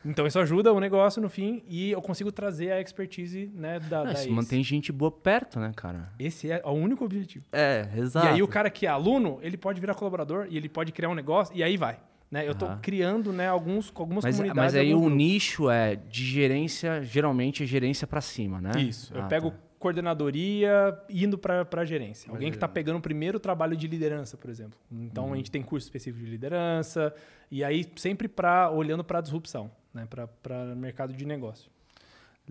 Então, 0.06 0.26
isso 0.28 0.40
ajuda 0.40 0.72
o 0.72 0.80
negócio 0.80 1.22
no 1.22 1.28
fim 1.28 1.64
e 1.68 1.92
eu 1.92 2.02
consigo 2.02 2.32
trazer 2.32 2.72
a 2.72 2.80
expertise 2.80 3.52
né, 3.54 3.80
da, 3.80 4.06
Não, 4.06 4.14
da 4.14 4.14
isso 4.14 4.32
mantém 4.32 4.64
gente 4.64 4.92
boa 4.92 5.12
perto, 5.12 5.60
né, 5.60 5.72
cara? 5.76 6.14
Esse 6.20 6.52
é 6.52 6.62
o 6.64 6.72
único 6.72 7.04
objetivo. 7.04 7.44
É, 7.52 7.90
exato. 7.98 8.26
E 8.28 8.30
aí 8.30 8.44
o 8.44 8.48
cara 8.48 8.70
que 8.70 8.86
é 8.86 8.90
aluno, 8.90 9.40
ele 9.42 9.58
pode 9.58 9.82
virar 9.82 9.96
colaborador 9.96 10.48
e 10.50 10.56
ele 10.56 10.70
pode 10.70 10.92
criar 10.92 11.10
um 11.10 11.16
negócio 11.16 11.54
e 11.56 11.64
aí 11.64 11.76
vai. 11.76 12.00
Né? 12.30 12.46
Eu 12.48 12.52
estou 12.52 12.68
Aham. 12.68 12.80
criando 12.82 13.34
né, 13.34 13.48
alguns, 13.48 13.92
algumas 13.96 14.24
Mas, 14.24 14.36
comunidades. 14.36 14.74
mas 14.74 14.76
aí 14.82 14.94
o 14.94 15.00
grupos. 15.00 15.18
nicho 15.18 15.70
é 15.70 15.96
de 15.96 16.24
gerência, 16.26 17.02
geralmente 17.02 17.64
é 17.64 17.66
gerência 17.66 18.06
pra 18.06 18.22
cima, 18.22 18.62
né? 18.62 18.80
Isso. 18.80 19.14
Eu 19.14 19.24
Ah, 19.24 19.28
pego 19.28 19.52
tá. 19.52 19.58
Coordenadoria 19.80 20.98
indo 21.10 21.38
para 21.38 21.86
gerência. 21.86 22.32
Alguém 22.32 22.50
que 22.50 22.58
está 22.58 22.68
pegando 22.68 22.98
o 22.98 23.02
primeiro 23.02 23.40
trabalho 23.40 23.76
de 23.76 23.88
liderança, 23.88 24.36
por 24.38 24.50
exemplo. 24.50 24.78
Então 24.92 25.28
Uhum. 25.28 25.34
a 25.34 25.38
gente 25.38 25.52
tem 25.52 25.62
curso 25.62 25.86
específico 25.88 26.24
de 26.24 26.30
liderança 26.32 27.14
e 27.52 27.64
aí 27.64 27.86
sempre 27.96 28.28
para 28.28 28.70
olhando 28.72 29.04
para 29.04 29.20
a 29.20 29.22
disrupção, 29.22 29.70
né? 29.94 30.08
para 30.42 30.76
mercado 30.76 31.14
de 31.14 31.26
negócio. 31.26 31.70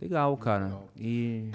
Legal, 0.01 0.37
cara. 0.37 0.77
E. 0.97 1.51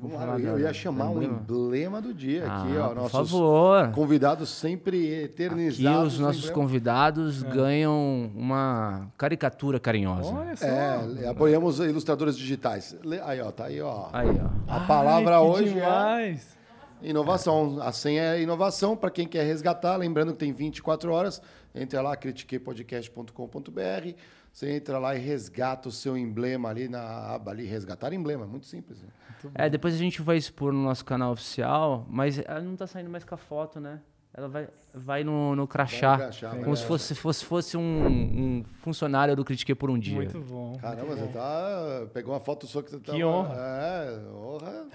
Vamos 0.00 0.16
lá, 0.18 0.38
eu, 0.40 0.58
ia 0.58 0.72
chamar 0.72 1.10
um 1.10 1.22
emblema? 1.22 2.00
do 2.00 2.14
dia 2.14 2.46
aqui, 2.46 2.76
Ah, 2.78 2.88
ó. 2.90 2.94
por 3.02 3.10
favor. 3.10 3.90
convidados 3.92 4.48
sempre 4.48 4.96
Aqui 4.96 5.24
eternizados. 5.24 6.14
os 6.14 6.18
nossos 6.18 6.44
emblema. 6.44 6.54
convidados 6.62 7.42
ganham 7.42 8.30
uma 8.34 9.08
caricatura 9.18 9.78
carinhosa. 9.78 10.32
Olha 10.32 10.56
só. 10.56 10.66
É, 10.66 11.28
apoiamos 11.28 11.78
ilustradores 11.80 12.36
digitais. 12.36 12.96
Aí, 13.24 13.40
ó, 13.42 13.50
tá 13.52 13.64
aí, 13.66 13.80
ó. 13.82 14.08
Aí, 14.12 14.28
ó. 14.28 14.48
A 14.74 14.80
palavra 14.80 15.36
Ai, 15.36 15.42
hoje 15.42 15.68
é 15.68 15.74
demais. 15.74 16.56
inovação. 17.02 17.78
A 17.82 17.92
senha 17.92 18.22
é 18.36 18.40
inovação 18.42 18.96
para 18.96 19.10
quem 19.10 19.26
quer 19.28 19.44
resgatar. 19.44 19.96
Lembrando 19.96 20.32
que 20.32 20.38
tem 20.38 20.52
24 20.52 21.12
horas. 21.12 21.42
Entra 21.74 22.00
lá, 22.00 22.16
critiquepodcast.com.br. 22.16 24.14
Você 24.52 24.70
entra 24.72 24.98
lá 24.98 25.14
e 25.14 25.18
resgata 25.18 25.88
o 25.88 25.92
seu 25.92 26.16
emblema 26.16 26.68
ali 26.68 26.88
na 26.88 27.00
aba 27.34 27.50
ali. 27.50 27.64
Resgatar 27.64 28.12
emblema, 28.12 28.46
muito 28.46 28.66
simples. 28.66 29.00
né? 29.02 29.08
É, 29.54 29.70
depois 29.70 29.94
a 29.94 29.98
gente 29.98 30.20
vai 30.20 30.36
expor 30.36 30.72
no 30.72 30.82
nosso 30.82 31.04
canal 31.04 31.32
oficial, 31.32 32.06
mas 32.08 32.38
ela 32.38 32.60
não 32.60 32.76
tá 32.76 32.86
saindo 32.86 33.08
mais 33.08 33.24
com 33.24 33.34
a 33.34 33.38
foto, 33.38 33.80
né? 33.80 34.00
Ela 34.34 34.48
vai, 34.48 34.68
vai 34.94 35.22
no, 35.24 35.54
no 35.56 35.66
crachá. 35.66 36.16
Vai 36.16 36.16
no 36.16 36.22
crachá, 36.32 36.56
como 36.64 36.76
se 36.76 36.84
fosse, 36.84 37.14
fosse, 37.14 37.44
fosse 37.44 37.76
um, 37.76 37.82
um 38.06 38.64
funcionário 38.82 39.34
do 39.36 39.44
Critiquei 39.44 39.74
por 39.74 39.90
um 39.90 39.98
dia. 39.98 40.14
Muito 40.16 40.38
bom. 40.40 40.76
Caramba, 40.80 41.14
você 41.16 41.26
tá. 41.28 42.06
Pegou 42.12 42.34
uma 42.34 42.40
foto 42.40 42.66
sua 42.66 42.82
que 42.82 42.90
você 42.90 42.98
tá. 42.98 43.12
Que 43.12 43.24
honra. 43.24 43.54
É, 43.56 44.20
honra. 44.34 44.86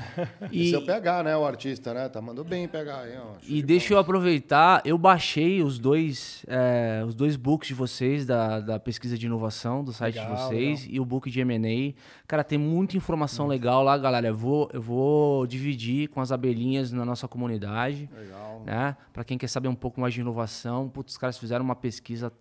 E- 0.52 0.64
Esse 0.68 0.76
é 0.76 0.78
o 0.78 0.86
PH, 0.86 1.24
né? 1.24 1.38
O 1.38 1.46
artista, 1.46 1.94
né? 1.94 2.10
Tá 2.10 2.22
mandando 2.22 2.44
bem 2.48 2.68
PH, 2.68 3.10
hein? 3.10 3.18
Ó. 3.22 3.34
E 3.44 3.56
de 3.56 3.64
deixa 3.64 3.94
eu 3.94 3.98
aproveitar, 4.00 4.82
eu 4.86 4.98
baixei 4.98 5.62
os 5.62 5.78
dois, 5.78 6.46
é, 6.48 7.04
os 7.06 7.14
dois 7.14 7.36
books 7.36 7.68
de 7.68 7.74
vocês, 7.74 8.26
da, 8.26 8.60
da 8.60 8.80
pesquisa 8.80 9.18
de 9.18 9.26
inovação 9.26 9.84
do 9.84 9.94
site 9.94 10.16
Legal, 10.18 10.36
de 10.36 10.42
vocês, 10.42 10.88
e 10.90 11.00
o 11.00 11.06
book 11.06 11.30
de 11.30 11.40
M&A. 11.42 11.94
Cara, 12.28 12.44
tem 12.44 12.58
muita 12.58 12.98
informação 12.98 13.46
legal 13.48 13.84
lá, 13.84 13.98
galera. 13.98 14.28
Eu 14.28 14.36
vou, 14.36 14.70
eu 14.74 14.82
vou 14.82 15.46
dividir 15.46 16.08
com 16.10 16.20
as 16.22 16.32
abelhinhas 16.32 16.92
na 16.92 17.06
nossa 17.06 17.28
comunidade. 17.28 18.10
Legal. 18.16 18.64
né? 18.66 18.96
Para 19.14 19.24
quem 19.24 19.38
quer 19.38 19.48
saber 19.48 19.68
um 19.68 19.76
pouco 19.76 19.85
mais 20.00 20.14
de 20.14 20.22
inovação. 20.22 20.90
Putz, 20.90 21.14
os 21.14 21.18
caras 21.18 21.38
fizeram 21.38 21.64
uma 21.64 21.76
pesquisa 21.76 22.32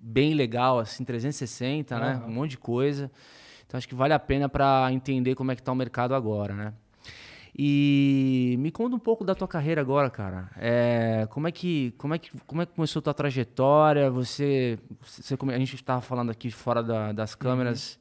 bem 0.00 0.34
legal, 0.34 0.78
assim, 0.78 1.04
360, 1.04 1.98
né? 1.98 2.12
Aham. 2.14 2.26
Um 2.26 2.32
monte 2.32 2.50
de 2.52 2.58
coisa. 2.58 3.10
Então 3.66 3.76
acho 3.78 3.86
que 3.88 3.94
vale 3.94 4.12
a 4.14 4.18
pena 4.18 4.48
para 4.48 4.88
entender 4.92 5.34
como 5.34 5.52
é 5.52 5.56
que 5.56 5.62
tá 5.62 5.70
o 5.72 5.74
mercado 5.76 6.14
agora, 6.14 6.54
né? 6.54 6.72
E 7.60 8.56
me 8.60 8.70
conta 8.70 8.94
um 8.94 8.98
pouco 9.00 9.24
da 9.24 9.34
tua 9.34 9.48
carreira 9.48 9.80
agora, 9.80 10.08
cara. 10.08 10.48
É, 10.56 11.26
como 11.30 11.48
é 11.48 11.52
que 11.52 11.92
como 11.98 12.14
é 12.14 12.18
que 12.18 12.30
como 12.46 12.62
é 12.62 12.66
que 12.66 12.72
começou 12.72 13.00
a 13.00 13.02
tua 13.02 13.14
trajetória? 13.14 14.10
Você, 14.10 14.78
você 15.02 15.34
a 15.34 15.58
gente 15.58 15.74
estava 15.74 16.00
falando 16.00 16.30
aqui 16.30 16.50
fora 16.50 16.82
da- 16.82 17.12
das 17.12 17.34
câmeras 17.34 17.98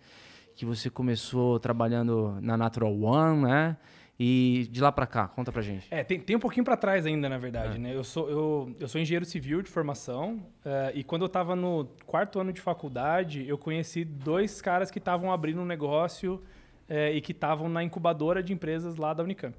que 0.55 0.65
você 0.65 0.89
começou 0.89 1.59
trabalhando 1.59 2.37
na 2.41 2.55
Natural 2.57 2.93
One, 3.01 3.41
né? 3.43 3.77
E 4.19 4.67
de 4.71 4.81
lá 4.81 4.91
pra 4.91 5.05
cá, 5.05 5.27
conta 5.27 5.51
pra 5.51 5.61
gente. 5.61 5.87
É, 5.91 6.03
tem, 6.03 6.19
tem 6.19 6.35
um 6.35 6.39
pouquinho 6.39 6.63
para 6.65 6.75
trás 6.75 7.05
ainda, 7.05 7.29
na 7.29 7.37
verdade, 7.37 7.75
É. 7.75 7.79
né? 7.79 7.95
Eu 7.95 8.03
sou, 8.03 8.27
eu, 8.29 8.73
eu 8.79 8.87
sou 8.87 8.99
engenheiro 8.99 9.25
civil 9.25 9.61
de 9.61 9.69
formação 9.69 10.43
eh, 10.65 10.91
e 10.95 11.03
quando 11.03 11.21
eu 11.21 11.27
estava 11.27 11.55
no 11.55 11.85
quarto 12.05 12.39
ano 12.39 12.51
de 12.51 12.59
faculdade, 12.59 13.47
eu 13.47 13.59
conheci 13.59 14.03
dois 14.03 14.59
caras 14.59 14.89
que 14.89 14.97
estavam 14.97 15.31
abrindo 15.31 15.61
um 15.61 15.65
negócio 15.65 16.41
eh, 16.89 17.13
e 17.13 17.21
que 17.21 17.31
estavam 17.31 17.69
na 17.69 17.83
incubadora 17.83 18.41
de 18.41 18.51
empresas 18.51 18.95
lá 18.95 19.13
da 19.13 19.21
Unicamp. 19.23 19.55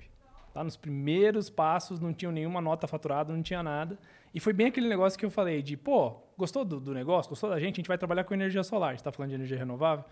Tá? 0.53 0.65
Nos 0.65 0.77
primeiros 0.77 1.49
passos, 1.49 2.01
não 2.01 2.13
tinham 2.13 2.33
nenhuma 2.33 2.61
nota 2.61 2.89
faturada, 2.89 3.33
não 3.33 3.43
tinha 3.43 3.63
nada. 3.63 3.97
E 4.35 4.41
foi 4.41 4.53
bem 4.53 4.67
aquele 4.67 4.89
negócio 4.89 5.17
que 5.17 5.25
eu 5.25 5.31
falei 5.31 5.63
de, 5.63 5.77
pô, 5.77 6.17
gostou 6.37 6.65
do, 6.65 6.81
do 6.81 6.93
negócio? 6.93 7.29
Gostou 7.31 7.49
da 7.49 7.61
gente? 7.61 7.75
A 7.75 7.77
gente 7.77 7.89
vai 7.89 7.97
trabalhar 7.97 8.25
com 8.25 8.35
energia 8.35 8.65
solar. 8.65 8.89
A 8.89 8.93
gente 8.93 9.01
está 9.01 9.13
falando 9.13 9.29
de 9.31 9.37
energia 9.37 9.57
renovável. 9.57 10.05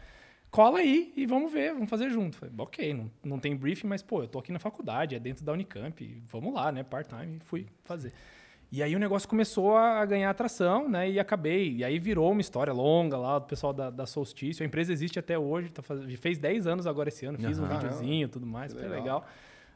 Cola 0.51 0.79
aí 0.79 1.13
e 1.17 1.27
vamos 1.27 1.53
ver, 1.53 1.75
vamos 1.75 1.91
fazer 1.91 2.09
junto. 2.11 2.37
Falei, 2.37 2.55
ok, 2.57 2.95
não, 2.95 3.11
não 3.25 3.39
tem 3.39 3.55
briefing, 3.55 3.87
mas, 3.87 4.03
pô, 4.03 4.23
eu 4.23 4.29
tô 4.29 4.39
aqui 4.39 4.53
na 4.53 4.59
faculdade, 4.59 5.15
é 5.15 5.19
dentro 5.19 5.45
da 5.45 5.53
Unicamp, 5.53 6.23
vamos 6.29 6.55
lá, 6.55 6.73
né, 6.73 6.83
part-time, 6.83 7.39
fui 7.41 7.67
fazer. 7.85 8.13
E 8.73 8.83
aí 8.83 8.97
o 8.97 8.99
negócio 8.99 9.29
começou 9.29 9.77
a 9.77 10.05
ganhar 10.07 10.31
atração, 10.31 10.89
né, 10.89 11.11
e 11.11 11.21
acabei, 11.21 11.77
e 11.77 11.85
aí 11.85 11.99
virou 11.99 12.33
uma 12.33 12.41
história 12.41 12.73
longa 12.73 13.17
lá 13.19 13.39
do 13.39 13.47
pessoal 13.47 13.73
da, 13.73 13.91
da 13.91 14.07
Solstício. 14.07 14.63
A 14.63 14.67
empresa 14.67 14.93
existe 14.93 15.19
até 15.19 15.39
hoje, 15.39 15.71
tá 15.71 15.83
faz... 15.83 16.01
fez 16.19 16.39
10 16.39 16.67
anos 16.67 16.87
agora 16.87 17.09
esse 17.09 17.27
ano, 17.27 17.39
fiz 17.39 17.59
um 17.59 17.65
Aham. 17.65 17.75
videozinho 17.75 18.25
e 18.25 18.29
tudo 18.29 18.47
mais, 18.47 18.73
Que 18.73 18.79
foi 18.81 18.89
legal. 18.89 19.21
legal. 19.21 19.29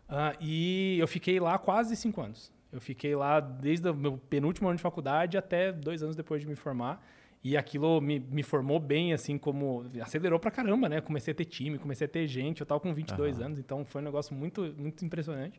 Ah, 0.08 0.34
e 0.40 0.98
eu 0.98 1.06
fiquei 1.06 1.38
lá 1.38 1.56
quase 1.58 1.94
5 1.94 2.20
anos. 2.20 2.52
Eu 2.72 2.80
fiquei 2.80 3.14
lá 3.14 3.38
desde 3.40 3.88
o 3.88 3.94
meu 3.94 4.16
penúltimo 4.16 4.68
ano 4.68 4.76
de 4.76 4.82
faculdade 4.82 5.36
até 5.36 5.72
dois 5.72 6.02
anos 6.02 6.16
depois 6.16 6.40
de 6.40 6.48
me 6.48 6.54
formar. 6.54 7.04
E 7.42 7.56
aquilo 7.56 8.00
me, 8.02 8.18
me 8.20 8.42
formou 8.42 8.78
bem, 8.78 9.14
assim, 9.14 9.38
como... 9.38 9.86
Acelerou 10.02 10.38
pra 10.38 10.50
caramba, 10.50 10.88
né? 10.90 11.00
Comecei 11.00 11.32
a 11.32 11.34
ter 11.34 11.46
time, 11.46 11.78
comecei 11.78 12.04
a 12.04 12.08
ter 12.08 12.26
gente. 12.26 12.60
Eu 12.60 12.66
tava 12.66 12.80
com 12.80 12.92
22 12.92 13.40
anos, 13.40 13.58
então 13.58 13.82
foi 13.84 14.02
um 14.02 14.04
negócio 14.04 14.34
muito, 14.34 14.74
muito 14.76 15.02
impressionante. 15.04 15.58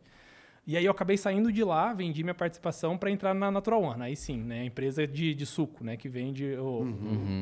E 0.64 0.76
aí 0.76 0.84
eu 0.84 0.92
acabei 0.92 1.16
saindo 1.16 1.50
de 1.50 1.64
lá, 1.64 1.92
vendi 1.92 2.22
minha 2.22 2.36
participação 2.36 2.96
para 2.96 3.10
entrar 3.10 3.34
na 3.34 3.50
Natural 3.50 3.82
One. 3.82 4.00
Aí 4.00 4.14
sim, 4.14 4.36
né? 4.38 4.64
Empresa 4.64 5.04
de, 5.08 5.34
de 5.34 5.44
suco, 5.44 5.82
né? 5.82 5.96
Que 5.96 6.08
vende 6.08 6.54
o, 6.54 6.86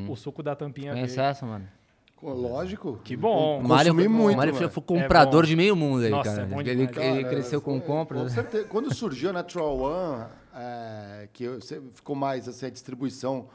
o 0.09 0.15
suco 0.15 0.41
da 0.41 0.55
tampinha 0.55 0.93
Conhece 0.93 1.17
verde. 1.17 1.29
essa, 1.29 1.45
mano? 1.45 1.67
Co- 2.15 2.33
Lógico. 2.33 2.99
Que 3.03 3.15
bom. 3.15 3.59
O 3.59 3.67
Mário, 3.67 3.93
Consumi 3.93 4.07
muito, 4.07 4.33
o 4.33 4.37
Mário 4.37 4.53
mano. 4.55 4.69
foi 4.71 4.81
comprador 4.83 5.43
bom. 5.43 5.47
de 5.47 5.55
meio 5.55 5.75
mundo 5.75 6.03
aí, 6.05 6.09
Nossa, 6.09 6.31
cara. 6.31 6.41
é 6.41 6.45
bom 6.47 6.61
ele, 6.61 6.87
demais. 6.87 6.97
ele 6.97 7.21
Cara, 7.23 7.29
cresceu 7.35 7.61
com 7.61 7.79
Com 7.79 7.85
compras. 7.85 8.31
certeza. 8.31 8.63
Quando 8.65 8.91
surgiu 8.91 9.29
a 9.29 9.33
Natural 9.33 9.77
One, 9.77 10.25
é, 10.55 11.29
que 11.31 11.47
ficou 11.93 12.15
mais 12.15 12.47
assim, 12.47 12.65
a 12.65 12.69
distribuição, 12.71 13.47
é, 13.47 13.51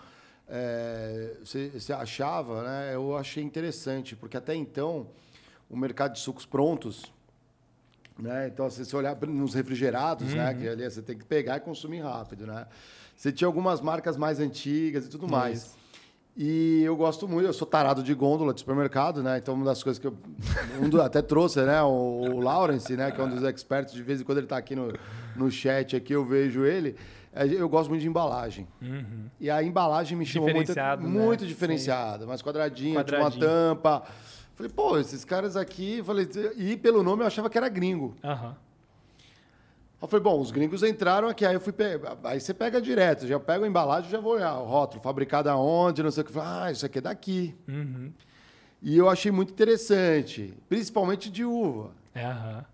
você, 1.42 1.68
você 1.70 1.92
achava, 1.92 2.62
né? 2.62 2.94
Eu 2.94 3.16
achei 3.16 3.42
interessante, 3.42 4.14
porque 4.14 4.36
até 4.36 4.54
então 4.54 5.08
o 5.68 5.76
mercado 5.76 6.12
de 6.12 6.20
sucos 6.20 6.46
prontos, 6.46 7.04
né? 8.18 8.48
Então, 8.48 8.68
se 8.70 8.84
você 8.84 8.96
olhar 8.96 9.16
nos 9.26 9.54
refrigerados, 9.54 10.32
né? 10.32 10.54
Que 10.54 10.68
ali 10.68 10.88
você 10.88 11.02
tem 11.02 11.18
que 11.18 11.24
pegar 11.24 11.56
e 11.56 11.60
consumir 11.60 12.00
rápido, 12.00 12.46
né? 12.46 12.66
Você 13.16 13.32
tinha 13.32 13.46
algumas 13.48 13.80
marcas 13.80 14.16
mais 14.16 14.38
antigas 14.40 15.06
e 15.06 15.08
tudo 15.08 15.26
mais. 15.28 15.58
Isso. 15.62 15.76
E 16.38 16.82
eu 16.84 16.94
gosto 16.94 17.26
muito, 17.26 17.46
eu 17.46 17.52
sou 17.54 17.66
tarado 17.66 18.02
de 18.02 18.12
gôndola 18.12 18.52
de 18.52 18.60
supermercado, 18.60 19.22
né? 19.22 19.38
Então, 19.38 19.54
uma 19.54 19.64
das 19.64 19.82
coisas 19.82 19.98
que 19.98 20.06
eu 20.06 20.14
um 20.82 20.88
do- 20.88 21.00
até 21.00 21.22
trouxe, 21.22 21.60
né? 21.62 21.82
O, 21.82 21.86
o 21.88 22.40
Lawrence, 22.40 22.94
né? 22.94 23.10
Que 23.10 23.18
é 23.20 23.24
um 23.24 23.28
dos 23.30 23.42
experts, 23.42 23.94
de 23.94 24.02
vez 24.02 24.20
em 24.20 24.24
quando 24.24 24.38
ele 24.38 24.44
está 24.46 24.58
aqui 24.58 24.76
no, 24.76 24.92
no 25.34 25.50
chat, 25.50 25.96
aqui 25.96 26.12
eu 26.12 26.24
vejo 26.26 26.64
ele. 26.66 26.94
É, 27.36 27.44
Eu 27.46 27.68
gosto 27.68 27.88
muito 27.90 28.00
de 28.00 28.08
embalagem. 28.08 28.66
E 29.38 29.50
a 29.50 29.62
embalagem 29.62 30.16
me 30.16 30.24
chamou 30.24 30.48
muito, 30.48 30.72
né? 31.08 31.20
muito 31.20 31.46
diferenciada, 31.46 32.26
mais 32.26 32.40
quadradinha, 32.42 33.04
tinha 33.04 33.20
uma 33.20 33.30
tampa. 33.46 34.02
Falei, 34.54 34.72
pô, 34.72 34.98
esses 34.98 35.22
caras 35.24 35.54
aqui, 35.56 36.02
falei, 36.02 36.26
e 36.56 36.76
pelo 36.78 37.02
nome 37.02 37.22
eu 37.22 37.26
achava 37.26 37.50
que 37.50 37.58
era 37.58 37.68
gringo. 37.68 38.16
Aham. 38.24 38.56
Eu 40.00 40.08
falei, 40.08 40.22
bom, 40.22 40.38
os 40.40 40.50
gringos 40.50 40.82
entraram 40.82 41.26
aqui, 41.28 41.44
aí 41.44 41.54
eu 41.54 41.60
fui 41.60 41.72
pe- 41.72 42.00
aí 42.24 42.38
você 42.40 42.52
pega 42.54 42.80
direto, 42.80 43.26
já 43.26 43.40
pega 43.40 43.64
a 43.64 43.68
embalagem, 43.68 44.10
já 44.10 44.20
vou 44.20 44.34
olhar 44.34 44.54
o 44.58 44.64
rótulo, 44.64 45.02
fabricado 45.02 45.48
aonde, 45.50 46.02
não 46.02 46.10
sei 46.10 46.22
o 46.22 46.26
que. 46.26 46.32
Falei, 46.32 46.48
ah, 46.68 46.72
isso 46.72 46.84
aqui 46.86 46.98
é 46.98 47.00
daqui. 47.00 47.54
Uhum. 47.66 48.12
E 48.82 48.96
eu 48.96 49.08
achei 49.08 49.32
muito 49.32 49.52
interessante, 49.52 50.54
principalmente 50.68 51.30
de 51.30 51.44
uva, 51.44 51.90
É, 52.14 52.24
aham. 52.26 52.64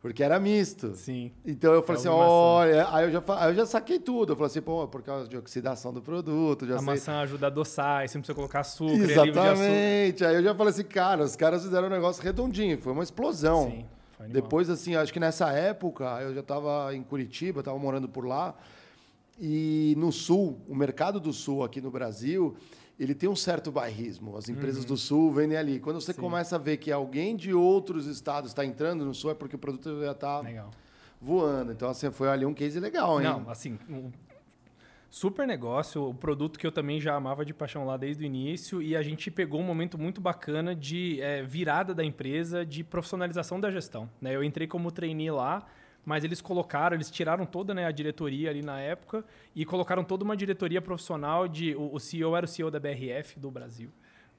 Porque 0.00 0.22
era 0.22 0.40
misto. 0.40 0.94
Sim. 0.94 1.30
Então 1.44 1.72
eu 1.72 1.82
falei 1.82 1.98
É 1.98 2.00
assim, 2.00 2.08
olha, 2.08 2.88
aí 2.90 3.04
eu, 3.04 3.10
já, 3.10 3.22
aí 3.36 3.50
eu 3.50 3.54
já 3.54 3.66
saquei 3.66 3.98
tudo. 3.98 4.32
Eu 4.32 4.36
falei 4.36 4.46
assim, 4.46 4.62
pô, 4.62 4.88
por 4.88 5.02
causa 5.02 5.28
de 5.28 5.36
oxidação 5.36 5.92
do 5.92 6.00
produto, 6.00 6.66
já 6.66 6.76
A 6.76 6.78
sei. 6.78 6.86
maçã 6.86 7.18
ajuda 7.20 7.46
a 7.46 7.48
adoçar, 7.48 7.98
aí 7.98 8.08
você 8.08 8.16
não 8.18 8.22
precisa 8.22 8.34
colocar 8.34 8.60
açúcar, 8.60 8.92
é 8.92 8.96
livre 8.96 9.14
de 9.14 9.20
açúcar. 9.20 9.40
Exatamente. 9.52 10.24
Aí 10.24 10.34
eu 10.36 10.42
já 10.42 10.54
falei 10.54 10.70
assim, 10.72 10.84
cara, 10.84 11.22
os 11.24 11.36
caras 11.36 11.62
fizeram 11.62 11.86
um 11.88 11.90
negócio 11.90 12.22
redondinho, 12.22 12.78
foi 12.80 12.92
uma 12.92 13.02
explosão. 13.02 13.64
Sim, 13.70 13.84
foi 14.16 14.24
animal. 14.26 14.42
Depois, 14.42 14.70
assim, 14.70 14.94
acho 14.96 15.12
que 15.12 15.20
nessa 15.20 15.50
época, 15.52 16.04
eu 16.22 16.34
já 16.34 16.40
estava 16.40 16.94
em 16.94 17.02
Curitiba, 17.02 17.60
estava 17.60 17.78
morando 17.78 18.08
por 18.08 18.26
lá. 18.26 18.54
E 19.38 19.94
no 19.96 20.12
Sul, 20.12 20.58
o 20.68 20.74
mercado 20.74 21.18
do 21.18 21.32
Sul 21.32 21.64
aqui 21.64 21.80
no 21.80 21.90
Brasil, 21.90 22.56
ele 23.02 23.14
tem 23.14 23.28
um 23.28 23.34
certo 23.34 23.72
bairrismo. 23.72 24.36
As 24.36 24.48
empresas 24.48 24.82
Uhum. 24.82 24.88
do 24.88 24.96
Sul 24.96 25.32
vendem 25.32 25.56
ali. 25.56 25.80
Quando 25.80 26.00
você 26.00 26.12
começa 26.14 26.56
a 26.56 26.58
ver 26.58 26.76
que 26.76 26.92
alguém 26.92 27.34
de 27.34 27.52
outros 27.54 28.06
estados 28.06 28.50
está 28.50 28.64
entrando 28.64 29.04
no 29.04 29.14
Sul, 29.14 29.30
é 29.30 29.34
porque 29.34 29.56
o 29.56 29.58
produto 29.58 30.00
já 30.02 30.12
está 30.12 30.42
voando. 31.20 31.72
Então, 31.72 31.88
assim, 31.88 32.10
foi 32.10 32.28
ali 32.28 32.44
um 32.44 32.52
case 32.54 32.78
legal, 32.78 33.18
hein? 33.20 33.26
Não, 33.26 33.50
assim, 33.50 33.78
um 33.88 34.10
super 35.10 35.46
negócio, 35.46 36.08
o 36.08 36.14
produto 36.14 36.58
que 36.58 36.66
eu 36.66 36.70
também 36.70 37.00
já 37.00 37.14
amava 37.16 37.44
de 37.44 37.52
paixão 37.52 37.84
lá 37.84 37.96
desde 37.96 38.22
o 38.22 38.26
início 38.26 38.80
e 38.80 38.94
a 38.94 39.02
gente 39.02 39.28
pegou 39.30 39.60
um 39.60 39.64
momento 39.64 39.98
muito 39.98 40.20
bacana 40.20 40.74
de 40.74 41.20
eh, 41.20 41.42
virada 41.42 41.92
da 41.94 42.04
empresa, 42.04 42.64
de 42.64 42.84
profissionalização 42.84 43.58
da 43.58 43.70
gestão. 43.70 44.08
né? 44.20 44.36
Eu 44.36 44.44
entrei 44.44 44.66
como 44.68 44.90
trainee 44.92 45.30
lá 45.30 45.66
mas 46.04 46.24
eles 46.24 46.40
colocaram, 46.40 46.96
eles 46.96 47.10
tiraram 47.10 47.44
toda 47.44 47.74
né, 47.74 47.86
a 47.86 47.90
diretoria 47.90 48.50
ali 48.50 48.62
na 48.62 48.80
época 48.80 49.24
e 49.54 49.64
colocaram 49.64 50.02
toda 50.02 50.24
uma 50.24 50.36
diretoria 50.36 50.80
profissional 50.80 51.46
de. 51.46 51.74
O, 51.74 51.94
o 51.94 52.00
CEO 52.00 52.36
era 52.36 52.46
o 52.46 52.48
CEO 52.48 52.70
da 52.70 52.80
BRF 52.80 53.38
do 53.38 53.50
Brasil. 53.50 53.90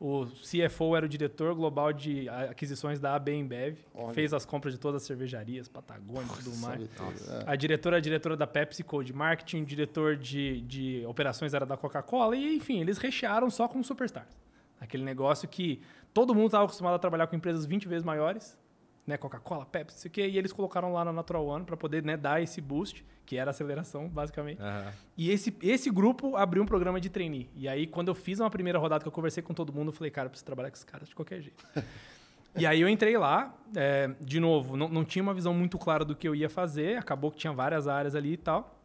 O 0.03 0.25
CFO 0.25 0.95
era 0.95 1.05
o 1.05 1.07
diretor 1.07 1.53
global 1.53 1.93
de 1.93 2.27
aquisições 2.27 2.99
da 2.99 3.13
AB 3.13 3.35
InBev, 3.35 3.77
fez 4.15 4.33
as 4.33 4.43
compras 4.43 4.73
de 4.73 4.79
todas 4.79 5.03
as 5.03 5.07
cervejarias, 5.07 5.67
Patagônia 5.67 6.25
e 6.39 6.43
tudo 6.43 6.57
mais. 6.57 6.81
É. 7.29 7.43
A 7.45 7.55
diretora 7.55 7.97
a 7.97 7.99
diretora 7.99 8.35
da 8.35 8.47
PepsiCo 8.47 9.03
de 9.03 9.13
marketing, 9.13 9.61
o 9.61 9.65
diretor 9.65 10.15
de, 10.15 10.61
de 10.61 11.05
operações 11.05 11.53
era 11.53 11.67
da 11.67 11.77
Coca-Cola, 11.77 12.35
e 12.35 12.55
enfim, 12.55 12.81
eles 12.81 12.97
rechearam 12.97 13.51
só 13.51 13.67
com 13.67 13.83
superstars. 13.83 14.35
Aquele 14.79 15.03
negócio 15.03 15.47
que 15.47 15.79
todo 16.11 16.33
mundo 16.33 16.47
estava 16.47 16.63
acostumado 16.63 16.95
a 16.95 16.99
trabalhar 16.99 17.27
com 17.27 17.35
empresas 17.35 17.67
20 17.67 17.87
vezes 17.87 18.03
maiores, 18.03 18.57
né, 19.05 19.17
Coca-Cola, 19.17 19.65
Pepsi, 19.65 19.97
isso 19.97 20.07
aqui, 20.07 20.21
e 20.21 20.37
eles 20.37 20.53
colocaram 20.53 20.93
lá 20.93 21.03
na 21.03 21.11
Natural 21.11 21.45
One 21.45 21.65
para 21.65 21.75
poder 21.75 22.03
né, 22.03 22.15
dar 22.15 22.41
esse 22.41 22.61
boost, 22.61 23.03
que 23.25 23.37
era 23.37 23.51
aceleração, 23.51 24.07
basicamente. 24.07 24.61
Uhum. 24.61 24.91
E 25.17 25.31
esse, 25.31 25.55
esse 25.61 25.89
grupo 25.89 26.35
abriu 26.35 26.61
um 26.61 26.65
programa 26.65 26.99
de 26.99 27.09
trainee. 27.09 27.49
E 27.55 27.67
aí, 27.67 27.87
quando 27.87 28.09
eu 28.09 28.15
fiz 28.15 28.39
uma 28.39 28.49
primeira 28.49 28.77
rodada 28.77 29.03
que 29.03 29.07
eu 29.07 29.11
conversei 29.11 29.41
com 29.41 29.53
todo 29.53 29.73
mundo, 29.73 29.89
eu 29.89 29.93
falei, 29.93 30.11
cara, 30.11 30.27
eu 30.27 30.29
preciso 30.29 30.45
trabalhar 30.45 30.69
com 30.69 30.75
esses 30.75 30.85
caras 30.85 31.09
de 31.09 31.15
qualquer 31.15 31.41
jeito. 31.41 31.65
e 32.55 32.65
aí 32.65 32.79
eu 32.81 32.89
entrei 32.89 33.17
lá, 33.17 33.55
é, 33.75 34.11
de 34.19 34.39
novo, 34.39 34.77
não, 34.77 34.87
não 34.87 35.03
tinha 35.03 35.23
uma 35.23 35.33
visão 35.33 35.53
muito 35.53 35.77
clara 35.77 36.05
do 36.05 36.15
que 36.15 36.27
eu 36.27 36.35
ia 36.35 36.49
fazer, 36.49 36.97
acabou 36.97 37.31
que 37.31 37.37
tinha 37.37 37.53
várias 37.53 37.87
áreas 37.87 38.15
ali 38.15 38.33
e 38.33 38.37
tal. 38.37 38.77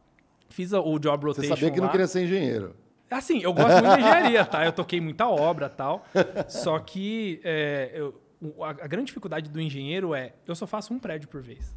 Fiz 0.49 0.73
o 0.73 0.99
job 0.99 1.27
rotation 1.27 1.49
Você 1.49 1.49
sabia 1.49 1.71
que 1.71 1.81
lá. 1.81 1.87
não 1.87 1.91
queria 1.91 2.07
ser 2.07 2.23
engenheiro. 2.23 2.75
Assim, 3.11 3.41
eu 3.41 3.53
gosto 3.53 3.83
muito 3.83 3.95
de 3.95 4.01
engenharia, 4.01 4.45
tá? 4.45 4.65
Eu 4.65 4.73
toquei 4.73 5.01
muita 5.01 5.29
obra 5.29 5.69
tal. 5.69 6.05
Só 6.49 6.79
que 6.79 7.41
é, 7.45 7.93
eu, 7.95 8.21
a, 8.61 8.71
a, 8.71 8.87
grande 8.87 9.07
dificuldade 9.07 9.51
do 9.51 9.61
engenheiro 9.61 10.15
é 10.15 10.35
eu 10.47 10.55
só 10.55 10.67
faço 10.67 10.93
um 10.93 10.99
prédio 10.99 11.29
por 11.29 11.43
vez. 11.43 11.75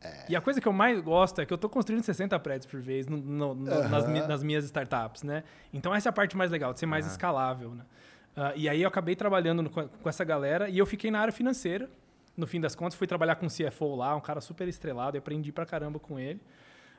É. 0.00 0.26
E 0.28 0.36
a 0.36 0.40
coisa 0.40 0.60
que 0.60 0.68
eu 0.68 0.72
mais 0.72 1.00
gosto 1.00 1.40
é 1.40 1.46
que 1.46 1.52
eu 1.52 1.56
estou 1.56 1.70
construindo 1.70 2.02
60 2.02 2.38
prédios 2.38 2.66
por 2.66 2.80
vez 2.80 3.06
no, 3.06 3.16
no, 3.16 3.54
no, 3.54 3.72
uhum. 3.72 3.88
nas, 3.88 4.28
nas, 4.28 4.42
minhas 4.42 4.64
startups, 4.64 5.22
né? 5.22 5.42
Então 5.72 5.94
essa 5.94 6.08
é 6.08 6.10
a 6.10 6.12
parte 6.12 6.36
mais 6.36 6.50
legal, 6.50 6.72
de 6.72 6.78
ser 6.78 6.86
mais 6.86 7.04
uhum. 7.04 7.10
escalável, 7.10 7.70
né? 7.74 7.84
Uh, 8.36 8.52
e 8.54 8.68
aí 8.68 8.82
eu 8.82 8.88
acabei 8.88 9.16
trabalhando 9.16 9.68
com, 9.70 9.88
com 9.88 10.08
essa 10.08 10.22
galera 10.22 10.68
e 10.68 10.78
eu 10.78 10.84
fiquei 10.84 11.10
na 11.10 11.20
área 11.20 11.32
financeira. 11.32 11.88
No 12.36 12.46
fim 12.46 12.60
das 12.60 12.74
contas, 12.74 12.94
fui 12.94 13.06
trabalhar 13.06 13.36
com 13.36 13.46
o 13.46 13.48
CFO 13.48 13.94
lá, 13.96 14.14
um 14.14 14.20
cara 14.20 14.42
super 14.42 14.68
estrelado, 14.68 15.16
e 15.16 15.18
aprendi 15.18 15.50
pra 15.50 15.64
caramba 15.64 15.98
com 15.98 16.18
ele. 16.18 16.38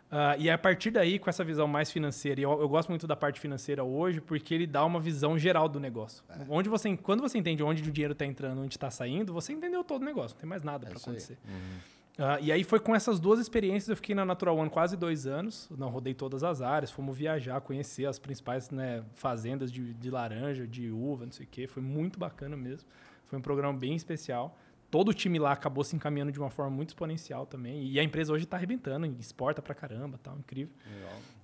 Uh, 0.10 0.40
e 0.40 0.50
a 0.50 0.58
partir 0.58 0.90
daí, 0.90 1.20
com 1.20 1.30
essa 1.30 1.44
visão 1.44 1.68
mais 1.68 1.92
financeira, 1.92 2.40
e 2.40 2.44
eu, 2.44 2.62
eu, 2.62 2.70
gosto 2.70 2.88
muito 2.88 3.06
da 3.06 3.16
parte 3.16 3.42
financeira 3.42 3.84
hoje, 3.84 4.22
porque 4.22 4.54
ele 4.54 4.66
dá 4.66 4.86
uma 4.86 5.02
visão 5.02 5.38
geral 5.38 5.68
do 5.68 5.82
negócio. 5.82 6.24
É. 6.30 6.46
Onde 6.48 6.70
você, 6.70 6.96
quando 6.96 7.20
você 7.20 7.38
entende 7.38 7.62
onde 7.62 7.84
o 7.84 7.92
dinheiro 7.92 8.14
está 8.14 8.26
entrando, 8.26 8.62
onde 8.62 8.74
está 8.74 8.90
saindo, 8.90 9.34
você 9.34 9.52
entendeu 9.52 9.84
todo 9.84 10.02
o 10.02 10.06
negócio, 10.06 10.36
não 10.36 10.40
tem 10.40 10.50
mais 10.50 10.64
nada 10.64 10.86
é 10.86 10.90
para 10.90 10.98
acontecer. 10.98 11.38
Uhum. 11.46 12.24
Uh, 12.26 12.42
e 12.42 12.52
aí 12.54 12.64
foi 12.64 12.80
com 12.80 12.96
essas 12.96 13.20
duas 13.20 13.38
experiências, 13.38 13.90
eu 13.90 13.96
fiquei 13.98 14.16
na 14.16 14.24
Natural 14.24 14.56
One 14.56 14.70
quase 14.70 14.96
dois 14.96 15.28
anos, 15.28 15.70
não 15.78 15.90
rodei 15.90 16.14
todas 16.14 16.42
as 16.42 16.62
áreas, 16.62 16.90
fomos 16.90 17.16
viajar, 17.16 17.60
conhecer 17.60 18.06
as 18.06 18.18
principais 18.18 18.72
né, 18.72 19.04
fazendas 19.14 19.70
de, 19.72 19.94
de 19.94 20.10
laranja, 20.10 20.66
de 20.66 20.90
uva, 20.90 21.26
não 21.26 21.34
sei 21.34 21.46
o 21.46 21.50
quê, 21.50 21.68
foi 21.68 21.84
muito 21.84 22.18
bacana 22.18 22.56
mesmo. 22.56 22.88
Foi 23.26 23.38
um 23.38 23.42
programa 23.42 23.78
bem 23.78 23.94
especial 23.94 24.58
todo 24.90 25.10
o 25.10 25.14
time 25.14 25.40
lá 25.40 25.52
acabou 25.52 25.84
se 25.84 25.96
encaminhando 25.96 26.32
de 26.32 26.40
uma 26.40 26.50
forma 26.50 26.72
muito 26.72 26.90
exponencial 26.90 27.46
também. 27.46 27.88
E 27.88 28.00
a 28.00 28.04
empresa 28.04 28.34
hoje 28.34 28.46
está 28.46 28.58
arrebentando, 28.58 29.06
exporta 29.20 29.62
pra 29.62 29.76
caramba, 29.76 30.20
tal, 30.22 30.38
incrível. 30.38 30.74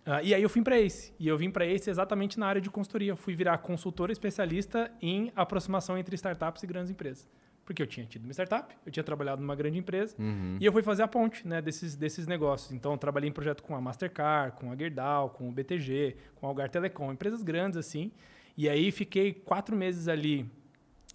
Uh, 0.06 0.24
e 0.24 0.34
aí 0.34 0.44
eu 0.44 0.50
vim 0.50 0.64
para 0.64 0.80
esse. 0.80 1.14
E 1.20 1.28
eu 1.28 1.38
vim 1.38 1.50
para 1.50 1.66
esse 1.66 1.90
exatamente 1.90 2.40
na 2.40 2.48
área 2.48 2.62
de 2.62 2.70
consultoria. 2.70 3.12
Eu 3.12 3.18
fui 3.18 3.36
virar 3.36 3.58
consultor 3.60 4.10
especialista 4.12 4.92
em 5.02 5.32
aproximação 5.36 5.98
entre 5.98 6.16
startups 6.16 6.64
e 6.64 6.68
grandes 6.68 6.92
empresas. 6.92 7.28
Porque 7.66 7.82
eu 7.82 7.88
tinha 7.88 8.06
tido 8.06 8.26
uma 8.26 8.34
startup, 8.34 8.76
eu 8.86 8.92
tinha 8.92 9.04
trabalhado 9.04 9.42
numa 9.42 9.56
grande 9.56 9.78
empresa 9.78 10.14
uhum. 10.20 10.58
e 10.60 10.66
eu 10.66 10.72
fui 10.74 10.84
fazer 10.84 11.02
a 11.04 11.08
ponte 11.08 11.48
né, 11.48 11.62
desses, 11.62 11.96
desses 11.96 12.28
negócios. 12.28 12.74
Então, 12.74 12.92
eu 12.92 12.98
trabalhei 12.98 13.30
em 13.30 13.32
projeto 13.32 13.64
com 13.64 13.74
a 13.74 13.80
Mastercard, 13.80 14.58
com 14.58 14.70
a 14.70 14.76
Gerdau, 14.76 15.30
com 15.30 15.48
o 15.48 15.52
BTG, 15.52 16.18
com 16.36 16.46
a 16.46 16.50
Algar 16.50 16.70
Telecom, 16.70 17.14
empresas 17.14 17.42
grandes 17.42 17.78
assim. 17.78 18.12
E 18.58 18.68
aí 18.68 18.92
fiquei 18.92 19.34
quatro 19.34 19.78
meses 19.78 20.10
ali 20.10 20.46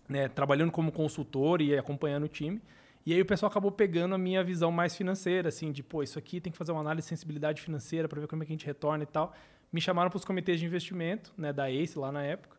né, 0.09 0.29
trabalhando 0.29 0.73
como 0.73 0.91
consultor 0.91 1.61
e 1.61 1.77
acompanhando 1.77 2.25
o 2.25 2.29
time. 2.29 2.61
E 3.05 3.13
aí 3.13 3.21
o 3.21 3.27
pessoal 3.27 3.51
acabou 3.51 3.71
pegando 3.71 4.15
a 4.15 4.19
minha 4.19 4.43
visão 4.45 4.71
mais 4.71 4.95
financeira, 4.95 5.49
assim, 5.49 5.73
de, 5.73 5.83
pô, 5.83 6.03
isso 6.03 6.19
aqui 6.19 6.41
tem 6.41 6.53
que 6.53 6.59
fazer 6.59 6.73
uma 6.73 6.81
análise 6.81 7.07
de 7.07 7.09
sensibilidade 7.09 7.63
financeira 7.63 8.09
para 8.09 8.21
ver 8.21 8.27
como 8.27 8.43
é 8.43 8.47
que 8.47 8.53
a 8.53 8.55
gente 8.55 8.67
retorna 8.67 9.05
e 9.05 9.07
tal. 9.07 9.35
Me 9.73 9.81
chamaram 9.81 10.11
para 10.11 10.17
os 10.17 10.25
comitês 10.25 10.61
de 10.61 10.67
investimento, 10.67 11.33
né, 11.37 11.53
da 11.53 11.71
ACE 11.71 11.99
lá 11.99 12.13
na 12.13 12.23
época. 12.23 12.59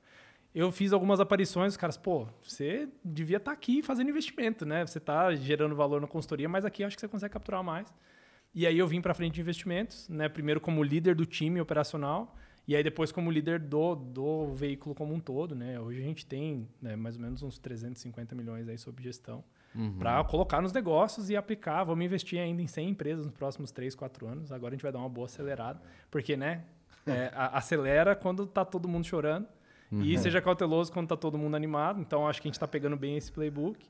Eu 0.54 0.72
fiz 0.72 0.92
algumas 0.92 1.20
aparições, 1.20 1.74
os 1.74 1.78
caras, 1.78 1.96
pô, 1.96 2.28
você 2.42 2.90
devia 3.06 3.38
estar 3.38 3.52
tá 3.52 3.56
aqui 3.56 3.84
fazendo 3.84 4.10
investimento, 4.10 4.66
né? 4.66 4.84
Você 4.86 4.98
está 4.98 5.36
gerando 5.36 5.76
valor 5.76 6.02
na 6.02 6.08
consultoria, 6.08 6.50
mas 6.50 6.66
aqui 6.66 6.84
acho 6.84 6.96
que 6.96 7.02
você 7.02 7.08
consegue 7.08 7.32
capturar 7.32 7.64
mais. 7.64 7.94
E 8.54 8.66
aí 8.66 8.80
eu 8.80 8.88
vim 8.88 9.00
para 9.00 9.14
frente 9.14 9.36
de 9.36 9.42
investimentos, 9.42 10.10
né? 10.10 10.28
Primeiro 10.28 10.60
como 10.60 10.82
líder 10.84 11.14
do 11.14 11.26
time 11.26 11.62
operacional, 11.62 12.36
e 12.70 12.76
aí 12.76 12.84
depois 12.84 13.12
como 13.12 13.32
líder 13.32 13.58
do, 13.58 13.96
do 13.96 14.54
veículo 14.54 14.94
como 14.94 15.12
um 15.12 15.20
todo, 15.20 15.56
né? 15.56 15.80
Hoje 15.80 16.02
a 16.02 16.04
gente 16.04 16.24
tem 16.24 16.70
né, 16.80 16.96
mais 16.96 17.16
ou 17.16 17.22
menos 17.24 17.42
uns 17.42 17.58
350 17.58 18.36
milhões 18.36 18.70
aí 18.70 18.78
sob 18.78 19.02
gestão 19.02 19.44
uhum. 19.74 19.98
para 19.98 20.24
colocar 20.26 20.62
nos 20.62 20.72
negócios 20.72 21.32
e 21.32 21.36
aplicar. 21.36 21.84
Vamos 21.84 22.06
investir 22.06 22.40
ainda 22.40 22.62
em 22.62 22.68
100 22.68 22.90
empresas 22.90 23.26
nos 23.26 23.34
próximos 23.34 23.72
3, 23.72 23.96
4 23.96 24.28
anos. 24.28 24.52
Agora 24.52 24.72
a 24.72 24.76
gente 24.76 24.84
vai 24.84 24.92
dar 24.92 25.00
uma 25.00 25.10
boa 25.10 25.26
acelerada, 25.26 25.82
porque, 26.12 26.38
né? 26.38 26.64
É, 27.08 27.32
acelera 27.34 28.16
quando 28.16 28.46
tá 28.46 28.64
todo 28.64 28.88
mundo 28.88 29.04
chorando 29.04 29.48
uhum. 29.92 30.04
e 30.04 30.16
seja 30.20 30.40
cauteloso 30.40 30.94
quando 30.94 31.08
tá 31.08 31.18
todo 31.18 31.40
mundo 31.40 31.56
animado. 31.56 32.00
Então 32.00 32.28
acho 32.28 32.40
que 32.40 32.48
a 32.48 32.50
gente 32.50 32.56
está 32.58 32.68
pegando 32.68 32.96
bem 32.96 33.18
esse 33.18 33.32
playbook. 33.32 33.84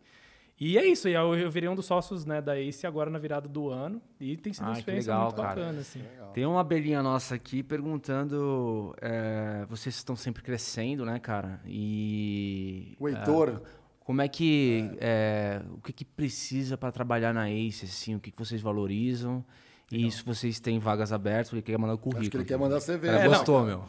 E 0.60 0.78
é 0.78 0.86
isso, 0.86 1.08
eu, 1.08 1.36
eu 1.36 1.50
virei 1.50 1.70
um 1.70 1.76
dos 1.76 1.86
sócios 1.86 2.26
né, 2.26 2.42
da 2.42 2.60
Ace 2.60 2.86
agora 2.86 3.10
na 3.10 3.18
virada 3.18 3.48
do 3.48 3.70
ano 3.70 4.02
e 4.20 4.36
tem 4.36 4.52
sido 4.52 4.66
ah, 4.66 4.70
uma 4.70 4.78
experiência 4.78 5.14
legal, 5.14 5.28
muito 5.28 5.42
cara. 5.42 5.56
bacana. 5.56 5.80
Assim. 5.80 6.02
Tem 6.34 6.46
uma 6.46 6.60
abelhinha 6.60 7.02
nossa 7.02 7.36
aqui 7.36 7.64
perguntando, 7.64 8.94
é, 9.02 9.66
vocês 9.70 9.96
estão 9.96 10.18
sempre 10.18 10.44
crescendo, 10.44 11.06
né, 11.06 11.18
cara? 11.18 11.62
E... 11.66 12.96
O 13.00 13.08
Heitor... 13.08 13.62
É, 13.76 13.80
como 14.02 14.22
é 14.22 14.28
que... 14.28 14.92
É. 15.00 15.62
o 15.72 15.82
que, 15.82 15.94
que 15.94 16.04
precisa 16.04 16.76
para 16.76 16.92
trabalhar 16.92 17.32
na 17.32 17.50
Ace, 17.50 17.86
assim, 17.86 18.16
o 18.16 18.20
que, 18.20 18.32
que 18.32 18.38
vocês 18.40 18.60
valorizam? 18.60 19.46
E 19.92 20.06
isso 20.06 20.24
vocês 20.24 20.60
têm 20.60 20.78
vagas 20.78 21.12
abertas, 21.12 21.52
ele 21.52 21.62
quer 21.64 21.78
mandar 21.78 21.96
o 21.96 21.98
currículo. 21.98 22.22
Acho 22.22 22.30
que 22.30 22.38
ele 22.38 22.46
quer 22.46 22.58
mandar 22.58 22.80
CV. 22.80 23.08
É, 23.08 23.28
gostou, 23.28 23.60
não. 23.60 23.66
meu. 23.66 23.84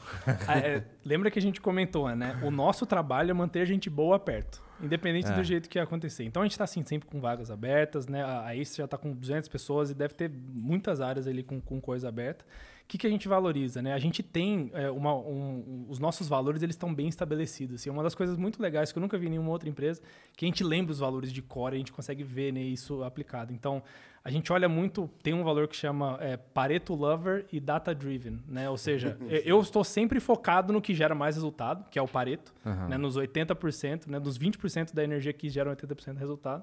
É, 0.48 0.82
lembra 1.04 1.30
que 1.30 1.38
a 1.38 1.42
gente 1.42 1.60
comentou, 1.60 2.08
né? 2.16 2.38
O 2.42 2.50
nosso 2.50 2.86
trabalho 2.86 3.30
é 3.30 3.34
manter 3.34 3.66
gente 3.66 3.90
boa 3.90 4.18
perto. 4.18 4.62
Independente 4.82 5.28
é. 5.28 5.34
do 5.34 5.44
jeito 5.44 5.68
que 5.68 5.78
acontecer. 5.78 6.24
Então 6.24 6.40
a 6.40 6.44
gente 6.46 6.52
está 6.52 6.64
assim, 6.64 6.82
sempre 6.84 7.06
com 7.06 7.20
vagas 7.20 7.50
abertas, 7.50 8.06
né? 8.06 8.24
A 8.24 8.56
Ace 8.56 8.78
já 8.78 8.86
está 8.86 8.96
com 8.96 9.12
200 9.12 9.48
pessoas 9.48 9.90
e 9.90 9.94
deve 9.94 10.14
ter 10.14 10.30
muitas 10.30 11.02
áreas 11.02 11.26
ali 11.26 11.42
com, 11.42 11.60
com 11.60 11.78
coisa 11.80 12.08
aberta. 12.08 12.44
O 12.84 12.88
que, 12.90 12.98
que 12.98 13.06
a 13.06 13.10
gente 13.10 13.28
valoriza, 13.28 13.82
né? 13.82 13.92
A 13.92 13.98
gente 13.98 14.22
tem 14.22 14.70
é, 14.74 14.90
uma, 14.90 15.14
um, 15.14 15.86
os 15.88 15.98
nossos 15.98 16.26
valores 16.26 16.62
eles 16.62 16.74
estão 16.74 16.92
bem 16.92 17.08
estabelecidos. 17.08 17.76
Assim, 17.76 17.90
uma 17.90 18.02
das 18.02 18.14
coisas 18.14 18.36
muito 18.36 18.60
legais 18.60 18.90
que 18.90 18.98
eu 18.98 19.00
nunca 19.02 19.18
vi 19.18 19.26
em 19.26 19.30
nenhuma 19.30 19.50
outra 19.50 19.68
empresa, 19.68 20.00
que 20.34 20.46
a 20.46 20.48
gente 20.48 20.64
lembra 20.64 20.90
os 20.90 20.98
valores 20.98 21.30
de 21.30 21.42
core, 21.42 21.74
a 21.74 21.78
gente 21.78 21.92
consegue 21.92 22.24
ver 22.24 22.52
né, 22.52 22.62
isso 22.62 23.04
aplicado. 23.04 23.52
Então 23.52 23.82
a 24.22 24.30
gente 24.30 24.52
olha 24.52 24.68
muito, 24.68 25.08
tem 25.22 25.32
um 25.32 25.42
valor 25.42 25.66
que 25.66 25.74
chama 25.74 26.18
é, 26.20 26.36
Pareto 26.36 26.94
Lover 26.94 27.46
e 27.50 27.58
Data 27.58 27.94
Driven, 27.94 28.38
né? 28.46 28.68
Ou 28.68 28.76
seja, 28.76 29.16
eu 29.44 29.60
estou 29.60 29.82
sempre 29.82 30.20
focado 30.20 30.72
no 30.72 30.80
que 30.80 30.94
gera 30.94 31.14
mais 31.14 31.36
resultado, 31.36 31.84
que 31.90 31.98
é 31.98 32.02
o 32.02 32.08
Pareto, 32.08 32.52
uhum. 32.64 32.88
né? 32.88 32.98
nos 32.98 33.16
80%, 33.16 34.08
né? 34.08 34.20
dos 34.20 34.38
20% 34.38 34.92
da 34.94 35.02
energia 35.02 35.32
que 35.32 35.48
geram 35.48 35.74
80% 35.74 36.12
do 36.12 36.18
resultado. 36.18 36.62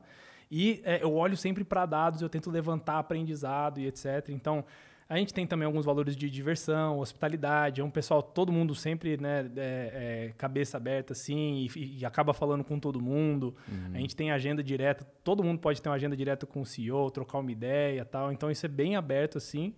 E 0.52 0.82
é, 0.86 1.04
eu 1.04 1.14
olho 1.14 1.36
sempre 1.36 1.64
para 1.64 1.86
dados, 1.86 2.22
eu 2.22 2.30
tento 2.30 2.50
levantar 2.50 3.00
aprendizado 3.00 3.80
e 3.80 3.88
etc. 3.88 4.30
Então, 4.30 4.64
a 5.10 5.18
gente 5.18 5.34
tem 5.34 5.48
também 5.48 5.66
alguns 5.66 5.86
valores 5.86 6.18
de 6.18 6.30
diversão, 6.30 7.00
hospitalidade. 7.00 7.80
É 7.80 7.84
um 7.84 7.90
pessoal, 7.90 8.22
todo 8.22 8.52
mundo 8.52 8.76
sempre, 8.76 9.16
né, 9.18 9.50
é, 9.56 9.62
é, 10.28 10.34
cabeça 10.38 10.76
aberta 10.76 11.14
assim, 11.14 11.68
e, 11.76 12.00
e, 12.00 12.06
acaba 12.06 12.34
falando 12.34 12.64
com 12.64 12.78
todo 12.78 13.00
mundo. 13.00 13.56
Uhum. 13.70 13.92
A 13.94 14.00
gente 14.00 14.16
tem 14.16 14.32
agenda 14.32 14.62
direta, 14.62 15.06
todo 15.24 15.44
mundo 15.44 15.60
pode 15.60 15.82
ter 15.82 15.88
uma 15.88 15.96
agenda 15.96 16.16
direta 16.16 16.46
com 16.46 16.62
o 16.62 16.66
CEO, 16.66 17.10
trocar 17.10 17.38
uma 17.38 17.52
ideia 17.52 18.04
tal. 18.04 18.34
Então 18.34 18.52
isso 18.52 18.66
é 18.66 18.70
bem 18.70 18.98
aberto 18.98 19.38
assim. 19.38 19.74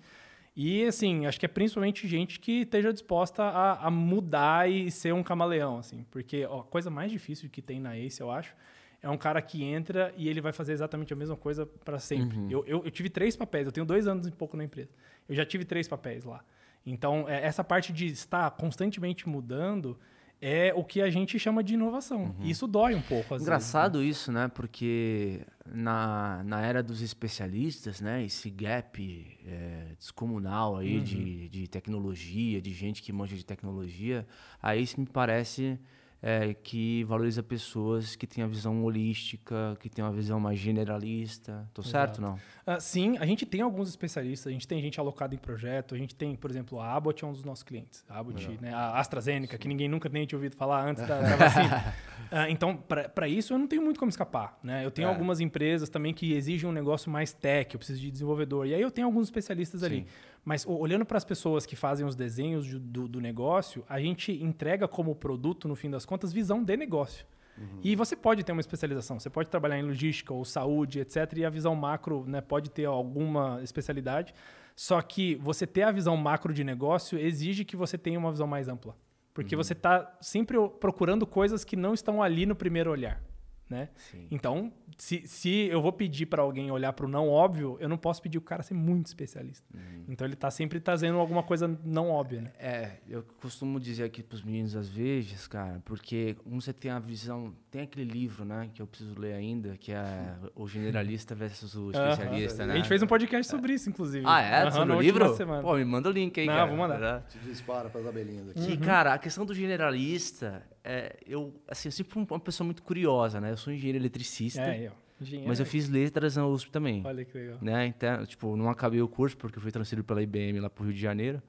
E 0.56 0.84
assim, 0.86 1.28
acho 1.28 1.40
que 1.40 1.46
é 1.46 1.50
principalmente 1.50 2.08
gente 2.08 2.40
que 2.40 2.62
esteja 2.62 2.92
disposta 2.92 3.44
a, 3.44 3.88
a 3.88 3.92
mudar 3.92 4.70
e 4.70 4.90
ser 4.90 5.14
um 5.14 5.22
camaleão, 5.22 5.78
assim. 5.78 6.06
Porque 6.10 6.44
ó, 6.46 6.62
a 6.62 6.64
coisa 6.64 6.90
mais 6.90 7.12
difícil 7.12 7.50
que 7.52 7.62
tem 7.62 7.80
na 7.80 7.96
Ace, 7.96 8.20
eu 8.20 8.32
acho, 8.32 8.56
é 9.02 9.10
um 9.10 9.18
cara 9.18 9.42
que 9.42 9.64
entra 9.64 10.14
e 10.18 10.28
ele 10.28 10.42
vai 10.42 10.52
fazer 10.52 10.74
exatamente 10.74 11.14
a 11.14 11.16
mesma 11.16 11.36
coisa 11.36 11.66
para 11.66 12.00
sempre. 12.00 12.38
Uhum. 12.38 12.50
Eu, 12.50 12.66
eu, 12.66 12.84
eu, 12.86 12.92
tive 12.92 13.10
três 13.10 13.36
papéis, 13.36 13.66
eu 13.66 13.72
tenho 13.72 13.86
dois 13.86 14.08
anos 14.08 14.28
e 14.28 14.32
pouco 14.32 14.58
na 14.58 14.64
empresa. 14.64 14.90
Eu 15.28 15.36
já 15.36 15.46
tive 15.46 15.64
três 15.64 15.88
papéis 15.88 16.26
lá. 16.26 16.44
Então, 16.86 17.28
é, 17.28 17.46
essa 17.46 17.64
parte 17.64 17.94
de 17.94 18.08
estar 18.08 18.50
constantemente 18.52 19.28
mudando 19.28 19.98
é 20.42 20.74
o 20.74 20.84
que 20.84 21.02
a 21.02 21.10
gente 21.10 21.38
chama 21.38 21.64
de 21.64 21.74
inovação. 21.74 22.36
Uhum. 22.40 22.46
Isso 22.46 22.66
dói 22.66 22.96
um 22.96 23.02
pouco. 23.02 23.36
Engraçado 23.36 24.00
vezes, 24.00 24.06
né? 24.06 24.12
isso, 24.12 24.32
né? 24.32 24.48
Porque 24.48 25.46
na, 25.66 26.42
na 26.44 26.62
era 26.62 26.82
dos 26.82 27.02
especialistas, 27.02 28.00
né? 28.00 28.24
Esse 28.24 28.50
gap 28.50 29.40
é, 29.46 29.96
descomunal 29.98 30.78
aí 30.78 30.98
uhum. 30.98 31.04
de, 31.04 31.50
de 31.50 31.68
tecnologia, 31.68 32.62
de 32.62 32.72
gente 32.74 33.02
que 33.02 33.12
manja 33.12 33.36
de 33.36 33.46
tecnologia, 33.46 34.26
aí 34.62 34.82
isso 34.82 35.00
me 35.00 35.08
parece 35.08 35.78
é, 36.22 36.54
que 36.54 37.04
valoriza 37.06 37.41
pessoas 37.41 38.16
que 38.16 38.28
têm 38.28 38.44
a 38.44 38.48
visão 38.48 38.84
holística, 38.84 39.78
que 39.80 39.90
têm 39.90 40.04
uma 40.04 40.12
visão 40.12 40.40
mais 40.40 40.60
generalista. 40.60 41.68
Tô 41.74 41.82
certo, 41.82 42.22
não? 42.22 42.34
Uh, 42.68 42.80
sim, 42.80 43.18
a 43.18 43.26
gente 43.26 43.46
tem 43.46 43.62
alguns 43.62 43.90
especialistas, 43.90 44.48
a 44.48 44.52
gente 44.52 44.68
tem 44.68 44.82
gente 44.82 45.00
alocada 45.00 45.34
em 45.34 45.38
projeto, 45.38 45.96
a 45.96 45.98
gente 45.98 46.14
tem, 46.14 46.36
por 46.36 46.50
exemplo, 46.50 46.80
a 46.80 46.94
Abbott 46.94 47.24
é 47.24 47.28
um 47.28 47.32
dos 47.32 47.44
nossos 47.44 47.64
clientes. 47.64 48.04
A 48.10 48.20
Abbott, 48.20 48.50
né, 48.62 48.74
a 48.74 49.00
AstraZeneca, 49.00 49.54
sim. 49.54 49.60
que 49.60 49.68
ninguém 49.68 49.88
nunca 49.88 50.10
nem 50.10 50.26
tinha 50.26 50.38
ouvido 50.38 50.56
falar 50.56 50.86
antes 50.86 51.08
da, 51.08 51.22
da 51.22 51.36
vacina. 51.38 51.94
uh, 52.32 52.50
então, 52.50 52.76
para 52.78 53.28
isso, 53.28 53.54
eu 53.54 53.58
não 53.58 53.68
tenho 53.68 53.82
muito 53.82 54.00
como 54.00 54.10
escapar. 54.10 54.60
Né? 54.62 54.86
Eu 54.86 54.91
tenho 54.91 55.08
é. 55.08 55.10
algumas 55.10 55.40
empresas 55.40 55.90
também 55.90 56.14
que 56.14 56.34
exigem 56.34 56.70
um 56.70 56.74
negócio 56.74 57.10
mais 57.10 57.32
tech, 57.32 57.74
eu 57.74 57.80
preciso 57.80 58.00
de 58.00 58.12
desenvolvedor. 58.12 58.68
E 58.68 58.74
aí 58.74 58.82
eu 58.82 58.91
tenho 58.91 59.08
alguns 59.08 59.28
especialistas 59.28 59.80
sim. 59.82 59.86
ali. 59.86 60.08
Mas 60.44 60.66
olhando 60.66 61.06
para 61.06 61.18
as 61.18 61.26
pessoas 61.26 61.66
que 61.66 61.76
fazem 61.76 62.06
os 62.06 62.16
desenhos 62.16 62.68
do, 62.80 63.07
do, 63.07 63.22
negócio, 63.22 63.84
a 63.88 63.99
gente 63.99 64.32
entrega 64.32 64.88
como 64.88 65.16
produto, 65.16 65.68
no 65.68 65.76
fim 65.76 65.90
das 65.90 66.06
contas, 66.06 66.34
visão 66.34 66.64
de 66.64 66.76
negócio. 66.78 67.26
Uhum. 67.57 67.80
E 67.84 67.95
você 67.95 68.16
pode 68.16 68.44
ter 68.44 68.52
uma 68.52 68.61
especialização, 68.61 69.20
você 69.20 69.30
pode 69.30 69.49
trabalhar 69.49 69.78
em 69.78 69.84
logística 69.84 70.34
ou 70.34 70.45
saúde, 70.45 70.99
etc. 70.99 71.34
E 71.38 71.45
a 71.45 71.49
visão 71.49 71.76
macro 71.76 72.24
né, 72.26 72.41
pode 72.41 72.72
ter 72.72 72.86
alguma 72.86 73.61
especialidade. 73.61 74.34
Só 74.76 75.02
que 75.02 75.36
você 75.36 75.68
ter 75.68 75.84
a 75.84 75.91
visão 75.91 76.16
macro 76.16 76.53
de 76.53 76.64
negócio 76.64 77.20
exige 77.20 77.66
que 77.66 77.76
você 77.76 77.98
tenha 77.98 78.18
uma 78.18 78.32
visão 78.32 78.48
mais 78.48 78.70
ampla. 78.70 78.95
Porque 79.34 79.56
uhum. 79.56 79.61
você 79.61 79.74
está 79.74 80.18
sempre 80.22 80.57
procurando 80.80 81.28
coisas 81.28 81.64
que 81.64 81.76
não 81.76 81.94
estão 81.94 82.24
ali 82.24 82.45
no 82.45 82.56
primeiro 82.56 82.90
olhar. 82.90 83.22
Né? 83.70 83.88
Então, 84.32 84.74
se, 84.98 85.22
se 85.28 85.68
eu 85.68 85.80
vou 85.80 85.94
pedir 85.94 86.26
para 86.26 86.41
alguém 86.41 86.72
olhar 86.72 86.91
para 86.91 87.06
o 87.06 87.10
não 87.10 87.30
óbvio, 87.30 87.78
eu 87.80 87.88
não 87.88 87.98
posso 87.98 88.20
pedir 88.20 88.40
o 88.40 88.41
cara 88.41 88.64
ser 88.64 88.74
muito 88.74 89.06
especialista. 89.06 89.64
Uhum. 89.74 90.06
Então 90.10 90.26
ele 90.26 90.34
está 90.34 90.50
sempre 90.50 90.80
trazendo 90.80 91.20
alguma 91.20 91.44
coisa 91.44 91.80
não 91.86 92.10
óbvia, 92.10 92.41
né? 92.41 92.52
É, 92.58 92.91
eu 93.08 93.24
costumo 93.40 93.80
dizer 93.80 94.06
aqui 94.06 94.24
para 94.24 94.36
os 94.36 94.41
meninos 94.41 94.76
às 94.76 94.90
vezes, 94.90 95.48
cara, 95.48 95.82
porque 95.86 96.36
como 96.44 96.60
você 96.60 96.74
tem 96.74 96.90
a 96.90 96.98
visão, 96.98 97.54
tem 97.70 97.82
aquele 97.84 98.12
livro, 98.12 98.44
né, 98.44 98.72
que 98.74 98.82
eu 98.82 98.88
preciso 98.88 99.20
ler 99.20 99.34
ainda, 99.34 99.78
que 99.78 99.91
é 99.91 100.34
o 100.56 100.68
generalista 100.68 101.36
versus 101.36 101.76
o 101.76 101.91
especialista, 101.91 102.66
né? 102.66 102.74
A 102.74 102.78
gente 102.78 102.88
fez 102.88 103.04
um 103.04 103.08
podcast 103.08 103.50
sobre 103.50 103.74
isso, 103.74 103.88
inclusive. 103.88 104.26
Ah, 104.28 104.41
é? 104.41 104.66
Uhum, 104.66 104.72
sobre 104.72 104.96
o 104.96 105.02
livro? 105.02 105.36
Semana. 105.36 105.62
Pô, 105.62 105.76
me 105.76 105.86
manda 105.86 106.10
o 106.10 106.12
link 106.12 106.40
aí, 106.40 106.48
não, 106.48 106.56
cara. 106.56 106.68
vou 106.68 106.78
mandar. 106.78 107.22
Te 107.28 107.38
dispara 107.40 107.88
para 107.90 108.02
as 108.02 108.08
abelhinhas 108.08 108.50
aqui. 108.50 108.66
Que, 108.66 108.72
uhum. 108.74 108.80
cara, 108.80 109.14
a 109.14 109.20
questão 109.20 109.46
do 109.46 109.54
generalista, 109.54 110.64
é, 110.84 111.18
eu, 111.26 111.54
assim, 111.68 111.88
eu 111.90 111.92
sempre 111.92 112.14
fui 112.14 112.26
uma 112.30 112.40
pessoa 112.40 112.66
muito 112.66 112.84
curiosa, 112.84 113.40
né? 113.40 113.52
Eu 113.52 113.58
sou 113.58 113.72
engenheiro 113.74 113.98
eletricista. 113.98 114.62
É, 114.62 114.88
eu. 114.88 114.92
Engenheiro. 115.22 115.50
Mas 115.50 115.60
eu 115.60 115.66
fiz 115.66 115.90
letras 115.90 116.38
na 116.38 116.48
USP 116.48 116.72
também. 116.72 117.06
Olha 117.06 117.26
que 117.26 117.38
legal. 117.38 117.58
Né? 117.62 117.88
Então, 117.88 118.26
tipo, 118.26 118.56
não 118.56 118.70
acabei 118.70 119.02
o 119.02 119.08
curso 119.08 119.36
porque 119.38 119.58
eu 119.58 119.62
fui 119.62 119.72
transferido 119.72 120.06
pela 120.06 120.22
IBM 120.22 120.60
lá 120.60 120.70
para 120.70 120.82
o 120.82 120.86
Rio 120.86 120.94
de 120.94 121.02
Janeiro. 121.02 121.42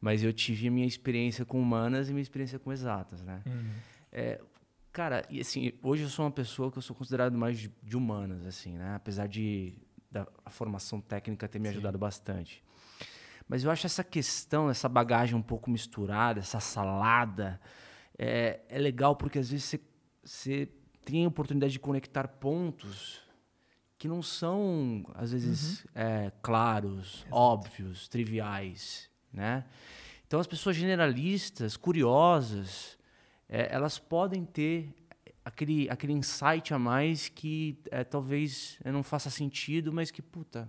Mas 0.00 0.24
eu 0.24 0.32
tive 0.32 0.66
a 0.68 0.70
minha 0.70 0.86
experiência 0.86 1.44
com 1.44 1.60
humanas 1.60 2.08
e 2.08 2.12
minha 2.12 2.22
experiência 2.22 2.58
com 2.58 2.72
exatas, 2.72 3.22
né? 3.22 3.42
Uhum. 3.46 3.70
É, 4.10 4.40
cara, 4.92 5.24
e 5.30 5.40
assim, 5.40 5.72
hoje 5.82 6.02
eu 6.02 6.08
sou 6.08 6.24
uma 6.24 6.30
pessoa 6.30 6.72
que 6.72 6.78
eu 6.78 6.82
sou 6.82 6.96
considerado 6.96 7.36
mais 7.36 7.58
de, 7.58 7.70
de 7.82 7.96
humanas, 7.96 8.44
assim, 8.44 8.76
né? 8.76 8.94
Apesar 8.96 9.28
de 9.28 9.74
da, 10.10 10.26
a 10.44 10.50
formação 10.50 11.00
técnica 11.00 11.46
ter 11.46 11.58
me 11.58 11.68
Sim. 11.68 11.74
ajudado 11.74 11.98
bastante. 11.98 12.64
Mas 13.48 13.64
eu 13.64 13.70
acho 13.70 13.86
essa 13.86 14.02
questão, 14.02 14.70
essa 14.70 14.88
bagagem 14.88 15.36
um 15.36 15.42
pouco 15.42 15.70
misturada, 15.70 16.40
essa 16.40 16.58
salada, 16.58 17.60
é, 18.18 18.60
é 18.68 18.78
legal 18.78 19.16
porque 19.16 19.38
às 19.38 19.50
vezes 19.50 19.78
você 20.24 20.68
tem 21.04 21.24
a 21.24 21.28
oportunidade 21.28 21.72
de 21.72 21.80
conectar 21.80 22.28
pontos 22.28 23.20
que 23.98 24.08
não 24.08 24.20
são, 24.20 25.04
às 25.14 25.30
vezes, 25.30 25.84
uhum. 25.84 25.90
é, 25.94 26.32
claros, 26.42 27.20
Exato. 27.20 27.34
óbvios, 27.34 28.08
triviais, 28.08 29.08
né? 29.32 29.64
Então, 30.26 30.40
as 30.40 30.46
pessoas 30.46 30.74
generalistas, 30.74 31.76
curiosas, 31.76 32.98
é, 33.48 33.72
elas 33.72 33.98
podem 33.98 34.44
ter 34.44 34.92
aquele, 35.44 35.88
aquele 35.88 36.14
insight 36.14 36.74
a 36.74 36.78
mais 36.78 37.28
que 37.28 37.78
é, 37.90 38.02
talvez 38.02 38.78
não 38.84 39.02
faça 39.02 39.30
sentido, 39.30 39.92
mas 39.92 40.10
que, 40.10 40.22
puta, 40.22 40.68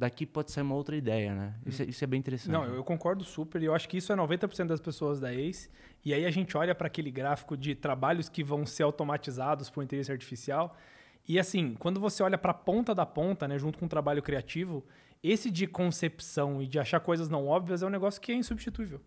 daqui 0.00 0.24
pode 0.24 0.50
sair 0.50 0.62
uma 0.62 0.74
outra 0.74 0.96
ideia, 0.96 1.34
né? 1.34 1.54
Isso, 1.66 1.82
é, 1.82 1.84
isso 1.84 2.02
é 2.02 2.06
bem 2.06 2.18
interessante. 2.18 2.50
Não, 2.50 2.64
eu 2.64 2.82
concordo 2.82 3.22
super. 3.22 3.62
E 3.62 3.66
eu 3.66 3.74
acho 3.74 3.86
que 3.86 3.98
isso 3.98 4.10
é 4.10 4.16
90% 4.16 4.66
das 4.66 4.80
pessoas 4.80 5.20
da 5.20 5.30
ACE. 5.30 5.68
E 6.02 6.14
aí 6.14 6.24
a 6.24 6.30
gente 6.30 6.56
olha 6.56 6.74
para 6.74 6.86
aquele 6.86 7.10
gráfico 7.10 7.54
de 7.54 7.74
trabalhos 7.74 8.26
que 8.26 8.42
vão 8.42 8.64
ser 8.64 8.82
automatizados 8.82 9.68
por 9.68 9.84
inteligência 9.84 10.12
artificial. 10.12 10.74
E 11.28 11.38
assim, 11.38 11.74
quando 11.78 12.00
você 12.00 12.22
olha 12.22 12.38
para 12.38 12.52
a 12.52 12.54
ponta 12.54 12.94
da 12.94 13.04
ponta, 13.04 13.46
né, 13.46 13.58
junto 13.58 13.78
com 13.78 13.84
o 13.84 13.88
trabalho 13.88 14.22
criativo, 14.22 14.82
esse 15.22 15.50
de 15.50 15.66
concepção 15.66 16.62
e 16.62 16.66
de 16.66 16.78
achar 16.78 16.98
coisas 17.00 17.28
não 17.28 17.46
óbvias 17.46 17.82
é 17.82 17.86
um 17.86 17.90
negócio 17.90 18.18
que 18.22 18.32
é 18.32 18.34
insubstituível. 18.34 19.02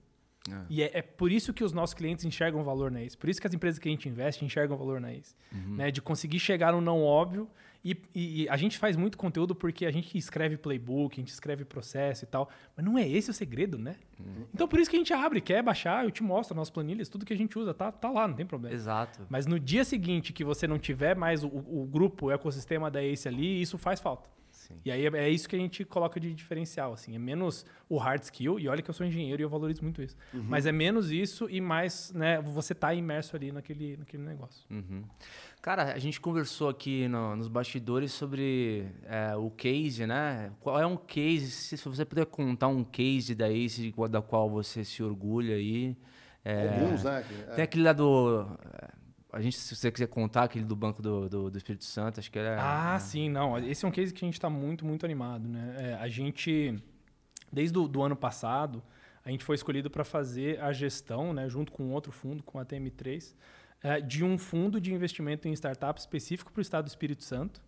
É. 0.48 0.66
E 0.70 0.84
é, 0.84 0.92
é, 0.94 1.02
por 1.02 1.32
isso 1.32 1.52
que 1.54 1.64
os 1.64 1.74
nossos 1.74 1.96
clientes 1.96 2.24
enxergam 2.24 2.64
valor 2.64 2.92
na 2.92 3.02
ACE. 3.02 3.18
Por 3.18 3.30
isso 3.30 3.42
que 3.42 3.48
as 3.48 3.54
empresas 3.54 3.80
que 3.80 3.88
a 3.88 3.92
gente 3.92 4.08
investe 4.08 4.46
enxergam 4.46 4.78
valor 4.78 5.02
na 5.02 5.12
ACE. 5.12 5.36
Uhum. 5.52 5.78
Né? 5.78 5.90
De 5.90 6.04
conseguir 6.04 6.38
chegar 6.38 6.72
no 6.72 6.82
não 6.82 7.02
óbvio 7.02 7.50
e, 7.84 7.98
e, 8.16 8.50
a 8.50 8.56
gente 8.56 8.78
faz 8.78 8.96
muito 8.96 9.18
conteúdo 9.18 9.54
porque 9.54 9.86
a 9.86 9.92
gente 9.92 10.18
escreve 10.18 10.56
playbook, 10.56 11.20
a 11.20 11.22
gente 11.22 11.34
escreve 11.34 11.66
processo 11.66 12.24
e 12.24 12.28
tal. 12.28 12.50
Mas 12.78 12.86
não 12.86 12.98
é 12.98 13.08
esse 13.08 13.30
o 13.30 13.34
segredo, 13.34 13.78
né? 13.78 13.98
Uhum. 14.18 14.46
Então 14.54 14.68
por 14.68 14.80
isso 14.80 14.90
que 14.90 14.96
a 14.96 15.00
gente 15.00 15.14
abre, 15.14 15.42
quer 15.42 15.62
baixar, 15.62 16.06
eu 16.06 16.12
te 16.12 16.24
mostro 16.24 16.56
nossas 16.56 16.72
planilhas, 16.72 17.10
tudo 17.10 17.26
que 17.26 17.34
a 17.34 17.38
gente 17.38 17.60
usa, 17.60 17.74
tá, 17.74 17.92
tá 17.92 18.10
lá, 18.10 18.26
não 18.28 18.36
tem 18.36 18.46
problema. 18.46 18.74
Exato. 18.74 19.28
Mas 19.30 19.46
no 19.46 19.60
dia 19.60 19.84
seguinte 19.84 20.32
que 20.32 20.46
você 20.46 20.66
não 20.66 20.80
tiver 20.80 21.16
mais 21.16 21.44
o, 21.44 21.48
o 21.48 21.86
grupo, 21.92 22.28
o 22.28 22.32
ecossistema 22.32 22.90
da 22.90 23.04
Ace 23.04 23.28
ali, 23.28 23.62
isso 23.62 23.78
faz 23.78 24.00
falta. 24.00 24.30
Sim. 24.54 24.76
E 24.86 24.92
aí 24.92 25.06
é, 25.06 25.10
é, 25.16 25.30
isso 25.30 25.50
que 25.50 25.56
a 25.56 25.60
gente 25.60 25.84
coloca 25.84 26.20
de 26.20 26.34
diferencial, 26.34 26.94
assim, 26.94 27.16
é 27.16 27.20
menos 27.20 27.66
o 27.90 27.98
hard 27.98 28.22
skill, 28.22 28.60
e 28.60 28.68
olha 28.70 28.82
que 28.82 28.90
eu 28.90 28.94
sou 28.94 29.06
engenheiro 29.06 29.42
e 29.42 29.44
eu 29.44 29.50
valorizo 29.50 29.84
muito 29.84 30.02
isso. 30.02 30.16
Uhum. 30.34 30.44
Mas 30.48 30.66
é 30.66 30.72
menos 30.72 31.12
isso 31.12 31.50
e 31.50 31.60
mais, 31.60 32.14
né, 32.14 32.40
você 32.42 32.74
tá 32.74 32.94
imerso 32.94 33.36
ali 33.36 33.52
naquele, 33.52 33.98
naquele 33.98 34.24
negócio. 34.24 34.66
Uhum. 34.70 35.04
Cara, 35.64 35.94
a 35.94 35.98
gente 35.98 36.20
conversou 36.20 36.68
aqui 36.68 37.08
no, 37.08 37.38
nos 37.38 37.48
bastidores 37.48 38.12
sobre 38.12 38.86
é, 39.06 39.34
o 39.38 39.50
case, 39.50 40.06
né? 40.06 40.52
Qual 40.60 40.78
é 40.78 40.86
um 40.86 40.98
case, 40.98 41.50
se, 41.50 41.78
você 41.78 42.04
puder 42.04 42.26
contar 42.26 42.68
um 42.68 42.84
case 42.84 43.34
da 43.34 43.50
Ace 43.50 43.96
da 44.10 44.22
qual 44.22 44.50
você 44.50 44.84
se 44.84 45.02
orgulha 45.02 45.56
aí. 45.56 45.96
É, 46.44 46.68
Alguns, 46.68 47.06
né? 47.06 47.26
É. 47.48 47.56
Tem 47.56 47.64
aquele 47.64 47.86
lá 47.86 47.94
do... 47.94 48.46
A 49.32 49.40
gente, 49.40 49.56
se 49.58 49.74
você 49.74 49.90
quiser 49.90 50.08
contar 50.08 50.44
aquele 50.44 50.66
do 50.66 50.76
Banco 50.76 51.02
do, 51.02 51.30
do, 51.30 51.50
do 51.50 51.58
Espírito 51.58 51.86
Santo, 51.86 52.20
acho 52.20 52.30
que 52.30 52.38
era... 52.38 52.58
Ah, 52.60 53.00
sim, 53.00 53.30
não. 53.30 53.58
Esse 53.58 53.86
é 53.86 53.88
um 53.88 53.92
case 53.92 54.14
que 54.14 54.26
a 54.26 54.28
gente 54.28 54.34
está 54.34 54.50
muito, 54.50 54.86
muito 54.86 55.06
animado, 55.06 55.48
né? 55.48 55.76
É, 55.80 55.94
a 55.94 56.10
gente, 56.10 56.76
desde 57.50 57.78
o 57.78 57.88
do 57.88 58.02
ano 58.02 58.18
passado, 58.18 58.84
a 59.24 59.32
gente 59.32 59.46
foi 59.46 59.56
escolhido 59.56 59.90
para 59.90 60.04
fazer 60.04 60.60
a 60.60 60.74
gestão, 60.74 61.32
né? 61.32 61.48
Junto 61.48 61.72
com 61.72 61.90
outro 61.94 62.12
fundo, 62.12 62.44
com 62.44 62.60
a 62.60 62.66
TM3, 62.66 63.24
é, 63.24 63.32
de 64.06 64.24
um 64.24 64.38
fundo 64.38 64.80
de 64.80 64.94
investimento 64.94 65.48
em 65.48 65.54
startup 65.54 66.00
específico 66.00 66.52
para 66.52 66.60
o 66.60 66.62
Estado 66.62 66.86
do 66.86 66.90
Espírito 66.90 67.24
Santo, 67.24 67.62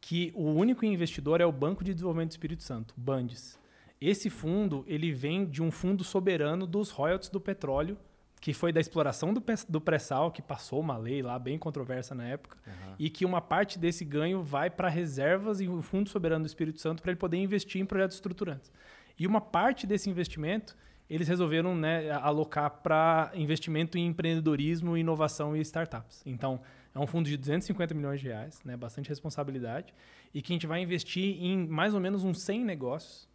que 0.00 0.32
o 0.34 0.44
único 0.44 0.84
investidor 0.84 1.40
é 1.40 1.46
o 1.46 1.52
Banco 1.52 1.82
de 1.82 1.92
Desenvolvimento 1.92 2.30
do 2.30 2.32
Espírito 2.32 2.62
Santo, 2.62 2.94
Bandes. 2.96 3.58
Esse 4.00 4.30
fundo 4.30 4.84
ele 4.86 5.12
vem 5.12 5.44
de 5.44 5.60
um 5.62 5.70
fundo 5.70 6.04
soberano 6.04 6.66
dos 6.66 6.90
royalties 6.90 7.30
do 7.30 7.40
petróleo, 7.40 7.98
que 8.40 8.54
foi 8.54 8.72
da 8.72 8.80
exploração 8.80 9.34
do, 9.34 9.42
do 9.68 9.80
pré-sal, 9.80 10.30
que 10.30 10.40
passou 10.40 10.78
uma 10.78 10.96
lei 10.96 11.22
lá 11.22 11.36
bem 11.38 11.58
controversa 11.58 12.14
na 12.14 12.24
época, 12.24 12.56
uhum. 12.64 12.94
e 12.96 13.10
que 13.10 13.24
uma 13.24 13.40
parte 13.40 13.78
desse 13.78 14.04
ganho 14.04 14.44
vai 14.44 14.70
para 14.70 14.88
reservas 14.88 15.60
e 15.60 15.68
o 15.68 15.82
Fundo 15.82 16.08
Soberano 16.08 16.44
do 16.44 16.46
Espírito 16.46 16.80
Santo 16.80 17.02
para 17.02 17.10
ele 17.10 17.18
poder 17.18 17.38
investir 17.38 17.82
em 17.82 17.84
projetos 17.84 18.16
estruturantes. 18.16 18.70
E 19.18 19.26
uma 19.26 19.40
parte 19.40 19.86
desse 19.86 20.08
investimento 20.08 20.76
eles 21.08 21.26
resolveram 21.26 21.74
né, 21.74 22.10
alocar 22.10 22.70
para 22.82 23.30
investimento 23.34 23.96
em 23.96 24.06
empreendedorismo, 24.06 24.96
inovação 24.96 25.56
e 25.56 25.60
startups. 25.60 26.22
Então, 26.26 26.60
é 26.94 26.98
um 26.98 27.06
fundo 27.06 27.28
de 27.28 27.36
250 27.36 27.94
milhões 27.94 28.20
de 28.20 28.28
reais, 28.28 28.60
né, 28.64 28.76
bastante 28.76 29.08
responsabilidade, 29.08 29.94
e 30.34 30.42
que 30.42 30.52
a 30.52 30.54
gente 30.54 30.66
vai 30.66 30.82
investir 30.82 31.42
em 31.42 31.66
mais 31.66 31.94
ou 31.94 32.00
menos 32.00 32.24
uns 32.24 32.42
100 32.42 32.64
negócios. 32.64 33.28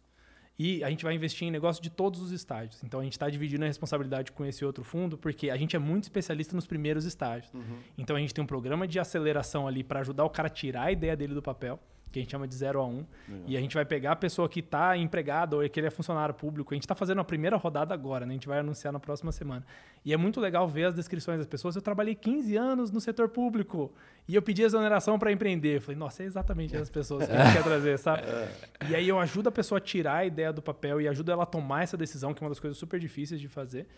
E 0.56 0.84
a 0.84 0.90
gente 0.90 1.02
vai 1.02 1.14
investir 1.14 1.48
em 1.48 1.50
negócios 1.50 1.82
de 1.82 1.90
todos 1.90 2.22
os 2.22 2.30
estágios. 2.30 2.80
Então, 2.84 3.00
a 3.00 3.02
gente 3.02 3.14
está 3.14 3.28
dividindo 3.28 3.64
a 3.64 3.66
responsabilidade 3.66 4.30
com 4.30 4.44
esse 4.44 4.64
outro 4.64 4.84
fundo, 4.84 5.18
porque 5.18 5.50
a 5.50 5.56
gente 5.56 5.74
é 5.74 5.80
muito 5.80 6.04
especialista 6.04 6.54
nos 6.54 6.64
primeiros 6.64 7.04
estágios. 7.04 7.52
Uhum. 7.52 7.78
Então, 7.98 8.14
a 8.14 8.20
gente 8.20 8.32
tem 8.32 8.44
um 8.44 8.46
programa 8.46 8.86
de 8.86 9.00
aceleração 9.00 9.66
ali 9.66 9.82
para 9.82 9.98
ajudar 9.98 10.24
o 10.24 10.30
cara 10.30 10.46
a 10.46 10.50
tirar 10.50 10.84
a 10.84 10.92
ideia 10.92 11.16
dele 11.16 11.34
do 11.34 11.42
papel 11.42 11.80
que 12.14 12.20
a 12.20 12.22
gente 12.22 12.30
chama 12.30 12.46
de 12.46 12.54
0 12.54 12.80
a 12.80 12.86
1. 12.86 12.90
Um, 12.90 13.04
e 13.46 13.56
a 13.56 13.60
gente 13.60 13.74
vai 13.74 13.84
pegar 13.84 14.12
a 14.12 14.16
pessoa 14.16 14.48
que 14.48 14.60
está 14.60 14.96
empregada 14.96 15.56
ou 15.56 15.68
que 15.68 15.80
ele 15.80 15.88
é 15.88 15.90
funcionário 15.90 16.32
público. 16.32 16.72
A 16.72 16.76
gente 16.76 16.84
está 16.84 16.94
fazendo 16.94 17.20
a 17.20 17.24
primeira 17.24 17.56
rodada 17.56 17.92
agora, 17.92 18.24
né? 18.24 18.30
A 18.30 18.34
gente 18.34 18.46
vai 18.46 18.60
anunciar 18.60 18.92
na 18.92 19.00
próxima 19.00 19.32
semana. 19.32 19.66
E 20.04 20.12
é 20.12 20.16
muito 20.16 20.40
legal 20.40 20.68
ver 20.68 20.84
as 20.84 20.94
descrições 20.94 21.38
das 21.38 21.46
pessoas. 21.46 21.74
Eu 21.74 21.82
trabalhei 21.82 22.14
15 22.14 22.56
anos 22.56 22.90
no 22.92 23.00
setor 23.00 23.28
público 23.28 23.92
e 24.28 24.34
eu 24.34 24.42
pedi 24.42 24.62
exoneração 24.62 25.18
para 25.18 25.32
empreender. 25.32 25.76
Eu 25.76 25.80
falei, 25.80 25.98
nossa, 25.98 26.22
é 26.22 26.26
exatamente 26.26 26.76
as 26.76 26.88
pessoas 26.88 27.26
que 27.26 27.32
a 27.32 27.44
gente 27.44 27.52
quer 27.58 27.64
trazer, 27.64 27.98
sabe? 27.98 28.22
É. 28.22 28.48
E 28.90 28.94
aí 28.94 29.08
eu 29.08 29.18
ajudo 29.18 29.48
a 29.48 29.52
pessoa 29.52 29.78
a 29.78 29.80
tirar 29.80 30.18
a 30.18 30.24
ideia 30.24 30.52
do 30.52 30.62
papel 30.62 31.00
e 31.00 31.08
ajudo 31.08 31.32
ela 31.32 31.42
a 31.42 31.46
tomar 31.46 31.82
essa 31.82 31.96
decisão, 31.96 32.32
que 32.32 32.42
é 32.42 32.44
uma 32.44 32.50
das 32.50 32.60
coisas 32.60 32.78
super 32.78 33.00
difíceis 33.00 33.40
de 33.40 33.48
fazer. 33.48 33.88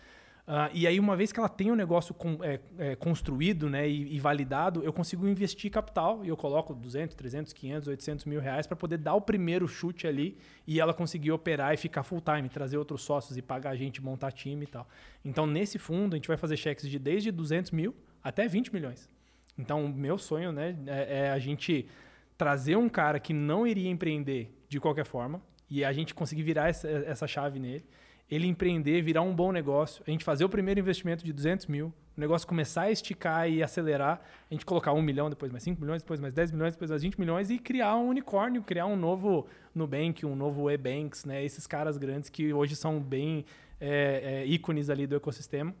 Uh, 0.47 0.71
e 0.73 0.87
aí, 0.87 0.97
uma 0.97 1.13
vez 1.17 1.33
que 1.33 1.39
ela 1.41 1.49
tem 1.49 1.69
o 1.69 1.73
um 1.73 1.75
negócio 1.75 2.13
com, 2.13 2.41
é, 2.41 2.61
é, 2.77 2.95
construído 2.95 3.69
né, 3.69 3.85
e, 3.85 4.15
e, 4.15 4.17
validado, 4.17 4.81
eu 4.81 4.93
consigo 4.93 5.27
investir 5.27 5.69
capital 5.69 6.23
e 6.23 6.29
eu 6.29 6.37
coloco 6.37 6.73
200, 6.73 7.17
300, 7.17 7.51
500, 7.51 7.87
800 7.89 8.25
mil 8.25 8.39
reais 8.39 8.65
para 8.65 8.77
poder 8.77 8.97
dar 8.97 9.13
o 9.13 9.19
primeiro 9.19 9.67
chute 9.67 10.07
ali 10.07 10.37
e 10.65 10.79
ela 10.79 10.93
conseguir 10.93 11.33
operar 11.33 11.73
e 11.73 11.77
ficar 11.77 12.01
full 12.03 12.21
time, 12.21 12.47
trazer 12.47 12.77
outros 12.77 13.01
sócios 13.01 13.37
e 13.37 13.41
pagar 13.41 13.71
a 13.71 13.75
gente, 13.75 14.01
montar 14.01 14.31
time 14.31 14.63
e 14.63 14.67
tal. 14.67 14.87
Então, 15.25 15.45
nesse 15.45 15.77
fundo, 15.77 16.13
a 16.13 16.15
gente 16.15 16.29
vai 16.29 16.37
fazer 16.37 16.55
cheques 16.55 16.89
de 16.89 16.97
desde 16.97 17.29
200 17.29 17.71
mil 17.71 17.93
até 18.23 18.47
20 18.47 18.73
milhões. 18.73 19.09
Então, 19.57 19.83
o 19.83 19.89
meu 19.89 20.17
sonho 20.17 20.53
né, 20.53 20.77
é, 20.87 21.25
é 21.25 21.29
a 21.31 21.39
gente 21.39 21.89
trazer 22.37 22.77
um 22.77 22.87
cara 22.87 23.19
que 23.19 23.33
não 23.33 23.67
iria 23.67 23.89
empreender 23.89 24.49
de 24.69 24.79
qualquer 24.79 25.05
forma 25.05 25.41
e 25.69 25.83
a 25.83 25.91
gente 25.91 26.15
conseguir 26.15 26.43
virar 26.43 26.69
essa, 26.69 26.87
essa 26.87 27.27
chave 27.27 27.59
nele 27.59 27.83
ele 28.29 28.47
empreender, 28.47 29.01
virar 29.01 29.21
um 29.21 29.33
bom 29.33 29.51
negócio, 29.51 30.03
a 30.05 30.11
gente 30.11 30.23
fazer 30.23 30.43
o 30.43 30.49
primeiro 30.49 30.79
investimento 30.79 31.23
de 31.23 31.31
200 31.31 31.67
mil, 31.67 31.93
o 32.17 32.19
negócio 32.19 32.47
começar 32.47 32.83
a 32.83 32.91
esticar 32.91 33.49
e 33.49 33.61
acelerar, 33.63 34.21
a 34.49 34.53
gente 34.53 34.65
colocar 34.65 34.91
um 34.91 35.01
milhão, 35.01 35.29
depois 35.29 35.51
mais 35.51 35.63
5 35.63 35.79
milhões, 35.79 36.01
depois 36.01 36.19
mais 36.19 36.33
10 36.33 36.51
milhões, 36.51 36.73
depois 36.73 36.89
mais 36.89 37.03
20 37.03 37.19
milhões 37.19 37.49
e 37.49 37.59
criar 37.59 37.95
um 37.95 38.09
unicórnio, 38.09 38.63
criar 38.63 38.87
um 38.87 38.95
novo 38.95 39.47
Nubank, 39.73 40.25
um 40.25 40.35
novo 40.35 40.69
eBanks, 40.69 41.25
né? 41.25 41.45
Esses 41.45 41.67
caras 41.67 41.95
grandes 41.97 42.29
que 42.29 42.51
hoje 42.51 42.75
são 42.75 42.99
bem 42.99 43.45
é, 43.79 44.41
é, 44.41 44.45
ícones 44.45 44.89
ali 44.89 45.05
do 45.05 45.15
ecossistema. 45.15 45.73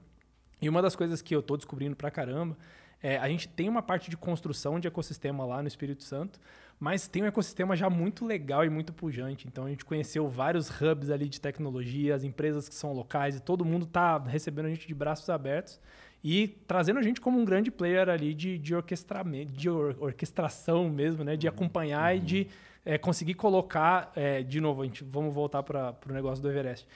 E 0.61 0.69
uma 0.69 0.81
das 0.81 0.95
coisas 0.95 1.21
que 1.21 1.35
eu 1.35 1.39
estou 1.39 1.57
descobrindo 1.57 1.95
pra 1.95 2.11
caramba 2.11 2.55
é 3.01 3.17
a 3.17 3.27
gente 3.27 3.47
tem 3.47 3.69
uma 3.69 3.81
parte 3.81 4.09
de 4.09 4.17
construção 4.17 4.79
de 4.79 4.87
ecossistema 4.87 5.45
lá 5.45 5.61
no 5.61 5.67
Espírito 5.67 6.03
Santo, 6.03 6.39
mas 6.79 7.07
tem 7.07 7.23
um 7.23 7.25
ecossistema 7.25 7.75
já 7.75 7.89
muito 7.89 8.25
legal 8.25 8.63
e 8.63 8.69
muito 8.69 8.93
pujante. 8.93 9.47
Então 9.47 9.65
a 9.65 9.69
gente 9.69 9.85
conheceu 9.85 10.27
vários 10.27 10.69
hubs 10.69 11.09
ali 11.09 11.27
de 11.27 11.41
tecnologia, 11.41 12.15
as 12.15 12.23
empresas 12.23 12.69
que 12.69 12.75
são 12.75 12.93
locais 12.93 13.35
e 13.35 13.39
todo 13.39 13.65
mundo 13.65 13.85
está 13.85 14.17
recebendo 14.17 14.65
a 14.65 14.69
gente 14.69 14.87
de 14.87 14.93
braços 14.93 15.29
abertos 15.29 15.79
e 16.23 16.47
trazendo 16.67 16.99
a 16.99 17.01
gente 17.01 17.21
como 17.21 17.39
um 17.39 17.45
grande 17.45 17.71
player 17.71 18.09
ali 18.09 18.33
de, 18.33 18.57
de 18.57 18.75
orquestramento, 18.75 19.53
de 19.53 19.69
or, 19.69 19.95
orquestração 19.99 20.89
mesmo, 20.89 21.23
né? 21.23 21.35
De 21.35 21.47
uhum. 21.47 21.53
acompanhar 21.53 22.13
uhum. 22.13 22.17
e 22.17 22.21
de 22.21 22.47
é, 22.85 22.97
conseguir 22.97 23.33
colocar, 23.33 24.11
é, 24.15 24.41
de 24.41 24.61
novo, 24.61 24.81
a 24.81 24.85
gente, 24.85 25.03
vamos 25.03 25.33
voltar 25.33 25.63
para 25.63 25.95
o 26.07 26.13
negócio 26.13 26.41
do 26.41 26.49
Everest. 26.49 26.87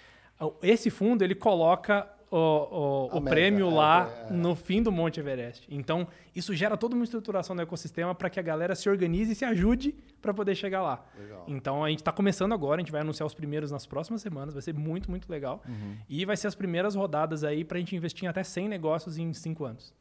Esse 0.64 0.90
fundo 0.90 1.24
ele 1.24 1.36
coloca 1.36 2.08
o, 2.32 3.10
o, 3.12 3.18
o 3.18 3.22
prêmio 3.22 3.70
é, 3.70 3.74
lá 3.74 4.10
é, 4.10 4.28
é. 4.30 4.34
no 4.34 4.56
fim 4.56 4.82
do 4.82 4.90
Monte 4.90 5.20
Everest. 5.20 5.68
Então, 5.70 6.08
isso 6.34 6.56
gera 6.56 6.78
toda 6.78 6.96
uma 6.96 7.04
estruturação 7.04 7.54
do 7.54 7.62
ecossistema 7.62 8.16
para 8.16 8.30
que 8.30 8.40
a 8.40 8.44
galera 8.44 8.74
se 8.74 8.90
organize 8.90 9.34
e 9.34 9.36
se 9.36 9.44
ajude 9.44 9.94
para 10.22 10.34
poder 10.34 10.56
chegar 10.56 10.82
lá. 10.82 11.06
Legal. 11.20 11.44
Então, 11.46 11.84
a 11.84 11.90
gente 11.90 12.00
está 12.00 12.12
começando 12.12 12.54
agora, 12.54 12.78
a 12.78 12.80
gente 12.80 12.92
vai 12.92 13.02
anunciar 13.02 13.28
os 13.28 13.34
primeiros 13.34 13.70
nas 13.70 13.86
próximas 13.86 14.22
semanas, 14.22 14.54
vai 14.54 14.64
ser 14.64 14.74
muito, 14.74 15.12
muito 15.12 15.30
legal. 15.30 15.62
Uhum. 15.68 15.98
E 16.08 16.24
vai 16.24 16.38
ser 16.38 16.48
as 16.48 16.56
primeiras 16.56 16.96
rodadas 16.96 17.44
aí 17.44 17.66
para 17.66 17.76
a 17.76 17.80
gente 17.80 17.94
investir 17.98 18.24
em 18.24 18.28
até 18.30 18.44
100 18.44 18.70
negócios 18.70 19.18
em 19.18 19.34
5 19.34 19.66
anos. 19.66 19.94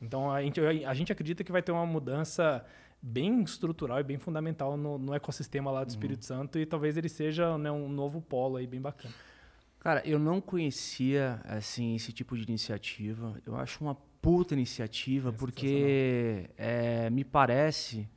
Então, 0.00 0.30
a 0.30 0.42
gente, 0.42 0.60
a 0.60 0.92
gente 0.92 1.10
acredita 1.10 1.42
que 1.42 1.50
vai 1.50 1.62
ter 1.62 1.72
uma 1.72 1.86
mudança 1.86 2.62
bem 3.00 3.42
estrutural 3.42 3.98
e 3.98 4.02
bem 4.02 4.18
fundamental 4.18 4.76
no, 4.76 4.98
no 4.98 5.14
ecossistema 5.14 5.70
lá 5.70 5.84
do 5.84 5.88
uhum. 5.88 5.94
Espírito 5.94 6.24
Santo 6.24 6.58
e 6.58 6.66
talvez 6.66 6.96
ele 6.96 7.08
seja 7.08 7.56
né, 7.56 7.70
um 7.70 7.88
novo 7.88 8.20
polo 8.20 8.56
aí 8.56 8.66
bem 8.66 8.80
bacana. 8.80 9.14
Cara, 9.80 10.02
eu 10.04 10.18
não 10.18 10.40
conhecia 10.40 11.40
assim 11.44 11.94
esse 11.94 12.12
tipo 12.12 12.36
de 12.36 12.42
iniciativa. 12.42 13.40
Eu 13.46 13.56
acho 13.56 13.82
uma 13.82 13.94
puta 14.20 14.54
iniciativa 14.54 15.28
é 15.28 15.32
porque 15.32 16.50
é, 16.56 17.08
me 17.10 17.24
parece 17.24 18.08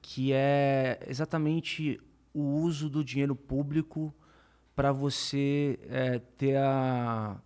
que 0.00 0.32
é 0.32 0.98
exatamente 1.06 2.00
o 2.32 2.40
uso 2.40 2.88
do 2.88 3.04
dinheiro 3.04 3.36
público 3.36 4.14
para 4.74 4.92
você 4.92 5.78
é, 5.88 6.18
ter 6.18 6.56
a 6.56 7.40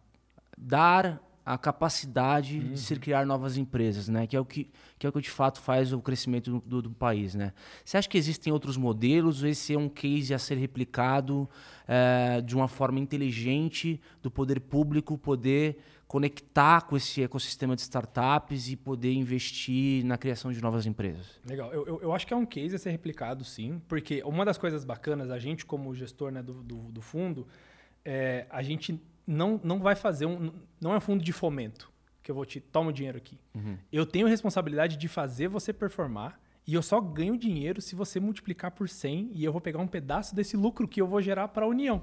dar 0.56 1.22
a 1.48 1.56
capacidade 1.56 2.58
uhum. 2.58 2.72
de 2.74 2.78
se 2.78 2.94
criar 2.96 3.24
novas 3.24 3.56
empresas, 3.56 4.06
né? 4.06 4.26
Que 4.26 4.36
é 4.36 4.40
o 4.40 4.44
que, 4.44 4.70
que 4.98 5.06
é 5.06 5.08
o 5.08 5.12
que 5.12 5.20
de 5.22 5.30
fato 5.30 5.60
faz 5.62 5.94
o 5.94 6.00
crescimento 6.00 6.62
do, 6.66 6.82
do, 6.82 6.90
país, 6.90 7.34
né? 7.34 7.54
Você 7.82 7.96
acha 7.96 8.06
que 8.06 8.18
existem 8.18 8.52
outros 8.52 8.76
modelos? 8.76 9.42
Esse 9.42 9.72
é 9.72 9.78
um 9.78 9.88
case 9.88 10.34
a 10.34 10.38
ser 10.38 10.56
replicado 10.56 11.48
é, 11.86 12.42
de 12.42 12.54
uma 12.54 12.68
forma 12.68 13.00
inteligente 13.00 13.98
do 14.20 14.30
poder 14.30 14.60
público 14.60 15.16
poder 15.16 15.78
conectar 16.06 16.82
com 16.82 16.98
esse 16.98 17.22
ecossistema 17.22 17.74
de 17.74 17.80
startups 17.80 18.68
e 18.68 18.76
poder 18.76 19.14
investir 19.14 20.04
na 20.04 20.18
criação 20.18 20.52
de 20.52 20.60
novas 20.60 20.84
empresas? 20.84 21.40
Legal. 21.46 21.72
Eu, 21.72 21.86
eu, 21.86 22.02
eu 22.02 22.12
acho 22.12 22.26
que 22.26 22.34
é 22.34 22.36
um 22.36 22.44
case 22.44 22.76
a 22.76 22.78
ser 22.78 22.90
replicado, 22.90 23.42
sim, 23.42 23.80
porque 23.88 24.22
uma 24.22 24.44
das 24.44 24.58
coisas 24.58 24.84
bacanas, 24.84 25.30
a 25.30 25.38
gente 25.38 25.64
como 25.64 25.94
gestor 25.94 26.30
né, 26.30 26.42
do, 26.42 26.62
do, 26.62 26.92
do 26.92 27.00
fundo, 27.00 27.46
é, 28.04 28.46
a 28.50 28.62
gente 28.62 29.00
não, 29.28 29.60
não 29.62 29.78
vai 29.78 29.94
fazer 29.94 30.24
um. 30.24 30.50
Não 30.80 30.94
é 30.94 30.96
um 30.96 31.00
fundo 31.00 31.22
de 31.22 31.32
fomento 31.32 31.92
que 32.22 32.30
eu 32.30 32.34
vou 32.34 32.46
te. 32.46 32.60
Toma 32.60 32.88
o 32.88 32.92
dinheiro 32.92 33.18
aqui. 33.18 33.38
Uhum. 33.54 33.76
Eu 33.92 34.06
tenho 34.06 34.26
responsabilidade 34.26 34.96
de 34.96 35.06
fazer 35.06 35.48
você 35.48 35.70
performar 35.70 36.40
e 36.66 36.72
eu 36.74 36.82
só 36.82 36.98
ganho 36.98 37.36
dinheiro 37.36 37.80
se 37.82 37.94
você 37.94 38.18
multiplicar 38.18 38.70
por 38.70 38.88
100 38.88 39.32
e 39.34 39.44
eu 39.44 39.52
vou 39.52 39.60
pegar 39.60 39.80
um 39.80 39.86
pedaço 39.86 40.34
desse 40.34 40.56
lucro 40.56 40.88
que 40.88 41.00
eu 41.00 41.06
vou 41.06 41.20
gerar 41.20 41.48
para 41.48 41.66
a 41.66 41.68
União. 41.68 42.02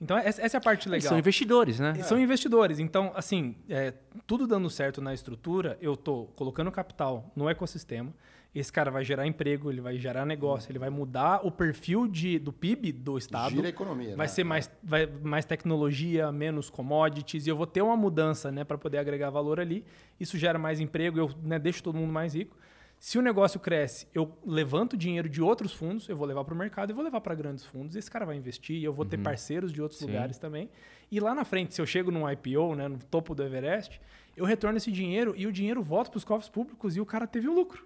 Então, 0.00 0.18
essa 0.18 0.42
é 0.42 0.56
a 0.56 0.60
parte 0.60 0.88
legal. 0.88 1.08
são 1.08 1.18
investidores, 1.18 1.80
né? 1.80 1.94
São 2.02 2.18
investidores. 2.18 2.78
Então, 2.78 3.12
assim, 3.14 3.56
é, 3.68 3.94
tudo 4.26 4.46
dando 4.46 4.68
certo 4.68 5.00
na 5.00 5.14
estrutura, 5.14 5.78
eu 5.80 5.94
estou 5.94 6.26
colocando 6.36 6.70
capital 6.70 7.32
no 7.34 7.48
ecossistema, 7.48 8.12
esse 8.54 8.72
cara 8.72 8.90
vai 8.90 9.04
gerar 9.04 9.26
emprego, 9.26 9.70
ele 9.70 9.80
vai 9.80 9.98
gerar 9.98 10.24
negócio, 10.24 10.70
ele 10.70 10.78
vai 10.78 10.90
mudar 10.90 11.44
o 11.44 11.50
perfil 11.50 12.06
de, 12.06 12.38
do 12.38 12.52
PIB 12.52 12.92
do 12.92 13.18
estado. 13.18 13.50
Gira 13.50 13.66
a 13.66 13.70
economia. 13.70 14.16
Vai 14.16 14.26
né? 14.26 14.32
ser 14.32 14.44
mais, 14.44 14.70
vai, 14.82 15.06
mais 15.06 15.44
tecnologia, 15.44 16.30
menos 16.30 16.70
commodities, 16.70 17.46
e 17.46 17.50
eu 17.50 17.56
vou 17.56 17.66
ter 17.66 17.82
uma 17.82 17.96
mudança 17.96 18.52
né, 18.52 18.62
para 18.62 18.78
poder 18.78 18.98
agregar 18.98 19.30
valor 19.30 19.58
ali. 19.58 19.84
Isso 20.20 20.38
gera 20.38 20.58
mais 20.58 20.78
emprego, 20.78 21.18
eu 21.18 21.30
né, 21.42 21.58
deixo 21.58 21.82
todo 21.82 21.96
mundo 21.96 22.12
mais 22.12 22.34
rico. 22.34 22.56
Se 22.96 23.18
o 23.18 23.22
negócio 23.22 23.58
cresce, 23.58 24.06
eu 24.14 24.38
levanto 24.46 24.96
dinheiro 24.96 25.28
de 25.28 25.42
outros 25.42 25.72
fundos, 25.72 26.08
eu 26.08 26.16
vou 26.16 26.26
levar 26.26 26.44
para 26.44 26.54
o 26.54 26.56
mercado 26.56 26.90
e 26.90 26.92
vou 26.94 27.04
levar 27.04 27.20
para 27.20 27.34
grandes 27.34 27.64
fundos. 27.64 27.96
Esse 27.96 28.10
cara 28.10 28.24
vai 28.24 28.36
investir, 28.36 28.82
eu 28.82 28.92
vou 28.92 29.04
uhum. 29.04 29.10
ter 29.10 29.18
parceiros 29.18 29.72
de 29.72 29.82
outros 29.82 29.98
Sim. 29.98 30.06
lugares 30.06 30.38
também. 30.38 30.70
E 31.10 31.18
lá 31.20 31.34
na 31.34 31.44
frente, 31.44 31.74
se 31.74 31.80
eu 31.80 31.86
chego 31.86 32.10
num 32.10 32.30
IPO, 32.30 32.76
né, 32.76 32.88
no 32.88 32.98
topo 32.98 33.34
do 33.34 33.42
Everest, 33.42 34.00
eu 34.36 34.44
retorno 34.44 34.78
esse 34.78 34.90
dinheiro 34.90 35.34
e 35.36 35.46
o 35.46 35.52
dinheiro 35.52 35.82
volta 35.82 36.10
para 36.10 36.18
os 36.18 36.24
cofres 36.24 36.48
públicos 36.48 36.96
e 36.96 37.00
o 37.00 37.04
cara 37.04 37.26
teve 37.26 37.48
um 37.48 37.54
lucro. 37.54 37.84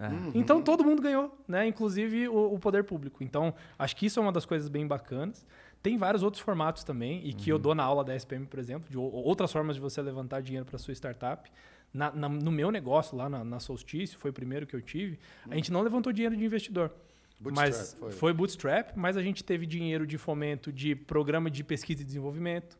É. 0.00 0.08
Uhum. 0.08 0.32
Então 0.34 0.62
todo 0.62 0.82
mundo 0.82 1.02
ganhou, 1.02 1.38
né? 1.46 1.66
Inclusive 1.66 2.26
o, 2.28 2.54
o, 2.54 2.58
poder 2.58 2.84
público. 2.84 3.22
Então 3.22 3.54
acho 3.78 3.94
que 3.94 4.06
isso 4.06 4.18
é 4.18 4.22
uma 4.22 4.32
das 4.32 4.46
coisas 4.46 4.68
bem 4.68 4.86
bacanas. 4.86 5.46
Tem 5.82 5.98
vários 5.98 6.22
outros 6.22 6.42
formatos 6.42 6.82
também 6.84 7.20
e 7.22 7.34
que 7.34 7.50
uhum. 7.50 7.56
eu 7.56 7.58
dou 7.58 7.74
na 7.74 7.84
aula 7.84 8.02
da 8.02 8.16
SPM, 8.16 8.46
por 8.46 8.58
exemplo, 8.58 8.90
de 8.90 8.96
outras 8.96 9.52
formas 9.52 9.76
de 9.76 9.82
você 9.82 10.00
levantar 10.00 10.40
dinheiro 10.40 10.64
para 10.64 10.78
sua 10.78 10.94
startup. 10.94 11.50
Na, 11.92 12.10
na, 12.12 12.28
no 12.28 12.50
meu 12.50 12.70
negócio 12.70 13.16
lá 13.16 13.28
na, 13.28 13.44
na 13.44 13.60
Solstício, 13.60 14.18
foi 14.18 14.30
o 14.30 14.34
primeiro 14.34 14.66
que 14.66 14.74
eu 14.74 14.80
tive, 14.80 15.18
uhum. 15.44 15.52
a 15.52 15.54
gente 15.56 15.72
não 15.72 15.82
levantou 15.82 16.12
dinheiro 16.12 16.36
de 16.36 16.44
investidor. 16.44 16.90
Bootstrap, 17.38 17.68
mas 17.68 17.96
foi. 17.98 18.10
foi 18.12 18.32
bootstrap, 18.32 18.92
mas 18.94 19.16
a 19.16 19.22
gente 19.22 19.42
teve 19.42 19.66
dinheiro 19.66 20.06
de 20.06 20.16
fomento 20.18 20.70
de 20.70 20.94
programa 20.94 21.50
de 21.50 21.64
pesquisa 21.64 22.02
e 22.02 22.04
desenvolvimento. 22.04 22.78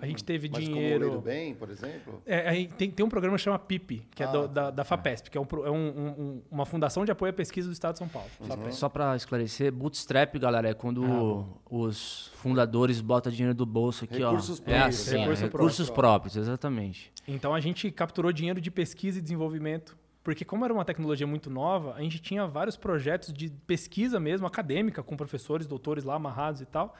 A 0.00 0.06
gente 0.06 0.24
teve 0.24 0.48
Mas 0.50 0.64
dinheiro. 0.64 1.06
Como 1.06 1.18
o 1.18 1.22
Bem, 1.22 1.54
por 1.54 1.70
exemplo? 1.70 2.22
É, 2.26 2.64
tem, 2.76 2.90
tem 2.90 3.06
um 3.06 3.08
programa 3.08 3.36
que 3.36 3.42
chama 3.42 3.58
PIP, 3.58 4.06
que 4.14 4.22
é 4.22 4.26
ah, 4.26 4.28
é 4.28 4.32
do, 4.32 4.48
da, 4.48 4.70
da 4.70 4.84
FAPESP, 4.84 5.30
que 5.30 5.38
é, 5.38 5.40
um, 5.40 5.46
é 5.64 5.70
um, 5.70 5.88
um, 5.88 6.42
uma 6.50 6.66
fundação 6.66 7.04
de 7.04 7.12
apoio 7.12 7.30
à 7.30 7.32
pesquisa 7.32 7.68
do 7.68 7.72
Estado 7.72 7.92
de 7.92 7.98
São 7.98 8.08
Paulo. 8.08 8.28
Uhum. 8.40 8.72
Só 8.72 8.88
para 8.88 9.14
esclarecer, 9.14 9.70
bootstrap, 9.70 10.36
galera, 10.38 10.70
é 10.70 10.74
quando 10.74 11.04
ah, 11.04 11.44
os 11.70 12.32
fundadores 12.34 13.00
botam 13.00 13.30
dinheiro 13.30 13.54
do 13.54 13.66
bolso 13.66 14.04
aqui, 14.04 14.18
recursos 14.18 14.60
ó. 14.60 14.64
Próprios. 14.64 14.82
É 14.82 14.88
assim, 14.88 15.18
recursos, 15.18 15.42
é, 15.42 15.46
recursos 15.46 15.90
próprios, 15.90 16.36
exatamente. 16.36 17.12
Então 17.28 17.54
a 17.54 17.60
gente 17.60 17.90
capturou 17.90 18.32
dinheiro 18.32 18.60
de 18.60 18.70
pesquisa 18.70 19.18
e 19.18 19.22
desenvolvimento 19.22 19.96
porque 20.22 20.44
como 20.44 20.64
era 20.64 20.72
uma 20.72 20.84
tecnologia 20.84 21.26
muito 21.26 21.50
nova, 21.50 21.94
a 21.94 22.00
gente 22.00 22.20
tinha 22.20 22.46
vários 22.46 22.76
projetos 22.76 23.32
de 23.32 23.50
pesquisa 23.66 24.20
mesmo, 24.20 24.46
acadêmica, 24.46 25.02
com 25.02 25.16
professores, 25.16 25.66
doutores 25.66 26.04
lá 26.04 26.14
amarrados 26.14 26.60
e 26.60 26.66
tal, 26.66 26.94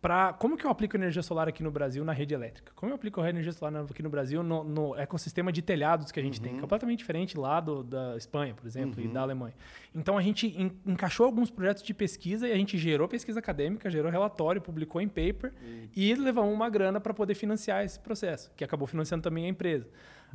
para 0.00 0.32
como 0.32 0.56
que 0.56 0.64
eu 0.64 0.70
aplico 0.70 0.96
energia 0.96 1.22
solar 1.22 1.48
aqui 1.48 1.62
no 1.62 1.70
Brasil 1.70 2.04
na 2.04 2.12
rede 2.12 2.32
elétrica? 2.32 2.72
Como 2.74 2.92
eu 2.92 2.94
aplico 2.96 3.20
a 3.20 3.28
energia 3.28 3.52
solar 3.52 3.84
aqui 3.84 4.02
no 4.02 4.08
Brasil 4.08 4.42
no, 4.42 4.62
no 4.62 4.94
ecossistema 4.94 5.52
de 5.52 5.60
telhados 5.60 6.12
que 6.12 6.20
a 6.20 6.22
gente 6.22 6.38
uhum. 6.38 6.46
tem, 6.46 6.60
completamente 6.60 6.98
diferente 6.98 7.36
lá 7.36 7.60
do, 7.60 7.82
da 7.82 8.16
Espanha, 8.16 8.54
por 8.54 8.66
exemplo, 8.66 9.02
uhum. 9.02 9.10
e 9.10 9.12
da 9.12 9.22
Alemanha. 9.22 9.54
Então 9.94 10.16
a 10.16 10.22
gente 10.22 10.46
en, 10.46 10.70
encaixou 10.86 11.26
alguns 11.26 11.50
projetos 11.50 11.82
de 11.82 11.92
pesquisa 11.92 12.46
e 12.46 12.52
a 12.52 12.56
gente 12.56 12.78
gerou 12.78 13.08
pesquisa 13.08 13.40
acadêmica, 13.40 13.90
gerou 13.90 14.10
relatório, 14.10 14.60
publicou 14.60 15.00
em 15.00 15.08
paper 15.08 15.52
uhum. 15.60 15.88
e 15.96 16.14
levamos 16.14 16.54
uma 16.54 16.70
grana 16.70 17.00
para 17.00 17.12
poder 17.12 17.34
financiar 17.34 17.84
esse 17.84 17.98
processo, 17.98 18.52
que 18.56 18.62
acabou 18.62 18.86
financiando 18.86 19.22
também 19.22 19.46
a 19.46 19.48
empresa. 19.48 19.88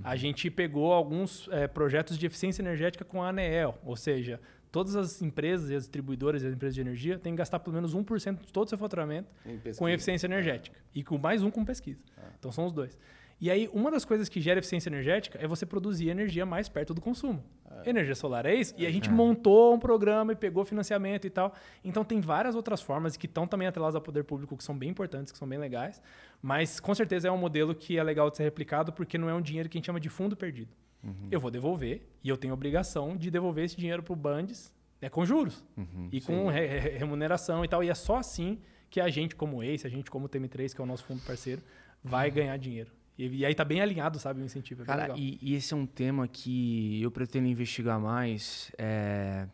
A 0.03 0.11
uhum. 0.11 0.17
gente 0.17 0.49
pegou 0.49 0.91
alguns 0.91 1.47
é, 1.51 1.67
projetos 1.67 2.17
de 2.17 2.25
eficiência 2.25 2.61
energética 2.61 3.05
com 3.05 3.23
a 3.23 3.29
ANEEL, 3.29 3.77
ou 3.85 3.95
seja, 3.95 4.41
todas 4.73 4.95
as 4.95 5.21
empresas 5.21 5.69
e 5.69 5.75
as 5.75 5.83
distribuidoras 5.83 6.41
e 6.41 6.47
as 6.47 6.53
empresas 6.53 6.73
de 6.73 6.81
energia 6.81 7.19
têm 7.19 7.33
que 7.33 7.37
gastar 7.37 7.59
pelo 7.59 7.75
menos 7.75 7.95
1% 7.95 8.39
de 8.39 8.51
todo 8.51 8.65
o 8.65 8.69
seu 8.69 8.77
faturamento 8.77 9.31
com 9.77 9.87
eficiência 9.87 10.25
energética. 10.25 10.75
É. 10.75 10.99
E 10.99 11.03
com 11.03 11.15
mais 11.15 11.43
um 11.43 11.51
com 11.51 11.63
pesquisa. 11.63 12.01
É. 12.17 12.21
Então 12.39 12.51
são 12.51 12.65
os 12.65 12.73
dois. 12.73 12.97
E 13.39 13.51
aí, 13.51 13.69
uma 13.71 13.91
das 13.91 14.03
coisas 14.03 14.29
que 14.29 14.41
gera 14.41 14.59
eficiência 14.59 14.89
energética 14.89 15.37
é 15.39 15.45
você 15.45 15.63
produzir 15.63 16.09
energia 16.09 16.43
mais 16.43 16.69
perto 16.69 16.91
do 16.91 17.01
consumo. 17.01 17.43
É. 17.83 17.89
Energia 17.89 18.15
solar 18.15 18.47
é 18.47 18.55
isso. 18.55 18.73
E 18.75 18.85
a 18.87 18.89
gente 18.89 19.09
é. 19.09 19.11
montou 19.11 19.75
um 19.75 19.79
programa 19.79 20.31
e 20.31 20.35
pegou 20.35 20.65
financiamento 20.65 21.27
e 21.27 21.29
tal. 21.29 21.53
Então, 21.83 22.03
tem 22.03 22.19
várias 22.19 22.55
outras 22.55 22.81
formas 22.81 23.15
que 23.15 23.27
estão 23.27 23.45
também 23.45 23.67
atreladas 23.67 23.95
ao 23.95 24.01
poder 24.01 24.23
público, 24.23 24.57
que 24.57 24.63
são 24.63 24.75
bem 24.75 24.89
importantes, 24.89 25.31
que 25.31 25.37
são 25.37 25.47
bem 25.47 25.59
legais. 25.59 26.01
Mas, 26.41 26.79
com 26.79 26.95
certeza, 26.95 27.27
é 27.27 27.31
um 27.31 27.37
modelo 27.37 27.75
que 27.75 27.97
é 27.97 28.03
legal 28.03 28.31
de 28.31 28.37
ser 28.37 28.43
replicado, 28.43 28.91
porque 28.91 29.17
não 29.17 29.29
é 29.29 29.33
um 29.33 29.41
dinheiro 29.41 29.69
que 29.69 29.77
a 29.77 29.79
gente 29.79 29.85
chama 29.85 29.99
de 29.99 30.09
fundo 30.09 30.35
perdido. 30.37 30.73
Uhum. 31.03 31.27
Eu 31.29 31.39
vou 31.39 31.51
devolver 31.51 32.07
e 32.23 32.29
eu 32.29 32.37
tenho 32.37 32.53
a 32.53 32.55
obrigação 32.55 33.17
de 33.17 33.29
devolver 33.29 33.65
esse 33.65 33.75
dinheiro 33.75 34.01
para 34.01 34.13
o 34.13 34.15
Bandes 34.15 34.73
né, 35.01 35.09
com 35.09 35.25
juros 35.25 35.63
uhum, 35.75 36.07
e 36.11 36.21
com 36.21 36.47
re 36.47 36.65
remuneração 36.97 37.65
e 37.65 37.67
tal. 37.67 37.83
E 37.83 37.89
é 37.89 37.93
só 37.93 38.17
assim 38.17 38.59
que 38.89 39.01
a 39.01 39.09
gente, 39.09 39.35
como 39.35 39.61
Ace, 39.61 39.85
a 39.85 39.89
gente, 39.89 40.09
como 40.09 40.29
TM3, 40.29 40.73
que 40.73 40.79
é 40.79 40.83
o 40.83 40.87
nosso 40.87 41.03
fundo 41.03 41.21
parceiro, 41.23 41.61
vai 42.01 42.29
uhum. 42.29 42.35
ganhar 42.35 42.57
dinheiro. 42.57 42.91
E, 43.17 43.27
e, 43.27 43.45
aí 43.45 43.53
tá 43.53 43.65
bem 43.65 43.81
alinhado, 43.81 44.17
sabe, 44.17 44.41
o 44.41 44.45
incentivo. 44.45 44.83
É 44.83 44.85
Cara, 44.85 45.13
e, 45.17 45.37
e, 45.41 45.55
esse 45.55 45.73
é 45.73 45.77
um 45.77 45.85
tema 45.85 46.27
que 46.27 47.01
eu 47.01 47.11
pretendo 47.11 47.47
investigar 47.47 47.99
mais 47.99 48.71
é, 48.77 49.47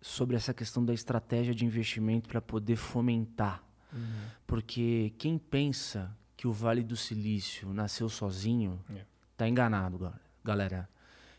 sobre 0.00 0.36
essa 0.36 0.52
questão 0.52 0.84
da 0.84 0.92
estratégia 0.92 1.54
de 1.54 1.64
investimento 1.64 2.28
para 2.28 2.40
poder 2.40 2.76
fomentar. 2.76 3.64
Uhum. 3.92 4.00
Porque 4.46 5.12
quem 5.18 5.38
pensa 5.38 6.14
que 6.36 6.46
o 6.46 6.52
Vale 6.52 6.82
do 6.82 6.96
Silício 6.96 7.72
nasceu 7.72 8.08
sozinho, 8.08 8.78
é. 8.94 9.00
tá 9.36 9.48
enganado, 9.48 9.98
galera. 9.98 10.27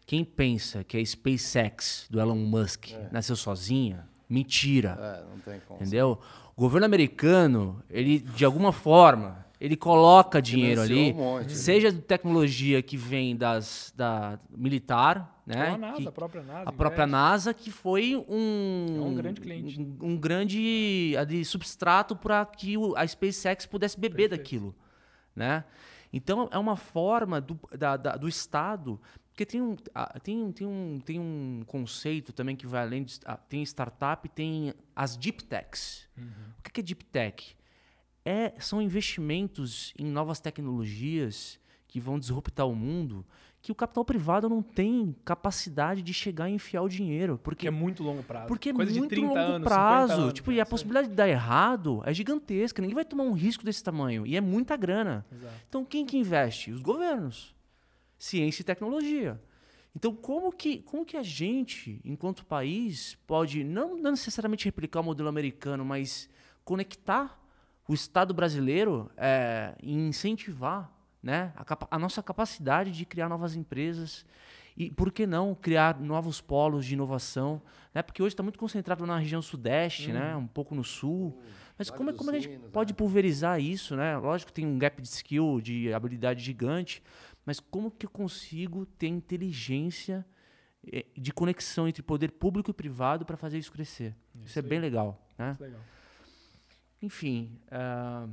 Quem 0.06 0.24
pensa 0.24 0.84
que 0.84 0.98
a 0.98 1.06
SpaceX 1.06 2.08
do 2.10 2.20
Elon 2.20 2.36
Musk 2.36 2.92
é. 2.92 3.10
nasceu 3.12 3.36
sozinha, 3.36 4.08
mentira. 4.28 4.98
É, 5.00 5.30
não 5.30 5.40
tem 5.40 5.60
como. 5.68 5.80
Entendeu? 5.80 6.20
O 6.56 6.62
governo 6.62 6.86
americano, 6.86 7.82
ele 7.90 8.20
de 8.20 8.44
alguma 8.44 8.74
forma, 8.74 9.46
ele 9.60 9.76
coloca 9.76 10.42
dinheiro 10.42 10.82
ali, 10.82 11.12
um 11.12 11.16
monte, 11.16 11.56
seja 11.56 11.92
de 11.92 12.02
tecnologia 12.02 12.82
que 12.82 12.96
vem 12.96 13.36
das 13.36 13.94
da 13.96 14.40
militar, 14.50 15.42
né? 15.46 15.70
A 15.70 15.78
NASA, 15.78 15.98
que, 15.98 16.08
a 16.08 16.12
própria 16.12 16.44
NASA. 16.44 16.70
A 16.70 16.72
própria 16.72 17.08
NASA 17.08 17.54
que 17.54 17.70
foi 17.70 18.16
um 18.28 18.86
é 18.96 19.02
um 19.02 19.16
grande 19.16 19.42
cliente, 19.42 19.82
um, 19.82 19.98
um 20.12 20.18
grande 20.18 21.16
ali, 21.18 21.44
substrato 21.44 22.16
para 22.16 22.46
que 22.46 22.78
o, 22.78 22.96
a 22.96 23.06
SpaceX 23.06 23.66
pudesse 23.66 24.00
beber 24.00 24.30
Perfeito. 24.30 24.38
daquilo, 24.38 24.76
né? 25.36 25.66
Então 26.12 26.50
é 26.52 26.58
uma 26.58 26.76
forma 26.76 27.40
do, 27.40 27.60
da, 27.78 27.96
da, 27.98 28.16
do 28.16 28.28
Estado 28.28 29.00
porque 29.30 29.46
tem 29.46 29.62
um, 29.62 29.76
tem, 30.22 30.52
tem, 30.52 30.68
um, 30.68 31.00
tem 31.00 31.20
um 31.20 31.64
conceito 31.66 32.34
também 32.34 32.58
que 32.58 32.68
vai 32.68 32.82
além 32.82 33.04
de. 33.04 33.20
Tem 33.48 33.64
startup 33.64 34.28
tem 34.28 34.74
as 34.94 35.16
deep 35.16 35.46
techs. 35.46 36.10
Uhum. 36.18 36.54
O 36.60 36.62
que 36.64 36.82
é 36.82 36.84
deep 36.84 37.06
tech? 37.06 37.56
é, 38.30 38.54
são 38.60 38.82
investimentos 38.82 39.94
em 39.98 40.06
novas 40.06 40.40
tecnologias 40.40 41.60
que 41.88 42.00
vão 42.00 42.20
disruptar 42.20 42.68
o 42.68 42.76
mundo 42.76 43.26
que 43.62 43.72
o 43.72 43.76
capital 43.76 44.06
privado 44.06 44.48
não 44.48 44.62
tem 44.62 45.16
capacidade 45.26 46.02
de 46.02 46.14
chegar 46.14 46.50
e 46.50 46.54
enfiar 46.54 46.82
o 46.82 46.88
dinheiro. 46.88 47.38
Porque, 47.38 47.50
porque 47.50 47.68
é 47.68 47.72
muito 47.72 48.04
longo 48.04 48.24
prazo. 48.24 48.48
Porque 48.48 48.70
é 48.70 48.74
Coisa 48.74 48.92
é 48.92 49.00
muito 49.00 49.22
longo 49.22 49.38
anos, 49.38 49.68
prazo. 49.68 50.14
Anos, 50.14 50.34
tipo, 50.34 50.52
e 50.52 50.62
a 50.62 50.66
possibilidade 50.66 51.10
de 51.10 51.16
dar 51.16 51.28
errado 51.28 52.02
é 52.06 52.14
gigantesca. 52.14 52.82
Ninguém 52.82 52.96
vai 52.96 53.06
tomar 53.06 53.24
um 53.24 53.34
risco 53.34 53.66
desse 53.66 53.84
tamanho. 53.84 54.26
E 54.26 54.38
é 54.38 54.42
muita 54.42 54.78
grana. 54.78 55.26
Exato. 55.32 55.54
Então, 55.68 55.84
quem 55.84 56.06
que 56.06 56.18
investe? 56.18 56.72
Os 56.72 56.82
governos. 56.82 57.54
Ciência 58.18 58.62
e 58.62 58.66
tecnologia. 58.66 59.40
Então, 59.96 60.16
como 60.16 60.52
que, 60.52 60.80
como 60.84 61.06
que 61.06 61.18
a 61.18 61.24
gente, 61.24 62.00
enquanto 62.06 62.46
país, 62.46 63.18
pode 63.28 63.64
não, 63.64 63.98
não 63.98 64.12
necessariamente 64.12 64.66
replicar 64.66 65.02
o 65.02 65.04
modelo 65.04 65.28
americano, 65.28 65.84
mas 65.84 66.30
conectar 66.64 67.38
o 67.88 67.94
Estado 67.94 68.34
brasileiro 68.34 69.10
é, 69.18 69.76
em 69.82 70.10
incentivar 70.10 70.94
né, 71.22 71.54
a, 71.56 71.96
a, 71.96 72.00
nossa 72.00 72.24
capacidade 72.24 72.92
de 72.92 73.06
criar 73.06 73.28
novas 73.28 73.56
empresas 73.56 74.26
e, 74.76 74.90
por 74.90 75.12
que 75.12 75.28
não, 75.28 75.54
criar 75.54 76.00
novos 76.00 76.40
polos 76.40 76.86
de 76.86 76.94
inovação. 76.94 77.62
Né, 77.94 78.02
porque 78.02 78.22
hoje 78.22 78.34
está 78.34 78.44
muito 78.44 78.58
concentrado 78.58 79.06
na 79.06 79.18
região 79.18 79.42
sudeste, 79.42 80.12
né, 80.12 80.36
um 80.36 80.48
pouco 80.48 80.74
no 80.74 80.84
sul. 80.84 81.42
Mas 81.78 81.90
como, 81.90 82.10
é, 82.10 82.14
como 82.14 82.30
a 82.30 82.34
gente 82.34 82.50
pode 82.72 82.94
né? 82.94 82.98
pulverizar 82.98 83.60
isso? 83.60 83.96
Né? 83.96 84.18
Lógico 84.18 84.52
tem 84.52 84.66
um 84.66 84.78
gap 84.78 85.02
de 85.02 85.08
skill, 85.08 85.62
de 85.62 85.94
habilidade 85.94 86.44
gigante, 86.44 87.02
mas 87.46 87.60
como 87.60 87.90
que 87.90 88.06
eu 88.06 88.10
consigo 88.10 88.86
ter 88.86 89.08
inteligência 89.08 90.26
eh, 90.92 91.06
de 91.18 91.32
conexão 91.32 91.88
entre 91.88 92.04
poder 92.04 92.32
público 92.32 92.70
e 92.70 92.74
privado 92.74 93.26
para 93.26 93.38
fazer 93.38 93.58
isso 93.58 93.72
crescer? 93.72 94.14
Isso, 94.36 94.46
isso 94.48 94.60
é 94.60 94.62
bem 94.62 94.80
legal. 94.80 95.26
Né? 95.38 95.56
legal. 95.60 95.80
Enfim, 97.02 97.58
uh, 97.68 98.30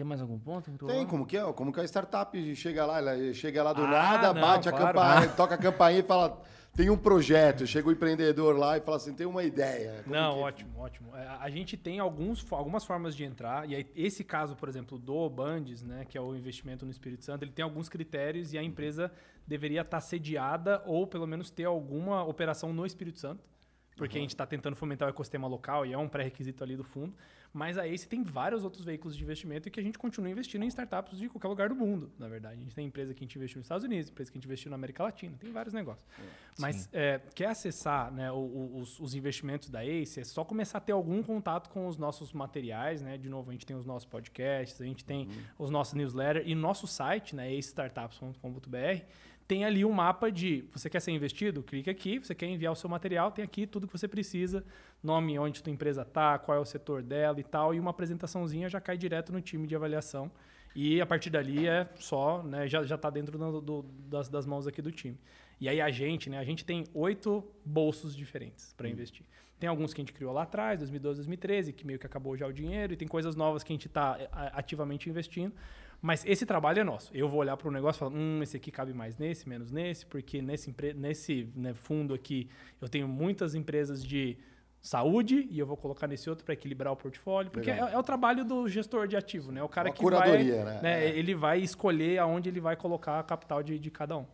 tem 0.00 0.06
mais 0.06 0.22
algum 0.22 0.38
ponto? 0.38 0.70
Tem, 0.86 1.06
como 1.06 1.26
que 1.26 1.36
é? 1.36 1.52
Como 1.52 1.70
que 1.70 1.78
a 1.78 1.84
startup 1.84 2.56
chega 2.56 2.86
lá, 2.86 2.98
ela 2.98 3.34
chega 3.34 3.62
lá 3.62 3.74
do 3.74 3.82
ah, 3.82 3.86
nada, 3.86 4.32
não, 4.32 4.40
bate 4.40 4.70
claro. 4.70 4.84
a 4.84 4.86
campainha, 4.86 5.28
toca 5.36 5.54
a 5.56 5.58
campainha 5.58 6.00
e 6.00 6.02
fala, 6.02 6.42
tem 6.74 6.88
um 6.88 6.96
projeto, 6.96 7.66
chega 7.66 7.86
o 7.86 7.92
empreendedor 7.92 8.56
lá 8.56 8.78
e 8.78 8.80
fala 8.80 8.96
assim, 8.96 9.12
tem 9.12 9.26
uma 9.26 9.44
ideia. 9.44 10.02
Como 10.02 10.16
não, 10.16 10.32
que... 10.32 10.40
ótimo, 10.40 10.78
ótimo. 10.78 11.14
É, 11.14 11.26
a 11.38 11.50
gente 11.50 11.76
tem 11.76 11.98
alguns, 11.98 12.50
algumas 12.50 12.82
formas 12.82 13.14
de 13.14 13.24
entrar, 13.24 13.68
e 13.68 13.74
aí, 13.74 13.86
esse 13.94 14.24
caso, 14.24 14.56
por 14.56 14.70
exemplo, 14.70 14.98
do 14.98 15.28
Bandes, 15.28 15.82
né, 15.82 16.06
que 16.08 16.16
é 16.16 16.20
o 16.20 16.34
investimento 16.34 16.86
no 16.86 16.90
Espírito 16.90 17.22
Santo, 17.22 17.44
ele 17.44 17.52
tem 17.52 17.62
alguns 17.62 17.90
critérios 17.90 18.54
e 18.54 18.58
a 18.58 18.62
empresa 18.62 19.12
deveria 19.46 19.82
estar 19.82 20.00
sediada 20.00 20.82
ou 20.86 21.06
pelo 21.06 21.26
menos 21.26 21.50
ter 21.50 21.64
alguma 21.64 22.24
operação 22.24 22.72
no 22.72 22.86
Espírito 22.86 23.18
Santo, 23.18 23.44
porque 23.98 24.16
uhum. 24.16 24.20
a 24.20 24.22
gente 24.22 24.30
está 24.30 24.46
tentando 24.46 24.76
fomentar 24.76 25.08
o 25.08 25.10
ecossistema 25.10 25.46
local 25.46 25.84
e 25.84 25.92
é 25.92 25.98
um 25.98 26.08
pré-requisito 26.08 26.64
ali 26.64 26.74
do 26.74 26.84
fundo. 26.84 27.14
Mas 27.52 27.76
a 27.76 27.86
Ace 27.86 28.06
tem 28.06 28.22
vários 28.22 28.62
outros 28.62 28.84
veículos 28.84 29.16
de 29.16 29.24
investimento 29.24 29.66
e 29.66 29.70
que 29.70 29.80
a 29.80 29.82
gente 29.82 29.98
continua 29.98 30.30
investindo 30.30 30.64
em 30.64 30.68
startups 30.68 31.18
de 31.18 31.28
qualquer 31.28 31.48
lugar 31.48 31.68
do 31.68 31.74
mundo, 31.74 32.10
na 32.18 32.28
verdade. 32.28 32.60
A 32.60 32.62
gente 32.62 32.74
tem 32.74 32.86
empresa 32.86 33.12
que 33.12 33.24
a 33.24 33.26
gente 33.26 33.36
investiu 33.36 33.58
nos 33.58 33.66
Estados 33.66 33.84
Unidos, 33.84 34.08
empresa 34.08 34.30
que 34.30 34.38
a 34.38 34.40
gente 34.40 34.46
investiu 34.46 34.70
na 34.70 34.76
América 34.76 35.02
Latina, 35.02 35.36
tem 35.38 35.50
vários 35.50 35.74
negócios. 35.74 36.06
É, 36.18 36.22
Mas 36.58 36.88
é, 36.92 37.20
quer 37.34 37.46
acessar 37.46 38.12
né, 38.12 38.30
os, 38.30 39.00
os, 39.00 39.14
investimentos 39.14 39.68
da 39.68 39.84
Ace, 39.84 40.20
é 40.20 40.24
só 40.24 40.44
começar 40.44 40.78
a 40.78 40.80
ter 40.80 40.92
algum 40.92 41.22
contato 41.22 41.70
com 41.70 41.88
os 41.88 41.96
nossos 41.96 42.32
materiais, 42.32 43.02
né? 43.02 43.18
De 43.18 43.28
novo, 43.28 43.50
a 43.50 43.52
gente 43.52 43.66
tem 43.66 43.76
os 43.76 43.84
nossos 43.84 44.06
podcasts, 44.08 44.80
a 44.80 44.84
gente 44.84 45.04
tem 45.04 45.26
uhum. 45.26 45.42
os 45.58 45.70
nossos 45.70 45.94
newsletters 45.94 46.46
e 46.46 46.54
nosso 46.54 46.86
site, 46.86 47.34
né, 47.34 47.48
acestartups.com.br, 47.48 49.04
tem 49.50 49.64
ali 49.64 49.84
um 49.84 49.90
mapa 49.90 50.30
de 50.30 50.64
você 50.72 50.88
quer 50.88 51.00
ser 51.00 51.10
investido, 51.10 51.60
clica 51.60 51.90
aqui, 51.90 52.20
você 52.20 52.36
quer 52.36 52.46
enviar 52.46 52.72
o 52.72 52.76
seu 52.76 52.88
material, 52.88 53.32
tem 53.32 53.44
aqui 53.44 53.66
tudo 53.66 53.84
que 53.84 53.92
você 53.92 54.06
precisa, 54.06 54.64
nome 55.02 55.36
onde 55.40 55.58
a 55.58 55.62
tua 55.64 55.72
empresa 55.72 56.02
está, 56.02 56.38
qual 56.38 56.56
é 56.56 56.60
o 56.60 56.64
setor 56.64 57.02
dela 57.02 57.40
e 57.40 57.42
tal, 57.42 57.74
e 57.74 57.80
uma 57.80 57.90
apresentaçãozinha 57.90 58.68
já 58.68 58.80
cai 58.80 58.96
direto 58.96 59.32
no 59.32 59.40
time 59.40 59.66
de 59.66 59.74
avaliação. 59.74 60.30
E 60.72 61.00
a 61.00 61.04
partir 61.04 61.30
dali 61.30 61.66
é 61.66 61.88
só, 61.96 62.44
né, 62.44 62.68
já 62.68 62.94
está 62.94 63.10
dentro 63.10 63.36
do, 63.36 63.60
do, 63.60 63.82
das, 64.08 64.28
das, 64.28 64.46
mãos 64.46 64.68
aqui 64.68 64.80
do 64.80 64.92
time. 64.92 65.18
E 65.60 65.68
aí 65.68 65.80
a 65.80 65.90
gente, 65.90 66.30
né, 66.30 66.38
a 66.38 66.44
gente 66.44 66.64
tem 66.64 66.84
oito 66.94 67.44
bolsos 67.64 68.14
diferentes 68.14 68.72
para 68.74 68.86
hum. 68.86 68.92
investir. 68.92 69.26
Tem 69.58 69.68
alguns 69.68 69.92
que 69.92 70.00
a 70.00 70.02
gente 70.02 70.12
criou 70.12 70.32
lá 70.32 70.42
atrás, 70.42 70.78
2012, 70.78 71.16
2013, 71.16 71.72
que 71.72 71.84
meio 71.84 71.98
que 71.98 72.06
acabou 72.06 72.36
já 72.36 72.46
o 72.46 72.52
dinheiro, 72.52 72.92
e 72.92 72.96
tem 72.96 73.08
coisas 73.08 73.34
novas 73.34 73.64
que 73.64 73.72
a 73.72 73.74
gente 73.74 73.88
está 73.88 74.16
é, 74.16 74.28
ativamente 74.54 75.10
investindo. 75.10 75.52
Mas 76.02 76.24
esse 76.24 76.46
trabalho 76.46 76.80
é 76.80 76.84
nosso. 76.84 77.10
Eu 77.14 77.28
vou 77.28 77.40
olhar 77.40 77.56
para 77.56 77.68
o 77.68 77.70
negócio 77.70 77.98
e 77.98 78.00
falar, 78.00 78.12
hum, 78.12 78.42
esse 78.42 78.56
aqui 78.56 78.70
cabe 78.70 78.94
mais 78.94 79.18
nesse, 79.18 79.48
menos 79.48 79.70
nesse, 79.70 80.06
porque 80.06 80.40
nesse, 80.40 80.74
nesse 80.96 81.48
né, 81.54 81.74
fundo 81.74 82.14
aqui 82.14 82.48
eu 82.80 82.88
tenho 82.88 83.06
muitas 83.06 83.54
empresas 83.54 84.02
de 84.02 84.38
saúde 84.80 85.46
e 85.50 85.58
eu 85.58 85.66
vou 85.66 85.76
colocar 85.76 86.06
nesse 86.06 86.30
outro 86.30 86.44
para 86.44 86.54
equilibrar 86.54 86.92
o 86.92 86.96
portfólio, 86.96 87.50
porque 87.50 87.70
é, 87.70 87.78
é, 87.78 87.98
o 87.98 88.02
trabalho 88.02 88.44
do 88.44 88.66
gestor 88.66 89.06
de 89.06 89.16
ativo, 89.16 89.52
né? 89.52 89.62
O 89.62 89.68
cara 89.68 89.88
Uma 89.88 89.94
que 89.94 90.00
curadoria, 90.00 90.64
vai, 90.64 90.74
né? 90.74 90.80
né? 90.82 91.04
É. 91.04 91.18
Ele 91.18 91.34
vai 91.34 91.58
escolher 91.58 92.18
aonde 92.18 92.48
ele 92.48 92.60
vai 92.60 92.76
colocar 92.76 93.18
a 93.18 93.22
capital 93.22 93.62
de, 93.62 93.78
de 93.78 93.90
cada 93.90 94.16
um. 94.16 94.26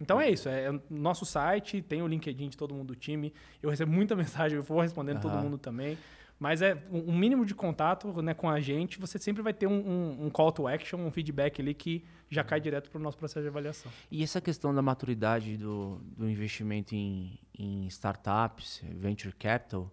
Então 0.00 0.20
é 0.20 0.30
isso, 0.30 0.48
é, 0.48 0.66
é 0.66 0.80
nosso 0.90 1.24
site, 1.26 1.82
tem 1.82 2.02
o 2.02 2.08
LinkedIn 2.08 2.48
de 2.48 2.56
todo 2.56 2.74
mundo 2.74 2.88
do 2.88 2.96
time. 2.96 3.34
Eu 3.62 3.68
recebo 3.68 3.92
muita 3.92 4.16
mensagem, 4.16 4.56
eu 4.56 4.62
vou 4.62 4.80
respondendo 4.80 5.16
uhum. 5.16 5.22
todo 5.22 5.36
mundo 5.36 5.58
também. 5.58 5.98
Mas 6.38 6.60
é 6.60 6.76
um 6.90 7.16
mínimo 7.16 7.46
de 7.46 7.54
contato 7.54 8.20
né, 8.20 8.34
com 8.34 8.50
a 8.50 8.60
gente, 8.60 8.98
você 8.98 9.16
sempre 9.18 9.42
vai 9.42 9.52
ter 9.52 9.68
um, 9.68 9.72
um, 9.72 10.26
um, 10.26 10.30
call 10.30 10.50
to 10.50 10.66
action, 10.66 10.98
um 10.98 11.10
feedback 11.10 11.60
ali 11.60 11.72
que 11.72 12.04
já 12.28 12.42
cai 12.42 12.60
direto 12.60 12.90
para 12.90 12.98
o 12.98 13.02
nosso 13.02 13.16
processo 13.16 13.42
de 13.42 13.48
avaliação. 13.48 13.90
E 14.10 14.24
essa 14.24 14.40
questão 14.40 14.74
da 14.74 14.82
maturidade 14.82 15.56
do, 15.56 16.00
do 16.16 16.28
investimento 16.28 16.96
em, 16.96 17.38
em 17.56 17.86
startups, 17.86 18.82
venture 18.90 19.32
capital, 19.34 19.92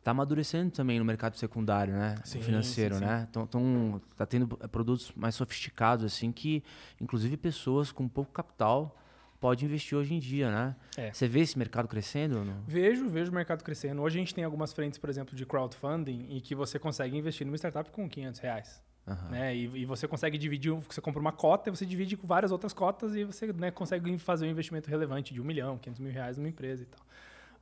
está 0.00 0.12
amadurecendo 0.12 0.70
também 0.70 0.98
no 0.98 1.04
mercado 1.04 1.36
secundário, 1.36 1.92
né? 1.92 2.14
Sim, 2.24 2.40
financeiro, 2.40 2.94
sim, 2.94 3.00
sim. 3.00 3.06
né? 3.06 3.26
Então, 3.28 3.42
então 3.42 4.00
tá 4.16 4.24
tendo 4.24 4.48
produtos 4.68 5.12
mais 5.14 5.34
sofisticados 5.34 6.04
assim 6.04 6.32
que, 6.32 6.64
inclusive, 6.98 7.36
pessoas 7.36 7.92
com 7.92 8.08
pouco 8.08 8.32
capital 8.32 8.96
pode 9.40 9.64
investir 9.64 9.96
hoje 9.96 10.14
em 10.14 10.18
dia, 10.18 10.50
né? 10.50 10.76
É. 10.96 11.12
Você 11.12 11.26
vê 11.26 11.40
esse 11.40 11.58
mercado 11.58 11.88
crescendo? 11.88 12.38
Ou 12.38 12.44
não? 12.44 12.62
Vejo, 12.66 13.08
vejo 13.08 13.32
o 13.32 13.34
mercado 13.34 13.64
crescendo. 13.64 14.02
Hoje 14.02 14.18
a 14.18 14.20
gente 14.20 14.34
tem 14.34 14.44
algumas 14.44 14.72
frentes, 14.72 14.98
por 14.98 15.08
exemplo, 15.08 15.34
de 15.34 15.46
crowdfunding 15.46 16.26
em 16.28 16.40
que 16.40 16.54
você 16.54 16.78
consegue 16.78 17.16
investir 17.16 17.46
numa 17.46 17.56
startup 17.56 17.90
com 17.90 18.08
500 18.08 18.40
reais. 18.40 18.82
Uhum. 19.06 19.30
Né? 19.30 19.56
E, 19.56 19.64
e, 19.80 19.84
você 19.86 20.06
consegue 20.06 20.36
dividir, 20.36 20.72
você 20.72 21.00
compra 21.00 21.20
uma 21.20 21.32
cota 21.32 21.70
e 21.70 21.74
você 21.74 21.86
divide 21.86 22.16
com 22.16 22.26
várias 22.26 22.52
outras 22.52 22.74
cotas 22.74 23.16
e 23.16 23.24
você 23.24 23.52
né, 23.52 23.70
consegue 23.70 24.16
fazer 24.18 24.46
um 24.46 24.50
investimento 24.50 24.90
relevante 24.90 25.32
de 25.32 25.40
um 25.40 25.44
milhão, 25.44 25.78
500 25.78 26.00
mil 26.00 26.12
reais 26.12 26.36
numa 26.36 26.48
empresa 26.48 26.82
e 26.82 26.86
tal. 26.86 27.00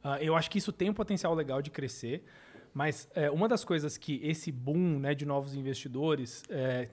Uh, 0.04 0.22
eu 0.22 0.36
acho 0.36 0.50
que 0.50 0.58
isso 0.58 0.72
tem 0.72 0.90
um 0.90 0.94
potencial 0.94 1.32
legal 1.34 1.62
de 1.62 1.70
crescer, 1.70 2.24
mas 2.74 3.08
é, 3.14 3.30
uma 3.30 3.48
das 3.48 3.64
coisas 3.64 3.96
que 3.96 4.20
esse 4.22 4.52
boom 4.52 4.98
né, 4.98 5.14
de 5.14 5.24
novos 5.24 5.54
investidores 5.54 6.42
é, 6.50 6.88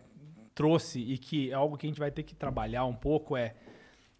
trouxe 0.53 0.99
e 0.99 1.17
que 1.17 1.51
é 1.51 1.53
algo 1.53 1.77
que 1.77 1.85
a 1.85 1.89
gente 1.89 1.99
vai 1.99 2.11
ter 2.11 2.23
que 2.23 2.33
trabalhar 2.33 2.85
um 2.85 2.95
pouco 2.95 3.35
é 3.35 3.55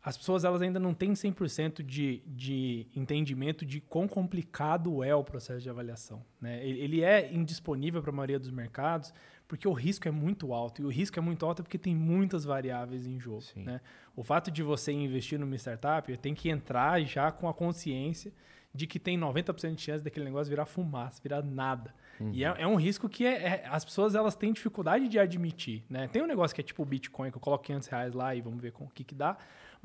as 0.06 0.16
pessoas 0.16 0.44
elas 0.44 0.62
ainda 0.62 0.80
não 0.80 0.94
têm 0.94 1.14
100% 1.14 1.82
de, 1.82 2.22
de 2.28 2.86
entendimento 2.96 3.66
de 3.66 3.82
quão 3.82 4.08
complicado 4.08 5.04
é 5.04 5.16
o 5.16 5.24
processo 5.24 5.62
de 5.62 5.70
avaliação. 5.70 6.24
Né? 6.40 6.64
Ele 6.64 7.04
é 7.04 7.34
indisponível 7.34 8.04
para 8.04 8.12
a 8.12 8.14
maioria 8.14 8.38
dos 8.38 8.52
mercados 8.52 9.12
porque 9.48 9.68
o 9.68 9.74
risco 9.74 10.08
é 10.08 10.12
muito 10.12 10.54
alto. 10.54 10.84
E 10.84 10.86
o 10.86 10.90
risco 10.90 11.18
é 11.18 11.22
muito 11.24 11.44
alto 11.44 11.64
porque 11.64 11.80
tem 11.80 11.96
muitas 11.96 12.46
variáveis 12.46 13.08
em 13.08 13.20
jogo. 13.20 13.42
Né? 13.56 13.82
O 14.16 14.24
fato 14.24 14.52
de 14.52 14.62
você 14.62 14.92
investir 14.92 15.40
numa 15.40 15.56
startup 15.56 16.16
tem 16.18 16.36
que 16.36 16.50
entrar 16.50 17.02
já 17.02 17.32
com 17.32 17.50
a 17.50 17.54
consciência 17.54 18.32
de 18.76 18.86
que 18.86 19.00
tem 19.00 19.18
90% 19.18 19.74
de 19.74 19.82
chance 19.82 20.04
daquele 20.04 20.26
negócio 20.26 20.52
virar 20.52 20.68
fumaça, 20.68 21.20
virar 21.24 21.42
nada. 21.42 21.96
Uhum. 22.20 22.30
E 22.32 22.44
é, 22.44 22.54
é, 22.60 22.68
um 22.68 22.76
risco 22.76 23.10
que 23.10 23.26
é, 23.26 23.34
é, 23.34 23.68
as 23.72 23.84
pessoas 23.84 24.14
elas 24.14 24.36
têm 24.36 24.54
dificuldade 24.54 25.08
de 25.08 25.18
admitir. 25.18 25.84
Né? 25.90 26.08
Tem 26.08 26.22
um 26.22 26.28
negócio 26.28 26.54
que 26.54 26.62
é 26.62 26.64
tipo 26.64 26.84
o 26.84 26.86
Bitcoin, 26.86 27.32
que 27.32 27.38
eu 27.38 27.42
coloco 27.42 27.64
500 27.64 27.88
reais 27.88 28.14
lá 28.14 28.36
e 28.36 28.42
vamos 28.42 28.62
ver 28.62 28.72
com 28.72 28.84
o 28.84 28.90
que, 28.90 29.04
que 29.04 29.16
dá. 29.16 29.36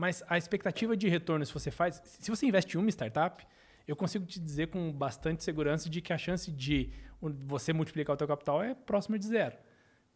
Mas 0.01 0.25
a 0.27 0.39
expectativa 0.39 0.97
de 0.97 1.11
retorno, 1.11 1.45
se 1.45 1.53
você 1.53 1.71
faz. 1.71 2.01
Se 2.07 2.31
você 2.31 2.47
investe 2.47 2.75
em 2.75 2.81
uma 2.81 2.89
startup, 2.89 3.47
eu 3.87 3.95
consigo 3.95 4.25
te 4.25 4.41
dizer 4.41 4.69
com 4.69 4.91
bastante 4.91 5.45
segurança 5.45 5.91
de 5.91 6.01
que 6.01 6.11
a 6.11 6.17
chance 6.17 6.51
de 6.51 6.91
você 7.21 7.71
multiplicar 7.75 8.15
o 8.15 8.17
teu 8.17 8.27
capital 8.27 8.63
é 8.63 8.75
próxima 8.75 9.19
de 9.19 9.27
zero. 9.27 9.59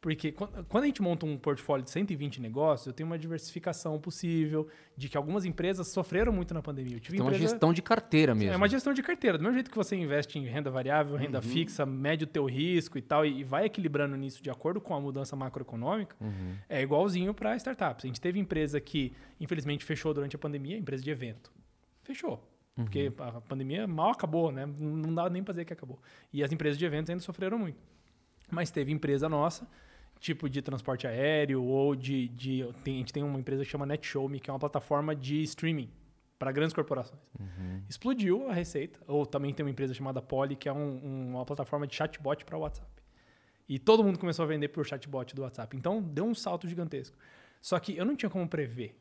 Porque 0.04 0.32
quando 0.32 0.84
a 0.84 0.86
gente 0.86 1.00
monta 1.00 1.24
um 1.24 1.38
portfólio 1.38 1.82
de 1.82 1.90
120 1.90 2.38
negócios, 2.38 2.86
eu 2.86 2.92
tenho 2.92 3.06
uma 3.06 3.18
diversificação 3.18 3.98
possível, 3.98 4.68
de 4.94 5.08
que 5.08 5.16
algumas 5.16 5.46
empresas 5.46 5.88
sofreram 5.88 6.30
muito 6.30 6.52
na 6.52 6.60
pandemia. 6.60 6.98
Então, 6.98 7.14
empresa... 7.14 7.24
uma 7.24 7.38
gestão 7.38 7.72
de 7.72 7.80
carteira 7.80 8.34
mesmo. 8.34 8.52
É 8.52 8.56
uma 8.58 8.68
gestão 8.68 8.92
de 8.92 9.02
carteira. 9.02 9.38
Do 9.38 9.44
mesmo 9.44 9.54
jeito 9.54 9.70
que 9.70 9.76
você 9.78 9.96
investe 9.96 10.38
em 10.38 10.44
renda 10.44 10.70
variável, 10.70 11.16
renda 11.16 11.38
uhum. 11.38 11.42
fixa, 11.42 11.86
mede 11.86 12.24
o 12.24 12.26
teu 12.26 12.44
risco 12.44 12.98
e 12.98 13.00
tal, 13.00 13.24
e 13.24 13.42
vai 13.44 13.64
equilibrando 13.64 14.14
nisso 14.14 14.42
de 14.42 14.50
acordo 14.50 14.78
com 14.78 14.92
a 14.92 15.00
mudança 15.00 15.34
macroeconômica, 15.34 16.14
uhum. 16.20 16.54
é 16.68 16.82
igualzinho 16.82 17.32
para 17.32 17.56
startups. 17.56 18.04
A 18.04 18.06
gente 18.06 18.20
teve 18.20 18.38
empresa 18.38 18.78
que, 18.82 19.14
infelizmente, 19.40 19.86
fechou 19.86 20.12
durante 20.12 20.36
a 20.36 20.38
pandemia, 20.38 20.76
empresa 20.76 21.02
de 21.02 21.10
evento. 21.10 21.50
Fechou. 22.02 22.46
Uhum. 22.76 22.84
Porque 22.84 23.10
a 23.16 23.40
pandemia 23.40 23.86
mal 23.86 24.10
acabou, 24.10 24.52
né? 24.52 24.66
Não 24.66 25.14
dá 25.14 25.30
nem 25.30 25.42
para 25.42 25.52
dizer 25.52 25.64
que 25.64 25.72
acabou. 25.72 25.98
E 26.30 26.44
as 26.44 26.52
empresas 26.52 26.76
de 26.76 26.84
eventos 26.84 27.08
ainda 27.08 27.22
sofreram 27.22 27.58
muito. 27.58 27.78
Mas 28.50 28.70
teve 28.70 28.92
empresa 28.92 29.30
nossa 29.30 29.66
tipo 30.24 30.48
de 30.48 30.62
transporte 30.62 31.06
aéreo 31.06 31.62
ou 31.62 31.94
de. 31.94 32.28
de 32.28 32.66
tem, 32.82 32.94
a 32.94 32.98
gente 32.98 33.12
tem 33.12 33.22
uma 33.22 33.38
empresa 33.38 33.62
que 33.62 33.70
chama 33.70 33.84
NetShowMe, 33.84 34.40
que 34.40 34.48
é 34.48 34.52
uma 34.52 34.58
plataforma 34.58 35.14
de 35.14 35.42
streaming 35.42 35.90
para 36.38 36.50
grandes 36.50 36.72
corporações. 36.72 37.20
Uhum. 37.38 37.82
Explodiu 37.88 38.48
a 38.48 38.54
receita. 38.54 38.98
Ou 39.06 39.26
também 39.26 39.52
tem 39.52 39.64
uma 39.64 39.70
empresa 39.70 39.92
chamada 39.92 40.22
Poly, 40.22 40.56
que 40.56 40.68
é 40.68 40.72
um, 40.72 41.32
uma 41.32 41.44
plataforma 41.44 41.86
de 41.86 41.94
chatbot 41.94 42.42
para 42.44 42.56
WhatsApp. 42.56 42.90
E 43.68 43.78
todo 43.78 44.02
mundo 44.02 44.18
começou 44.18 44.44
a 44.44 44.48
vender 44.48 44.68
por 44.68 44.86
chatbot 44.86 45.34
do 45.34 45.42
WhatsApp. 45.42 45.76
Então 45.76 46.02
deu 46.02 46.24
um 46.24 46.34
salto 46.34 46.66
gigantesco. 46.66 47.16
Só 47.60 47.78
que 47.78 47.96
eu 47.96 48.04
não 48.04 48.16
tinha 48.16 48.30
como 48.30 48.48
prever. 48.48 48.96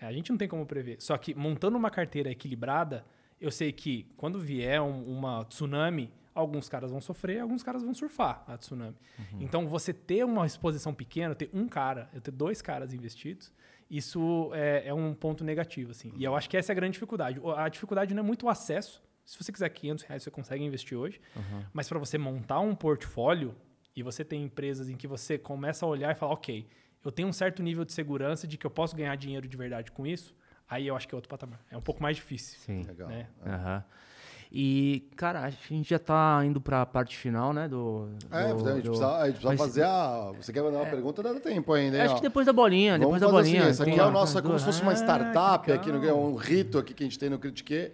A 0.00 0.12
gente 0.12 0.30
não 0.30 0.38
tem 0.38 0.48
como 0.48 0.64
prever. 0.64 1.00
Só 1.00 1.18
que 1.18 1.34
montando 1.34 1.76
uma 1.76 1.90
carteira 1.90 2.30
equilibrada, 2.30 3.04
eu 3.40 3.50
sei 3.50 3.72
que 3.72 4.06
quando 4.16 4.38
vier 4.38 4.80
um, 4.80 5.04
uma 5.04 5.44
tsunami, 5.44 6.12
alguns 6.36 6.68
caras 6.68 6.90
vão 6.90 7.00
sofrer, 7.00 7.40
alguns 7.40 7.62
caras 7.62 7.82
vão 7.82 7.92
surfar 7.94 8.44
a 8.46 8.56
tsunami. 8.56 8.96
Uhum. 9.18 9.38
Então, 9.40 9.66
você 9.66 9.92
ter 9.92 10.24
uma 10.24 10.46
exposição 10.46 10.94
pequena, 10.94 11.34
ter 11.34 11.50
um 11.52 11.66
cara, 11.66 12.08
eu 12.12 12.20
ter 12.20 12.30
dois 12.30 12.62
caras 12.62 12.92
investidos, 12.92 13.52
isso 13.90 14.50
é, 14.54 14.88
é 14.88 14.94
um 14.94 15.14
ponto 15.14 15.42
negativo. 15.42 15.90
Assim. 15.90 16.10
Uhum. 16.10 16.18
E 16.18 16.24
eu 16.24 16.36
acho 16.36 16.48
que 16.48 16.56
essa 16.56 16.70
é 16.70 16.74
a 16.74 16.76
grande 16.76 16.92
dificuldade. 16.92 17.40
A 17.56 17.68
dificuldade 17.68 18.14
não 18.14 18.22
é 18.22 18.26
muito 18.26 18.46
o 18.46 18.48
acesso. 18.48 19.02
Se 19.24 19.42
você 19.42 19.50
quiser 19.50 19.68
500 19.70 20.04
reais, 20.04 20.22
você 20.22 20.30
consegue 20.30 20.62
investir 20.62 20.96
hoje. 20.96 21.20
Uhum. 21.34 21.64
Mas 21.72 21.88
para 21.88 21.98
você 21.98 22.16
montar 22.16 22.60
um 22.60 22.74
portfólio, 22.74 23.56
e 23.96 24.02
você 24.02 24.22
tem 24.22 24.44
empresas 24.44 24.90
em 24.90 24.96
que 24.96 25.08
você 25.08 25.38
começa 25.38 25.86
a 25.86 25.88
olhar 25.88 26.12
e 26.12 26.14
falar, 26.14 26.34
ok, 26.34 26.68
eu 27.02 27.10
tenho 27.10 27.28
um 27.28 27.32
certo 27.32 27.62
nível 27.62 27.84
de 27.84 27.92
segurança 27.92 28.46
de 28.46 28.58
que 28.58 28.66
eu 28.66 28.70
posso 28.70 28.94
ganhar 28.94 29.16
dinheiro 29.16 29.48
de 29.48 29.56
verdade 29.56 29.90
com 29.90 30.06
isso, 30.06 30.36
aí 30.68 30.86
eu 30.86 30.94
acho 30.94 31.08
que 31.08 31.14
é 31.14 31.16
outro 31.16 31.30
patamar. 31.30 31.64
É 31.70 31.76
um 31.76 31.80
pouco 31.80 32.02
mais 32.02 32.16
difícil. 32.16 32.58
Sim. 32.58 32.82
Legal. 32.82 33.08
Né? 33.08 33.26
Uhum. 33.44 33.82
E, 34.50 35.08
cara, 35.16 35.40
a 35.40 35.50
gente 35.50 35.90
já 35.90 35.98
tá 35.98 36.42
indo 36.44 36.60
para 36.60 36.82
a 36.82 36.86
parte 36.86 37.16
final, 37.16 37.52
né? 37.52 37.68
Do, 37.68 38.08
é, 38.30 38.54
do, 38.54 38.68
a 38.68 38.74
gente 38.74 38.84
do... 38.84 38.90
precisa, 38.90 39.16
a 39.16 39.26
gente 39.26 39.40
precisa 39.40 39.56
fazer 39.56 39.82
a. 39.82 40.32
Você 40.40 40.52
quer 40.52 40.62
mandar 40.62 40.78
uma 40.78 40.86
é. 40.86 40.90
pergunta? 40.90 41.22
Dá 41.22 41.34
tempo 41.34 41.72
ainda, 41.72 41.96
hein? 41.96 42.02
Acho 42.04 42.14
ó. 42.14 42.16
que 42.16 42.22
depois 42.22 42.46
da 42.46 42.52
bolinha. 42.52 42.92
Vamos 42.92 43.20
depois 43.20 43.20
da 43.20 43.28
bolinha. 43.28 43.62
Assim, 43.62 43.70
isso 43.70 43.82
aqui 43.82 43.98
é 43.98 44.04
o 44.04 44.10
nosso, 44.10 44.38
é 44.38 44.42
como 44.42 44.58
se 44.58 44.64
fosse 44.64 44.82
uma 44.82 44.94
startup 44.94 45.70
ah, 45.70 45.74
aqui, 45.74 45.90
no, 45.90 46.04
é 46.04 46.12
um 46.12 46.36
rito 46.36 46.78
aqui 46.78 46.94
que 46.94 47.02
a 47.02 47.06
gente 47.06 47.18
tem 47.18 47.28
no 47.28 47.38
Critique 47.38 47.92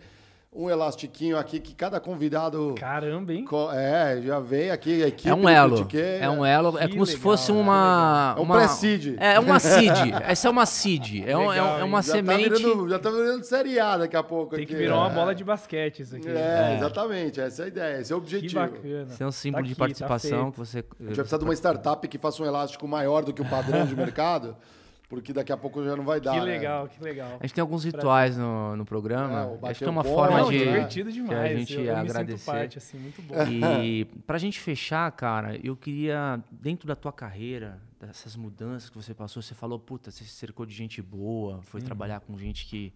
um 0.54 0.68
elastiquinho 0.68 1.38
aqui 1.38 1.58
que 1.58 1.74
cada 1.74 1.98
convidado. 1.98 2.74
Caramba, 2.78 3.32
hein? 3.32 3.46
É, 3.74 4.20
já 4.20 4.38
veio 4.38 4.72
aqui 4.72 5.02
a 5.02 5.08
equipe. 5.08 5.28
É 5.28 5.34
um 5.34 5.48
elo. 5.48 5.88
É 6.20 6.28
um 6.28 6.44
elo. 6.44 6.68
É 6.78 6.82
como 6.82 6.90
legal, 6.90 7.06
se 7.06 7.16
fosse 7.16 7.50
uma. 7.50 8.34
É 8.36 8.40
um 8.40 8.44
uma, 8.44 8.56
pré-seed. 8.56 9.16
É 9.18 9.40
uma 9.40 9.58
seed. 9.58 10.12
Essa 10.22 10.48
é 10.48 10.50
uma 10.50 10.66
seed. 10.66 11.24
É, 11.26 11.36
um, 11.36 11.50
é, 11.50 11.58
é 11.58 11.84
uma 11.84 12.02
já 12.02 12.12
semente. 12.12 12.50
Tá 12.50 12.56
virando, 12.56 12.88
já 12.88 12.98
tá 12.98 13.10
virando 13.10 13.44
Série 13.44 13.80
A 13.80 13.96
daqui 13.96 14.16
a 14.16 14.22
pouco. 14.22 14.54
Tem 14.54 14.64
aqui. 14.64 14.74
que 14.74 14.78
virar 14.78 14.96
é. 14.96 14.98
uma 14.98 15.08
bola 15.08 15.34
de 15.34 15.42
basquete 15.42 16.02
isso 16.02 16.16
aqui. 16.16 16.28
É, 16.28 16.72
é, 16.72 16.76
exatamente. 16.76 17.40
Essa 17.40 17.62
é 17.62 17.64
a 17.64 17.68
ideia. 17.68 18.00
Esse 18.00 18.12
é 18.12 18.14
o 18.14 18.18
objetivo. 18.18 18.48
Que 18.48 18.54
bacana. 18.54 19.06
Esse 19.10 19.22
é 19.22 19.26
um 19.26 19.32
símbolo 19.32 19.62
tá 19.64 19.68
de 19.68 19.74
tá 19.74 19.78
participação 19.78 20.44
tá 20.46 20.52
que 20.52 20.58
você. 20.58 20.78
A 20.78 20.80
gente 20.82 20.96
vai 20.98 21.14
precisar 21.14 21.38
de 21.38 21.44
uma 21.44 21.54
startup 21.54 22.08
que 22.08 22.18
faça 22.18 22.42
um 22.42 22.46
elástico 22.46 22.86
maior 22.86 23.24
do 23.24 23.32
que 23.32 23.40
o 23.40 23.48
padrão 23.48 23.86
de 23.86 23.96
mercado 23.96 24.54
porque 25.12 25.30
daqui 25.30 25.52
a 25.52 25.58
pouco 25.58 25.84
já 25.84 25.94
não 25.94 26.04
vai 26.04 26.18
dar. 26.22 26.32
Que 26.32 26.38
né? 26.38 26.44
legal, 26.46 26.84
né? 26.84 26.90
que 26.96 27.04
legal. 27.04 27.36
A 27.38 27.42
gente 27.42 27.52
tem 27.52 27.60
alguns 27.60 27.84
rituais 27.84 28.34
no, 28.34 28.74
no 28.74 28.86
programa. 28.86 29.58
É, 29.62 29.68
Acho 29.68 29.80
que 29.80 29.84
é 29.84 29.90
uma 29.90 30.02
forma 30.02 30.38
não, 30.38 30.50
de. 30.50 30.56
divertido 30.56 31.12
demais. 31.12 31.52
a 31.52 31.54
gente 31.54 31.74
eu, 31.74 31.84
eu 31.84 31.96
agradecer. 31.98 32.50
parte, 32.50 32.78
assim, 32.78 32.96
muito 32.96 33.20
bom. 33.20 33.34
E 33.46 34.06
pra 34.26 34.38
gente 34.38 34.58
fechar, 34.58 35.12
cara, 35.12 35.60
eu 35.62 35.76
queria, 35.76 36.42
dentro 36.50 36.88
da 36.88 36.96
tua 36.96 37.12
carreira, 37.12 37.78
dessas 38.00 38.34
mudanças 38.36 38.88
que 38.88 38.96
você 38.96 39.12
passou, 39.12 39.42
você 39.42 39.54
falou, 39.54 39.78
puta, 39.78 40.10
você 40.10 40.24
se 40.24 40.30
cercou 40.30 40.64
de 40.64 40.74
gente 40.74 41.02
boa, 41.02 41.60
foi 41.60 41.80
uhum. 41.80 41.86
trabalhar 41.86 42.20
com 42.20 42.38
gente 42.38 42.64
que, 42.64 42.90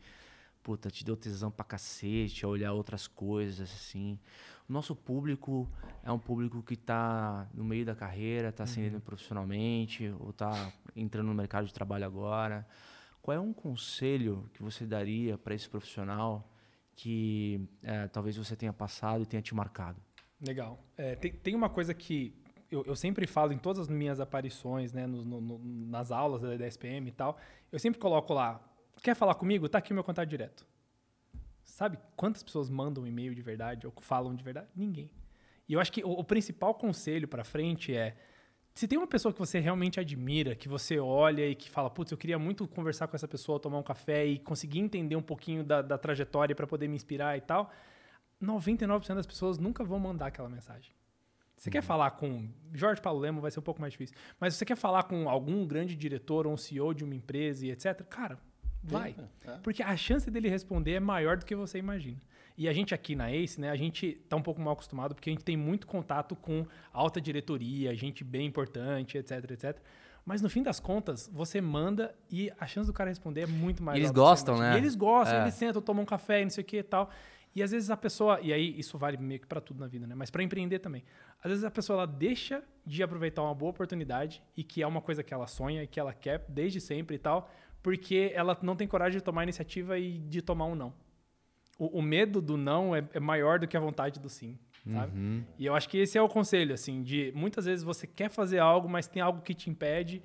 puta, 0.62 0.90
te 0.90 1.04
deu 1.04 1.18
tesão 1.18 1.50
pra 1.50 1.66
cacete, 1.66 2.46
a 2.46 2.48
olhar 2.48 2.72
outras 2.72 3.06
coisas, 3.06 3.70
assim. 3.70 4.18
Nosso 4.68 4.96
público 4.96 5.68
é 6.02 6.10
um 6.10 6.18
público 6.18 6.62
que 6.62 6.74
está 6.74 7.48
no 7.54 7.64
meio 7.64 7.84
da 7.84 7.94
carreira, 7.94 8.48
está 8.48 8.64
ascendendo 8.64 8.96
uhum. 8.96 9.00
profissionalmente, 9.00 10.12
ou 10.20 10.30
está 10.30 10.72
entrando 10.94 11.26
no 11.26 11.34
mercado 11.34 11.66
de 11.66 11.72
trabalho 11.72 12.04
agora. 12.04 12.66
Qual 13.22 13.36
é 13.36 13.40
um 13.40 13.52
conselho 13.52 14.48
que 14.54 14.62
você 14.62 14.84
daria 14.84 15.38
para 15.38 15.54
esse 15.54 15.68
profissional 15.68 16.48
que 16.94 17.68
é, 17.82 18.08
talvez 18.08 18.36
você 18.36 18.56
tenha 18.56 18.72
passado 18.72 19.22
e 19.22 19.26
tenha 19.26 19.42
te 19.42 19.54
marcado? 19.54 20.00
Legal. 20.40 20.78
É, 20.96 21.14
tem, 21.14 21.32
tem 21.32 21.54
uma 21.54 21.68
coisa 21.68 21.94
que 21.94 22.34
eu, 22.70 22.84
eu, 22.84 22.96
sempre 22.96 23.26
falo 23.26 23.52
em 23.52 23.58
todas 23.58 23.82
as 23.82 23.88
minhas 23.88 24.20
aparições, 24.20 24.92
né, 24.92 25.06
no, 25.06 25.24
no, 25.24 25.58
nas 25.88 26.10
aulas 26.10 26.42
da, 26.42 26.56
da 26.56 26.66
SPM 26.66 27.08
e 27.08 27.12
tal, 27.12 27.38
eu 27.70 27.78
sempre 27.78 28.00
coloco 28.00 28.34
lá, 28.34 28.60
quer 29.02 29.14
falar 29.14 29.34
comigo? 29.34 29.68
Tá 29.68 29.78
aqui 29.78 29.92
o 29.92 29.94
meu 29.94 30.04
contato 30.04 30.28
direto. 30.28 30.66
Sabe 31.66 31.98
quantas 32.16 32.42
pessoas 32.42 32.70
mandam 32.70 33.04
um 33.04 33.06
e-mail 33.06 33.34
de 33.34 33.42
verdade 33.42 33.86
ou 33.86 33.92
falam 34.00 34.34
de 34.34 34.42
verdade? 34.42 34.68
Ninguém. 34.74 35.10
E 35.68 35.74
eu 35.74 35.80
acho 35.80 35.92
que 35.92 36.02
o, 36.02 36.10
o 36.10 36.24
principal 36.24 36.74
conselho 36.74 37.28
para 37.28 37.44
frente 37.44 37.94
é 37.94 38.16
se 38.72 38.86
tem 38.86 38.98
uma 38.98 39.06
pessoa 39.06 39.32
que 39.32 39.38
você 39.38 39.58
realmente 39.58 39.98
admira, 39.98 40.54
que 40.54 40.68
você 40.68 40.98
olha 40.98 41.48
e 41.48 41.54
que 41.54 41.70
fala, 41.70 41.88
putz, 41.88 42.12
eu 42.12 42.18
queria 42.18 42.38
muito 42.38 42.68
conversar 42.68 43.08
com 43.08 43.16
essa 43.16 43.26
pessoa, 43.26 43.58
tomar 43.58 43.78
um 43.78 43.82
café 43.82 44.26
e 44.26 44.38
conseguir 44.38 44.80
entender 44.80 45.16
um 45.16 45.22
pouquinho 45.22 45.64
da, 45.64 45.80
da 45.80 45.96
trajetória 45.96 46.54
para 46.54 46.66
poder 46.66 46.86
me 46.86 46.94
inspirar 46.94 47.38
e 47.38 47.40
tal, 47.40 47.70
99% 48.42 49.14
das 49.14 49.26
pessoas 49.26 49.58
nunca 49.58 49.82
vão 49.82 49.98
mandar 49.98 50.26
aquela 50.26 50.48
mensagem. 50.48 50.92
Você 51.56 51.70
uhum. 51.70 51.72
quer 51.72 51.82
falar 51.82 52.10
com 52.12 52.50
Jorge 52.74 53.00
Paulo 53.00 53.18
Lemo, 53.18 53.40
vai 53.40 53.50
ser 53.50 53.60
um 53.60 53.62
pouco 53.62 53.80
mais 53.80 53.92
difícil. 53.94 54.14
Mas 54.38 54.54
você 54.54 54.64
quer 54.66 54.76
falar 54.76 55.04
com 55.04 55.26
algum 55.26 55.66
grande 55.66 55.96
diretor 55.96 56.46
ou 56.46 56.52
um 56.52 56.56
CEO 56.58 56.92
de 56.92 57.02
uma 57.02 57.14
empresa 57.14 57.66
e 57.66 57.70
etc. 57.70 58.02
Cara, 58.04 58.38
Vai. 58.92 59.14
É. 59.46 59.52
Porque 59.62 59.82
a 59.82 59.96
chance 59.96 60.30
dele 60.30 60.48
responder 60.48 60.92
é 60.92 61.00
maior 61.00 61.36
do 61.36 61.44
que 61.44 61.54
você 61.54 61.78
imagina. 61.78 62.20
E 62.58 62.68
a 62.68 62.72
gente 62.72 62.94
aqui 62.94 63.14
na 63.14 63.30
ACE, 63.30 63.60
né, 63.60 63.70
a 63.70 63.76
gente 63.76 64.12
tá 64.28 64.36
um 64.36 64.42
pouco 64.42 64.60
mal 64.60 64.72
acostumado 64.72 65.14
porque 65.14 65.28
a 65.28 65.32
gente 65.32 65.44
tem 65.44 65.56
muito 65.56 65.86
contato 65.86 66.34
com 66.34 66.66
alta 66.90 67.20
diretoria, 67.20 67.94
gente 67.94 68.24
bem 68.24 68.46
importante, 68.46 69.18
etc, 69.18 69.50
etc. 69.50 69.78
Mas 70.24 70.40
no 70.40 70.48
fim 70.48 70.62
das 70.62 70.80
contas, 70.80 71.30
você 71.32 71.60
manda 71.60 72.14
e 72.30 72.50
a 72.58 72.66
chance 72.66 72.86
do 72.86 72.92
cara 72.92 73.10
responder 73.10 73.42
é 73.42 73.46
muito 73.46 73.82
maior. 73.82 73.98
Eles 73.98 74.10
gostam, 74.10 74.58
né? 74.58 74.74
E 74.74 74.78
eles 74.78 74.96
gostam, 74.96 75.38
é. 75.38 75.42
eles 75.42 75.54
sentam, 75.54 75.82
tomam 75.82 76.02
um 76.02 76.06
café, 76.06 76.42
não 76.42 76.50
sei 76.50 76.64
o 76.64 76.66
que 76.66 76.78
e 76.78 76.82
tal. 76.82 77.10
E 77.54 77.62
às 77.62 77.70
vezes 77.70 77.90
a 77.90 77.96
pessoa, 77.96 78.40
e 78.42 78.52
aí 78.52 78.78
isso 78.78 78.98
vale 78.98 79.16
meio 79.16 79.40
que 79.40 79.46
para 79.46 79.60
tudo 79.60 79.80
na 79.80 79.86
vida, 79.86 80.06
né? 80.06 80.14
Mas 80.14 80.30
para 80.30 80.42
empreender 80.42 80.78
também. 80.78 81.04
Às 81.42 81.50
vezes 81.50 81.64
a 81.64 81.70
pessoa 81.70 81.98
ela 81.98 82.06
deixa 82.06 82.62
de 82.84 83.02
aproveitar 83.02 83.42
uma 83.42 83.54
boa 83.54 83.70
oportunidade 83.70 84.42
e 84.56 84.64
que 84.64 84.82
é 84.82 84.86
uma 84.86 85.00
coisa 85.00 85.22
que 85.22 85.32
ela 85.32 85.46
sonha 85.46 85.82
e 85.82 85.86
que 85.86 86.00
ela 86.00 86.12
quer 86.12 86.44
desde 86.48 86.80
sempre 86.80 87.16
e 87.16 87.18
tal, 87.18 87.50
porque 87.86 88.32
ela 88.34 88.58
não 88.62 88.74
tem 88.74 88.88
coragem 88.88 89.20
de 89.20 89.22
tomar 89.22 89.42
a 89.42 89.44
iniciativa 89.44 89.96
e 89.96 90.18
de 90.18 90.42
tomar 90.42 90.64
um 90.64 90.74
não. 90.74 90.92
O, 91.78 92.00
o 92.00 92.02
medo 92.02 92.42
do 92.42 92.56
não 92.56 92.96
é, 92.96 93.04
é, 93.14 93.20
maior 93.20 93.60
do 93.60 93.68
que 93.68 93.76
a 93.76 93.80
vontade 93.80 94.18
do 94.18 94.28
sim, 94.28 94.58
sabe? 94.92 95.16
Uhum. 95.16 95.44
E 95.56 95.66
eu 95.66 95.72
acho 95.72 95.88
que 95.88 95.96
esse 95.96 96.18
é 96.18 96.20
o 96.20 96.28
conselho, 96.28 96.74
assim, 96.74 97.04
de 97.04 97.30
muitas 97.32 97.64
vezes 97.64 97.84
você 97.84 98.04
quer 98.04 98.28
fazer 98.28 98.58
algo, 98.58 98.88
mas 98.88 99.06
tem 99.06 99.22
algo 99.22 99.40
que 99.40 99.54
te 99.54 99.70
impede, 99.70 100.20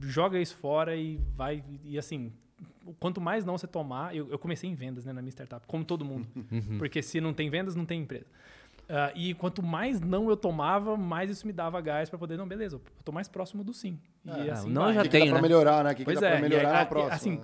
joga 0.00 0.40
isso 0.40 0.56
fora 0.56 0.96
e 0.96 1.20
vai, 1.36 1.62
e 1.84 1.96
assim, 1.96 2.32
quanto 2.98 3.20
mais 3.20 3.44
não 3.44 3.56
você 3.56 3.68
tomar, 3.68 4.12
eu, 4.12 4.28
eu 4.28 4.38
comecei 4.40 4.68
em 4.68 4.74
vendas, 4.74 5.04
né, 5.04 5.12
na 5.12 5.22
minha 5.22 5.30
startup, 5.30 5.64
como 5.64 5.84
todo 5.84 6.04
mundo, 6.04 6.26
uhum. 6.34 6.76
porque 6.76 7.00
se 7.02 7.20
não 7.20 7.32
tem 7.32 7.48
vendas, 7.48 7.76
não 7.76 7.86
tem 7.86 8.00
empresa. 8.00 8.26
Uh, 8.88 9.10
e 9.16 9.34
quanto 9.34 9.62
mais 9.64 10.00
não 10.00 10.28
eu 10.30 10.36
tomava, 10.36 10.96
mais 10.96 11.28
isso 11.28 11.44
me 11.46 11.52
dava 11.52 11.80
gás 11.80 12.08
para 12.08 12.18
poder, 12.18 12.36
não, 12.36 12.46
beleza, 12.46 12.76
eu 12.76 12.82
tô 13.04 13.10
mais 13.10 13.26
próximo 13.28 13.64
do 13.64 13.74
sim. 13.74 13.98
E 14.24 14.30
É, 14.30 14.50
assim 14.52 14.70
não 14.70 14.82
vai. 14.84 14.94
já 14.94 15.00
O 15.00 15.02
que, 15.02 15.08
que 15.08 15.18
tem, 15.18 15.24
dá 15.26 15.32
pra 15.32 15.42
né? 15.42 15.48
melhorar, 15.48 15.82
né? 15.84 15.90
O 15.90 15.94
que, 15.94 15.98
que 15.98 16.04
Pois 16.04 16.20
dá 16.20 16.26
é, 16.26 16.30
pra 16.30 16.38
e 16.38 16.42
melhorar 16.42 16.72
na 16.72 16.80
a- 16.82 16.86
próxima? 16.86 17.14
assim, 17.14 17.40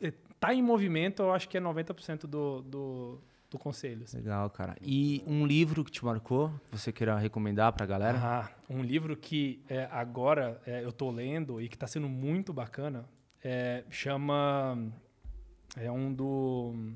c- 0.00 0.12
tá 0.38 0.54
em 0.54 0.62
movimento, 0.62 1.20
eu 1.22 1.32
acho 1.32 1.48
que 1.48 1.56
é 1.56 1.60
90% 1.60 2.28
do, 2.28 2.62
do, 2.62 3.20
do 3.50 3.58
conselho. 3.58 4.04
assim. 4.04 4.18
Legal, 4.18 4.48
cara. 4.50 4.76
E 4.80 5.20
um 5.26 5.44
livro 5.44 5.82
que 5.84 5.90
te 5.90 6.04
marcou, 6.04 6.50
que 6.70 6.78
você 6.78 6.92
queira 6.92 7.18
recomendar 7.18 7.72
pra 7.72 7.84
galera? 7.84 8.16
Ah, 8.22 8.48
um 8.70 8.80
livro 8.80 9.16
que 9.16 9.60
é, 9.68 9.88
agora 9.90 10.60
é, 10.64 10.84
eu 10.84 10.92
tô 10.92 11.10
lendo 11.10 11.60
e 11.60 11.68
que 11.68 11.74
está 11.74 11.88
sendo 11.88 12.08
muito 12.08 12.52
bacana 12.52 13.04
é, 13.42 13.82
chama 13.90 14.78
é 15.76 15.90
um 15.90 16.12
do 16.14 16.92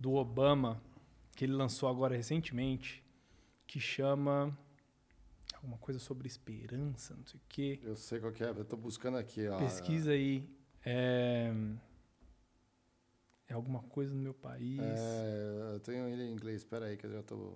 do 0.00 0.14
Obama 0.14 0.80
que 1.36 1.44
ele 1.44 1.52
lançou 1.52 1.88
agora 1.88 2.16
recentemente 2.16 3.03
que 3.74 3.80
chama 3.80 4.56
alguma 5.56 5.76
coisa 5.78 5.98
sobre 5.98 6.28
esperança, 6.28 7.12
não 7.16 7.26
sei 7.26 7.40
o 7.40 7.42
quê. 7.48 7.80
Eu 7.82 7.96
sei 7.96 8.20
qual 8.20 8.30
que 8.30 8.44
é, 8.44 8.50
eu 8.50 8.64
tô 8.64 8.76
buscando 8.76 9.18
aqui, 9.18 9.48
ó. 9.48 9.58
Pesquisa 9.58 10.12
aí. 10.12 10.48
É, 10.86 11.52
é 13.48 13.52
alguma 13.52 13.82
coisa 13.82 14.14
no 14.14 14.20
meu 14.20 14.32
país. 14.32 14.78
É, 14.80 15.72
eu 15.74 15.80
tenho 15.80 16.06
ele 16.06 16.22
em 16.22 16.32
inglês, 16.32 16.60
espera 16.60 16.86
aí 16.86 16.96
que 16.96 17.04
eu 17.04 17.10
já 17.10 17.20
tô... 17.24 17.52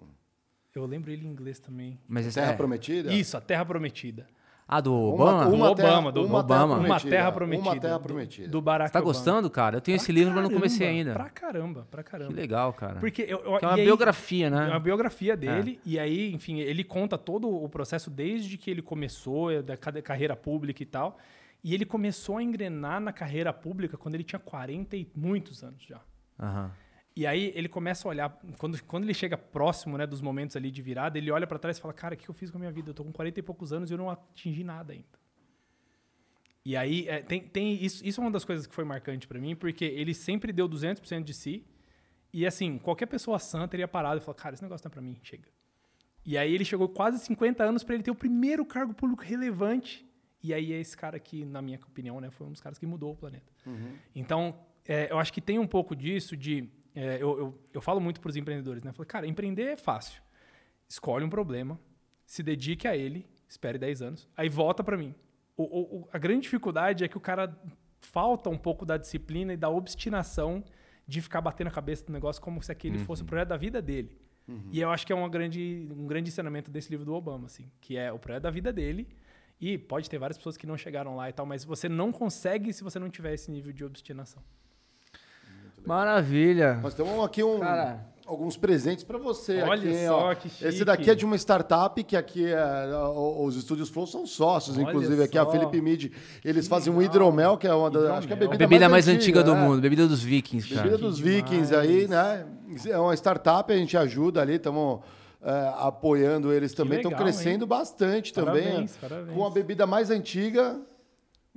Eu 0.75 0.87
lembro 0.87 1.13
ele 1.13 1.25
em 1.25 1.31
inglês 1.31 1.61
também. 1.61 2.01
Mas 2.09 2.35
Terra 2.35 2.51
é... 2.51 2.57
Prometida? 2.57 3.15
Isso, 3.15 3.37
A 3.37 3.41
Terra 3.41 3.65
Prometida. 3.65 4.29
Ah, 4.71 4.83
do 4.83 4.93
Uma- 4.93 5.09
Obama? 5.15 5.45
Do 5.47 5.55
Uma 5.57 5.71
Obama, 5.71 5.75
terra- 5.77 6.11
do 6.11 6.25
uma 6.27 6.39
Obama. 6.41 6.75
terra 6.77 6.87
Uma 6.87 7.01
Terra 7.01 7.33
Prometida. 7.33 7.63
Uma 7.71 7.81
Terra 7.81 7.97
do- 7.99 8.03
Prometida. 8.03 8.49
Do, 8.49 8.61
Barack 8.61 8.89
Você 8.91 8.93
tá 8.93 8.99
Obama. 8.99 9.15
gostando, 9.15 9.49
cara? 9.49 9.77
Eu 9.79 9.81
tenho 9.81 9.97
esse 9.97 10.05
Pra 10.07 10.15
livro, 10.15 10.35
mas 10.35 10.43
não 10.45 10.51
comecei 10.51 10.87
ainda. 10.87 11.15
Pra 11.15 11.31
caramba, 11.31 11.87
pra 11.91 12.03
caramba. 12.03 12.29
Que 12.29 12.35
legal, 12.39 12.73
cara. 12.75 13.01
Porque 13.01 13.23
eu, 13.23 13.39
eu, 13.47 13.59
Que 13.59 13.65
é 13.65 13.69
uma 13.69 13.75
aí- 13.77 13.85
biografia, 13.85 14.51
né? 14.51 14.67
É 14.67 14.71
uma 14.73 14.79
biografia 14.81 15.35
dele, 15.35 15.81
e 15.87 15.99
aí, 15.99 16.35
enfim, 16.35 16.59
ele 16.59 16.85
conta 16.85 17.17
todo 17.17 17.49
o 17.49 17.67
processo 17.67 18.11
desde 18.11 18.59
que 18.59 18.71
ele 18.71 18.83
começou, 18.83 19.51
é, 19.51 19.63
da 19.63 19.75
ca- 19.75 20.03
carreira 20.03 20.37
pública 20.37 20.83
e 20.83 20.87
tal. 20.87 21.17
E 21.65 21.73
ele 21.73 21.87
começou 21.87 22.37
a 22.37 22.43
engrenar 22.43 23.01
na 23.01 23.11
carreira 23.13 23.55
pública 23.55 23.97
quando 23.97 24.17
ele 24.17 24.23
tinha 24.25 24.39
40 24.39 24.97
e 24.99 25.09
muitos 25.17 25.65
anos 25.65 25.83
já. 25.83 26.01
Aham. 26.39 26.71
E 27.19 27.27
aí 27.27 27.51
ele 27.57 27.69
começa 27.69 28.07
a 28.07 28.11
olhar, 28.11 28.41
quando, 28.59 28.81
quando 28.85 29.03
ele 29.03 29.13
chega 29.13 29.37
próximo 29.37 29.99
né, 29.99 30.07
dos 30.07 30.21
momentos 30.21 30.55
ali 30.55 30.71
de 30.71 30.81
virada, 30.81 31.19
ele 31.19 31.33
olha 31.33 31.49
pra 31.49 31.59
trás 31.59 31.77
e 31.77 31.81
fala, 31.81 31.93
cara, 31.93 32.15
o 32.15 32.17
que 32.17 32.29
eu 32.29 32.33
fiz 32.33 32.49
com 32.49 32.59
a 32.59 32.61
minha 32.61 32.71
vida? 32.71 32.91
Eu 32.91 32.95
tô 32.95 33.03
com 33.03 33.11
40 33.11 33.41
e 33.41 33.43
poucos 33.43 33.73
anos 33.73 33.91
e 33.91 33.93
eu 33.93 33.99
não 33.99 34.09
atingi 34.09 34.63
nada 34.63 34.93
ainda. 34.93 35.19
E 36.65 36.77
aí, 36.77 37.09
é, 37.09 37.21
tem, 37.21 37.43
tem 37.43 37.75
isso, 37.85 38.07
isso 38.07 38.21
é 38.21 38.25
uma 38.25 38.31
das 38.31 38.45
coisas 38.45 38.69
que 38.69 38.73
foi 38.73 38.85
marcante 38.85 39.27
pra 39.27 39.41
mim, 39.41 39.57
porque 39.57 39.85
ele 39.85 40.15
sempre 40.15 40.53
deu 40.53 40.69
200% 40.69 41.25
de 41.25 41.35
si. 41.35 41.67
E 42.33 42.47
assim, 42.47 42.79
qualquer 42.79 43.07
pessoa 43.07 43.41
sã 43.41 43.67
teria 43.67 43.89
parado 43.89 44.19
e 44.19 44.21
falado, 44.21 44.39
cara, 44.39 44.55
esse 44.55 44.63
negócio 44.63 44.85
não 44.85 44.93
é 44.93 44.93
pra 44.93 45.03
mim, 45.03 45.19
chega. 45.21 45.49
E 46.25 46.39
aí 46.39 46.55
ele 46.55 46.65
chegou 46.65 46.89
quase 46.89 47.19
50 47.19 47.65
anos 47.65 47.83
pra 47.83 47.97
ele 47.97 48.05
ter 48.05 48.13
o 48.13 48.15
primeiro 48.15 48.65
cargo 48.65 48.95
público 48.95 49.25
relevante. 49.25 50.09
E 50.41 50.55
aí 50.55 50.73
é 50.73 50.79
esse 50.79 50.97
cara 50.97 51.19
que, 51.19 51.45
na 51.45 51.61
minha 51.61 51.81
opinião, 51.85 52.21
né, 52.21 52.31
foi 52.31 52.47
um 52.47 52.53
dos 52.53 52.61
caras 52.61 52.79
que 52.79 52.87
mudou 52.87 53.11
o 53.11 53.17
planeta. 53.17 53.53
Então, 54.15 54.55
é, 54.87 55.11
eu 55.11 55.19
acho 55.19 55.33
que 55.33 55.41
tem 55.41 55.59
um 55.59 55.67
pouco 55.67 55.97
disso 55.97 56.37
de... 56.37 56.69
é, 57.01 57.17
eu, 57.23 57.39
eu, 57.39 57.59
eu 57.75 57.81
falo 57.81 58.01
muito 58.01 58.21
para 58.21 58.29
os 58.31 58.37
empreendedores, 58.37 58.83
né? 58.83 58.91
Eu 58.91 58.95
falo, 58.95 59.07
cara, 59.07 59.27
empreender 59.27 59.63
é 59.65 59.77
fácil. 59.77 60.21
Escolhe 60.89 61.25
um 61.25 61.31
problema, 61.31 61.79
se 62.27 62.43
dedique 62.43 62.87
a 62.89 62.97
ele, 62.97 63.27
espere 63.49 63.79
10 63.79 64.03
anos, 64.03 64.29
aí 64.37 64.49
volta 64.49 64.83
para 64.83 64.97
mim. 64.97 65.15
O, 65.57 65.63
o- 66.01 66.09
a 66.13 66.19
grande 66.19 66.43
dificuldade 66.43 67.05
é 67.05 67.09
que 67.09 67.17
o 67.17 67.21
cara 67.21 67.57
falta 68.01 68.49
um 68.49 68.57
pouco 68.59 68.87
da 68.87 68.97
disciplina 68.97 69.53
e 69.53 69.57
da 69.57 69.69
obstinação 69.69 70.63
de 71.07 71.21
ficar 71.21 71.41
batendo 71.41 71.69
a 71.69 71.71
cabeça 71.71 72.05
do 72.07 72.13
negócio 72.13 72.41
como 72.41 72.63
se 72.63 72.71
aquele 72.71 72.97
fosse 73.05 73.23
o 73.23 73.25
projeto 73.27 73.49
da 73.49 73.57
vida 73.57 73.81
dele. 73.83 74.17
E 74.73 74.81
eu 74.81 74.91
acho 74.91 75.07
que 75.07 75.13
é 75.13 75.17
uma 75.17 75.29
grande, 75.29 75.87
um 75.91 76.07
grande 76.07 76.31
ensinamento 76.31 76.71
desse 76.71 76.91
livro 76.91 77.05
do 77.05 77.13
Obama, 77.15 77.47
assim, 77.47 77.71
que 77.81 77.97
é 77.97 78.11
o 78.13 78.19
projeto 78.19 78.43
da 78.45 78.51
vida 78.51 78.73
dele. 78.73 79.07
E 79.61 79.77
pode 79.77 80.09
ter 80.09 80.19
várias 80.19 80.39
pessoas 80.39 80.57
que 80.57 80.67
não 80.67 80.77
chegaram 80.77 81.17
lá 81.17 81.29
e 81.29 81.33
tal, 81.33 81.45
mas 81.45 81.65
você 81.65 81.89
não 81.89 82.13
consegue 82.13 82.73
se 82.73 82.83
você 82.85 82.99
não 82.99 83.11
tiver 83.11 83.35
esse 83.35 83.51
nível 83.51 83.73
de 83.73 83.85
obstinação. 83.85 84.43
Maravilha. 85.89 86.79
Nós 86.83 86.93
temos 86.93 87.25
aqui 87.25 87.43
um, 87.43 87.61
Cara. 87.61 88.07
alguns 88.27 88.59
presentes 88.59 89.03
para 89.05 89.17
você. 89.17 89.63
Olha 89.63 89.91
aqui, 89.91 90.07
só 90.07 90.19
ó. 90.31 90.35
que 90.35 90.49
Esse 90.49 90.71
chique. 90.73 90.85
daqui 90.85 91.11
é 91.11 91.15
de 91.15 91.25
uma 91.25 91.35
startup 91.37 92.05
que 92.05 92.15
aqui 92.15 92.45
é, 92.47 92.61
os 93.39 93.57
estúdios 93.57 93.89
Flow 93.89 94.07
são 94.07 94.27
sócios, 94.27 94.77
Olha 94.77 94.85
inclusive 94.85 95.23
aqui 95.23 95.39
a 95.39 95.45
só. 95.45 95.51
Felipe 95.51 95.81
Mid. 95.81 96.13
Eles 96.45 96.65
Que 96.67 96.71
fazem 96.71 96.93
um 96.93 96.99
legal. 96.99 97.15
hidromel, 97.15 97.57
que 97.57 97.67
é 97.67 97.73
uma 97.73 97.91
das. 97.91 98.05
Acho 98.11 98.27
que 98.27 98.33
é 98.35 98.37
a 98.37 98.39
bebida, 98.39 98.59
Bebida 98.59 98.89
mais 98.89 99.09
antiga 99.09 99.43
do 99.43 99.53
é. 99.53 99.55
mundo, 99.55 99.81
bebida 99.81 100.07
dos 100.07 100.23
vikings, 100.23 100.69
cara. 100.69 100.83
Bebida 100.83 100.99
Que 100.99 101.05
dos 101.05 101.17
demais. 101.17 101.35
Vikings 101.37 101.75
aí, 101.75 102.07
né? 102.07 102.47
É 102.87 102.99
uma 102.99 103.15
startup, 103.15 103.73
a 103.73 103.77
gente 103.77 103.97
ajuda 103.97 104.43
ali, 104.43 104.57
estamos 104.57 105.01
apoiando 105.79 106.53
eles 106.53 106.75
também. 106.75 106.99
Estão 106.99 107.13
crescendo 107.13 107.67
bastante 107.67 108.33
também. 108.35 108.65
Parabéns, 108.65 108.91
né? 108.91 108.99
parabéns. 109.09 109.35
Com 109.37 109.47
a 109.47 109.51
bebida 109.51 109.87
mais 109.87 110.11
antiga, 110.11 110.79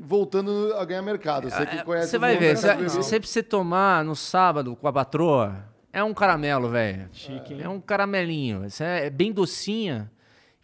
voltando 0.02 0.74
a 0.78 0.84
ganhar 0.86 1.02
mercado. 1.02 1.50
Você 1.50 1.66
que 1.66 1.84
conhece 1.84 2.08
É, 2.08 2.10
Você 2.10 2.18
o 2.18 2.20
vai 2.20 2.38
ver, 2.38 2.58
você 2.58 2.76
você 2.90 3.20
precisa 3.20 3.44
tomar 3.44 4.04
no 4.04 4.16
sábado 4.16 4.76
com 4.76 4.88
a 4.88 4.94
patroa, 4.94 5.64
é 5.94 6.04
um 6.04 6.14
caramelo, 6.14 6.70
velho. 6.70 7.08
Chique, 7.12 7.54
hein? 7.54 7.62
É 7.64 7.70
um 7.70 7.80
caramelinho. 7.80 8.66
Isso 8.66 8.84
é, 8.84 9.08
é 9.08 9.10
bem 9.10 9.32
docinha. 9.32 10.10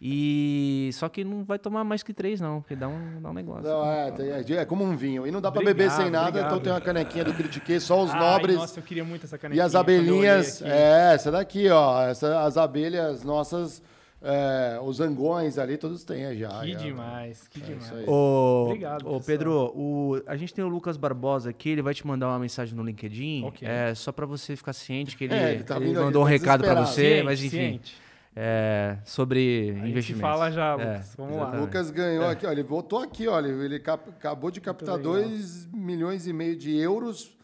E 0.00 0.90
só 0.92 1.08
que 1.08 1.24
não 1.24 1.42
vai 1.42 1.58
tomar 1.58 1.82
mais 1.82 2.04
que 2.04 2.14
três, 2.14 2.40
não, 2.40 2.60
porque 2.60 2.76
dá 2.76 2.86
um, 2.86 3.20
dá 3.20 3.30
um 3.30 3.32
negócio. 3.32 3.64
Não, 3.68 3.84
é, 3.84 4.14
é, 4.48 4.52
é 4.58 4.64
como 4.64 4.84
um 4.84 4.96
vinho. 4.96 5.26
E 5.26 5.30
não 5.32 5.40
dá 5.40 5.50
pra 5.50 5.60
Obrigado, 5.60 5.76
beber 5.76 5.90
sem 5.90 6.08
nada, 6.08 6.28
obrigado. 6.28 6.50
então 6.50 6.60
tem 6.60 6.72
uma 6.72 6.80
canequinha 6.80 7.24
do 7.24 7.34
Critiquei, 7.34 7.80
só 7.80 8.00
os 8.04 8.10
Ai, 8.12 8.20
nobres. 8.20 8.56
Nossa, 8.56 8.78
eu 8.78 8.82
queria 8.84 9.04
muito 9.04 9.24
essa 9.26 9.34
e 9.34 9.38
canequinha. 9.40 9.64
as 9.64 9.74
eu 9.74 9.80
olhei 9.80 9.96
abelhinhas, 9.98 10.62
é, 10.62 11.14
essa 11.14 11.32
daqui, 11.32 11.68
ó. 11.68 12.00
Essa, 12.02 12.44
as 12.44 12.56
abelhas 12.56 13.24
nossas, 13.24 13.82
é, 14.20 14.78
os 14.82 14.96
zangões 14.96 15.58
ali, 15.58 15.76
todos 15.76 16.02
têm 16.04 16.36
já. 16.36 16.60
Que 16.60 16.72
já. 16.72 16.78
demais, 16.78 17.46
que 17.48 17.60
demais. 17.60 17.92
aí. 17.92 18.04
Ô, 18.06 18.64
Obrigado, 18.66 19.00
ô 19.02 19.04
pessoal. 19.04 19.20
Pedro, 19.24 19.52
o- 19.76 20.22
a 20.26 20.36
gente 20.36 20.52
tem 20.52 20.64
o 20.64 20.68
Lucas 20.68 20.96
Barbosa 20.96 21.50
aqui, 21.50 21.70
ele 21.70 21.82
vai 21.82 21.94
te 21.94 22.06
mandar 22.06 22.28
uma 22.28 22.38
mensagem 22.38 22.74
no 22.74 22.82
LinkedIn, 22.82 23.44
Ok. 23.44 23.66
é, 23.68 23.94
só 23.94 24.10
pra 24.10 24.26
você 24.26 24.56
ficar 24.56 24.72
ciente 24.72 25.16
que 25.16 25.24
ele, 25.24 25.34
É, 25.34 25.52
ele 25.54 25.64
tá 25.64 25.76
ele 25.76 25.86
vindo 25.86 26.02
mandou 26.02 26.22
um 26.22 26.24
tá 26.24 26.30
recado 26.30 26.64
pra 26.64 26.74
desesperado. 26.74 26.94
você, 26.94 27.02
Ciente, 27.08 27.24
mas 27.24 27.38
enfim, 27.44 27.50
ciente. 27.56 27.96
é, 28.34 28.96
sobre 29.04 29.70
A 29.70 29.74
gente 29.78 29.90
investimentos. 29.90 30.20
fala 30.30 30.50
já, 30.50 30.70
É, 30.72 30.72
Lucas. 30.72 31.14
Vamos 31.16 31.32
lá. 31.36 31.42
exatamente. 31.42 31.60
Lucas 31.66 31.90
ganhou 31.90 32.26
aqui, 32.28 32.46
ó, 32.46 32.50
ele 32.52 32.62
voltou 32.62 32.98
aqui, 33.00 33.28
olha, 33.28 33.46
ele 33.48 33.78
cap- 33.78 34.08
acabou 34.10 34.50
de 34.50 34.60
captar 34.60 34.96
legal. 34.96 35.12
2 35.14 35.66
milhões 35.72 36.26
e 36.26 36.32
meio 36.32 36.56
de 36.56 36.76
euros 36.76 37.36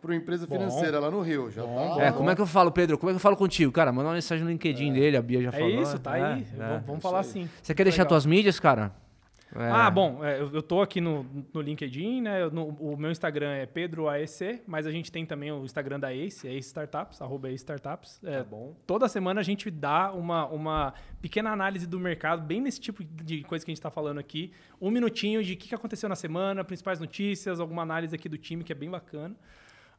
para 0.00 0.10
uma 0.12 0.16
empresa 0.16 0.46
Bom. 0.46 0.54
financeira 0.54 0.98
lá 1.00 1.10
no 1.10 1.20
Rio. 1.20 1.50
Já 1.50 1.62
Bom, 1.62 1.74
tá, 1.88 1.94
bom. 1.94 2.00
É, 2.00 2.12
como 2.12 2.30
é 2.30 2.34
que 2.34 2.40
eu 2.40 2.46
falo, 2.46 2.70
Pedro? 2.70 2.96
Como 2.98 3.10
é 3.10 3.12
que 3.12 3.16
eu 3.16 3.20
falo 3.20 3.36
contigo? 3.36 3.72
Cara, 3.72 3.90
manda 3.92 4.08
uma 4.08 4.14
mensagem 4.14 4.44
no 4.44 4.50
LinkedIn 4.50 4.92
dele, 4.92 5.16
a 5.16 5.22
Bia 5.22 5.42
já 5.42 5.48
É 5.48 5.52
falou. 5.52 5.82
isso, 5.82 5.98
tá 5.98 6.12
aí. 6.12 6.22
É, 6.22 6.26
Vamos, 6.56 6.60
é. 6.60 6.78
vamos 6.86 7.02
falar 7.02 7.20
assim. 7.20 7.48
Você 7.62 7.74
quer 7.74 7.82
deixar 7.84 8.02
Legal. 8.02 8.08
tuas 8.10 8.26
mídias, 8.26 8.60
cara? 8.60 8.92
É. 9.56 9.70
Ah, 9.70 9.90
bom, 9.90 10.22
é, 10.22 10.38
eu, 10.38 10.50
eu 10.52 10.62
tô 10.62 10.82
aqui 10.82 11.00
no, 11.00 11.24
no 11.54 11.62
LinkedIn, 11.62 12.20
né? 12.20 12.42
eu- 12.42 12.50
no- 12.50 12.66
o 12.68 12.98
meu 12.98 13.10
Instagram 13.10 13.50
é 13.52 13.64
PedroAEC, 13.64 14.60
mas 14.66 14.86
a 14.86 14.90
gente 14.90 15.10
tem 15.10 15.24
também 15.24 15.50
o 15.50 15.64
Instagram 15.64 15.98
da 15.98 16.12
Ace, 16.14 16.46
Ace 16.46 16.68
Startups, 16.68 17.22
arroba 17.22 17.48
Ace 17.48 17.56
Startups. 17.56 18.20
É, 18.22 18.42
bom. 18.44 18.74
Toda 18.86 19.08
semana 19.08 19.40
a 19.40 19.42
gente 19.42 19.70
dá 19.70 20.12
uma, 20.12 20.46
uma 20.48 20.92
pequena 21.22 21.50
análise 21.50 21.86
do 21.86 21.98
mercado, 21.98 22.42
bem 22.42 22.60
nesse 22.60 22.78
tipo 22.78 23.02
de 23.02 23.42
coisa 23.44 23.64
que 23.64 23.70
a 23.70 23.72
gente 23.72 23.78
está 23.78 23.90
falando 23.90 24.18
aqui. 24.18 24.52
Um 24.78 24.90
minutinho 24.90 25.42
de 25.42 25.54
o 25.54 25.56
que 25.56 25.68
que 25.68 25.74
aconteceu 25.74 26.10
na 26.10 26.16
semana, 26.16 26.62
principais 26.62 27.00
notícias, 27.00 27.58
alguma 27.58 27.80
análise 27.82 28.14
aqui 28.14 28.28
do 28.28 28.36
time 28.36 28.62
que 28.62 28.70
é 28.70 28.76
bem 28.76 28.90
bacana. 28.90 29.34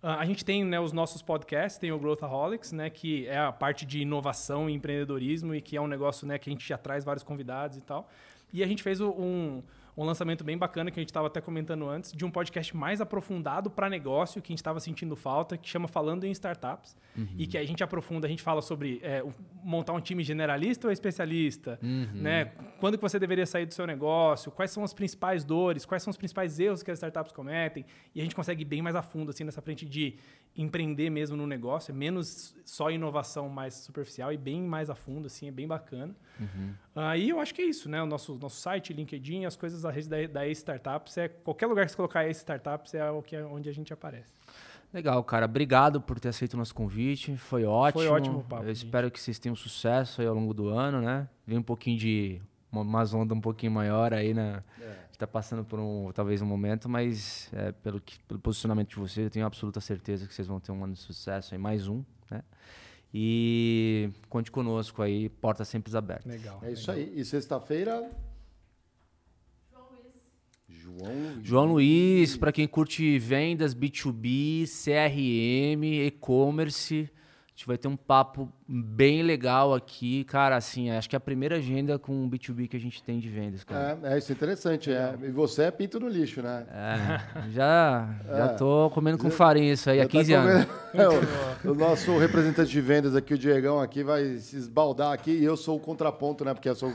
Ah, 0.01 0.19
a 0.19 0.25
gente 0.25 0.45
tem 0.45 0.63
né, 0.63 0.79
os 0.79 0.93
nossos 0.93 1.21
podcasts, 1.21 1.77
tem 1.77 1.91
o 1.91 1.99
Growthaholics, 1.99 2.71
né, 2.71 2.89
que 2.89 3.27
é 3.27 3.37
a 3.37 3.51
parte 3.51 3.85
de 3.85 3.99
inovação 3.99 4.69
e 4.69 4.73
empreendedorismo 4.73 5.53
e 5.53 5.61
que 5.61 5.75
é 5.75 5.81
um 5.81 5.87
negócio 5.87 6.25
né, 6.25 6.37
que 6.37 6.49
a 6.49 6.53
gente 6.53 6.67
já 6.67 6.77
traz 6.77 7.03
vários 7.03 7.23
convidados 7.23 7.77
e 7.77 7.81
tal. 7.81 8.09
E 8.53 8.63
a 8.63 8.67
gente 8.67 8.81
fez 8.81 9.01
um, 9.01 9.61
um 10.01 10.05
lançamento 10.05 10.45
bem 10.45 10.57
bacana 10.57 10.89
que 10.89 10.97
a 10.99 11.01
gente 11.01 11.09
estava 11.09 11.27
até 11.27 11.41
comentando 11.41 11.87
antes, 11.89 12.13
de 12.13 12.23
um 12.23 12.31
podcast 12.31 12.75
mais 12.75 13.01
aprofundado 13.01 13.69
para 13.69 13.89
negócio, 13.89 14.41
que 14.41 14.51
a 14.51 14.53
gente 14.53 14.59
estava 14.59 14.79
sentindo 14.79 15.13
falta, 15.13 15.57
que 15.57 15.67
chama 15.67 15.89
Falando 15.89 16.23
em 16.23 16.31
Startups. 16.31 16.95
E 17.37 17.45
que 17.45 17.57
a 17.57 17.65
gente 17.65 17.83
aprofunda, 17.83 18.25
a 18.25 18.29
gente 18.29 18.41
fala 18.41 18.61
sobre 18.61 19.01
é, 19.03 19.21
montar 19.61 19.91
um 19.91 19.99
time 19.99 20.23
generalista 20.23 20.87
ou 20.87 20.91
especialista, 20.93 21.77
né? 22.13 22.45
Quando 22.79 22.97
que 22.97 23.01
você 23.01 23.19
deveria 23.19 23.45
sair 23.45 23.65
do 23.65 23.73
seu 23.73 23.85
negócio, 23.85 24.49
quais 24.51 24.71
são 24.71 24.85
as 24.85 24.93
principais 24.93 25.43
dores, 25.43 25.85
quais 25.85 26.01
são 26.01 26.11
os 26.11 26.17
principais 26.17 26.61
erros 26.61 26.81
que 26.81 26.89
as 26.89 26.97
startups 26.97 27.33
cometem. 27.33 27.85
E 28.15 28.21
a 28.21 28.23
gente 28.23 28.33
consegue 28.33 28.61
ir 28.61 28.65
bem 28.65 28.81
mais 28.81 28.95
a 28.95 29.01
fundo, 29.01 29.31
assim, 29.31 29.43
nessa 29.43 29.61
frente 29.61 29.85
de 29.85 30.15
empreender 30.55 31.09
mesmo 31.09 31.35
no 31.37 31.45
negócio, 31.45 31.91
é 31.91 31.95
menos 31.95 32.55
só 32.65 32.89
inovação 32.89 33.49
mais 33.49 33.73
superficial 33.75 34.31
e 34.31 34.37
bem 34.37 34.61
mais 34.61 34.89
a 34.89 34.95
fundo, 34.95 35.27
assim, 35.27 35.47
é 35.47 35.51
bem 35.51 35.67
bacana. 35.67 36.15
Aí 36.95 37.29
eu 37.29 37.39
acho 37.39 37.53
que 37.53 37.61
é 37.61 37.65
isso, 37.65 37.89
né? 37.89 38.01
O 38.01 38.05
nosso, 38.05 38.37
nosso 38.37 38.61
site, 38.61 38.93
LinkedIn, 38.93 39.45
as 39.45 39.55
coisas 39.55 39.85
da 39.89 39.95
rede 39.95 40.07
da, 40.07 40.27
da 40.39 40.47
Startups, 40.47 41.17
é, 41.17 41.27
qualquer 41.27 41.67
lugar 41.67 41.85
que 41.85 41.91
você 41.91 41.97
colocar 41.97 42.27
Startups 42.29 42.93
é 42.93 43.09
o 43.11 43.21
que 43.21 43.35
é 43.35 43.43
onde 43.43 43.67
a 43.69 43.73
gente 43.73 43.91
aparece. 43.93 44.31
Legal, 44.93 45.23
cara. 45.23 45.45
Obrigado 45.45 46.01
por 46.01 46.19
ter 46.19 46.29
aceito 46.29 46.53
o 46.55 46.57
nosso 46.57 46.73
convite. 46.73 47.37
Foi 47.37 47.63
ótimo. 47.63 48.11
ótimo 48.11 48.39
o 48.39 48.43
papo, 48.43 48.63
Eu 48.63 48.67
gente. 48.73 48.85
espero 48.85 49.11
que 49.11 49.19
vocês 49.21 49.37
tenham 49.37 49.55
sucesso 49.55 50.19
aí 50.21 50.25
ao 50.27 50.33
longo 50.33 50.51
do 50.53 50.67
ano, 50.69 50.99
né? 50.99 51.27
Vem 51.45 51.57
um 51.59 51.63
pouquinho 51.63 51.97
de. 51.97 52.41
uma- 52.71 52.81
umas 52.81 53.13
ondas 53.13 53.37
um 53.37 53.41
pouquinho 53.41 53.71
maior 53.71 54.13
aí, 54.13 54.33
né? 54.33 54.63
A 54.79 54.83
gente 55.07 55.17
tá 55.19 55.27
passando 55.27 55.63
por 55.63 55.79
um, 55.79 56.11
talvez 56.11 56.41
um 56.41 56.45
momento, 56.47 56.87
mas 56.89 57.49
é, 57.53 57.71
pelo, 57.71 57.99
que, 58.01 58.17
pelo 58.23 58.39
posicionamento 58.39 58.89
de 58.89 58.95
vocês, 58.95 59.25
eu 59.25 59.29
tenho 59.29 59.45
absoluta 59.45 59.79
certeza 59.79 60.25
que 60.27 60.33
vocês 60.33 60.47
vão 60.47 60.59
ter 60.59 60.71
um 60.71 60.83
ano 60.83 60.93
de 60.93 60.99
sucesso 60.99 61.53
aí, 61.53 61.59
mais 61.59 61.87
um, 61.87 62.03
né? 62.31 62.41
E 63.13 64.09
conte 64.29 64.51
conosco 64.51 65.01
aí, 65.01 65.29
portas 65.29 65.67
sempre 65.67 65.95
abertas. 65.97 66.31
Legal. 66.31 66.59
É 66.63 66.71
isso 66.71 66.91
aí. 66.91 67.11
E 67.15 67.25
sexta-feira. 67.25 68.09
João 70.97 71.13
Luiz. 71.13 71.47
João 71.47 71.65
Luiz, 71.65 72.37
para 72.37 72.51
quem 72.51 72.67
curte 72.67 73.17
vendas, 73.19 73.73
B2B, 73.75 74.65
CRM, 74.67 75.83
e-commerce, 76.07 77.09
a 77.47 77.51
gente 77.59 77.67
vai 77.67 77.77
ter 77.77 77.87
um 77.89 77.97
papo 77.97 78.49
bem 78.65 79.21
legal 79.21 79.73
aqui, 79.73 80.23
cara, 80.23 80.55
assim, 80.55 80.89
acho 80.91 81.09
que 81.09 81.15
é 81.15 81.17
a 81.17 81.19
primeira 81.19 81.57
agenda 81.57 81.99
com 81.99 82.29
B2B 82.29 82.69
que 82.69 82.77
a 82.77 82.79
gente 82.79 83.03
tem 83.03 83.19
de 83.19 83.27
vendas, 83.27 83.65
cara. 83.65 83.99
É, 84.03 84.13
é, 84.13 84.17
isso 84.17 84.31
é 84.31 84.35
interessante. 84.35 84.91
É. 84.91 85.13
E 85.23 85.29
você 85.29 85.63
é 85.63 85.71
pinto 85.71 85.99
no 85.99 86.07
lixo, 86.07 86.41
né? 86.41 86.65
É, 86.71 87.49
já, 87.51 88.15
já 88.25 88.45
É. 88.45 88.47
tô 88.49 88.89
comendo 88.93 89.17
com 89.17 89.29
farinha 89.29 89.73
isso 89.73 89.89
aí 89.89 89.99
há 89.99 90.03
Já 90.03 90.07
tá 90.07 90.11
15 90.19 90.33
anos. 90.33 90.67
É, 90.91 91.07
o, 91.07 91.71
o 91.71 91.75
nosso 91.75 92.17
representante 92.17 92.71
de 92.71 92.81
vendas 92.81 93.15
aqui, 93.15 93.33
o 93.35 93.37
Diegão, 93.37 93.79
aqui, 93.79 94.03
vai 94.03 94.37
se 94.37 94.55
esbaldar 94.55 95.11
aqui 95.13 95.29
e 95.31 95.43
eu 95.43 95.55
sou 95.55 95.75
o 95.77 95.79
contraponto, 95.79 96.43
né? 96.43 96.51
Porque 96.53 96.67
eu 96.67 96.73
sou 96.73 96.91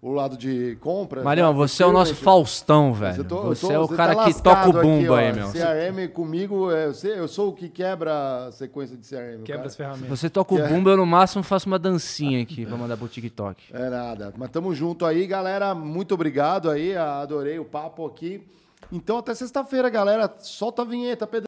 o 0.00 0.12
lado 0.12 0.36
de 0.36 0.76
compra. 0.80 1.22
Marião, 1.24 1.50
né? 1.52 1.56
você 1.56 1.82
é 1.82 1.86
o 1.86 1.92
nosso. 1.92 2.14
Faustão, 2.14 2.92
velho. 2.92 3.24
Tô- 3.24 3.42
você 3.42 3.66
tô- 3.66 3.72
é 3.72 3.78
o 3.78 3.86
você 3.88 3.96
cara 3.96 4.14
tá 4.14 4.24
que 4.24 4.42
toca 4.42 4.68
o 4.68 4.72
bumbo 4.72 5.12
aqui, 5.14 5.24
aí, 5.24 5.32
meu. 5.32 5.50
CRM 5.50 6.08
comigo, 6.12 6.70
é, 6.70 6.86
eu, 6.86 6.94
sei- 6.94 7.18
eu 7.18 7.26
sou 7.26 7.48
o 7.48 7.52
que 7.52 7.68
quebra 7.68 8.46
a 8.46 8.52
sequência 8.52 8.96
de 8.96 9.04
CRM. 9.06 9.42
Quebra 9.42 9.56
cara. 9.56 9.66
as 9.66 9.76
ferramentas. 9.76 10.08
Você 10.08 10.30
toca 10.30 10.54
o 10.54 10.68
bumbo, 10.68 10.88
eu 10.90 10.96
no 10.96 11.06
máximo 11.06 11.42
faço 11.42 11.66
uma 11.66 11.78
dancinha 11.78 12.40
aqui 12.40 12.64
pra 12.64 12.76
mandar 12.76 12.96
pro 12.96 13.08
TikTok. 13.08 13.64
É 13.72 13.90
nada. 13.90 14.32
Mas 14.36 14.50
tamo 14.50 14.72
junto 14.74 15.04
aí, 15.04 15.26
galera. 15.26 15.74
Muito 15.74 16.14
obrigado 16.14 16.70
aí. 16.70 16.96
Adorei 16.96 17.58
o 17.58 17.64
papo 17.64 18.06
aqui. 18.06 18.46
Então, 18.92 19.18
até 19.18 19.34
sexta-feira, 19.34 19.90
galera. 19.90 20.32
Solta 20.38 20.82
a 20.82 20.84
vinheta, 20.84 21.26
Pedro. 21.26 21.47